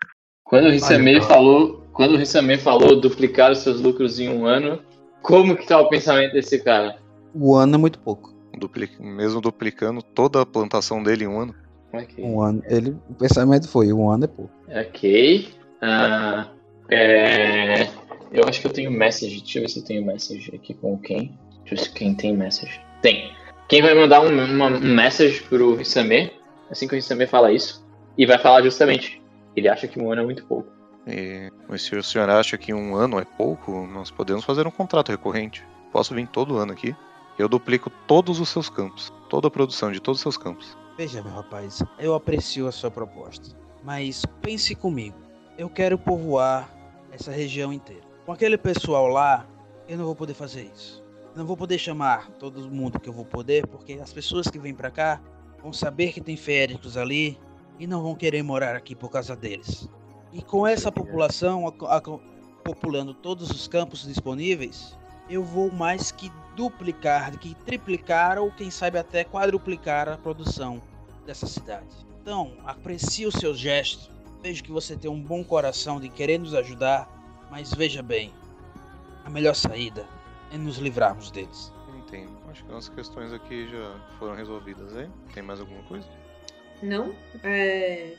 Quando 0.43 0.67
o 0.67 0.71
Rissame 0.71 1.17
Olha, 1.17 1.23
falou, 1.23 1.87
quando 1.93 2.15
o 2.15 2.17
Rissame 2.17 2.57
falou 2.57 3.01
duplicar 3.01 3.53
os 3.53 3.59
seus 3.59 3.81
lucros 3.81 4.19
em 4.19 4.29
um 4.29 4.47
ano, 4.47 4.81
como 5.25 5.57
que 5.57 5.67
tá 5.67 5.81
o 5.81 5.89
pensamento 5.89 6.33
desse 6.35 6.63
cara? 6.63 6.99
O 7.35 7.55
ano 7.57 7.75
é 7.75 7.79
muito 7.79 7.99
pouco. 7.99 8.33
Dupli- 8.57 8.91
mesmo 9.01 9.41
duplicando 9.41 10.01
toda 10.03 10.41
a 10.43 10.47
plantação 10.47 11.03
dele 11.03 11.25
em 11.25 11.29
um 11.29 11.41
ano. 11.41 11.55
Ok. 11.93 12.23
Um 12.25 12.41
ano. 12.41 12.63
Ele, 12.67 12.91
o 13.09 13.15
pensamento 13.15 13.69
foi, 13.69 13.93
um 13.93 14.09
ano 14.11 14.25
é 14.25 14.29
pouco. 14.29 14.53
Ok. 14.69 15.49
Ah, 15.83 16.49
é, 16.89 17.89
Eu 18.33 18.45
acho 18.49 18.61
que 18.61 18.67
eu 18.67 18.73
tenho 18.73 18.91
message. 18.91 19.41
Deixa 19.41 19.59
eu 19.59 19.63
ver 19.63 19.69
se 19.69 19.79
eu 19.81 19.85
tenho 19.85 20.05
message 20.05 20.53
aqui 20.55 20.75
com 20.75 20.99
quem. 20.99 21.37
Deixa 21.65 21.75
eu 21.75 21.77
ver 21.77 21.79
se 21.79 21.91
quem 21.93 22.15
tem 22.15 22.37
message. 22.37 22.81
Tem. 23.01 23.33
Quem 23.69 23.81
vai 23.83 23.95
mandar 23.95 24.21
um, 24.21 24.29
uma- 24.29 24.67
um 24.69 24.95
message 24.95 25.43
pro 25.45 25.75
Rissame, 25.75 26.31
assim 26.71 26.87
que 26.87 26.95
o 26.95 26.97
Rissame 26.97 27.27
fala 27.27 27.53
isso, 27.53 27.85
e 28.19 28.27
vai 28.27 28.39
falar 28.39 28.63
justamente. 28.63 29.23
Ele 29.57 29.69
acha 29.69 29.87
que 29.89 30.01
um 30.01 30.11
ano 30.13 30.23
é 30.23 30.25
muito 30.25 30.45
pouco. 30.47 30.69
E 31.07 31.51
mas 31.69 31.83
se 31.83 31.97
o 31.97 32.03
senhor 32.03 32.29
acha 32.31 32.57
que 32.57 32.73
um 32.73 32.95
ano 32.95 33.19
é 33.19 33.25
pouco, 33.25 33.87
nós 33.87 34.11
podemos 34.11 34.45
fazer 34.45 34.67
um 34.67 34.71
contrato 34.71 35.11
recorrente. 35.11 35.65
Posso 35.93 36.15
vir 36.15 36.29
todo 36.29 36.57
ano 36.57 36.73
aqui. 36.73 36.95
Eu 37.39 37.49
duplico 37.49 37.91
todos 38.07 38.39
os 38.39 38.49
seus 38.49 38.69
campos. 38.69 39.13
Toda 39.29 39.49
a 39.49 39.51
produção 39.51 39.91
de 39.91 40.01
todos 40.01 40.19
os 40.19 40.23
seus 40.23 40.37
campos. 40.37 40.77
Veja, 40.97 41.23
meu 41.23 41.33
rapaz, 41.33 41.83
eu 41.99 42.15
aprecio 42.15 42.69
a 42.69 42.73
sua 42.73 42.91
proposta. 42.91 43.57
Mas 43.83 44.25
pense 44.41 44.75
comigo. 44.75 45.17
Eu 45.59 45.69
quero 45.69 45.99
povoar 45.99 46.69
essa 47.11 47.33
região 47.33 47.73
inteira. 47.73 48.03
Com 48.25 48.33
aquele 48.33 48.57
pessoal 48.57 49.09
lá, 49.09 49.47
eu 49.89 49.99
não 49.99 50.05
vou 50.05 50.15
poder 50.15 50.35
fazer 50.35 50.71
isso. 50.75 51.03
Não 51.35 51.45
vou 51.45 51.57
poder 51.57 51.79
chamar 51.79 52.31
todo 52.39 52.71
mundo 52.71 53.01
que 53.01 53.09
eu 53.09 53.13
vou 53.13 53.25
poder, 53.25 53.67
porque 53.67 53.95
as 53.95 54.13
pessoas 54.13 54.47
que 54.47 54.59
vêm 54.59 54.75
pra 54.75 54.91
cá 54.91 55.21
vão 55.61 55.73
saber 55.73 56.13
que 56.13 56.21
tem 56.21 56.37
féricos 56.37 56.97
ali 56.97 57.39
e 57.79 57.87
não 57.87 58.03
vão 58.03 58.15
querer 58.15 58.43
morar 58.43 58.77
aqui 58.77 58.95
por 58.95 59.11
causa 59.11 59.35
deles. 59.35 59.89
E 60.35 60.43
com 60.43 60.67
essa 60.67 60.91
população, 60.91 61.73
populando 62.65 63.15
todos 63.15 63.51
os 63.51 63.69
campos 63.69 64.03
disponíveis, 64.03 64.99
eu 65.31 65.45
vou 65.45 65.71
mais 65.71 66.11
que 66.11 66.29
duplicar, 66.57 67.39
que 67.39 67.55
triplicar 67.55 68.37
ou 68.39 68.51
quem 68.51 68.69
sabe 68.69 68.99
até 68.99 69.23
quadruplicar 69.23 70.09
a 70.09 70.19
produção 70.19 70.83
dessa 71.25 71.47
cidade. 71.47 71.87
Então, 72.21 72.53
aprecie 72.67 73.27
os 73.27 73.35
seus 73.35 73.61
gestos. 73.61 74.11
Vejo 74.43 74.65
que 74.65 74.73
você 74.73 74.97
tem 74.97 75.09
um 75.09 75.23
bom 75.23 75.45
coração 75.45 76.01
de 76.01 76.09
querer 76.09 76.39
nos 76.39 76.53
ajudar, 76.53 77.09
mas 77.49 77.73
veja 77.73 78.03
bem, 78.03 78.33
a 79.25 79.31
melhor 79.31 79.55
saída 79.55 80.05
é 80.53 80.59
nos 80.59 80.79
livrarmos 80.79 81.31
deles. 81.31 81.73
Entendo. 81.97 82.37
Acho 82.51 82.65
que 82.65 82.73
as 82.73 82.89
questões 82.89 83.33
aqui 83.33 83.69
já 83.69 84.01
foram 84.19 84.35
resolvidas, 84.35 84.97
hein? 84.97 85.11
Tem 85.33 85.45
mais 85.45 85.61
alguma 85.61 85.83
coisa? 85.85 86.07
Não. 86.85 87.15
É, 87.43 88.13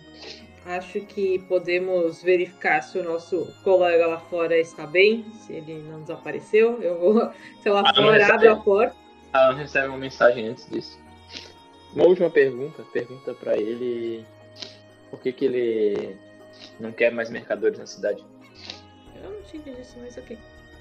acho 0.65 0.99
que 1.01 1.39
podemos 1.47 2.23
verificar 2.23 2.81
se 2.81 2.97
o 2.97 3.03
nosso 3.03 3.53
colega 3.63 4.07
lá 4.07 4.19
fora 4.19 4.59
está 4.59 4.87
bem, 4.87 5.23
se 5.33 5.53
ele 5.53 5.75
não 5.83 6.01
desapareceu. 6.01 6.81
Eu 6.81 6.99
vou, 6.99 7.31
sei 7.61 7.71
lá 7.71 7.83
Ah, 7.85 7.93
fora, 7.93 8.33
abro 8.33 8.51
a 8.51 8.55
porta. 8.55 8.95
Ela 9.33 9.53
recebe 9.53 9.87
uma 9.87 9.97
mensagem 9.97 10.47
antes 10.47 10.67
disso. 10.69 10.99
Uma 11.93 12.05
última 12.05 12.29
pergunta. 12.29 12.83
Pergunta 12.91 13.33
pra 13.35 13.55
ele 13.57 14.25
por 15.11 15.19
que, 15.19 15.31
que 15.31 15.45
ele 15.45 16.17
não 16.79 16.91
quer 16.91 17.11
mais 17.11 17.29
mercadores 17.29 17.77
na 17.77 17.85
cidade. 17.85 18.23
Eu 19.23 19.29
não 19.29 19.41
tinha 19.43 19.61
entendido 19.61 19.81
isso, 19.81 19.97
mas 19.99 20.17
ok. 20.17 20.37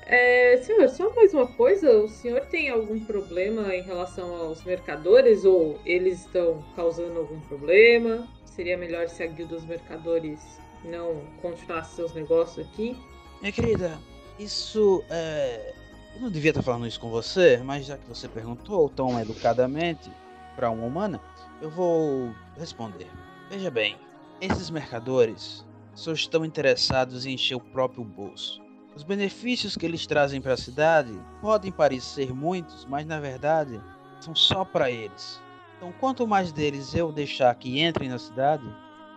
É, 0.06 0.58
senhor, 0.58 0.88
só 0.88 1.12
mais 1.14 1.32
uma 1.32 1.46
coisa. 1.46 1.90
O 1.98 2.08
senhor 2.08 2.42
tem 2.42 2.68
algum 2.68 3.00
problema 3.00 3.74
em 3.74 3.82
relação 3.82 4.34
aos 4.36 4.62
mercadores? 4.64 5.44
Ou 5.44 5.78
eles 5.84 6.20
estão 6.20 6.62
causando 6.76 7.18
algum 7.18 7.40
problema? 7.40 8.28
Seria 8.44 8.76
melhor 8.76 9.08
se 9.08 9.22
a 9.22 9.26
guilda 9.26 9.56
dos 9.56 9.64
mercadores 9.64 10.60
não 10.84 11.22
continuasse 11.40 11.96
seus 11.96 12.12
negócios 12.12 12.66
aqui? 12.66 12.96
Minha 13.40 13.52
querida, 13.52 13.98
isso 14.38 15.02
é. 15.10 15.74
Eu 16.14 16.20
não 16.20 16.30
devia 16.30 16.50
estar 16.50 16.62
falando 16.62 16.86
isso 16.86 17.00
com 17.00 17.10
você, 17.10 17.56
mas 17.64 17.86
já 17.86 17.98
que 17.98 18.06
você 18.06 18.28
perguntou 18.28 18.88
tão 18.88 19.18
educadamente 19.18 20.08
para 20.54 20.70
uma 20.70 20.86
humana, 20.86 21.20
eu 21.60 21.68
vou 21.68 22.32
responder. 22.56 23.08
Veja 23.50 23.70
bem, 23.70 23.96
esses 24.40 24.70
mercadores 24.70 25.66
só 25.94 26.12
estão 26.12 26.44
interessados 26.44 27.26
em 27.26 27.34
encher 27.34 27.56
o 27.56 27.60
próprio 27.60 28.04
bolso. 28.04 28.63
Os 28.94 29.02
benefícios 29.02 29.76
que 29.76 29.84
eles 29.84 30.06
trazem 30.06 30.40
para 30.40 30.54
a 30.54 30.56
cidade 30.56 31.12
podem 31.40 31.72
parecer 31.72 32.32
muitos, 32.32 32.84
mas 32.84 33.04
na 33.04 33.18
verdade 33.18 33.80
são 34.20 34.34
só 34.36 34.64
para 34.64 34.90
eles. 34.90 35.42
Então, 35.76 35.92
quanto 35.98 36.26
mais 36.26 36.52
deles 36.52 36.94
eu 36.94 37.10
deixar 37.12 37.52
que 37.56 37.82
entrem 37.82 38.08
na 38.08 38.18
cidade, 38.18 38.64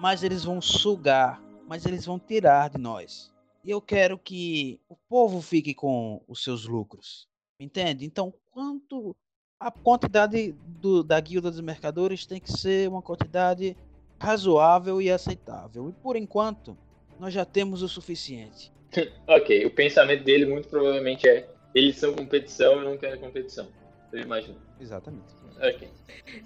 mais 0.02 0.24
eles 0.24 0.44
vão 0.44 0.60
sugar, 0.60 1.40
mais 1.68 1.86
eles 1.86 2.06
vão 2.06 2.18
tirar 2.18 2.72
de 2.72 2.80
nós. 2.80 3.32
E 3.64 3.70
eu 3.70 3.80
quero 3.80 4.18
que 4.18 4.80
o 4.90 4.96
povo 5.08 5.42
fique 5.42 5.74
com 5.74 6.22
os 6.28 6.44
seus 6.44 6.66
lucros. 6.66 7.28
Entende? 7.60 8.06
Então, 8.06 8.34
quanto 8.52 9.16
a 9.60 9.70
quantidade 9.72 10.54
do- 10.66 11.04
da 11.04 11.20
guilda 11.20 11.52
dos 11.52 11.62
mercadores 11.62 12.26
tem 12.26 12.40
que 12.40 12.52
ser 12.52 12.90
uma 12.90 13.02
quantidade 13.02 13.78
razoável 14.20 15.02
e 15.02 15.12
aceitável. 15.12 15.90
E 15.90 15.94
por 15.94 16.16
enquanto, 16.16 16.76
nós 17.20 17.34
já 17.34 17.46
temos 17.46 17.82
o 17.82 17.88
suficiente. 17.88 18.72
Ok, 19.28 19.66
o 19.66 19.72
pensamento 19.72 20.24
dele 20.24 20.46
muito 20.46 20.68
provavelmente 20.68 21.28
é 21.28 21.48
eles 21.76 21.98
são 21.98 22.14
competição 22.14 22.82
e 22.82 22.86
não 22.86 22.98
querem 22.98 23.20
competição. 23.20 23.68
Eu 24.12 24.22
imagino. 24.22 24.58
Exatamente. 24.80 25.36
Ok. 25.58 25.90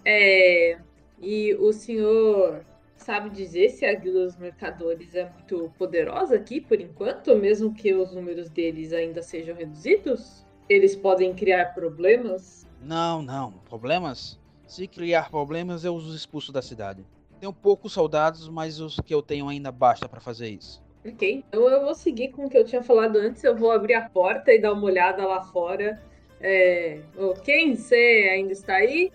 É, 0.04 0.78
e 1.22 1.54
o 1.56 1.72
senhor 1.72 2.66
sabe 2.98 3.30
dizer 3.30 3.70
se 3.70 3.86
a 3.86 3.94
guilda 3.94 4.26
dos 4.26 4.38
mercadores 4.38 5.16
é 5.16 5.30
muito 5.30 5.72
poderosa 5.78 6.36
aqui 6.36 6.62
por 6.62 6.80
enquanto, 6.80 7.36
mesmo 7.36 7.74
que 7.74 7.94
os 7.94 8.14
números 8.14 8.50
deles 8.50 8.94
ainda 8.94 9.22
sejam 9.22 9.56
reduzidos? 9.56 10.46
Eles 10.68 10.96
podem 10.96 11.34
criar 11.34 11.74
problemas? 11.74 12.68
Não, 12.82 13.22
não. 13.22 13.52
Problemas? 13.70 14.40
Se 14.68 14.88
criar 14.88 15.30
problemas, 15.30 15.84
eu 15.84 15.96
os 15.96 16.16
expulso 16.16 16.52
da 16.52 16.62
cidade. 16.62 17.06
Tenho 17.40 17.52
poucos 17.52 17.92
soldados, 17.92 18.48
mas 18.48 18.80
os 18.80 19.00
que 19.00 19.14
eu 19.14 19.22
tenho 19.22 19.50
ainda 19.50 19.72
basta 19.72 20.08
para 20.08 20.22
fazer 20.22 20.50
isso. 20.50 20.82
Ok, 21.06 21.44
então 21.48 21.68
eu 21.68 21.84
vou 21.84 21.96
seguir 21.96 22.30
com 22.30 22.46
o 22.46 22.50
que 22.50 22.58
eu 22.58 22.66
tinha 22.66 22.84
falado 22.84 23.18
antes. 23.18 23.44
Eu 23.44 23.56
vou 23.56 23.72
abrir 23.72 23.96
a 23.96 24.08
porta 24.10 24.54
e 24.54 24.60
dar 24.60 24.74
uma 24.74 24.84
olhada 24.84 25.26
lá 25.26 25.42
fora. 25.42 26.02
É, 26.40 27.00
ô, 27.18 27.34
Ken, 27.34 27.76
você 27.76 28.30
ainda 28.32 28.54
está 28.54 28.76
aí? 28.76 29.12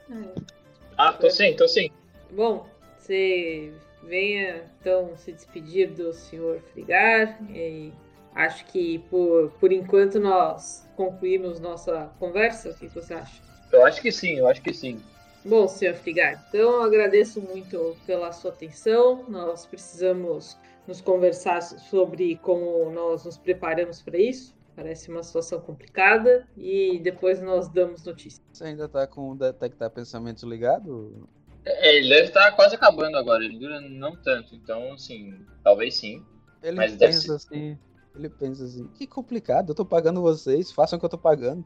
Ah, 0.98 1.12
tô 1.12 1.30
sim, 1.30 1.54
tô 1.54 1.68
sim. 1.68 1.90
Bom, 2.30 2.66
você 2.98 3.72
venha 4.02 4.64
então 4.80 5.16
se 5.16 5.32
despedir 5.32 5.90
do 5.90 6.12
senhor 6.12 6.60
Frigar. 6.72 7.38
E 7.50 7.92
acho 8.34 8.64
que 8.66 8.98
por, 9.10 9.50
por 9.60 9.72
enquanto 9.72 10.18
nós 10.18 10.88
concluímos 10.96 11.60
nossa 11.60 12.10
conversa. 12.18 12.70
O 12.70 12.74
que 12.74 12.88
você 12.88 13.14
acha? 13.14 13.42
Eu 13.72 13.84
acho 13.84 14.00
que 14.00 14.10
sim, 14.10 14.38
eu 14.38 14.48
acho 14.48 14.60
que 14.60 14.72
sim. 14.72 15.00
Bom, 15.44 15.68
senhor 15.68 15.94
Frigar, 15.94 16.44
então 16.48 16.60
eu 16.60 16.82
agradeço 16.82 17.40
muito 17.40 17.96
pela 18.04 18.32
sua 18.32 18.50
atenção. 18.50 19.24
Nós 19.28 19.64
precisamos 19.64 20.58
nos 20.86 21.00
conversar 21.00 21.60
sobre 21.62 22.36
como 22.36 22.90
nós 22.90 23.24
nos 23.24 23.36
preparamos 23.36 24.02
para 24.02 24.18
isso. 24.18 24.54
Parece 24.74 25.10
uma 25.10 25.22
situação 25.22 25.58
complicada 25.60 26.46
e 26.56 26.98
depois 26.98 27.40
nós 27.40 27.68
damos 27.68 28.04
notícias. 28.04 28.42
Você 28.52 28.64
ainda 28.64 28.88
tá 28.88 29.06
com 29.06 29.30
o 29.30 29.34
detectar 29.34 29.90
pensamentos 29.90 30.42
ligado? 30.42 31.26
É, 31.64 31.96
ele 31.96 32.08
deve 32.08 32.28
estar 32.28 32.52
quase 32.52 32.74
acabando 32.74 33.16
agora, 33.16 33.44
ele 33.44 33.58
dura 33.58 33.80
não 33.80 34.14
tanto, 34.14 34.54
então 34.54 34.92
assim, 34.92 35.34
talvez 35.64 35.96
sim. 35.96 36.22
Ele 36.62 36.76
Mas 36.76 36.94
deve 36.94 37.12
pensa 37.12 37.34
assim. 37.34 37.78
Ele 38.14 38.28
pensa 38.28 38.64
assim, 38.64 38.86
que 38.88 39.06
complicado, 39.06 39.70
eu 39.70 39.74
tô 39.74 39.84
pagando 39.84 40.22
vocês, 40.22 40.70
façam 40.70 40.96
o 40.96 41.00
que 41.00 41.06
eu 41.06 41.10
tô 41.10 41.18
pagando. 41.18 41.64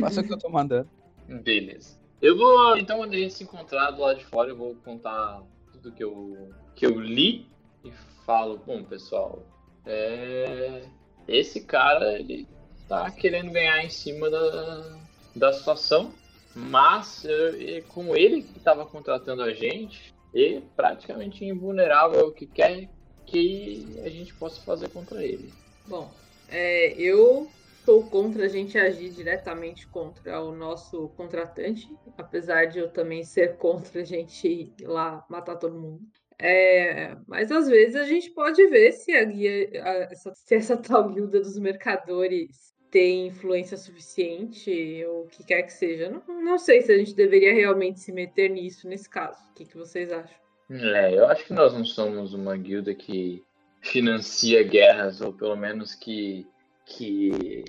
Façam 0.00 0.22
o 0.22 0.26
que 0.26 0.32
eu 0.32 0.38
tô 0.38 0.48
mandando. 0.48 0.88
Beleza. 1.42 1.98
Eu 2.20 2.36
vou, 2.36 2.76
então, 2.78 2.98
quando 2.98 3.12
a 3.12 3.16
gente 3.16 3.34
se 3.34 3.44
encontrar 3.44 3.90
do 3.90 4.00
lado 4.00 4.18
de 4.18 4.24
fora, 4.24 4.50
eu 4.50 4.56
vou 4.56 4.74
contar 4.76 5.42
tudo 5.72 5.92
que 5.92 6.02
eu, 6.02 6.50
que 6.74 6.86
eu 6.86 6.98
li 6.98 7.46
e 7.84 7.92
falo, 8.26 8.60
bom, 8.66 8.82
pessoal, 8.82 9.42
é... 9.86 10.82
esse 11.28 11.64
cara, 11.64 12.18
ele 12.18 12.46
tá 12.88 13.10
querendo 13.10 13.52
ganhar 13.52 13.84
em 13.84 13.88
cima 13.88 14.28
da, 14.28 14.98
da 15.34 15.52
situação, 15.52 16.12
mas 16.54 17.24
é 17.24 17.82
com 17.88 18.16
ele 18.16 18.42
que 18.42 18.58
estava 18.58 18.84
contratando 18.84 19.42
a 19.42 19.52
gente, 19.52 20.14
ele 20.34 20.56
é 20.56 20.62
praticamente 20.74 21.44
invulnerável 21.44 22.20
ao 22.20 22.32
que 22.32 22.46
quer 22.46 22.88
que 23.24 23.86
a 24.04 24.08
gente 24.08 24.34
possa 24.34 24.60
fazer 24.62 24.88
contra 24.90 25.24
ele. 25.24 25.52
Bom, 25.86 26.10
é, 26.48 26.92
eu 26.92 27.48
sou 27.84 28.04
contra 28.04 28.46
a 28.46 28.48
gente 28.48 28.76
agir 28.76 29.10
diretamente 29.10 29.86
contra 29.86 30.42
o 30.42 30.54
nosso 30.54 31.08
contratante, 31.10 31.88
apesar 32.18 32.66
de 32.66 32.78
eu 32.80 32.90
também 32.90 33.22
ser 33.24 33.56
contra 33.56 34.00
a 34.00 34.04
gente 34.04 34.48
ir 34.48 34.74
lá 34.82 35.24
matar 35.28 35.56
todo 35.56 35.78
mundo. 35.78 36.06
É, 36.38 37.16
mas 37.26 37.50
às 37.50 37.66
vezes 37.68 37.96
a 37.96 38.04
gente 38.04 38.30
pode 38.30 38.66
ver 38.66 38.92
se 38.92 39.12
a 39.12 39.24
guia, 39.24 39.70
a- 39.82 40.08
essa, 40.12 40.32
se 40.36 40.54
essa 40.54 40.76
tal 40.76 41.08
guilda 41.08 41.40
dos 41.40 41.58
mercadores 41.58 42.74
tem 42.90 43.26
influência 43.28 43.76
suficiente 43.76 45.04
ou 45.08 45.24
o 45.24 45.28
que 45.28 45.44
quer 45.44 45.62
que 45.62 45.72
seja. 45.72 46.10
Não, 46.10 46.42
não 46.42 46.58
sei 46.58 46.82
se 46.82 46.92
a 46.92 46.98
gente 46.98 47.14
deveria 47.14 47.52
realmente 47.54 48.00
se 48.00 48.12
meter 48.12 48.48
nisso 48.50 48.88
nesse 48.88 49.08
caso. 49.08 49.38
O 49.50 49.54
que, 49.54 49.64
que 49.64 49.76
vocês 49.76 50.12
acham? 50.12 50.36
É, 50.70 51.14
eu 51.14 51.26
acho 51.26 51.44
que 51.44 51.52
nós 51.52 51.72
não 51.72 51.84
somos 51.84 52.34
uma 52.34 52.56
guilda 52.56 52.94
que 52.94 53.42
financia 53.82 54.62
guerras, 54.62 55.20
ou 55.20 55.32
pelo 55.32 55.56
menos 55.56 55.94
que, 55.94 56.46
que 56.84 57.64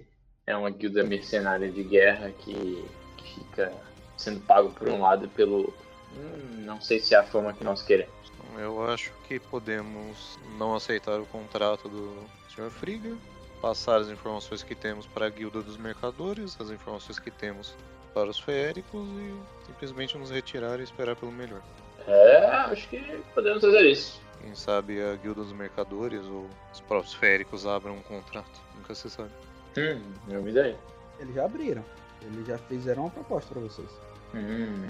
é 0.45 0.55
uma 0.55 0.69
guilda 0.71 1.03
mercenária 1.03 1.69
de 1.71 1.83
guerra 1.83 2.31
que, 2.31 2.83
que 3.17 3.33
fica 3.35 3.71
sendo 4.17 4.39
pago 4.41 4.71
por 4.71 4.89
um 4.89 5.01
lado 5.01 5.29
pelo. 5.29 5.73
Hum, 6.15 6.63
não 6.65 6.81
sei 6.81 6.99
se 6.99 7.13
é 7.13 7.17
a 7.17 7.23
forma 7.23 7.53
que 7.53 7.63
nós 7.63 7.81
queremos. 7.83 8.16
Eu 8.57 8.85
acho 8.89 9.11
que 9.27 9.39
podemos 9.39 10.39
não 10.57 10.75
aceitar 10.75 11.19
o 11.19 11.25
contrato 11.25 11.89
do 11.89 12.15
Sr. 12.49 12.69
Friga, 12.69 13.15
passar 13.61 13.97
as 13.97 14.09
informações 14.09 14.63
que 14.63 14.75
temos 14.75 15.05
para 15.05 15.27
a 15.27 15.29
Guilda 15.29 15.61
dos 15.61 15.77
Mercadores, 15.77 16.59
as 16.59 16.69
informações 16.69 17.19
que 17.19 17.31
temos 17.31 17.75
para 18.13 18.29
os 18.29 18.39
feéricos 18.39 19.07
e 19.07 19.65
simplesmente 19.65 20.17
nos 20.17 20.31
retirar 20.31 20.79
e 20.79 20.83
esperar 20.83 21.15
pelo 21.15 21.31
melhor. 21.31 21.61
É, 22.07 22.45
acho 22.45 22.87
que 22.89 22.99
podemos 23.33 23.61
fazer 23.61 23.81
isso. 23.81 24.21
Quem 24.41 24.55
sabe 24.55 25.01
a 25.01 25.15
Guilda 25.15 25.43
dos 25.43 25.53
Mercadores 25.53 26.23
ou 26.25 26.47
os 26.71 26.79
próprios 26.81 27.13
feéricos 27.13 27.65
abram 27.65 27.95
um 27.95 28.01
contrato, 28.01 28.61
nunca 28.75 28.95
se 28.95 29.09
sabe. 29.09 29.31
Hum, 29.77 30.01
é 30.29 30.37
uma 30.37 30.49
ideia. 30.49 30.77
Eles 31.19 31.35
já 31.35 31.45
abriram. 31.45 31.83
Eles 32.21 32.47
já 32.47 32.57
fizeram 32.57 33.03
uma 33.03 33.11
proposta 33.11 33.53
pra 33.53 33.61
vocês. 33.61 33.89
Hum, 34.33 34.87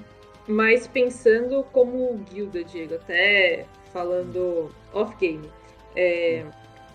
Mas 0.47 0.87
pensando 0.87 1.63
como 1.73 2.17
guilda, 2.31 2.63
Diego, 2.63 2.95
até 2.95 3.65
falando 3.91 4.71
off-game, 4.93 5.49
é, 5.95 6.45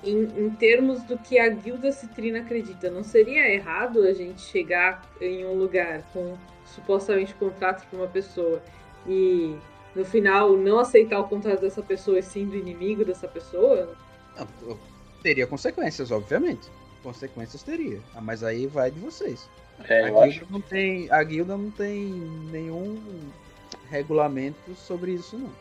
em, 0.02 0.22
em 0.22 0.50
termos 0.50 1.02
do 1.02 1.18
que 1.18 1.38
a 1.38 1.48
guilda 1.48 1.92
Citrina 1.92 2.40
acredita, 2.40 2.90
não 2.90 3.04
seria 3.04 3.52
errado 3.52 4.02
a 4.02 4.12
gente 4.12 4.40
chegar 4.40 5.02
em 5.20 5.44
um 5.44 5.54
lugar 5.54 6.02
com 6.12 6.36
supostamente 6.64 7.34
contrato 7.34 7.86
para 7.88 7.98
uma 7.98 8.08
pessoa 8.08 8.62
e 9.06 9.54
no 9.94 10.04
final 10.04 10.56
não 10.56 10.78
aceitar 10.78 11.20
o 11.20 11.28
contrato 11.28 11.60
dessa 11.60 11.82
pessoa 11.82 12.18
e 12.18 12.22
sendo 12.22 12.56
inimigo 12.56 13.04
dessa 13.04 13.28
pessoa? 13.28 13.94
Não, 14.36 14.78
teria 15.22 15.46
consequências, 15.46 16.10
obviamente. 16.10 16.70
consequências 17.02 17.62
teria. 17.62 18.00
Ah, 18.14 18.20
Mas 18.20 18.42
aí 18.42 18.66
vai 18.66 18.90
de 18.90 18.98
vocês. 18.98 19.48
É, 19.88 20.08
a, 20.08 20.22
acho. 20.22 20.40
guilda 20.40 20.46
não 20.50 20.60
tem, 20.60 21.10
a 21.10 21.22
guilda 21.22 21.56
não 21.56 21.70
tem 21.70 22.04
nenhum 22.50 22.98
regulamento 23.93 24.74
sobre 24.74 25.12
isso, 25.12 25.39
não. 25.39 25.52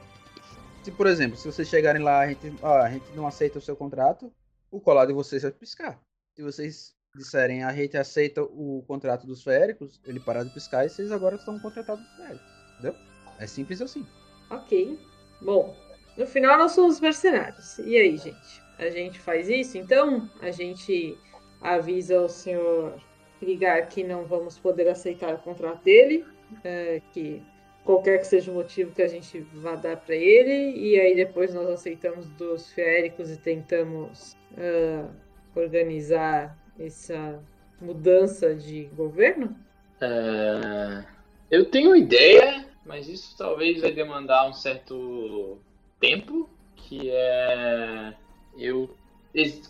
Se, 0.82 0.92
por 0.92 1.06
exemplo, 1.06 1.38
se 1.38 1.46
vocês 1.46 1.68
chegarem 1.68 2.02
lá, 2.02 2.22
a 2.22 2.28
gente, 2.28 2.48
a 2.64 2.90
gente 2.90 3.12
não 3.14 3.28
aceita 3.28 3.60
o 3.60 3.62
seu 3.62 3.76
contrato, 3.76 4.34
o 4.72 4.80
colar 4.80 5.06
de 5.06 5.14
vocês 5.14 5.44
vai 5.44 5.52
piscar. 5.52 6.00
Se 6.34 6.42
vocês 6.42 6.96
disserem 7.14 7.62
a 7.62 7.74
gente 7.74 7.98
aceita 7.98 8.42
o 8.42 8.84
contrato 8.88 9.28
dos 9.28 9.44
féricos, 9.44 10.00
ele 10.06 10.20
parar 10.20 10.46
de 10.46 10.50
piscar 10.50 10.86
e 10.86 10.90
vocês 10.90 11.12
agora 11.12 11.36
estão 11.36 11.60
contratados 11.60 12.04
dos 12.04 12.16
féricos. 12.16 12.48
Entendeu? 12.74 12.96
É 13.38 13.46
simples 13.46 13.82
assim. 13.82 14.08
Ok. 14.50 14.98
Bom, 15.42 15.76
no 16.18 16.26
final 16.26 16.58
nós 16.58 16.72
somos 16.72 17.02
mercenários. 17.02 17.80
E 17.80 17.98
aí, 17.98 18.18
gente? 18.18 18.62
A 18.80 18.90
gente 18.90 19.20
faz 19.20 19.50
isso? 19.50 19.78
Então, 19.78 20.30
a 20.42 20.52
gente 20.52 21.18
avisa 21.62 22.22
o 22.22 22.30
senhor 22.30 22.98
Ligar 23.42 23.88
que 23.88 24.04
não 24.04 24.24
vamos 24.24 24.58
poder 24.60 24.88
aceitar 24.88 25.34
o 25.34 25.40
contrato 25.40 25.84
dele, 25.84 26.24
é, 26.64 27.02
que 27.12 27.42
qualquer 27.84 28.20
que 28.20 28.28
seja 28.28 28.52
o 28.52 28.56
motivo 28.56 28.94
que 28.94 29.02
a 29.02 29.08
gente 29.08 29.40
vá 29.54 29.76
dar 29.76 29.98
para 29.98 30.16
ele, 30.16 30.78
e 30.78 31.00
aí 31.00 31.16
depois 31.16 31.54
nós 31.54 31.68
aceitamos 31.70 32.28
dos 32.32 32.72
féricos 32.72 33.32
e 33.32 33.38
tentamos 33.38 34.36
ah, 34.58 35.10
organizar 35.56 36.58
essa 36.80 37.42
mudança 37.80 38.54
de 38.56 38.86
governo? 38.96 39.56
É, 40.00 41.04
Eu 41.50 41.66
tenho 41.66 41.96
ideia, 41.96 42.66
mas 42.86 43.08
isso 43.08 43.36
talvez 43.38 43.82
vai 43.82 43.92
demandar 43.92 44.48
um 44.48 44.54
certo 44.54 45.60
tempo, 46.00 46.50
que 46.76 47.10
é 47.10 48.14
eu 48.58 48.90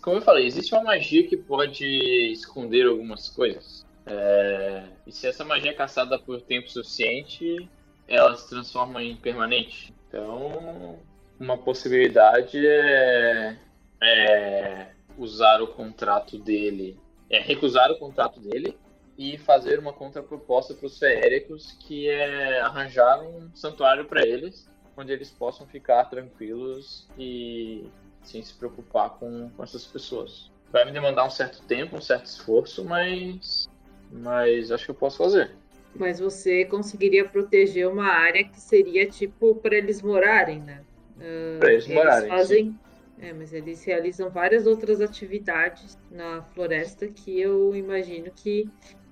como 0.00 0.16
eu 0.16 0.22
falei, 0.22 0.44
existe 0.46 0.74
uma 0.74 0.82
magia 0.82 1.26
que 1.26 1.36
pode 1.36 1.86
esconder 2.32 2.86
algumas 2.86 3.28
coisas. 3.28 3.86
É, 4.04 4.84
E 5.06 5.12
se 5.12 5.28
essa 5.28 5.44
magia 5.44 5.70
é 5.70 5.74
caçada 5.74 6.18
por 6.18 6.40
tempo 6.40 6.68
suficiente, 6.68 7.68
ela 8.12 8.36
se 8.36 8.48
transforma 8.48 9.02
em 9.02 9.16
permanente. 9.16 9.92
Então, 10.06 10.98
uma 11.40 11.56
possibilidade 11.56 12.58
é, 12.64 13.56
é 14.02 14.90
usar 15.16 15.62
o 15.62 15.68
contrato 15.68 16.38
dele, 16.38 17.00
é 17.30 17.40
recusar 17.40 17.90
o 17.90 17.98
contrato 17.98 18.38
dele 18.38 18.78
e 19.16 19.38
fazer 19.38 19.78
uma 19.78 19.92
contraproposta 19.92 20.74
para 20.74 20.86
os 20.86 20.98
feéricos, 20.98 21.72
que 21.80 22.08
é 22.08 22.60
arranjar 22.60 23.22
um 23.22 23.50
santuário 23.54 24.04
para 24.04 24.26
eles, 24.26 24.68
onde 24.94 25.12
eles 25.12 25.30
possam 25.30 25.66
ficar 25.66 26.04
tranquilos 26.04 27.08
e 27.18 27.86
sem 28.22 28.42
se 28.42 28.52
preocupar 28.54 29.10
com, 29.10 29.50
com 29.50 29.62
essas 29.62 29.86
pessoas. 29.86 30.50
Vai 30.70 30.84
me 30.84 30.92
demandar 30.92 31.24
um 31.24 31.30
certo 31.30 31.62
tempo, 31.62 31.96
um 31.96 32.00
certo 32.00 32.26
esforço, 32.26 32.84
mas 32.84 33.66
mas 34.10 34.70
acho 34.70 34.84
que 34.84 34.90
eu 34.90 34.94
posso 34.94 35.16
fazer. 35.16 35.56
Mas 35.94 36.18
você 36.18 36.64
conseguiria 36.64 37.24
proteger 37.24 37.86
uma 37.88 38.06
área 38.06 38.44
que 38.44 38.60
seria 38.60 39.06
tipo 39.08 39.54
para 39.56 39.76
eles 39.76 40.00
morarem, 40.02 40.60
né? 40.60 40.80
Ah, 41.18 41.58
Para 41.58 41.72
eles 41.72 41.86
morarem, 41.86 42.28
fazem. 42.28 42.74
É, 43.18 43.32
mas 43.32 43.52
eles 43.52 43.84
realizam 43.84 44.30
várias 44.30 44.66
outras 44.66 45.00
atividades 45.00 45.96
na 46.10 46.42
floresta 46.54 47.06
que 47.06 47.38
eu 47.40 47.76
imagino 47.76 48.30
que 48.34 48.64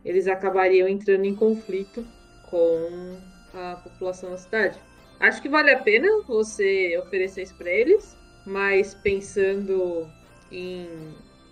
eles 0.04 0.26
acabariam 0.26 0.88
entrando 0.88 1.24
em 1.26 1.34
conflito 1.34 2.04
com 2.50 3.18
a 3.52 3.76
população 3.76 4.30
da 4.30 4.36
cidade. 4.36 4.80
Acho 5.20 5.42
que 5.42 5.48
vale 5.48 5.70
a 5.70 5.78
pena 5.78 6.08
você 6.26 6.98
oferecer 6.98 7.42
isso 7.42 7.54
para 7.54 7.70
eles, 7.70 8.16
mas 8.46 8.94
pensando 8.94 10.08
em, 10.50 10.88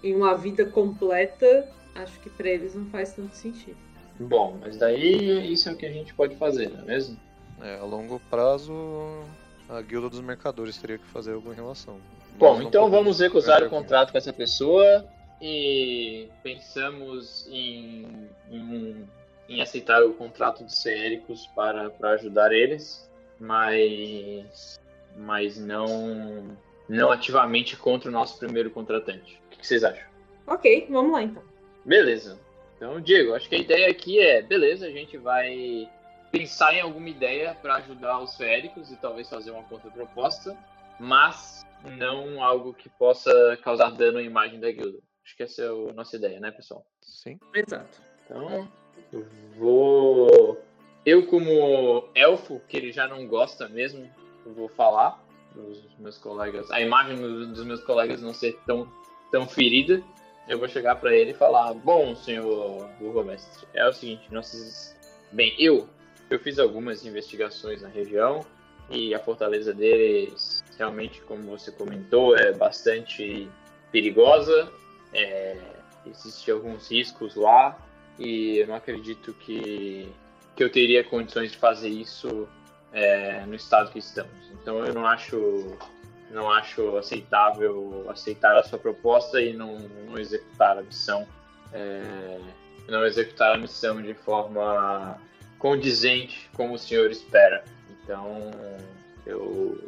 em 0.03 0.15
uma 0.15 0.35
vida 0.35 0.65
completa, 0.65 1.69
acho 1.95 2.19
que 2.21 2.31
para 2.31 2.49
eles 2.49 2.75
não 2.75 2.87
faz 2.87 3.13
tanto 3.13 3.37
sentido. 3.37 3.88
Bom, 4.21 4.59
mas 4.61 4.77
daí 4.77 5.53
isso 5.53 5.69
é 5.69 5.73
o 5.73 5.77
que 5.77 5.87
a 5.87 5.93
gente 5.93 6.13
pode 6.15 6.35
fazer, 6.37 6.71
não 6.71 6.81
é 6.81 6.85
mesmo? 6.85 7.19
É, 7.63 7.79
a 7.79 7.85
longo 7.85 8.21
prazo, 8.31 8.73
a 9.69 9.81
guilda 9.81 10.09
dos 10.09 10.21
mercadores 10.21 10.77
teria 10.79 10.99
que 10.99 11.07
fazer 11.07 11.35
alguma 11.35 11.55
relação. 11.55 11.99
Bom, 12.37 12.63
então 12.63 12.91
vamos 12.91 13.21
recusar 13.21 13.63
o 13.63 13.67
intervir. 13.67 13.79
contrato 13.79 14.13
com 14.13 14.19
essa 14.19 14.33
pessoa 14.33 15.05
e 15.41 16.29
pensamos 16.43 17.49
em, 17.51 18.29
em, 18.51 19.09
em 19.49 19.61
aceitar 19.61 20.03
o 20.05 20.15
contrato 20.15 20.65
dos 20.65 20.81
Céricos 20.81 21.47
para, 21.55 21.91
para 21.91 22.11
ajudar 22.11 22.53
eles, 22.53 23.09
mas, 23.41 24.79
mas 25.17 25.59
não, 25.59 26.57
não 26.89 27.11
ativamente 27.11 27.77
contra 27.77 28.09
o 28.09 28.13
nosso 28.13 28.39
primeiro 28.39 28.71
contratante. 28.71 29.41
O 29.47 29.51
que 29.51 29.59
que 29.59 29.67
vocês 29.67 29.83
acham? 29.83 30.07
Ok, 30.47 30.87
vamos 30.91 31.13
lá 31.13 31.23
então. 31.23 31.43
Beleza. 31.85 32.39
Então, 32.79 33.01
Diego, 33.01 33.35
acho 33.35 33.49
que 33.49 33.57
a 33.57 33.59
ideia 33.59 33.91
aqui 33.91 34.21
é, 34.21 34.41
beleza, 34.41 34.87
a 34.87 34.91
gente 34.91 35.19
vai 35.19 35.91
pensar 36.31 36.73
em 36.75 36.81
alguma 36.81 37.09
ideia 37.09 37.57
para 37.61 37.75
ajudar 37.77 38.21
os 38.21 38.37
féricos 38.37 38.93
e 38.93 38.97
talvez 38.97 39.29
fazer 39.29 39.51
uma 39.51 39.65
contraproposta, 39.65 40.57
mas 41.01 41.67
não 41.99 42.41
algo 42.43 42.73
que 42.73 42.89
possa 42.89 43.59
causar 43.65 43.91
dano 43.91 44.19
à 44.19 44.23
imagem 44.23 44.61
da 44.61 44.71
guilda. 44.71 44.99
Acho 45.25 45.37
que 45.37 45.43
essa 45.43 45.63
é 45.63 45.67
a 45.67 45.93
nossa 45.93 46.15
ideia, 46.17 46.39
né, 46.39 46.53
pessoal? 46.53 46.87
Sim. 47.03 47.41
Exato. 47.53 48.01
Então, 48.25 48.71
eu 49.13 49.27
vou. 49.57 50.63
Eu, 51.05 51.27
como 51.27 52.09
elfo, 52.15 52.61
que 52.69 52.77
ele 52.77 52.93
já 52.93 53.09
não 53.09 53.27
gosta 53.27 53.69
mesmo, 53.69 54.09
eu 54.47 54.55
vou 54.55 54.69
falar 54.69 55.21
dos 55.53 55.83
meus 55.99 56.17
colegas. 56.17 56.71
A 56.71 56.81
imagem 56.81 57.17
do- 57.17 57.47
dos 57.49 57.65
meus 57.65 57.83
colegas 57.83 58.23
não 58.23 58.33
ser 58.33 58.57
tão, 58.67 58.89
tão 59.33 59.49
ferida. 59.49 60.01
Eu 60.49 60.59
vou 60.59 60.69
chegar 60.69 60.97
pra 60.97 61.15
ele 61.15 61.33
e 61.33 61.35
falar: 61.35 61.75
Bom, 61.75 62.15
senhor 62.15 62.89
burgomestre, 62.99 63.67
é 63.75 63.87
o 63.87 63.93
seguinte, 63.93 64.27
nós. 64.31 64.97
Bem, 65.31 65.55
eu. 65.59 65.89
Eu 66.31 66.39
fiz 66.39 66.59
algumas 66.59 67.07
investigações 67.07 67.81
na 67.83 67.89
região 67.89 68.45
e 68.91 69.15
a 69.15 69.19
fortaleza 69.19 69.73
deles, 69.73 70.63
realmente, 70.77 71.23
como 71.23 71.43
você 71.43 71.73
comentou, 71.73 72.37
é 72.37 72.53
bastante 72.53 73.49
perigosa. 73.91 74.71
É, 75.13 75.57
Existem 76.07 76.55
alguns 76.55 76.91
riscos 76.91 77.35
lá 77.35 77.79
e 78.19 78.59
eu 78.59 78.67
não 78.67 78.75
acredito 78.75 79.33
que, 79.35 80.09
que 80.57 80.65
eu 80.65 80.71
teria 80.71 81.05
condições 81.05 81.53
de 81.53 81.59
fazer 81.59 81.89
isso 81.89 82.49
é, 82.93 83.45
no 83.47 83.55
estado 83.55 83.91
que 83.91 83.99
estamos. 83.99 84.51
Então 84.53 84.85
eu 84.85 84.95
não 84.95 85.07
acho 85.07 85.77
não 86.31 86.51
acho 86.51 86.97
aceitável 86.97 88.07
aceitar 88.11 88.57
a 88.57 88.63
sua 88.63 88.79
proposta 88.79 89.41
e 89.41 89.53
não, 89.53 89.79
não 89.79 90.19
executar 90.19 90.79
a 90.79 90.83
missão 90.83 91.27
é, 91.73 92.41
não 92.89 93.05
executar 93.05 93.55
a 93.55 93.59
missão 93.59 94.01
de 94.01 94.15
forma 94.15 95.19
condizente 95.59 96.49
como 96.55 96.75
o 96.75 96.79
senhor 96.79 97.11
espera. 97.11 97.65
Então 97.91 98.51
eu 99.27 99.79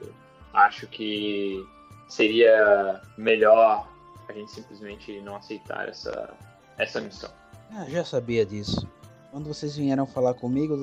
acho 0.52 0.86
que 0.86 1.64
seria 2.08 3.00
melhor 3.16 3.88
a 4.28 4.32
gente 4.32 4.50
simplesmente 4.52 5.20
não 5.22 5.36
aceitar 5.36 5.88
essa, 5.88 6.34
essa 6.78 7.00
missão. 7.00 7.30
Ah, 7.72 7.84
já 7.88 8.04
sabia 8.04 8.44
disso. 8.44 8.88
Quando 9.30 9.46
vocês 9.46 9.76
vieram 9.76 10.06
falar 10.06 10.34
comigo, 10.34 10.76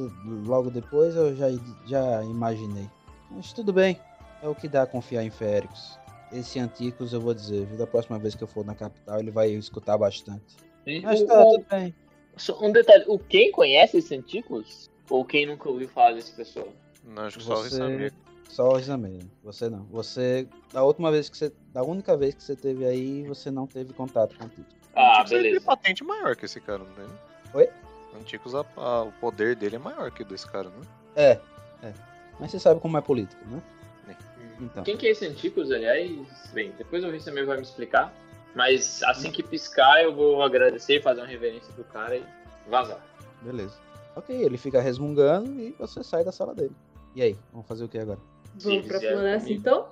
logo 0.46 0.70
depois 0.70 1.16
eu 1.16 1.36
já, 1.36 1.48
já 1.86 2.24
imaginei. 2.24 2.90
Mas 3.30 3.54
tudo 3.54 3.72
bem, 3.74 4.00
é 4.42 4.48
o 4.48 4.56
que 4.56 4.68
dá 4.68 4.86
confiar 4.86 5.24
em 5.24 5.30
Féricos. 5.30 5.98
Esse 6.32 6.60
Anticos 6.60 7.14
eu 7.14 7.22
vou 7.22 7.34
dizer, 7.34 7.66
viu? 7.66 7.78
Da 7.78 7.88
próxima 7.88 8.20
vez 8.20 8.36
que 8.36 8.44
eu 8.44 8.48
for 8.48 8.66
na 8.66 8.76
capital, 8.76 9.20
ele 9.20 9.32
vai 9.32 9.50
escutar 9.52 9.98
bastante. 9.98 10.58
E 10.86 11.00
Mas 11.02 11.24
tá, 11.24 11.42
o- 11.44 11.52
tudo 11.58 11.66
bem. 11.70 11.96
um 12.62 12.72
detalhe, 12.72 13.06
o 13.08 13.18
quem 13.18 13.52
conhece 13.52 13.98
esse 13.98 14.16
Anticos? 14.16 14.90
Ou 15.10 15.24
quem 15.24 15.46
nunca 15.46 15.70
ouviu 15.70 15.88
falar 15.88 16.14
dessa 16.14 16.36
pessoa? 16.36 16.68
Não, 17.04 17.24
acho 17.24 17.38
que 17.38 17.44
só 17.46 17.54
o 17.54 17.58
Você. 17.58 17.70
Rissamir. 17.70 18.14
Só 18.50 18.70
o 18.70 18.76
Rizamei. 18.76 19.22
Você 19.44 19.70
não. 19.70 19.84
Você. 19.86 20.48
Da 20.74 20.84
última 20.84 21.12
vez 21.12 21.30
que 21.30 21.38
você. 21.38 21.52
Da 21.74 21.84
única 21.84 22.16
vez 22.18 22.34
que 22.36 22.44
você 22.44 22.56
teve 22.56 22.86
aí, 22.86 23.24
você 23.24 23.50
não 23.52 23.66
teve 23.68 23.94
contato 23.94 24.36
com 24.38 24.44
o 24.44 24.48
Anticos. 24.48 24.74
Ah, 24.96 25.12
Anticos 25.22 25.32
ele 25.32 25.42
tem 25.44 25.50
beleza. 25.52 25.66
patente 25.66 26.04
maior 26.04 26.36
que 26.36 26.46
esse 26.46 26.60
cara, 26.60 26.80
não 26.80 26.94
tem? 26.94 27.06
Oi? 27.54 27.70
Anticos, 28.20 28.54
a- 28.56 28.66
a- 28.78 29.04
o 29.04 29.12
poder 29.14 29.56
dele 29.56 29.76
é 29.76 29.80
maior 29.80 30.12
que 30.12 30.24
o 30.24 30.26
desse 30.26 30.48
cara, 30.50 30.70
né? 30.70 30.82
É, 31.16 31.32
é. 31.84 31.94
Mas 32.40 32.52
você 32.52 32.60
sabe 32.60 32.80
como 32.82 32.98
é 32.98 33.02
político, 33.02 33.42
né? 33.48 33.62
Então. 34.60 34.84
Quem 34.84 34.98
que 34.98 35.08
é 35.08 35.12
esse 35.12 35.26
Anticos, 35.26 35.72
aliás? 35.72 36.12
Bem, 36.54 36.74
depois 36.78 37.04
o 37.04 37.10
Rissamir 37.10 37.46
vai 37.46 37.58
me 37.58 37.64
explicar. 37.64 38.14
Mas 38.56 39.04
assim 39.04 39.32
que 39.32 39.44
piscar, 39.44 40.02
eu 40.02 40.16
vou 40.16 40.42
agradecer, 40.42 41.02
fazer 41.02 41.22
uma 41.22 41.28
reverência 41.28 41.72
pro 41.74 41.84
cara 41.84 42.18
e 42.18 42.24
vazar. 42.68 43.00
Beleza. 43.42 43.78
Ok, 44.16 44.36
ele 44.36 44.58
fica 44.58 44.82
resmungando 44.82 45.60
e 45.60 45.76
você 45.78 46.04
sai 46.04 46.24
da 46.24 46.32
sala 46.32 46.56
dele. 46.56 46.76
E 47.16 47.22
aí, 47.22 47.38
vamos 47.52 47.68
fazer 47.68 47.84
o 47.84 47.88
que 47.88 48.00
agora? 48.00 48.20
Vamos 48.56 48.88
pra 48.88 49.00
floresta 49.00 49.48
comigo. 49.48 49.60
então? 49.60 49.88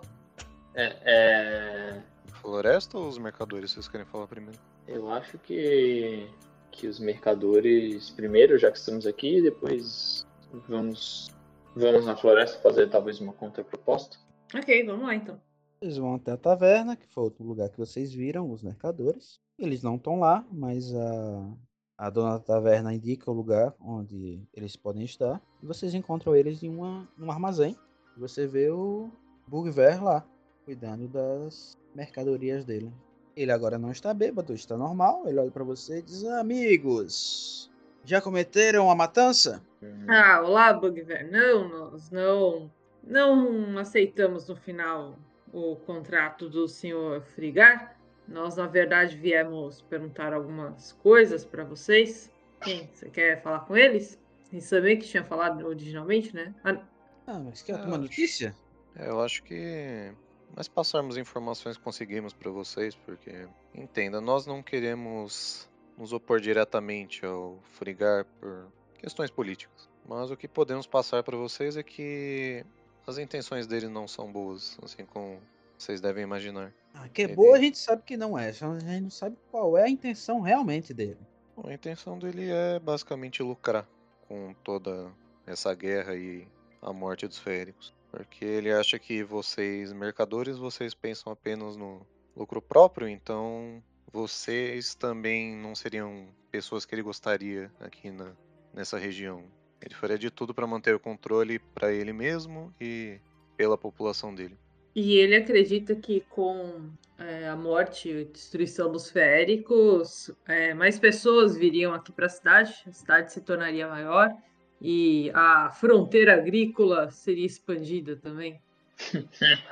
É, 0.74 0.96
é, 1.06 2.02
Floresta 2.42 2.98
ou 2.98 3.08
os 3.08 3.18
mercadores 3.18 3.72
vocês 3.72 3.88
querem 3.88 4.06
falar 4.06 4.28
primeiro? 4.28 4.60
eu 4.88 5.12
acho 5.12 5.38
que, 5.40 6.30
que 6.72 6.88
os 6.88 7.00
mercadores 7.00 8.10
primeiro, 8.12 8.58
já 8.58 8.72
que 8.72 8.78
estamos 8.78 9.08
aqui, 9.08 9.42
depois 9.42 10.26
vamos, 10.68 11.32
vamos 11.76 12.06
na 12.06 12.16
floresta 12.16 12.60
fazer 12.62 12.90
talvez 12.90 13.20
uma 13.20 13.34
contraproposta. 13.34 14.18
Ok, 14.54 14.86
vamos 14.86 15.06
lá 15.06 15.16
então. 15.16 15.40
Vocês 15.80 15.98
vão 15.98 16.16
até 16.16 16.32
a 16.32 16.38
taverna, 16.38 16.96
que 16.96 17.08
foi 17.08 17.24
outro 17.24 17.44
lugar 17.44 17.70
que 17.70 17.78
vocês 17.78 18.14
viram, 18.14 18.50
os 18.52 18.64
mercadores. 18.64 19.40
Eles 19.58 19.84
não 19.84 19.96
estão 19.96 20.20
lá, 20.20 20.46
mas 20.52 20.94
a, 20.94 21.54
a 21.98 22.10
dona 22.10 22.34
da 22.34 22.40
taverna 22.40 22.94
indica 22.94 23.30
o 23.30 23.34
lugar 23.34 23.74
onde 23.80 24.42
eles 24.54 24.76
podem 24.76 25.04
estar. 25.04 25.42
E 25.62 25.66
vocês 25.66 25.94
encontram 25.94 26.36
eles 26.36 26.64
em 26.64 26.70
uma, 26.70 27.08
um 27.20 27.32
armazém. 27.32 27.76
E 28.16 28.20
você 28.20 28.48
vê 28.48 28.70
o 28.70 29.10
Bugver 29.48 30.04
lá, 30.04 30.26
cuidando 30.64 31.08
das 31.08 31.78
mercadorias 31.94 32.66
dele. 32.66 32.92
Ele 33.36 33.52
agora 33.52 33.78
não 33.78 33.92
está 33.92 34.14
bêbado, 34.14 34.54
está 34.54 34.78
normal. 34.78 35.24
Ele 35.28 35.40
olha 35.40 35.52
para 35.52 35.64
você 35.64 36.00
e 36.00 36.02
diz: 36.02 36.24
Amigos, 36.24 37.70
já 38.04 38.22
cometeram 38.22 38.90
a 38.90 38.96
matança? 38.96 39.62
Ah, 40.08 40.42
olá, 40.42 40.74
Bugver. 40.74 41.30
Não, 41.30 41.68
nós 41.68 42.10
não, 42.10 42.72
não 43.06 43.78
aceitamos 43.78 44.48
no 44.48 44.56
final 44.56 45.18
o 45.54 45.76
contrato 45.78 46.50
do 46.50 46.68
senhor 46.68 47.22
Frigar. 47.22 47.96
Nós, 48.28 48.56
na 48.58 48.66
verdade, 48.68 49.16
viemos 49.18 49.82
perguntar 49.84 50.34
algumas 50.34 50.92
coisas 50.94 51.46
para 51.46 51.64
vocês. 51.64 52.32
Quem? 52.62 52.90
Você 52.94 53.10
quer 53.10 53.42
falar 53.42 53.60
com 53.62 53.78
eles? 53.78 54.20
Sem 54.50 54.60
saber 54.60 54.98
que 54.98 55.06
tinha 55.08 55.24
falado 55.24 55.66
originalmente, 55.66 56.36
né? 56.36 56.54
Ah, 56.64 56.82
Ah, 57.28 57.40
mas 57.40 57.62
quer 57.62 57.76
Ah, 57.76 57.84
uma 57.86 57.98
notícia? 57.98 58.56
É, 58.96 59.10
eu 59.10 59.22
acho 59.22 59.44
que 59.44 60.12
nós 60.56 60.68
passarmos 60.68 61.18
informações 61.18 61.78
que 61.78 61.84
conseguimos 61.84 62.34
para 62.34 62.50
vocês, 62.52 62.96
porque 62.96 63.48
entenda, 63.74 64.20
nós 64.22 64.46
não 64.48 64.64
queremos 64.64 65.70
nos 65.98 66.14
opor 66.14 66.40
diretamente 66.40 67.26
ao 67.26 67.60
Frigar 67.64 68.26
por 68.40 68.72
questões 68.98 69.30
políticas. 69.32 69.90
Mas 70.08 70.32
o 70.32 70.38
que 70.38 70.48
podemos 70.48 70.88
passar 70.88 71.24
para 71.24 71.38
vocês 71.38 71.78
é 71.78 71.84
que 71.84 72.66
as 73.08 73.18
intenções 73.18 73.68
dele 73.68 73.88
não 73.88 74.08
são 74.08 74.32
boas, 74.32 74.78
assim 74.84 75.06
como 75.06 75.40
vocês 75.78 76.00
devem 76.02 76.24
imaginar. 76.24 76.74
Ah, 76.94 77.08
que 77.10 77.22
é 77.24 77.26
Ele- 77.26 77.36
boa 77.36 77.58
a 77.58 77.60
gente 77.60 77.78
sabe 77.78 78.02
que 78.04 78.16
não 78.18 78.38
é. 78.38 78.52
Só 78.54 78.72
a 78.72 78.80
gente 78.80 79.02
não 79.02 79.10
sabe 79.10 79.38
qual 79.52 79.78
é 79.78 79.84
a 79.84 79.90
intenção 79.90 80.42
realmente 80.42 80.94
dele. 80.94 81.18
Bom, 81.56 81.70
a 81.70 81.74
intenção 81.74 82.18
dele 82.18 82.50
é 82.50 82.80
basicamente 82.80 83.44
lucrar 83.44 83.88
com 84.28 84.54
toda 84.64 85.12
essa 85.46 85.74
guerra 85.74 86.16
e 86.16 86.48
a 86.82 86.92
morte 86.94 87.28
dos 87.28 87.38
féricos. 87.38 87.94
Porque 88.12 88.46
ele 88.46 88.72
acha 88.72 88.98
que 88.98 89.24
vocês, 89.24 89.92
mercadores, 89.92 90.58
vocês 90.58 90.94
pensam 90.94 91.32
apenas 91.34 91.76
no 91.76 92.06
lucro 92.36 92.62
próprio, 92.62 93.08
então 93.10 93.84
vocês 94.12 94.96
também 94.96 95.54
não 95.56 95.76
seriam 95.76 96.28
pessoas 96.50 96.86
que 96.86 96.96
ele 96.96 97.02
gostaria 97.02 97.70
aqui 97.80 98.10
na, 98.10 98.32
nessa 98.74 98.98
região. 98.98 99.44
Ele 99.86 99.94
faria 99.94 100.18
de 100.18 100.32
tudo 100.32 100.54
para 100.54 100.66
manter 100.66 100.96
o 100.96 101.00
controle 101.00 101.60
para 101.60 101.94
ele 101.94 102.12
mesmo 102.12 102.74
e 102.82 103.20
pela 103.56 103.78
população 103.78 104.34
dele. 104.34 104.58
E 104.96 105.18
ele 105.18 105.36
acredita 105.36 105.96
que 105.96 106.22
com 106.22 106.90
é, 107.20 107.48
a 107.48 107.56
morte 107.56 108.10
e 108.10 108.26
destruição 108.26 108.92
dos 108.92 109.12
féricos, 109.12 110.32
é, 110.48 110.74
mais 110.74 110.98
pessoas 110.98 111.56
viriam 111.56 111.94
aqui 111.94 112.12
para 112.12 112.26
a 112.26 112.30
cidade, 112.30 112.74
a 112.88 112.92
cidade 112.92 113.32
se 113.32 113.42
tornaria 113.42 113.88
maior 113.88 114.34
e 114.82 115.32
a 115.34 115.70
fronteira 115.70 116.34
agrícola 116.34 117.12
seria 117.12 117.46
expandida 117.46 118.16
também. 118.16 118.60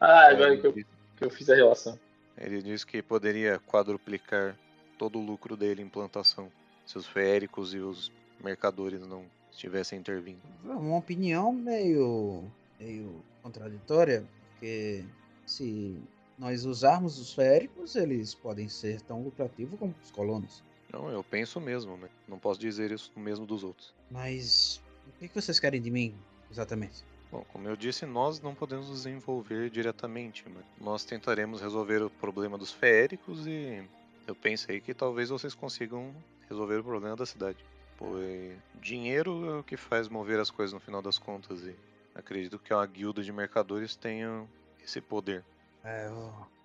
ah, 0.00 0.30
agora 0.30 0.56
que 0.56 0.66
eu, 0.66 0.72
que 0.72 0.84
eu 1.20 1.30
fiz 1.30 1.50
a 1.50 1.54
relação. 1.54 1.98
Ele 2.38 2.62
disse 2.62 2.86
que 2.86 3.02
poderia 3.02 3.58
quadruplicar 3.58 4.56
todo 4.96 5.18
o 5.18 5.24
lucro 5.24 5.56
dele 5.56 5.82
em 5.82 5.88
plantação, 5.88 6.50
se 6.86 6.96
os 6.96 7.06
féricos 7.06 7.74
e 7.74 7.78
os 7.78 8.10
mercadores 8.42 9.00
não 9.06 9.24
estivessem 9.50 9.98
intervindo. 9.98 10.40
Uma 10.64 10.96
opinião 10.96 11.52
meio, 11.52 12.44
meio 12.78 13.22
contraditória, 13.42 14.24
porque 14.52 15.04
se 15.46 15.96
nós 16.38 16.64
usarmos 16.64 17.18
os 17.18 17.34
féricos, 17.34 17.96
eles 17.96 18.34
podem 18.34 18.68
ser 18.68 19.00
tão 19.02 19.22
lucrativos 19.22 19.78
como 19.78 19.94
os 20.02 20.10
colonos. 20.10 20.62
Não, 20.92 21.08
eu 21.10 21.22
penso 21.22 21.60
mesmo, 21.60 21.96
né? 21.96 22.08
Não 22.26 22.38
posso 22.38 22.58
dizer 22.58 22.90
isso 22.90 23.12
mesmo 23.16 23.46
dos 23.46 23.62
outros. 23.62 23.94
Mas 24.10 24.80
o 25.20 25.28
que 25.28 25.34
vocês 25.34 25.60
querem 25.60 25.80
de 25.80 25.90
mim, 25.90 26.14
exatamente? 26.50 27.04
Bom, 27.30 27.44
como 27.52 27.68
eu 27.68 27.76
disse, 27.76 28.04
nós 28.06 28.40
não 28.40 28.54
podemos 28.54 28.88
nos 28.88 29.06
envolver 29.06 29.70
diretamente, 29.70 30.44
mas 30.52 30.64
nós 30.80 31.04
tentaremos 31.04 31.60
resolver 31.60 32.02
o 32.02 32.10
problema 32.10 32.58
dos 32.58 32.72
féricos 32.72 33.46
e 33.46 33.84
eu 34.26 34.34
pensei 34.34 34.80
que 34.80 34.92
talvez 34.92 35.28
vocês 35.28 35.54
consigam 35.54 36.12
resolver 36.48 36.78
o 36.78 36.84
problema 36.84 37.14
da 37.14 37.24
cidade. 37.24 37.64
Pois 38.00 38.58
dinheiro 38.80 39.44
é 39.50 39.58
o 39.58 39.62
que 39.62 39.76
faz 39.76 40.08
mover 40.08 40.40
as 40.40 40.50
coisas 40.50 40.72
no 40.72 40.80
final 40.80 41.02
das 41.02 41.18
contas 41.18 41.60
e 41.62 41.76
acredito 42.14 42.58
que 42.58 42.72
uma 42.72 42.84
guilda 42.86 43.22
de 43.22 43.32
mercadores 43.32 43.94
tenha 43.94 44.44
esse 44.82 45.00
poder. 45.00 45.44
É, 45.84 46.10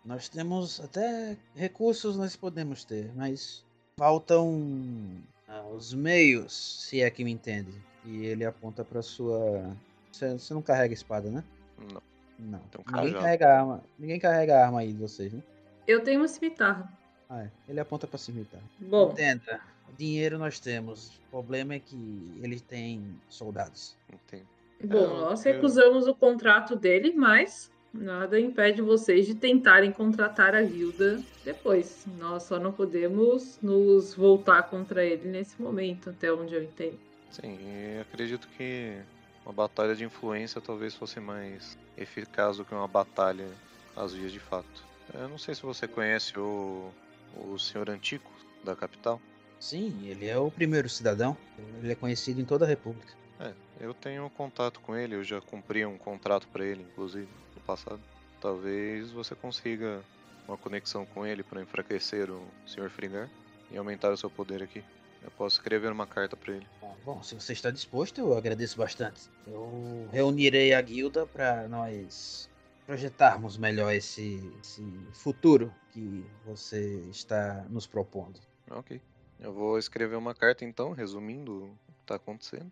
nós 0.03 0.29
temos 0.29 0.79
até 0.79 1.37
recursos 1.55 2.17
nós 2.17 2.35
podemos 2.35 2.83
ter, 2.83 3.11
mas 3.15 3.63
faltam 3.97 5.21
ah, 5.47 5.63
os 5.73 5.93
meios, 5.93 6.85
se 6.87 7.01
é 7.01 7.09
que 7.09 7.23
me 7.23 7.31
entende. 7.31 7.73
E 8.03 8.25
ele 8.25 8.45
aponta 8.45 8.83
para 8.83 9.01
sua. 9.01 9.75
Você, 10.11 10.53
não 10.53 10.61
carrega 10.61 10.93
espada, 10.93 11.29
né? 11.29 11.43
Não. 11.91 12.01
Não. 12.37 12.59
Um 12.59 12.61
Ninguém 12.61 13.13
cajado. 13.13 13.19
carrega 13.19 13.59
arma. 13.59 13.83
Ninguém 13.97 14.19
carrega 14.19 14.63
arma 14.65 14.79
aí 14.81 14.93
de 14.93 14.99
vocês, 14.99 15.33
né? 15.33 15.41
Eu 15.87 16.03
tenho 16.03 16.21
uma 16.21 16.27
cimitarra. 16.27 16.91
Ah, 17.29 17.43
é. 17.43 17.51
Ele 17.67 17.79
aponta 17.79 18.05
para 18.05 18.19
cimitarra. 18.19 18.63
Bom, 18.79 19.11
Entenda. 19.11 19.61
Dinheiro 19.97 20.37
nós 20.37 20.59
temos. 20.59 21.17
O 21.27 21.31
problema 21.31 21.73
é 21.73 21.79
que 21.79 21.95
ele 22.41 22.59
tem 22.59 23.19
soldados. 23.29 23.95
Entendo. 24.11 24.47
bom, 24.83 24.97
eu- 24.97 25.09
nós 25.21 25.43
recusamos 25.43 26.07
o 26.07 26.13
contrato 26.13 26.75
dele, 26.75 27.13
mas 27.15 27.71
nada 27.93 28.39
impede 28.39 28.81
vocês 28.81 29.25
de 29.25 29.33
tentarem 29.33 29.91
contratar 29.91 30.53
a 30.53 30.61
guilda 30.61 31.21
depois. 31.45 32.05
Nós 32.19 32.43
só 32.43 32.59
não 32.59 32.71
podemos 32.73 33.57
nos 33.61 34.13
voltar 34.13 34.63
contra 34.63 35.03
ele 35.05 35.29
nesse 35.29 35.61
momento, 35.61 36.09
até 36.09 36.31
onde 36.31 36.53
eu 36.53 36.63
entendo. 36.63 36.99
Sim, 37.31 37.57
e 37.61 37.99
acredito 38.01 38.47
que 38.57 38.97
uma 39.45 39.53
batalha 39.53 39.95
de 39.95 40.03
influência 40.03 40.59
talvez 40.59 40.93
fosse 40.93 41.19
mais 41.19 41.77
eficaz 41.97 42.57
do 42.57 42.65
que 42.65 42.73
uma 42.73 42.87
batalha 42.87 43.47
às 43.95 44.13
vias 44.13 44.31
de 44.31 44.39
fato. 44.39 44.83
Eu 45.13 45.29
não 45.29 45.37
sei 45.37 45.55
se 45.55 45.61
você 45.61 45.87
conhece 45.87 46.37
o, 46.37 46.89
o 47.35 47.57
senhor 47.57 47.89
Antico 47.89 48.29
da 48.63 48.75
capital. 48.75 49.21
Sim, 49.65 50.07
ele 50.07 50.27
é 50.27 50.37
o 50.37 50.51
primeiro 50.51 50.87
cidadão. 50.87 51.35
Ele 51.81 51.91
é 51.91 51.95
conhecido 51.95 52.39
em 52.39 52.45
toda 52.45 52.65
a 52.65 52.67
República. 52.67 53.11
É, 53.39 53.51
eu 53.79 53.95
tenho 53.95 54.29
contato 54.29 54.79
com 54.79 54.95
ele, 54.95 55.15
eu 55.15 55.23
já 55.23 55.41
cumpri 55.41 55.83
um 55.83 55.97
contrato 55.97 56.47
para 56.49 56.63
ele, 56.63 56.83
inclusive, 56.83 57.27
no 57.55 57.61
passado. 57.61 57.99
Talvez 58.39 59.09
você 59.09 59.33
consiga 59.33 60.03
uma 60.47 60.55
conexão 60.55 61.03
com 61.07 61.25
ele 61.25 61.41
para 61.41 61.63
enfraquecer 61.63 62.29
o 62.29 62.47
Sr. 62.67 62.91
Frigar 62.91 63.27
e 63.71 63.77
aumentar 63.77 64.13
o 64.13 64.17
seu 64.17 64.29
poder 64.29 64.61
aqui. 64.61 64.83
Eu 65.23 65.31
posso 65.31 65.55
escrever 65.55 65.91
uma 65.91 66.05
carta 66.05 66.37
para 66.37 66.53
ele. 66.53 66.67
Bom, 66.79 66.95
bom, 67.03 67.23
se 67.23 67.33
você 67.33 67.53
está 67.53 67.71
disposto, 67.71 68.21
eu 68.21 68.37
agradeço 68.37 68.77
bastante. 68.77 69.21
Eu 69.47 70.07
reunirei 70.11 70.75
a 70.75 70.81
guilda 70.83 71.25
para 71.25 71.67
nós 71.67 72.47
projetarmos 72.85 73.57
melhor 73.57 73.91
esse, 73.91 74.47
esse 74.61 74.83
futuro 75.11 75.73
que 75.91 76.23
você 76.45 76.99
está 77.09 77.65
nos 77.67 77.87
propondo. 77.87 78.39
Ok. 78.69 79.01
Eu 79.39 79.53
vou 79.53 79.77
escrever 79.77 80.15
uma 80.15 80.33
carta 80.33 80.63
então, 80.65 80.91
resumindo 80.91 81.65
o 81.65 81.67
que 81.67 82.01
está 82.01 82.15
acontecendo. 82.15 82.71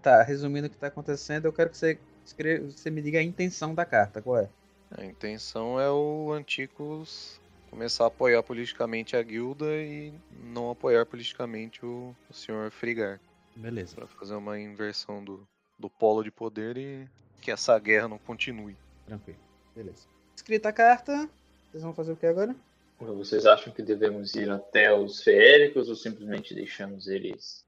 Tá, 0.00 0.22
resumindo 0.22 0.66
o 0.66 0.70
que 0.70 0.76
está 0.76 0.86
acontecendo, 0.86 1.44
eu 1.44 1.52
quero 1.52 1.68
que 1.68 1.76
você, 1.76 1.98
escreva, 2.24 2.70
você 2.70 2.90
me 2.90 3.02
diga 3.02 3.18
a 3.18 3.22
intenção 3.22 3.74
da 3.74 3.84
carta, 3.84 4.22
qual 4.22 4.38
é? 4.38 4.48
A 4.96 5.04
intenção 5.04 5.78
é 5.78 5.90
o 5.90 6.32
Anticos 6.32 7.38
começar 7.74 8.04
a 8.04 8.06
apoiar 8.06 8.40
politicamente 8.44 9.16
a 9.16 9.22
guilda 9.22 9.66
e 9.66 10.14
não 10.44 10.70
apoiar 10.70 11.04
politicamente 11.04 11.84
o, 11.84 12.14
o 12.30 12.32
Sr. 12.32 12.70
Frigar. 12.70 13.20
Beleza. 13.56 13.96
Para 13.96 14.06
fazer 14.06 14.36
uma 14.36 14.58
inversão 14.60 15.24
do, 15.24 15.44
do 15.76 15.90
polo 15.90 16.22
de 16.22 16.30
poder 16.30 16.76
e 16.76 17.08
que 17.40 17.50
essa 17.50 17.76
guerra 17.80 18.06
não 18.06 18.16
continue. 18.16 18.76
Tranquilo. 19.06 19.38
Beleza. 19.74 20.06
Escrita 20.36 20.68
a 20.68 20.72
carta, 20.72 21.28
vocês 21.68 21.82
vão 21.82 21.92
fazer 21.92 22.12
o 22.12 22.16
que 22.16 22.26
agora? 22.26 22.54
Vocês 22.98 23.44
acham 23.44 23.72
que 23.72 23.82
devemos 23.82 24.34
ir 24.34 24.48
até 24.50 24.94
os 24.94 25.22
feéricos 25.22 25.88
ou 25.88 25.94
simplesmente 25.94 26.54
deixamos 26.54 27.08
eles 27.08 27.66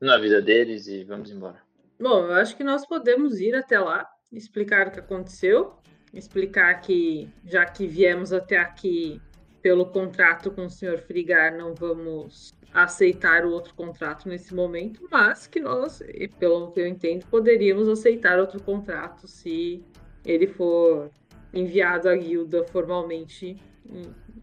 na 0.00 0.18
vida 0.18 0.40
deles 0.40 0.86
e 0.86 1.04
vamos 1.04 1.30
embora? 1.30 1.60
Bom, 1.98 2.26
eu 2.26 2.34
acho 2.34 2.56
que 2.56 2.64
nós 2.64 2.86
podemos 2.86 3.40
ir 3.40 3.54
até 3.54 3.78
lá, 3.78 4.08
explicar 4.32 4.88
o 4.88 4.90
que 4.90 5.00
aconteceu, 5.00 5.74
explicar 6.12 6.80
que, 6.80 7.28
já 7.44 7.64
que 7.64 7.86
viemos 7.86 8.32
até 8.32 8.58
aqui 8.58 9.20
pelo 9.62 9.86
contrato 9.86 10.50
com 10.50 10.66
o 10.66 10.70
Sr. 10.70 10.98
Frigar, 10.98 11.56
não 11.56 11.74
vamos 11.74 12.54
aceitar 12.72 13.44
o 13.44 13.50
outro 13.50 13.74
contrato 13.74 14.28
nesse 14.28 14.54
momento, 14.54 15.08
mas 15.10 15.46
que 15.46 15.58
nós, 15.58 16.02
pelo 16.38 16.70
que 16.70 16.80
eu 16.80 16.86
entendo, 16.86 17.26
poderíamos 17.26 17.88
aceitar 17.88 18.38
outro 18.38 18.62
contrato 18.62 19.26
se 19.26 19.82
ele 20.24 20.46
for 20.46 21.10
enviado 21.52 22.08
à 22.08 22.16
guilda 22.16 22.62
formalmente 22.64 23.56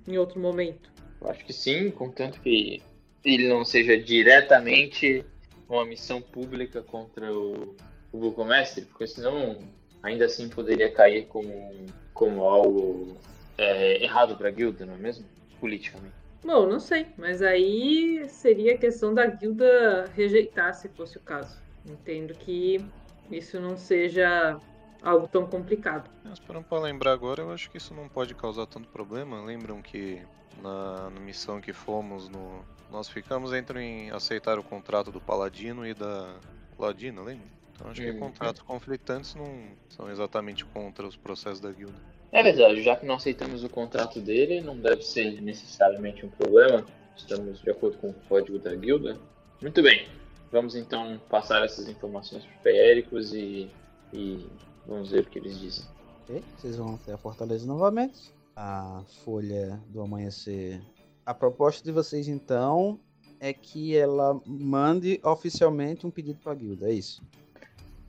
em, 0.07 0.17
outro 0.17 0.39
momento. 0.39 0.91
Eu 1.21 1.29
acho 1.29 1.45
que 1.45 1.53
sim, 1.53 1.89
contanto 1.91 2.39
que 2.41 2.81
ele 3.23 3.47
não 3.47 3.63
seja 3.63 3.97
diretamente 3.97 5.25
uma 5.69 5.85
missão 5.85 6.21
pública 6.21 6.81
contra 6.81 7.33
o, 7.33 7.75
o 8.11 8.17
burgomestre, 8.17 8.85
porque 8.85 9.07
senão 9.07 9.59
ainda 10.01 10.25
assim 10.25 10.49
poderia 10.49 10.91
cair 10.91 11.25
como, 11.27 11.85
como 12.13 12.43
algo 12.43 13.17
é, 13.57 14.03
errado 14.03 14.35
para 14.35 14.49
a 14.49 14.51
guilda, 14.51 14.85
não 14.85 14.95
é 14.95 14.97
mesmo? 14.97 15.25
Politicamente. 15.59 16.13
Bom, 16.43 16.67
não 16.67 16.79
sei, 16.79 17.07
mas 17.17 17.41
aí 17.41 18.25
seria 18.27 18.77
questão 18.77 19.13
da 19.13 19.25
guilda 19.25 20.11
rejeitar 20.13 20.73
se 20.73 20.89
fosse 20.89 21.17
o 21.17 21.21
caso. 21.21 21.57
Entendo 21.85 22.33
que 22.33 22.83
isso 23.31 23.59
não 23.59 23.77
seja 23.77 24.59
algo 25.03 25.27
tão 25.27 25.45
complicado. 25.45 26.09
Mas 26.23 26.39
para 26.39 26.61
para 26.61 26.79
lembrar 26.81 27.11
agora, 27.11 27.41
eu 27.41 27.51
acho 27.51 27.69
que 27.69 27.77
isso 27.77 27.93
não 27.93 28.07
pode 28.07 28.33
causar 28.33 28.65
tanto 28.65 28.87
problema. 28.87 29.43
Lembram 29.43 29.81
que 29.81 30.21
na, 30.61 31.09
na 31.09 31.19
missão 31.19 31.59
que 31.59 31.73
fomos, 31.73 32.29
no, 32.29 32.63
nós 32.89 33.09
ficamos 33.09 33.53
entre 33.53 33.81
em 33.81 34.11
aceitar 34.11 34.57
o 34.57 34.63
contrato 34.63 35.11
do 35.11 35.19
Paladino 35.19 35.85
e 35.85 35.93
da 35.93 36.35
Ladina, 36.79 37.21
lembra? 37.21 37.47
Então 37.75 37.89
acho 37.91 38.01
que 38.01 38.11
Hum. 38.11 38.19
contratos 38.19 38.61
conflitantes 38.61 39.35
não 39.35 39.69
são 39.89 40.09
exatamente 40.09 40.63
contra 40.65 41.05
os 41.05 41.15
processos 41.15 41.59
da 41.59 41.71
guilda. 41.71 41.93
É 42.31 42.41
verdade, 42.41 42.81
já 42.81 42.95
que 42.95 43.05
não 43.05 43.15
aceitamos 43.15 43.63
o 43.63 43.69
contrato 43.69 44.19
dele, 44.19 44.61
não 44.61 44.75
deve 44.75 45.03
ser 45.03 45.41
necessariamente 45.41 46.25
um 46.25 46.29
problema. 46.29 46.85
Estamos 47.15 47.61
de 47.61 47.69
acordo 47.69 47.97
com 47.97 48.09
o 48.09 48.15
código 48.27 48.57
da 48.57 48.73
guilda. 48.73 49.17
Muito 49.61 49.81
bem, 49.83 50.07
vamos 50.51 50.75
então 50.75 51.19
passar 51.29 51.63
essas 51.63 51.87
informações 51.87 52.43
para 52.43 52.55
os 52.55 52.61
feéricos 52.63 53.33
e, 53.33 53.69
e 54.11 54.47
vamos 54.85 55.11
ver 55.11 55.23
o 55.23 55.29
que 55.29 55.39
eles 55.39 55.59
dizem. 55.59 55.85
Ok, 56.23 56.43
vocês 56.57 56.77
vão 56.77 56.95
até 56.95 57.13
a 57.13 57.17
fortaleza 57.17 57.65
novamente. 57.65 58.33
A 58.55 59.03
folha 59.23 59.79
do 59.89 60.01
amanhecer. 60.01 60.81
A 61.25 61.33
proposta 61.33 61.83
de 61.83 61.91
vocês 61.91 62.27
então 62.27 62.99
é 63.39 63.51
que 63.51 63.95
ela 63.95 64.39
mande 64.45 65.19
oficialmente 65.23 66.07
um 66.07 66.11
pedido 66.11 66.39
para 66.41 66.53
a 66.53 66.55
guilda, 66.55 66.89
é 66.89 66.93
isso? 66.93 67.21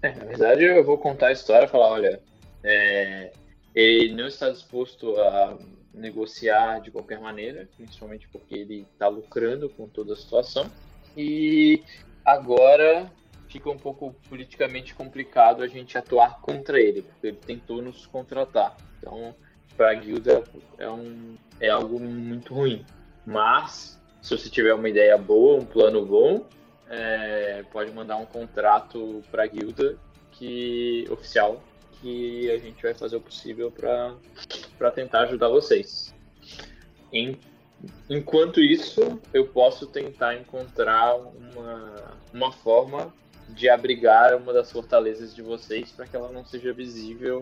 É, 0.03 0.15
na 0.15 0.25
verdade, 0.25 0.63
eu 0.63 0.85
vou 0.85 0.99
contar 0.99 1.29
a 1.29 1.33
história 1.33 1.67
e 1.67 1.69
falar: 1.69 1.91
olha, 1.91 2.23
é, 2.63 3.33
ele 3.75 4.15
não 4.15 4.27
está 4.27 4.51
disposto 4.51 5.17
a 5.17 5.59
negociar 5.93 6.81
de 6.81 6.91
qualquer 6.91 7.21
maneira, 7.21 7.69
principalmente 7.77 8.29
porque 8.29 8.55
ele 8.55 8.87
está 8.93 9.09
lucrando 9.09 9.69
com 9.71 9.89
toda 9.89 10.13
a 10.13 10.17
situação. 10.17 10.71
E 11.17 11.83
agora 12.25 13.11
fica 13.55 13.71
um 13.71 13.79
pouco 13.79 14.13
politicamente 14.29 14.97
complicado 14.97 15.63
a 15.63 15.69
gente 15.69 15.97
atuar 15.97 16.41
contra 16.41 16.81
ele, 16.81 17.03
porque 17.03 17.29
ele 17.29 17.37
tentou 17.37 17.81
nos 17.81 18.05
contratar. 18.05 18.77
Então, 18.99 19.33
para 19.77 19.93
a 19.93 19.95
guilda 19.95 20.43
é, 20.77 20.91
um, 20.91 21.37
é 21.61 21.69
algo 21.69 22.01
muito 22.01 22.53
ruim. 22.53 22.85
Mas, 23.25 23.97
se 24.21 24.37
você 24.37 24.51
tiver 24.51 24.75
uma 24.75 24.89
ideia 24.89 25.17
boa, 25.17 25.61
um 25.61 25.65
plano 25.65 26.05
bom, 26.05 26.45
é, 26.91 27.65
pode 27.71 27.93
mandar 27.93 28.17
um 28.17 28.27
contrato 28.27 29.23
para 29.31 29.45
a 29.45 29.47
guilda 29.47 29.97
que 30.33 31.05
oficial 31.09 31.63
que 32.01 32.51
a 32.51 32.59
gente 32.59 32.83
vai 32.83 32.93
fazer 32.93 33.15
o 33.15 33.21
possível 33.21 33.71
para 33.71 34.91
tentar 34.91 35.21
ajudar 35.21 35.49
vocês. 35.49 36.13
Em- 37.13 37.39
enquanto 38.11 38.61
isso, 38.61 39.21
eu 39.33 39.47
posso 39.47 39.87
tentar 39.87 40.35
encontrar 40.35 41.15
uma, 41.15 42.19
uma 42.33 42.51
forma 42.51 43.15
de 43.49 43.69
abrigar 43.69 44.37
uma 44.37 44.53
das 44.53 44.71
fortalezas 44.73 45.35
de 45.35 45.43
vocês 45.43 45.93
para 45.93 46.07
que 46.07 46.17
ela 46.17 46.31
não 46.33 46.45
seja 46.45 46.73
visível 46.73 47.41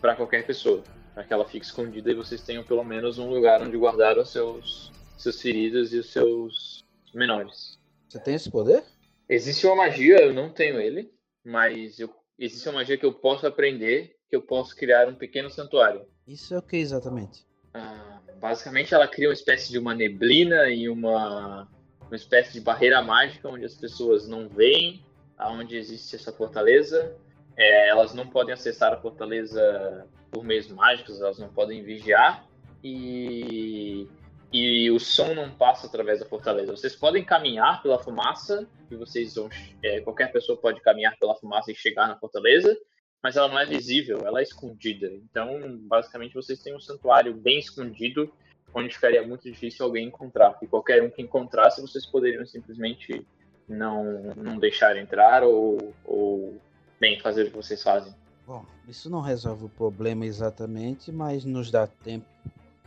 para 0.00 0.14
qualquer 0.14 0.46
pessoa, 0.46 0.82
para 1.12 1.24
que 1.24 1.32
ela 1.32 1.44
fique 1.44 1.64
escondida 1.66 2.10
e 2.10 2.14
vocês 2.14 2.40
tenham 2.40 2.64
pelo 2.64 2.84
menos 2.84 3.18
um 3.18 3.28
lugar 3.28 3.62
onde 3.62 3.76
guardar 3.76 4.18
os 4.18 4.30
seus 4.30 4.92
seus 5.16 5.40
feridos 5.40 5.92
e 5.92 5.98
os 5.98 6.12
seus 6.12 6.84
menores. 7.14 7.78
Você 8.08 8.18
tem 8.20 8.34
esse 8.34 8.50
poder? 8.50 8.84
Existe 9.28 9.66
uma 9.66 9.76
magia, 9.76 10.20
eu 10.20 10.34
não 10.34 10.50
tenho 10.50 10.78
ele, 10.78 11.10
mas 11.44 11.98
eu, 11.98 12.10
existe 12.38 12.68
uma 12.68 12.76
magia 12.76 12.98
que 12.98 13.06
eu 13.06 13.12
posso 13.12 13.46
aprender, 13.46 14.16
que 14.28 14.36
eu 14.36 14.42
posso 14.42 14.76
criar 14.76 15.08
um 15.08 15.14
pequeno 15.14 15.48
santuário. 15.48 16.06
Isso 16.26 16.54
é 16.54 16.58
o 16.58 16.62
que 16.62 16.76
exatamente? 16.76 17.46
Ah, 17.72 18.20
basicamente, 18.38 18.94
ela 18.94 19.08
cria 19.08 19.28
uma 19.28 19.34
espécie 19.34 19.70
de 19.70 19.78
uma 19.78 19.94
neblina 19.94 20.68
e 20.68 20.88
uma, 20.88 21.68
uma 22.08 22.16
espécie 22.16 22.52
de 22.52 22.60
barreira 22.60 23.02
mágica 23.02 23.48
onde 23.48 23.64
as 23.64 23.74
pessoas 23.74 24.28
não 24.28 24.48
veem 24.48 25.04
aonde 25.36 25.76
existe 25.76 26.16
essa 26.16 26.32
fortaleza. 26.32 27.16
É, 27.56 27.88
elas 27.88 28.14
não 28.14 28.26
podem 28.26 28.52
acessar 28.52 28.92
a 28.92 29.00
fortaleza 29.00 30.06
por 30.30 30.44
meios 30.44 30.68
mágicos, 30.68 31.20
elas 31.20 31.38
não 31.38 31.48
podem 31.48 31.82
vigiar 31.82 32.46
e, 32.82 34.08
e 34.52 34.90
o 34.90 34.98
som 34.98 35.34
não 35.34 35.50
passa 35.50 35.86
através 35.86 36.20
da 36.20 36.26
fortaleza. 36.26 36.76
Vocês 36.76 36.94
podem 36.94 37.24
caminhar 37.24 37.82
pela 37.82 37.98
fumaça 37.98 38.68
e 38.90 38.96
vocês 38.96 39.34
vão, 39.34 39.48
é, 39.82 40.00
qualquer 40.00 40.32
pessoa 40.32 40.58
pode 40.58 40.80
caminhar 40.80 41.16
pela 41.18 41.34
fumaça 41.34 41.70
e 41.70 41.74
chegar 41.74 42.08
na 42.08 42.18
fortaleza, 42.18 42.76
mas 43.22 43.36
ela 43.36 43.48
não 43.48 43.58
é 43.58 43.64
visível, 43.64 44.26
ela 44.26 44.40
é 44.40 44.42
escondida. 44.42 45.06
Então, 45.06 45.78
basicamente, 45.82 46.34
vocês 46.34 46.60
têm 46.60 46.74
um 46.74 46.80
santuário 46.80 47.34
bem 47.34 47.58
escondido, 47.58 48.30
onde 48.74 48.94
ficaria 48.94 49.26
muito 49.26 49.42
difícil 49.50 49.86
alguém 49.86 50.08
encontrar. 50.08 50.58
E 50.60 50.66
qualquer 50.66 51.02
um 51.02 51.10
que 51.10 51.22
encontrasse, 51.22 51.80
vocês 51.80 52.04
poderiam 52.04 52.44
simplesmente 52.44 53.24
não, 53.68 54.34
não 54.36 54.58
deixar 54.58 54.96
entrar 54.96 55.42
ou, 55.44 55.94
ou, 56.04 56.60
bem, 56.98 57.20
fazer 57.20 57.44
o 57.44 57.50
que 57.50 57.56
vocês 57.56 57.82
fazem. 57.82 58.12
Bom, 58.46 58.66
isso 58.88 59.08
não 59.08 59.20
resolve 59.20 59.64
o 59.64 59.68
problema 59.68 60.26
exatamente, 60.26 61.10
mas 61.12 61.44
nos 61.44 61.70
dá 61.70 61.86
tempo. 61.86 62.26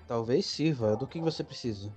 Talvez 0.07 0.45
sirva. 0.45 0.95
Do 0.95 1.07
que 1.07 1.19
você 1.19 1.43
precisa? 1.43 1.91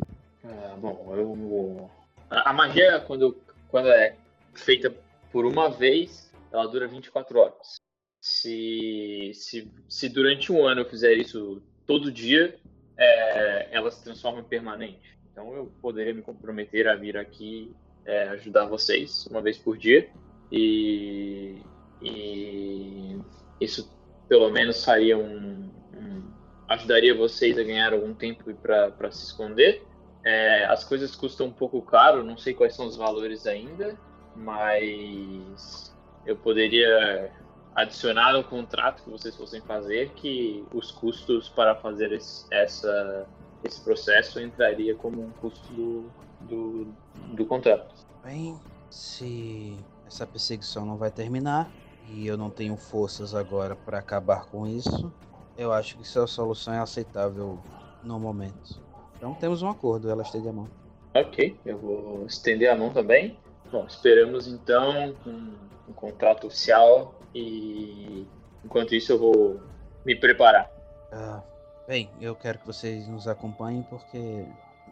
Ah, 0.44 0.76
bom, 0.78 1.12
eu. 1.14 1.90
A 2.30 2.50
a 2.50 2.52
magia, 2.52 3.00
quando, 3.00 3.36
quando 3.68 3.88
é 3.88 4.16
feita 4.54 4.94
por 5.30 5.44
uma 5.44 5.68
vez, 5.68 6.32
ela 6.52 6.66
dura 6.66 6.88
24 6.88 7.38
horas. 7.38 7.76
Se, 8.20 9.32
se, 9.34 9.70
se 9.88 10.08
durante 10.08 10.52
um 10.52 10.66
ano 10.66 10.82
eu 10.82 10.88
fizer 10.88 11.14
isso 11.14 11.62
todo 11.86 12.12
dia, 12.12 12.58
é, 12.96 13.68
ela 13.70 13.90
se 13.90 14.02
transforma 14.02 14.40
em 14.40 14.44
permanente. 14.44 15.18
Então 15.32 15.54
eu 15.54 15.72
poderia 15.80 16.12
me 16.12 16.22
comprometer 16.22 16.88
a 16.88 16.96
vir 16.96 17.16
aqui 17.16 17.74
é, 18.04 18.28
ajudar 18.30 18.66
vocês 18.66 19.26
uma 19.26 19.40
vez 19.40 19.56
por 19.58 19.76
dia. 19.76 20.08
E, 20.50 21.62
e 22.02 23.18
isso 23.60 23.90
pelo 24.28 24.50
menos 24.50 24.84
faria 24.84 25.16
um, 25.16 25.70
um- 25.94 26.22
ajudaria 26.68 27.14
vocês 27.14 27.58
a 27.58 27.62
ganhar 27.62 27.92
algum 27.92 28.14
tempo 28.14 28.52
para 28.54 29.10
se 29.10 29.26
esconder. 29.26 29.86
É, 30.22 30.64
as 30.66 30.84
coisas 30.84 31.16
custam 31.16 31.46
um 31.46 31.52
pouco 31.52 31.80
caro, 31.82 32.22
não 32.22 32.36
sei 32.36 32.52
quais 32.52 32.74
são 32.74 32.86
os 32.86 32.96
valores 32.96 33.46
ainda, 33.46 33.98
mas 34.36 35.94
eu 36.26 36.36
poderia 36.36 37.32
adicionar 37.80 38.32
no 38.32 38.44
contrato 38.44 39.02
que 39.02 39.10
vocês 39.10 39.34
fossem 39.34 39.60
fazer 39.60 40.10
que 40.10 40.64
os 40.72 40.90
custos 40.90 41.48
para 41.48 41.74
fazer 41.74 42.12
esse, 42.12 42.46
essa, 42.50 43.26
esse 43.64 43.80
processo 43.80 44.40
entraria 44.40 44.94
como 44.94 45.22
um 45.22 45.30
custo 45.30 45.72
do, 45.72 46.10
do, 46.42 46.94
do 47.34 47.46
contrato. 47.46 47.94
Bem, 48.24 48.58
se 48.90 49.76
essa 50.06 50.26
perseguição 50.26 50.84
não 50.84 50.96
vai 50.96 51.10
terminar 51.10 51.70
e 52.08 52.26
eu 52.26 52.36
não 52.36 52.50
tenho 52.50 52.76
forças 52.76 53.34
agora 53.34 53.76
para 53.76 53.98
acabar 53.98 54.46
com 54.46 54.66
isso, 54.66 55.12
eu 55.56 55.72
acho 55.72 55.96
que 55.96 56.06
sua 56.06 56.26
solução 56.26 56.74
é 56.74 56.78
aceitável 56.78 57.58
no 58.02 58.18
momento. 58.18 58.80
Então 59.16 59.34
temos 59.34 59.62
um 59.62 59.68
acordo, 59.68 60.10
ela 60.10 60.22
estende 60.22 60.48
a 60.48 60.52
mão. 60.52 60.68
Ok, 61.14 61.56
eu 61.64 61.78
vou 61.78 62.26
estender 62.26 62.70
a 62.70 62.76
mão 62.76 62.90
também. 62.90 63.38
Bom, 63.70 63.84
esperamos 63.86 64.46
então 64.46 65.14
um, 65.26 65.52
um 65.88 65.92
contrato 65.92 66.46
oficial 66.46 67.14
e 67.34 68.26
enquanto 68.64 68.94
isso 68.94 69.12
eu 69.12 69.18
vou 69.18 69.60
me 70.04 70.14
preparar. 70.16 70.70
Ah, 71.12 71.42
bem, 71.86 72.10
eu 72.20 72.34
quero 72.34 72.58
que 72.58 72.66
vocês 72.66 73.06
nos 73.08 73.26
acompanhem 73.28 73.82
porque 73.82 74.44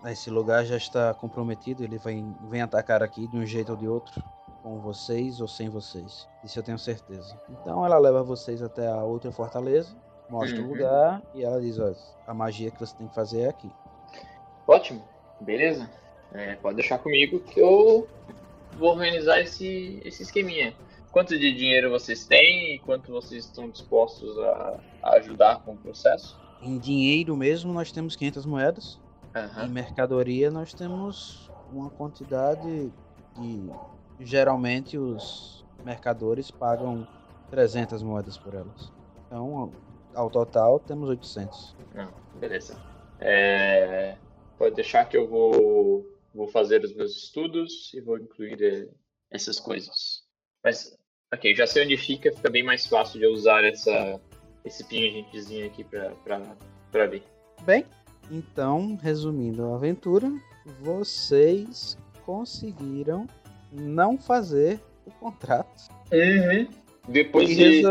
esse 0.06 0.31
lugar 0.31 0.65
já 0.65 0.77
está 0.77 1.12
comprometido, 1.15 1.82
ele 1.82 1.98
vem, 1.98 2.35
vem 2.48 2.62
atacar 2.62 3.02
aqui 3.02 3.27
de 3.27 3.36
um 3.36 3.44
jeito 3.47 3.70
ou 3.70 3.77
de 3.77 3.89
outro, 3.89 4.23
com 4.62 4.78
vocês 4.81 5.40
ou 5.40 5.48
sem 5.48 5.69
vocês. 5.69 6.28
Isso 6.44 6.59
eu 6.59 6.62
tenho 6.62 6.78
certeza. 6.78 7.36
Então 7.51 7.85
ela 7.85 7.98
leva 7.98 8.23
vocês 8.23 8.62
até 8.62 8.86
a 8.86 9.02
outra 9.02 9.32
fortaleza, 9.32 9.97
mostra 10.28 10.60
o 10.60 10.62
Uhum. 10.62 10.69
lugar 10.69 11.23
e 11.35 11.43
ela 11.43 11.60
diz, 11.60 11.78
ó, 11.78 11.93
a 12.27 12.35
magia 12.35 12.70
que 12.70 12.78
você 12.78 12.94
tem 12.97 13.09
que 13.09 13.15
fazer 13.15 13.40
é 13.40 13.48
aqui. 13.48 13.70
Ótimo, 14.66 15.02
beleza? 15.40 15.89
É, 16.32 16.55
pode 16.56 16.77
deixar 16.77 16.98
comigo 16.98 17.40
que 17.40 17.59
eu 17.59 18.06
vou 18.77 18.90
organizar 18.90 19.40
esse, 19.40 20.01
esse 20.05 20.23
esqueminha. 20.23 20.74
Quanto 21.18 21.36
de 21.36 21.52
dinheiro 21.52 21.90
vocês 21.90 22.24
têm 22.26 22.76
e 22.76 22.78
quanto 22.78 23.10
vocês 23.10 23.46
estão 23.46 23.68
dispostos 23.68 24.38
a, 24.38 24.80
a 25.02 25.16
ajudar 25.16 25.60
com 25.64 25.72
o 25.72 25.76
processo? 25.76 26.38
Em 26.62 26.78
dinheiro 26.78 27.36
mesmo 27.36 27.72
nós 27.72 27.90
temos 27.90 28.14
500 28.14 28.46
moedas. 28.46 29.00
Em 29.34 29.40
Aham. 29.40 29.66
mercadoria 29.66 30.48
nós 30.48 30.72
temos 30.72 31.50
uma 31.72 31.90
quantidade 31.90 32.92
que 33.34 33.68
geralmente 34.20 34.96
os 34.96 35.64
mercadores 35.84 36.52
pagam 36.52 37.04
300 37.50 38.00
moedas 38.00 38.38
por 38.38 38.54
elas. 38.54 38.92
Então, 39.26 39.72
ao 40.14 40.30
total 40.30 40.78
temos 40.78 41.08
800. 41.08 41.74
Não, 41.96 42.12
beleza. 42.38 42.80
É, 43.18 44.16
pode 44.56 44.76
deixar 44.76 45.04
que 45.06 45.16
eu 45.16 45.26
vou, 45.26 46.06
vou 46.32 46.46
fazer 46.46 46.84
os 46.84 46.94
meus 46.94 47.16
estudos 47.16 47.92
e 47.92 48.00
vou 48.00 48.18
incluir 48.18 48.62
eh, 48.62 48.88
essas 49.32 49.58
coisas. 49.58 50.22
Mas 50.62 50.97
Ok, 51.32 51.55
já 51.55 51.66
sei 51.66 51.84
onde 51.84 51.96
fica, 51.96 52.32
fica 52.32 52.48
bem 52.48 52.62
mais 52.62 52.86
fácil 52.86 53.18
de 53.18 53.26
eu 53.26 53.32
usar 53.32 53.62
essa, 53.62 54.18
esse 54.64 54.82
pingentezinho 54.84 55.66
aqui 55.66 55.84
pra, 55.84 56.10
pra, 56.24 56.40
pra 56.90 57.06
ver. 57.06 57.22
Bem, 57.62 57.84
então, 58.30 58.98
resumindo 59.02 59.66
a 59.66 59.74
aventura, 59.74 60.32
vocês 60.80 61.98
conseguiram 62.24 63.26
não 63.70 64.16
fazer 64.16 64.80
o 65.05 65.10
contrato 65.10 65.90
Depois 67.06 67.50
e 67.50 67.55
de 67.56 67.82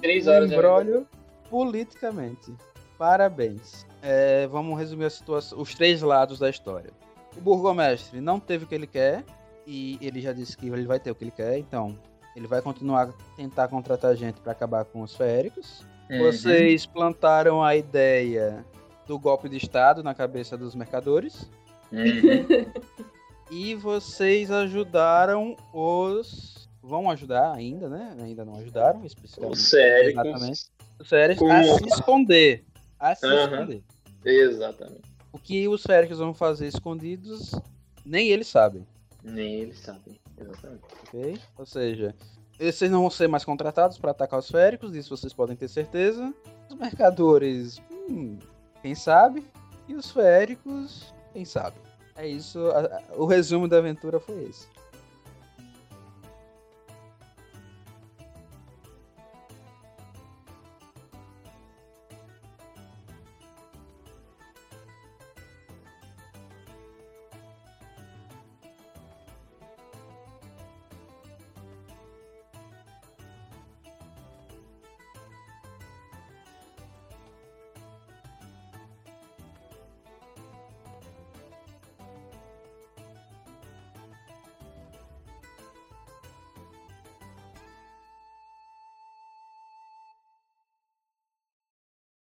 três 0.00 0.26
horas 0.26 0.50
de 0.50 0.54
embrólio 0.54 1.08
politicamente. 1.48 2.52
Parabéns. 2.98 3.86
É, 4.02 4.46
vamos 4.48 4.78
resumir 4.78 5.06
a 5.06 5.10
situação, 5.10 5.58
os 5.58 5.74
três 5.74 6.02
lados 6.02 6.38
da 6.38 6.50
história. 6.50 6.90
O 7.36 7.40
burgomestre 7.40 8.20
não 8.20 8.38
teve 8.38 8.64
o 8.64 8.66
que 8.68 8.74
ele 8.74 8.86
quer 8.86 9.24
e 9.66 9.98
ele 10.00 10.20
já 10.20 10.34
disse 10.34 10.56
que 10.56 10.68
ele 10.68 10.86
vai 10.86 11.00
ter 11.00 11.10
o 11.10 11.14
que 11.14 11.24
ele 11.24 11.30
quer, 11.30 11.58
então 11.58 11.98
ele 12.36 12.46
vai 12.46 12.60
continuar 12.62 13.12
tentar 13.34 13.66
contratar 13.68 14.14
gente 14.14 14.40
para 14.40 14.52
acabar 14.52 14.84
com 14.84 15.00
os 15.02 15.16
féricos. 15.16 15.84
Uhum. 16.10 16.18
Vocês 16.18 16.86
plantaram 16.86 17.64
a 17.64 17.74
ideia 17.74 18.64
do 19.06 19.18
golpe 19.18 19.48
de 19.48 19.56
estado 19.56 20.02
na 20.02 20.14
cabeça 20.14 20.56
dos 20.56 20.74
mercadores 20.74 21.48
Uhum. 21.90 22.66
e 23.50 23.74
vocês 23.74 24.50
ajudaram 24.50 25.56
os 25.72 26.68
vão 26.82 27.10
ajudar 27.10 27.52
ainda, 27.52 27.88
né? 27.88 28.14
Ainda 28.20 28.44
não 28.44 28.56
ajudaram 28.56 29.04
especificamente. 29.04 29.56
Os. 29.56 29.72
Exatamente. 29.74 30.66
Os 31.00 31.08
féricos 31.08 31.40
Com- 31.46 31.52
a 31.52 31.62
se 31.64 31.86
esconder, 31.88 32.64
a 32.98 33.14
se 33.14 33.26
Aham. 33.26 33.44
esconder. 33.54 33.82
Exatamente. 34.24 35.02
O 35.32 35.38
que 35.38 35.66
os 35.68 35.82
féricos 35.82 36.18
vão 36.18 36.32
fazer 36.32 36.66
escondidos, 36.68 37.52
nem 38.04 38.28
eles 38.28 38.46
sabem, 38.46 38.86
Nem 39.22 39.54
eles 39.54 39.78
sabem. 39.80 40.18
Exatamente. 40.38 40.84
ok? 41.08 41.40
Ou 41.58 41.66
seja, 41.66 42.14
vocês 42.58 42.90
não 42.90 43.00
vão 43.00 43.10
ser 43.10 43.28
mais 43.28 43.44
contratados 43.44 43.98
para 43.98 44.10
atacar 44.10 44.38
os 44.40 44.50
féricos, 44.50 44.92
disso 44.92 45.16
vocês 45.16 45.32
podem 45.32 45.56
ter 45.56 45.68
certeza. 45.68 46.32
Os 46.70 46.76
mercadores, 46.76 47.80
hum, 48.10 48.38
quem 48.82 48.94
sabe? 48.94 49.46
E 49.88 49.94
os 49.94 50.10
féricos, 50.10 51.14
quem 51.32 51.44
sabe? 51.44 51.76
É 52.16 52.26
isso, 52.26 52.58
a- 52.70 52.80
a- 52.80 53.02
o 53.16 53.26
resumo 53.26 53.68
da 53.68 53.78
aventura 53.78 54.18
foi 54.18 54.44
esse. 54.44 54.66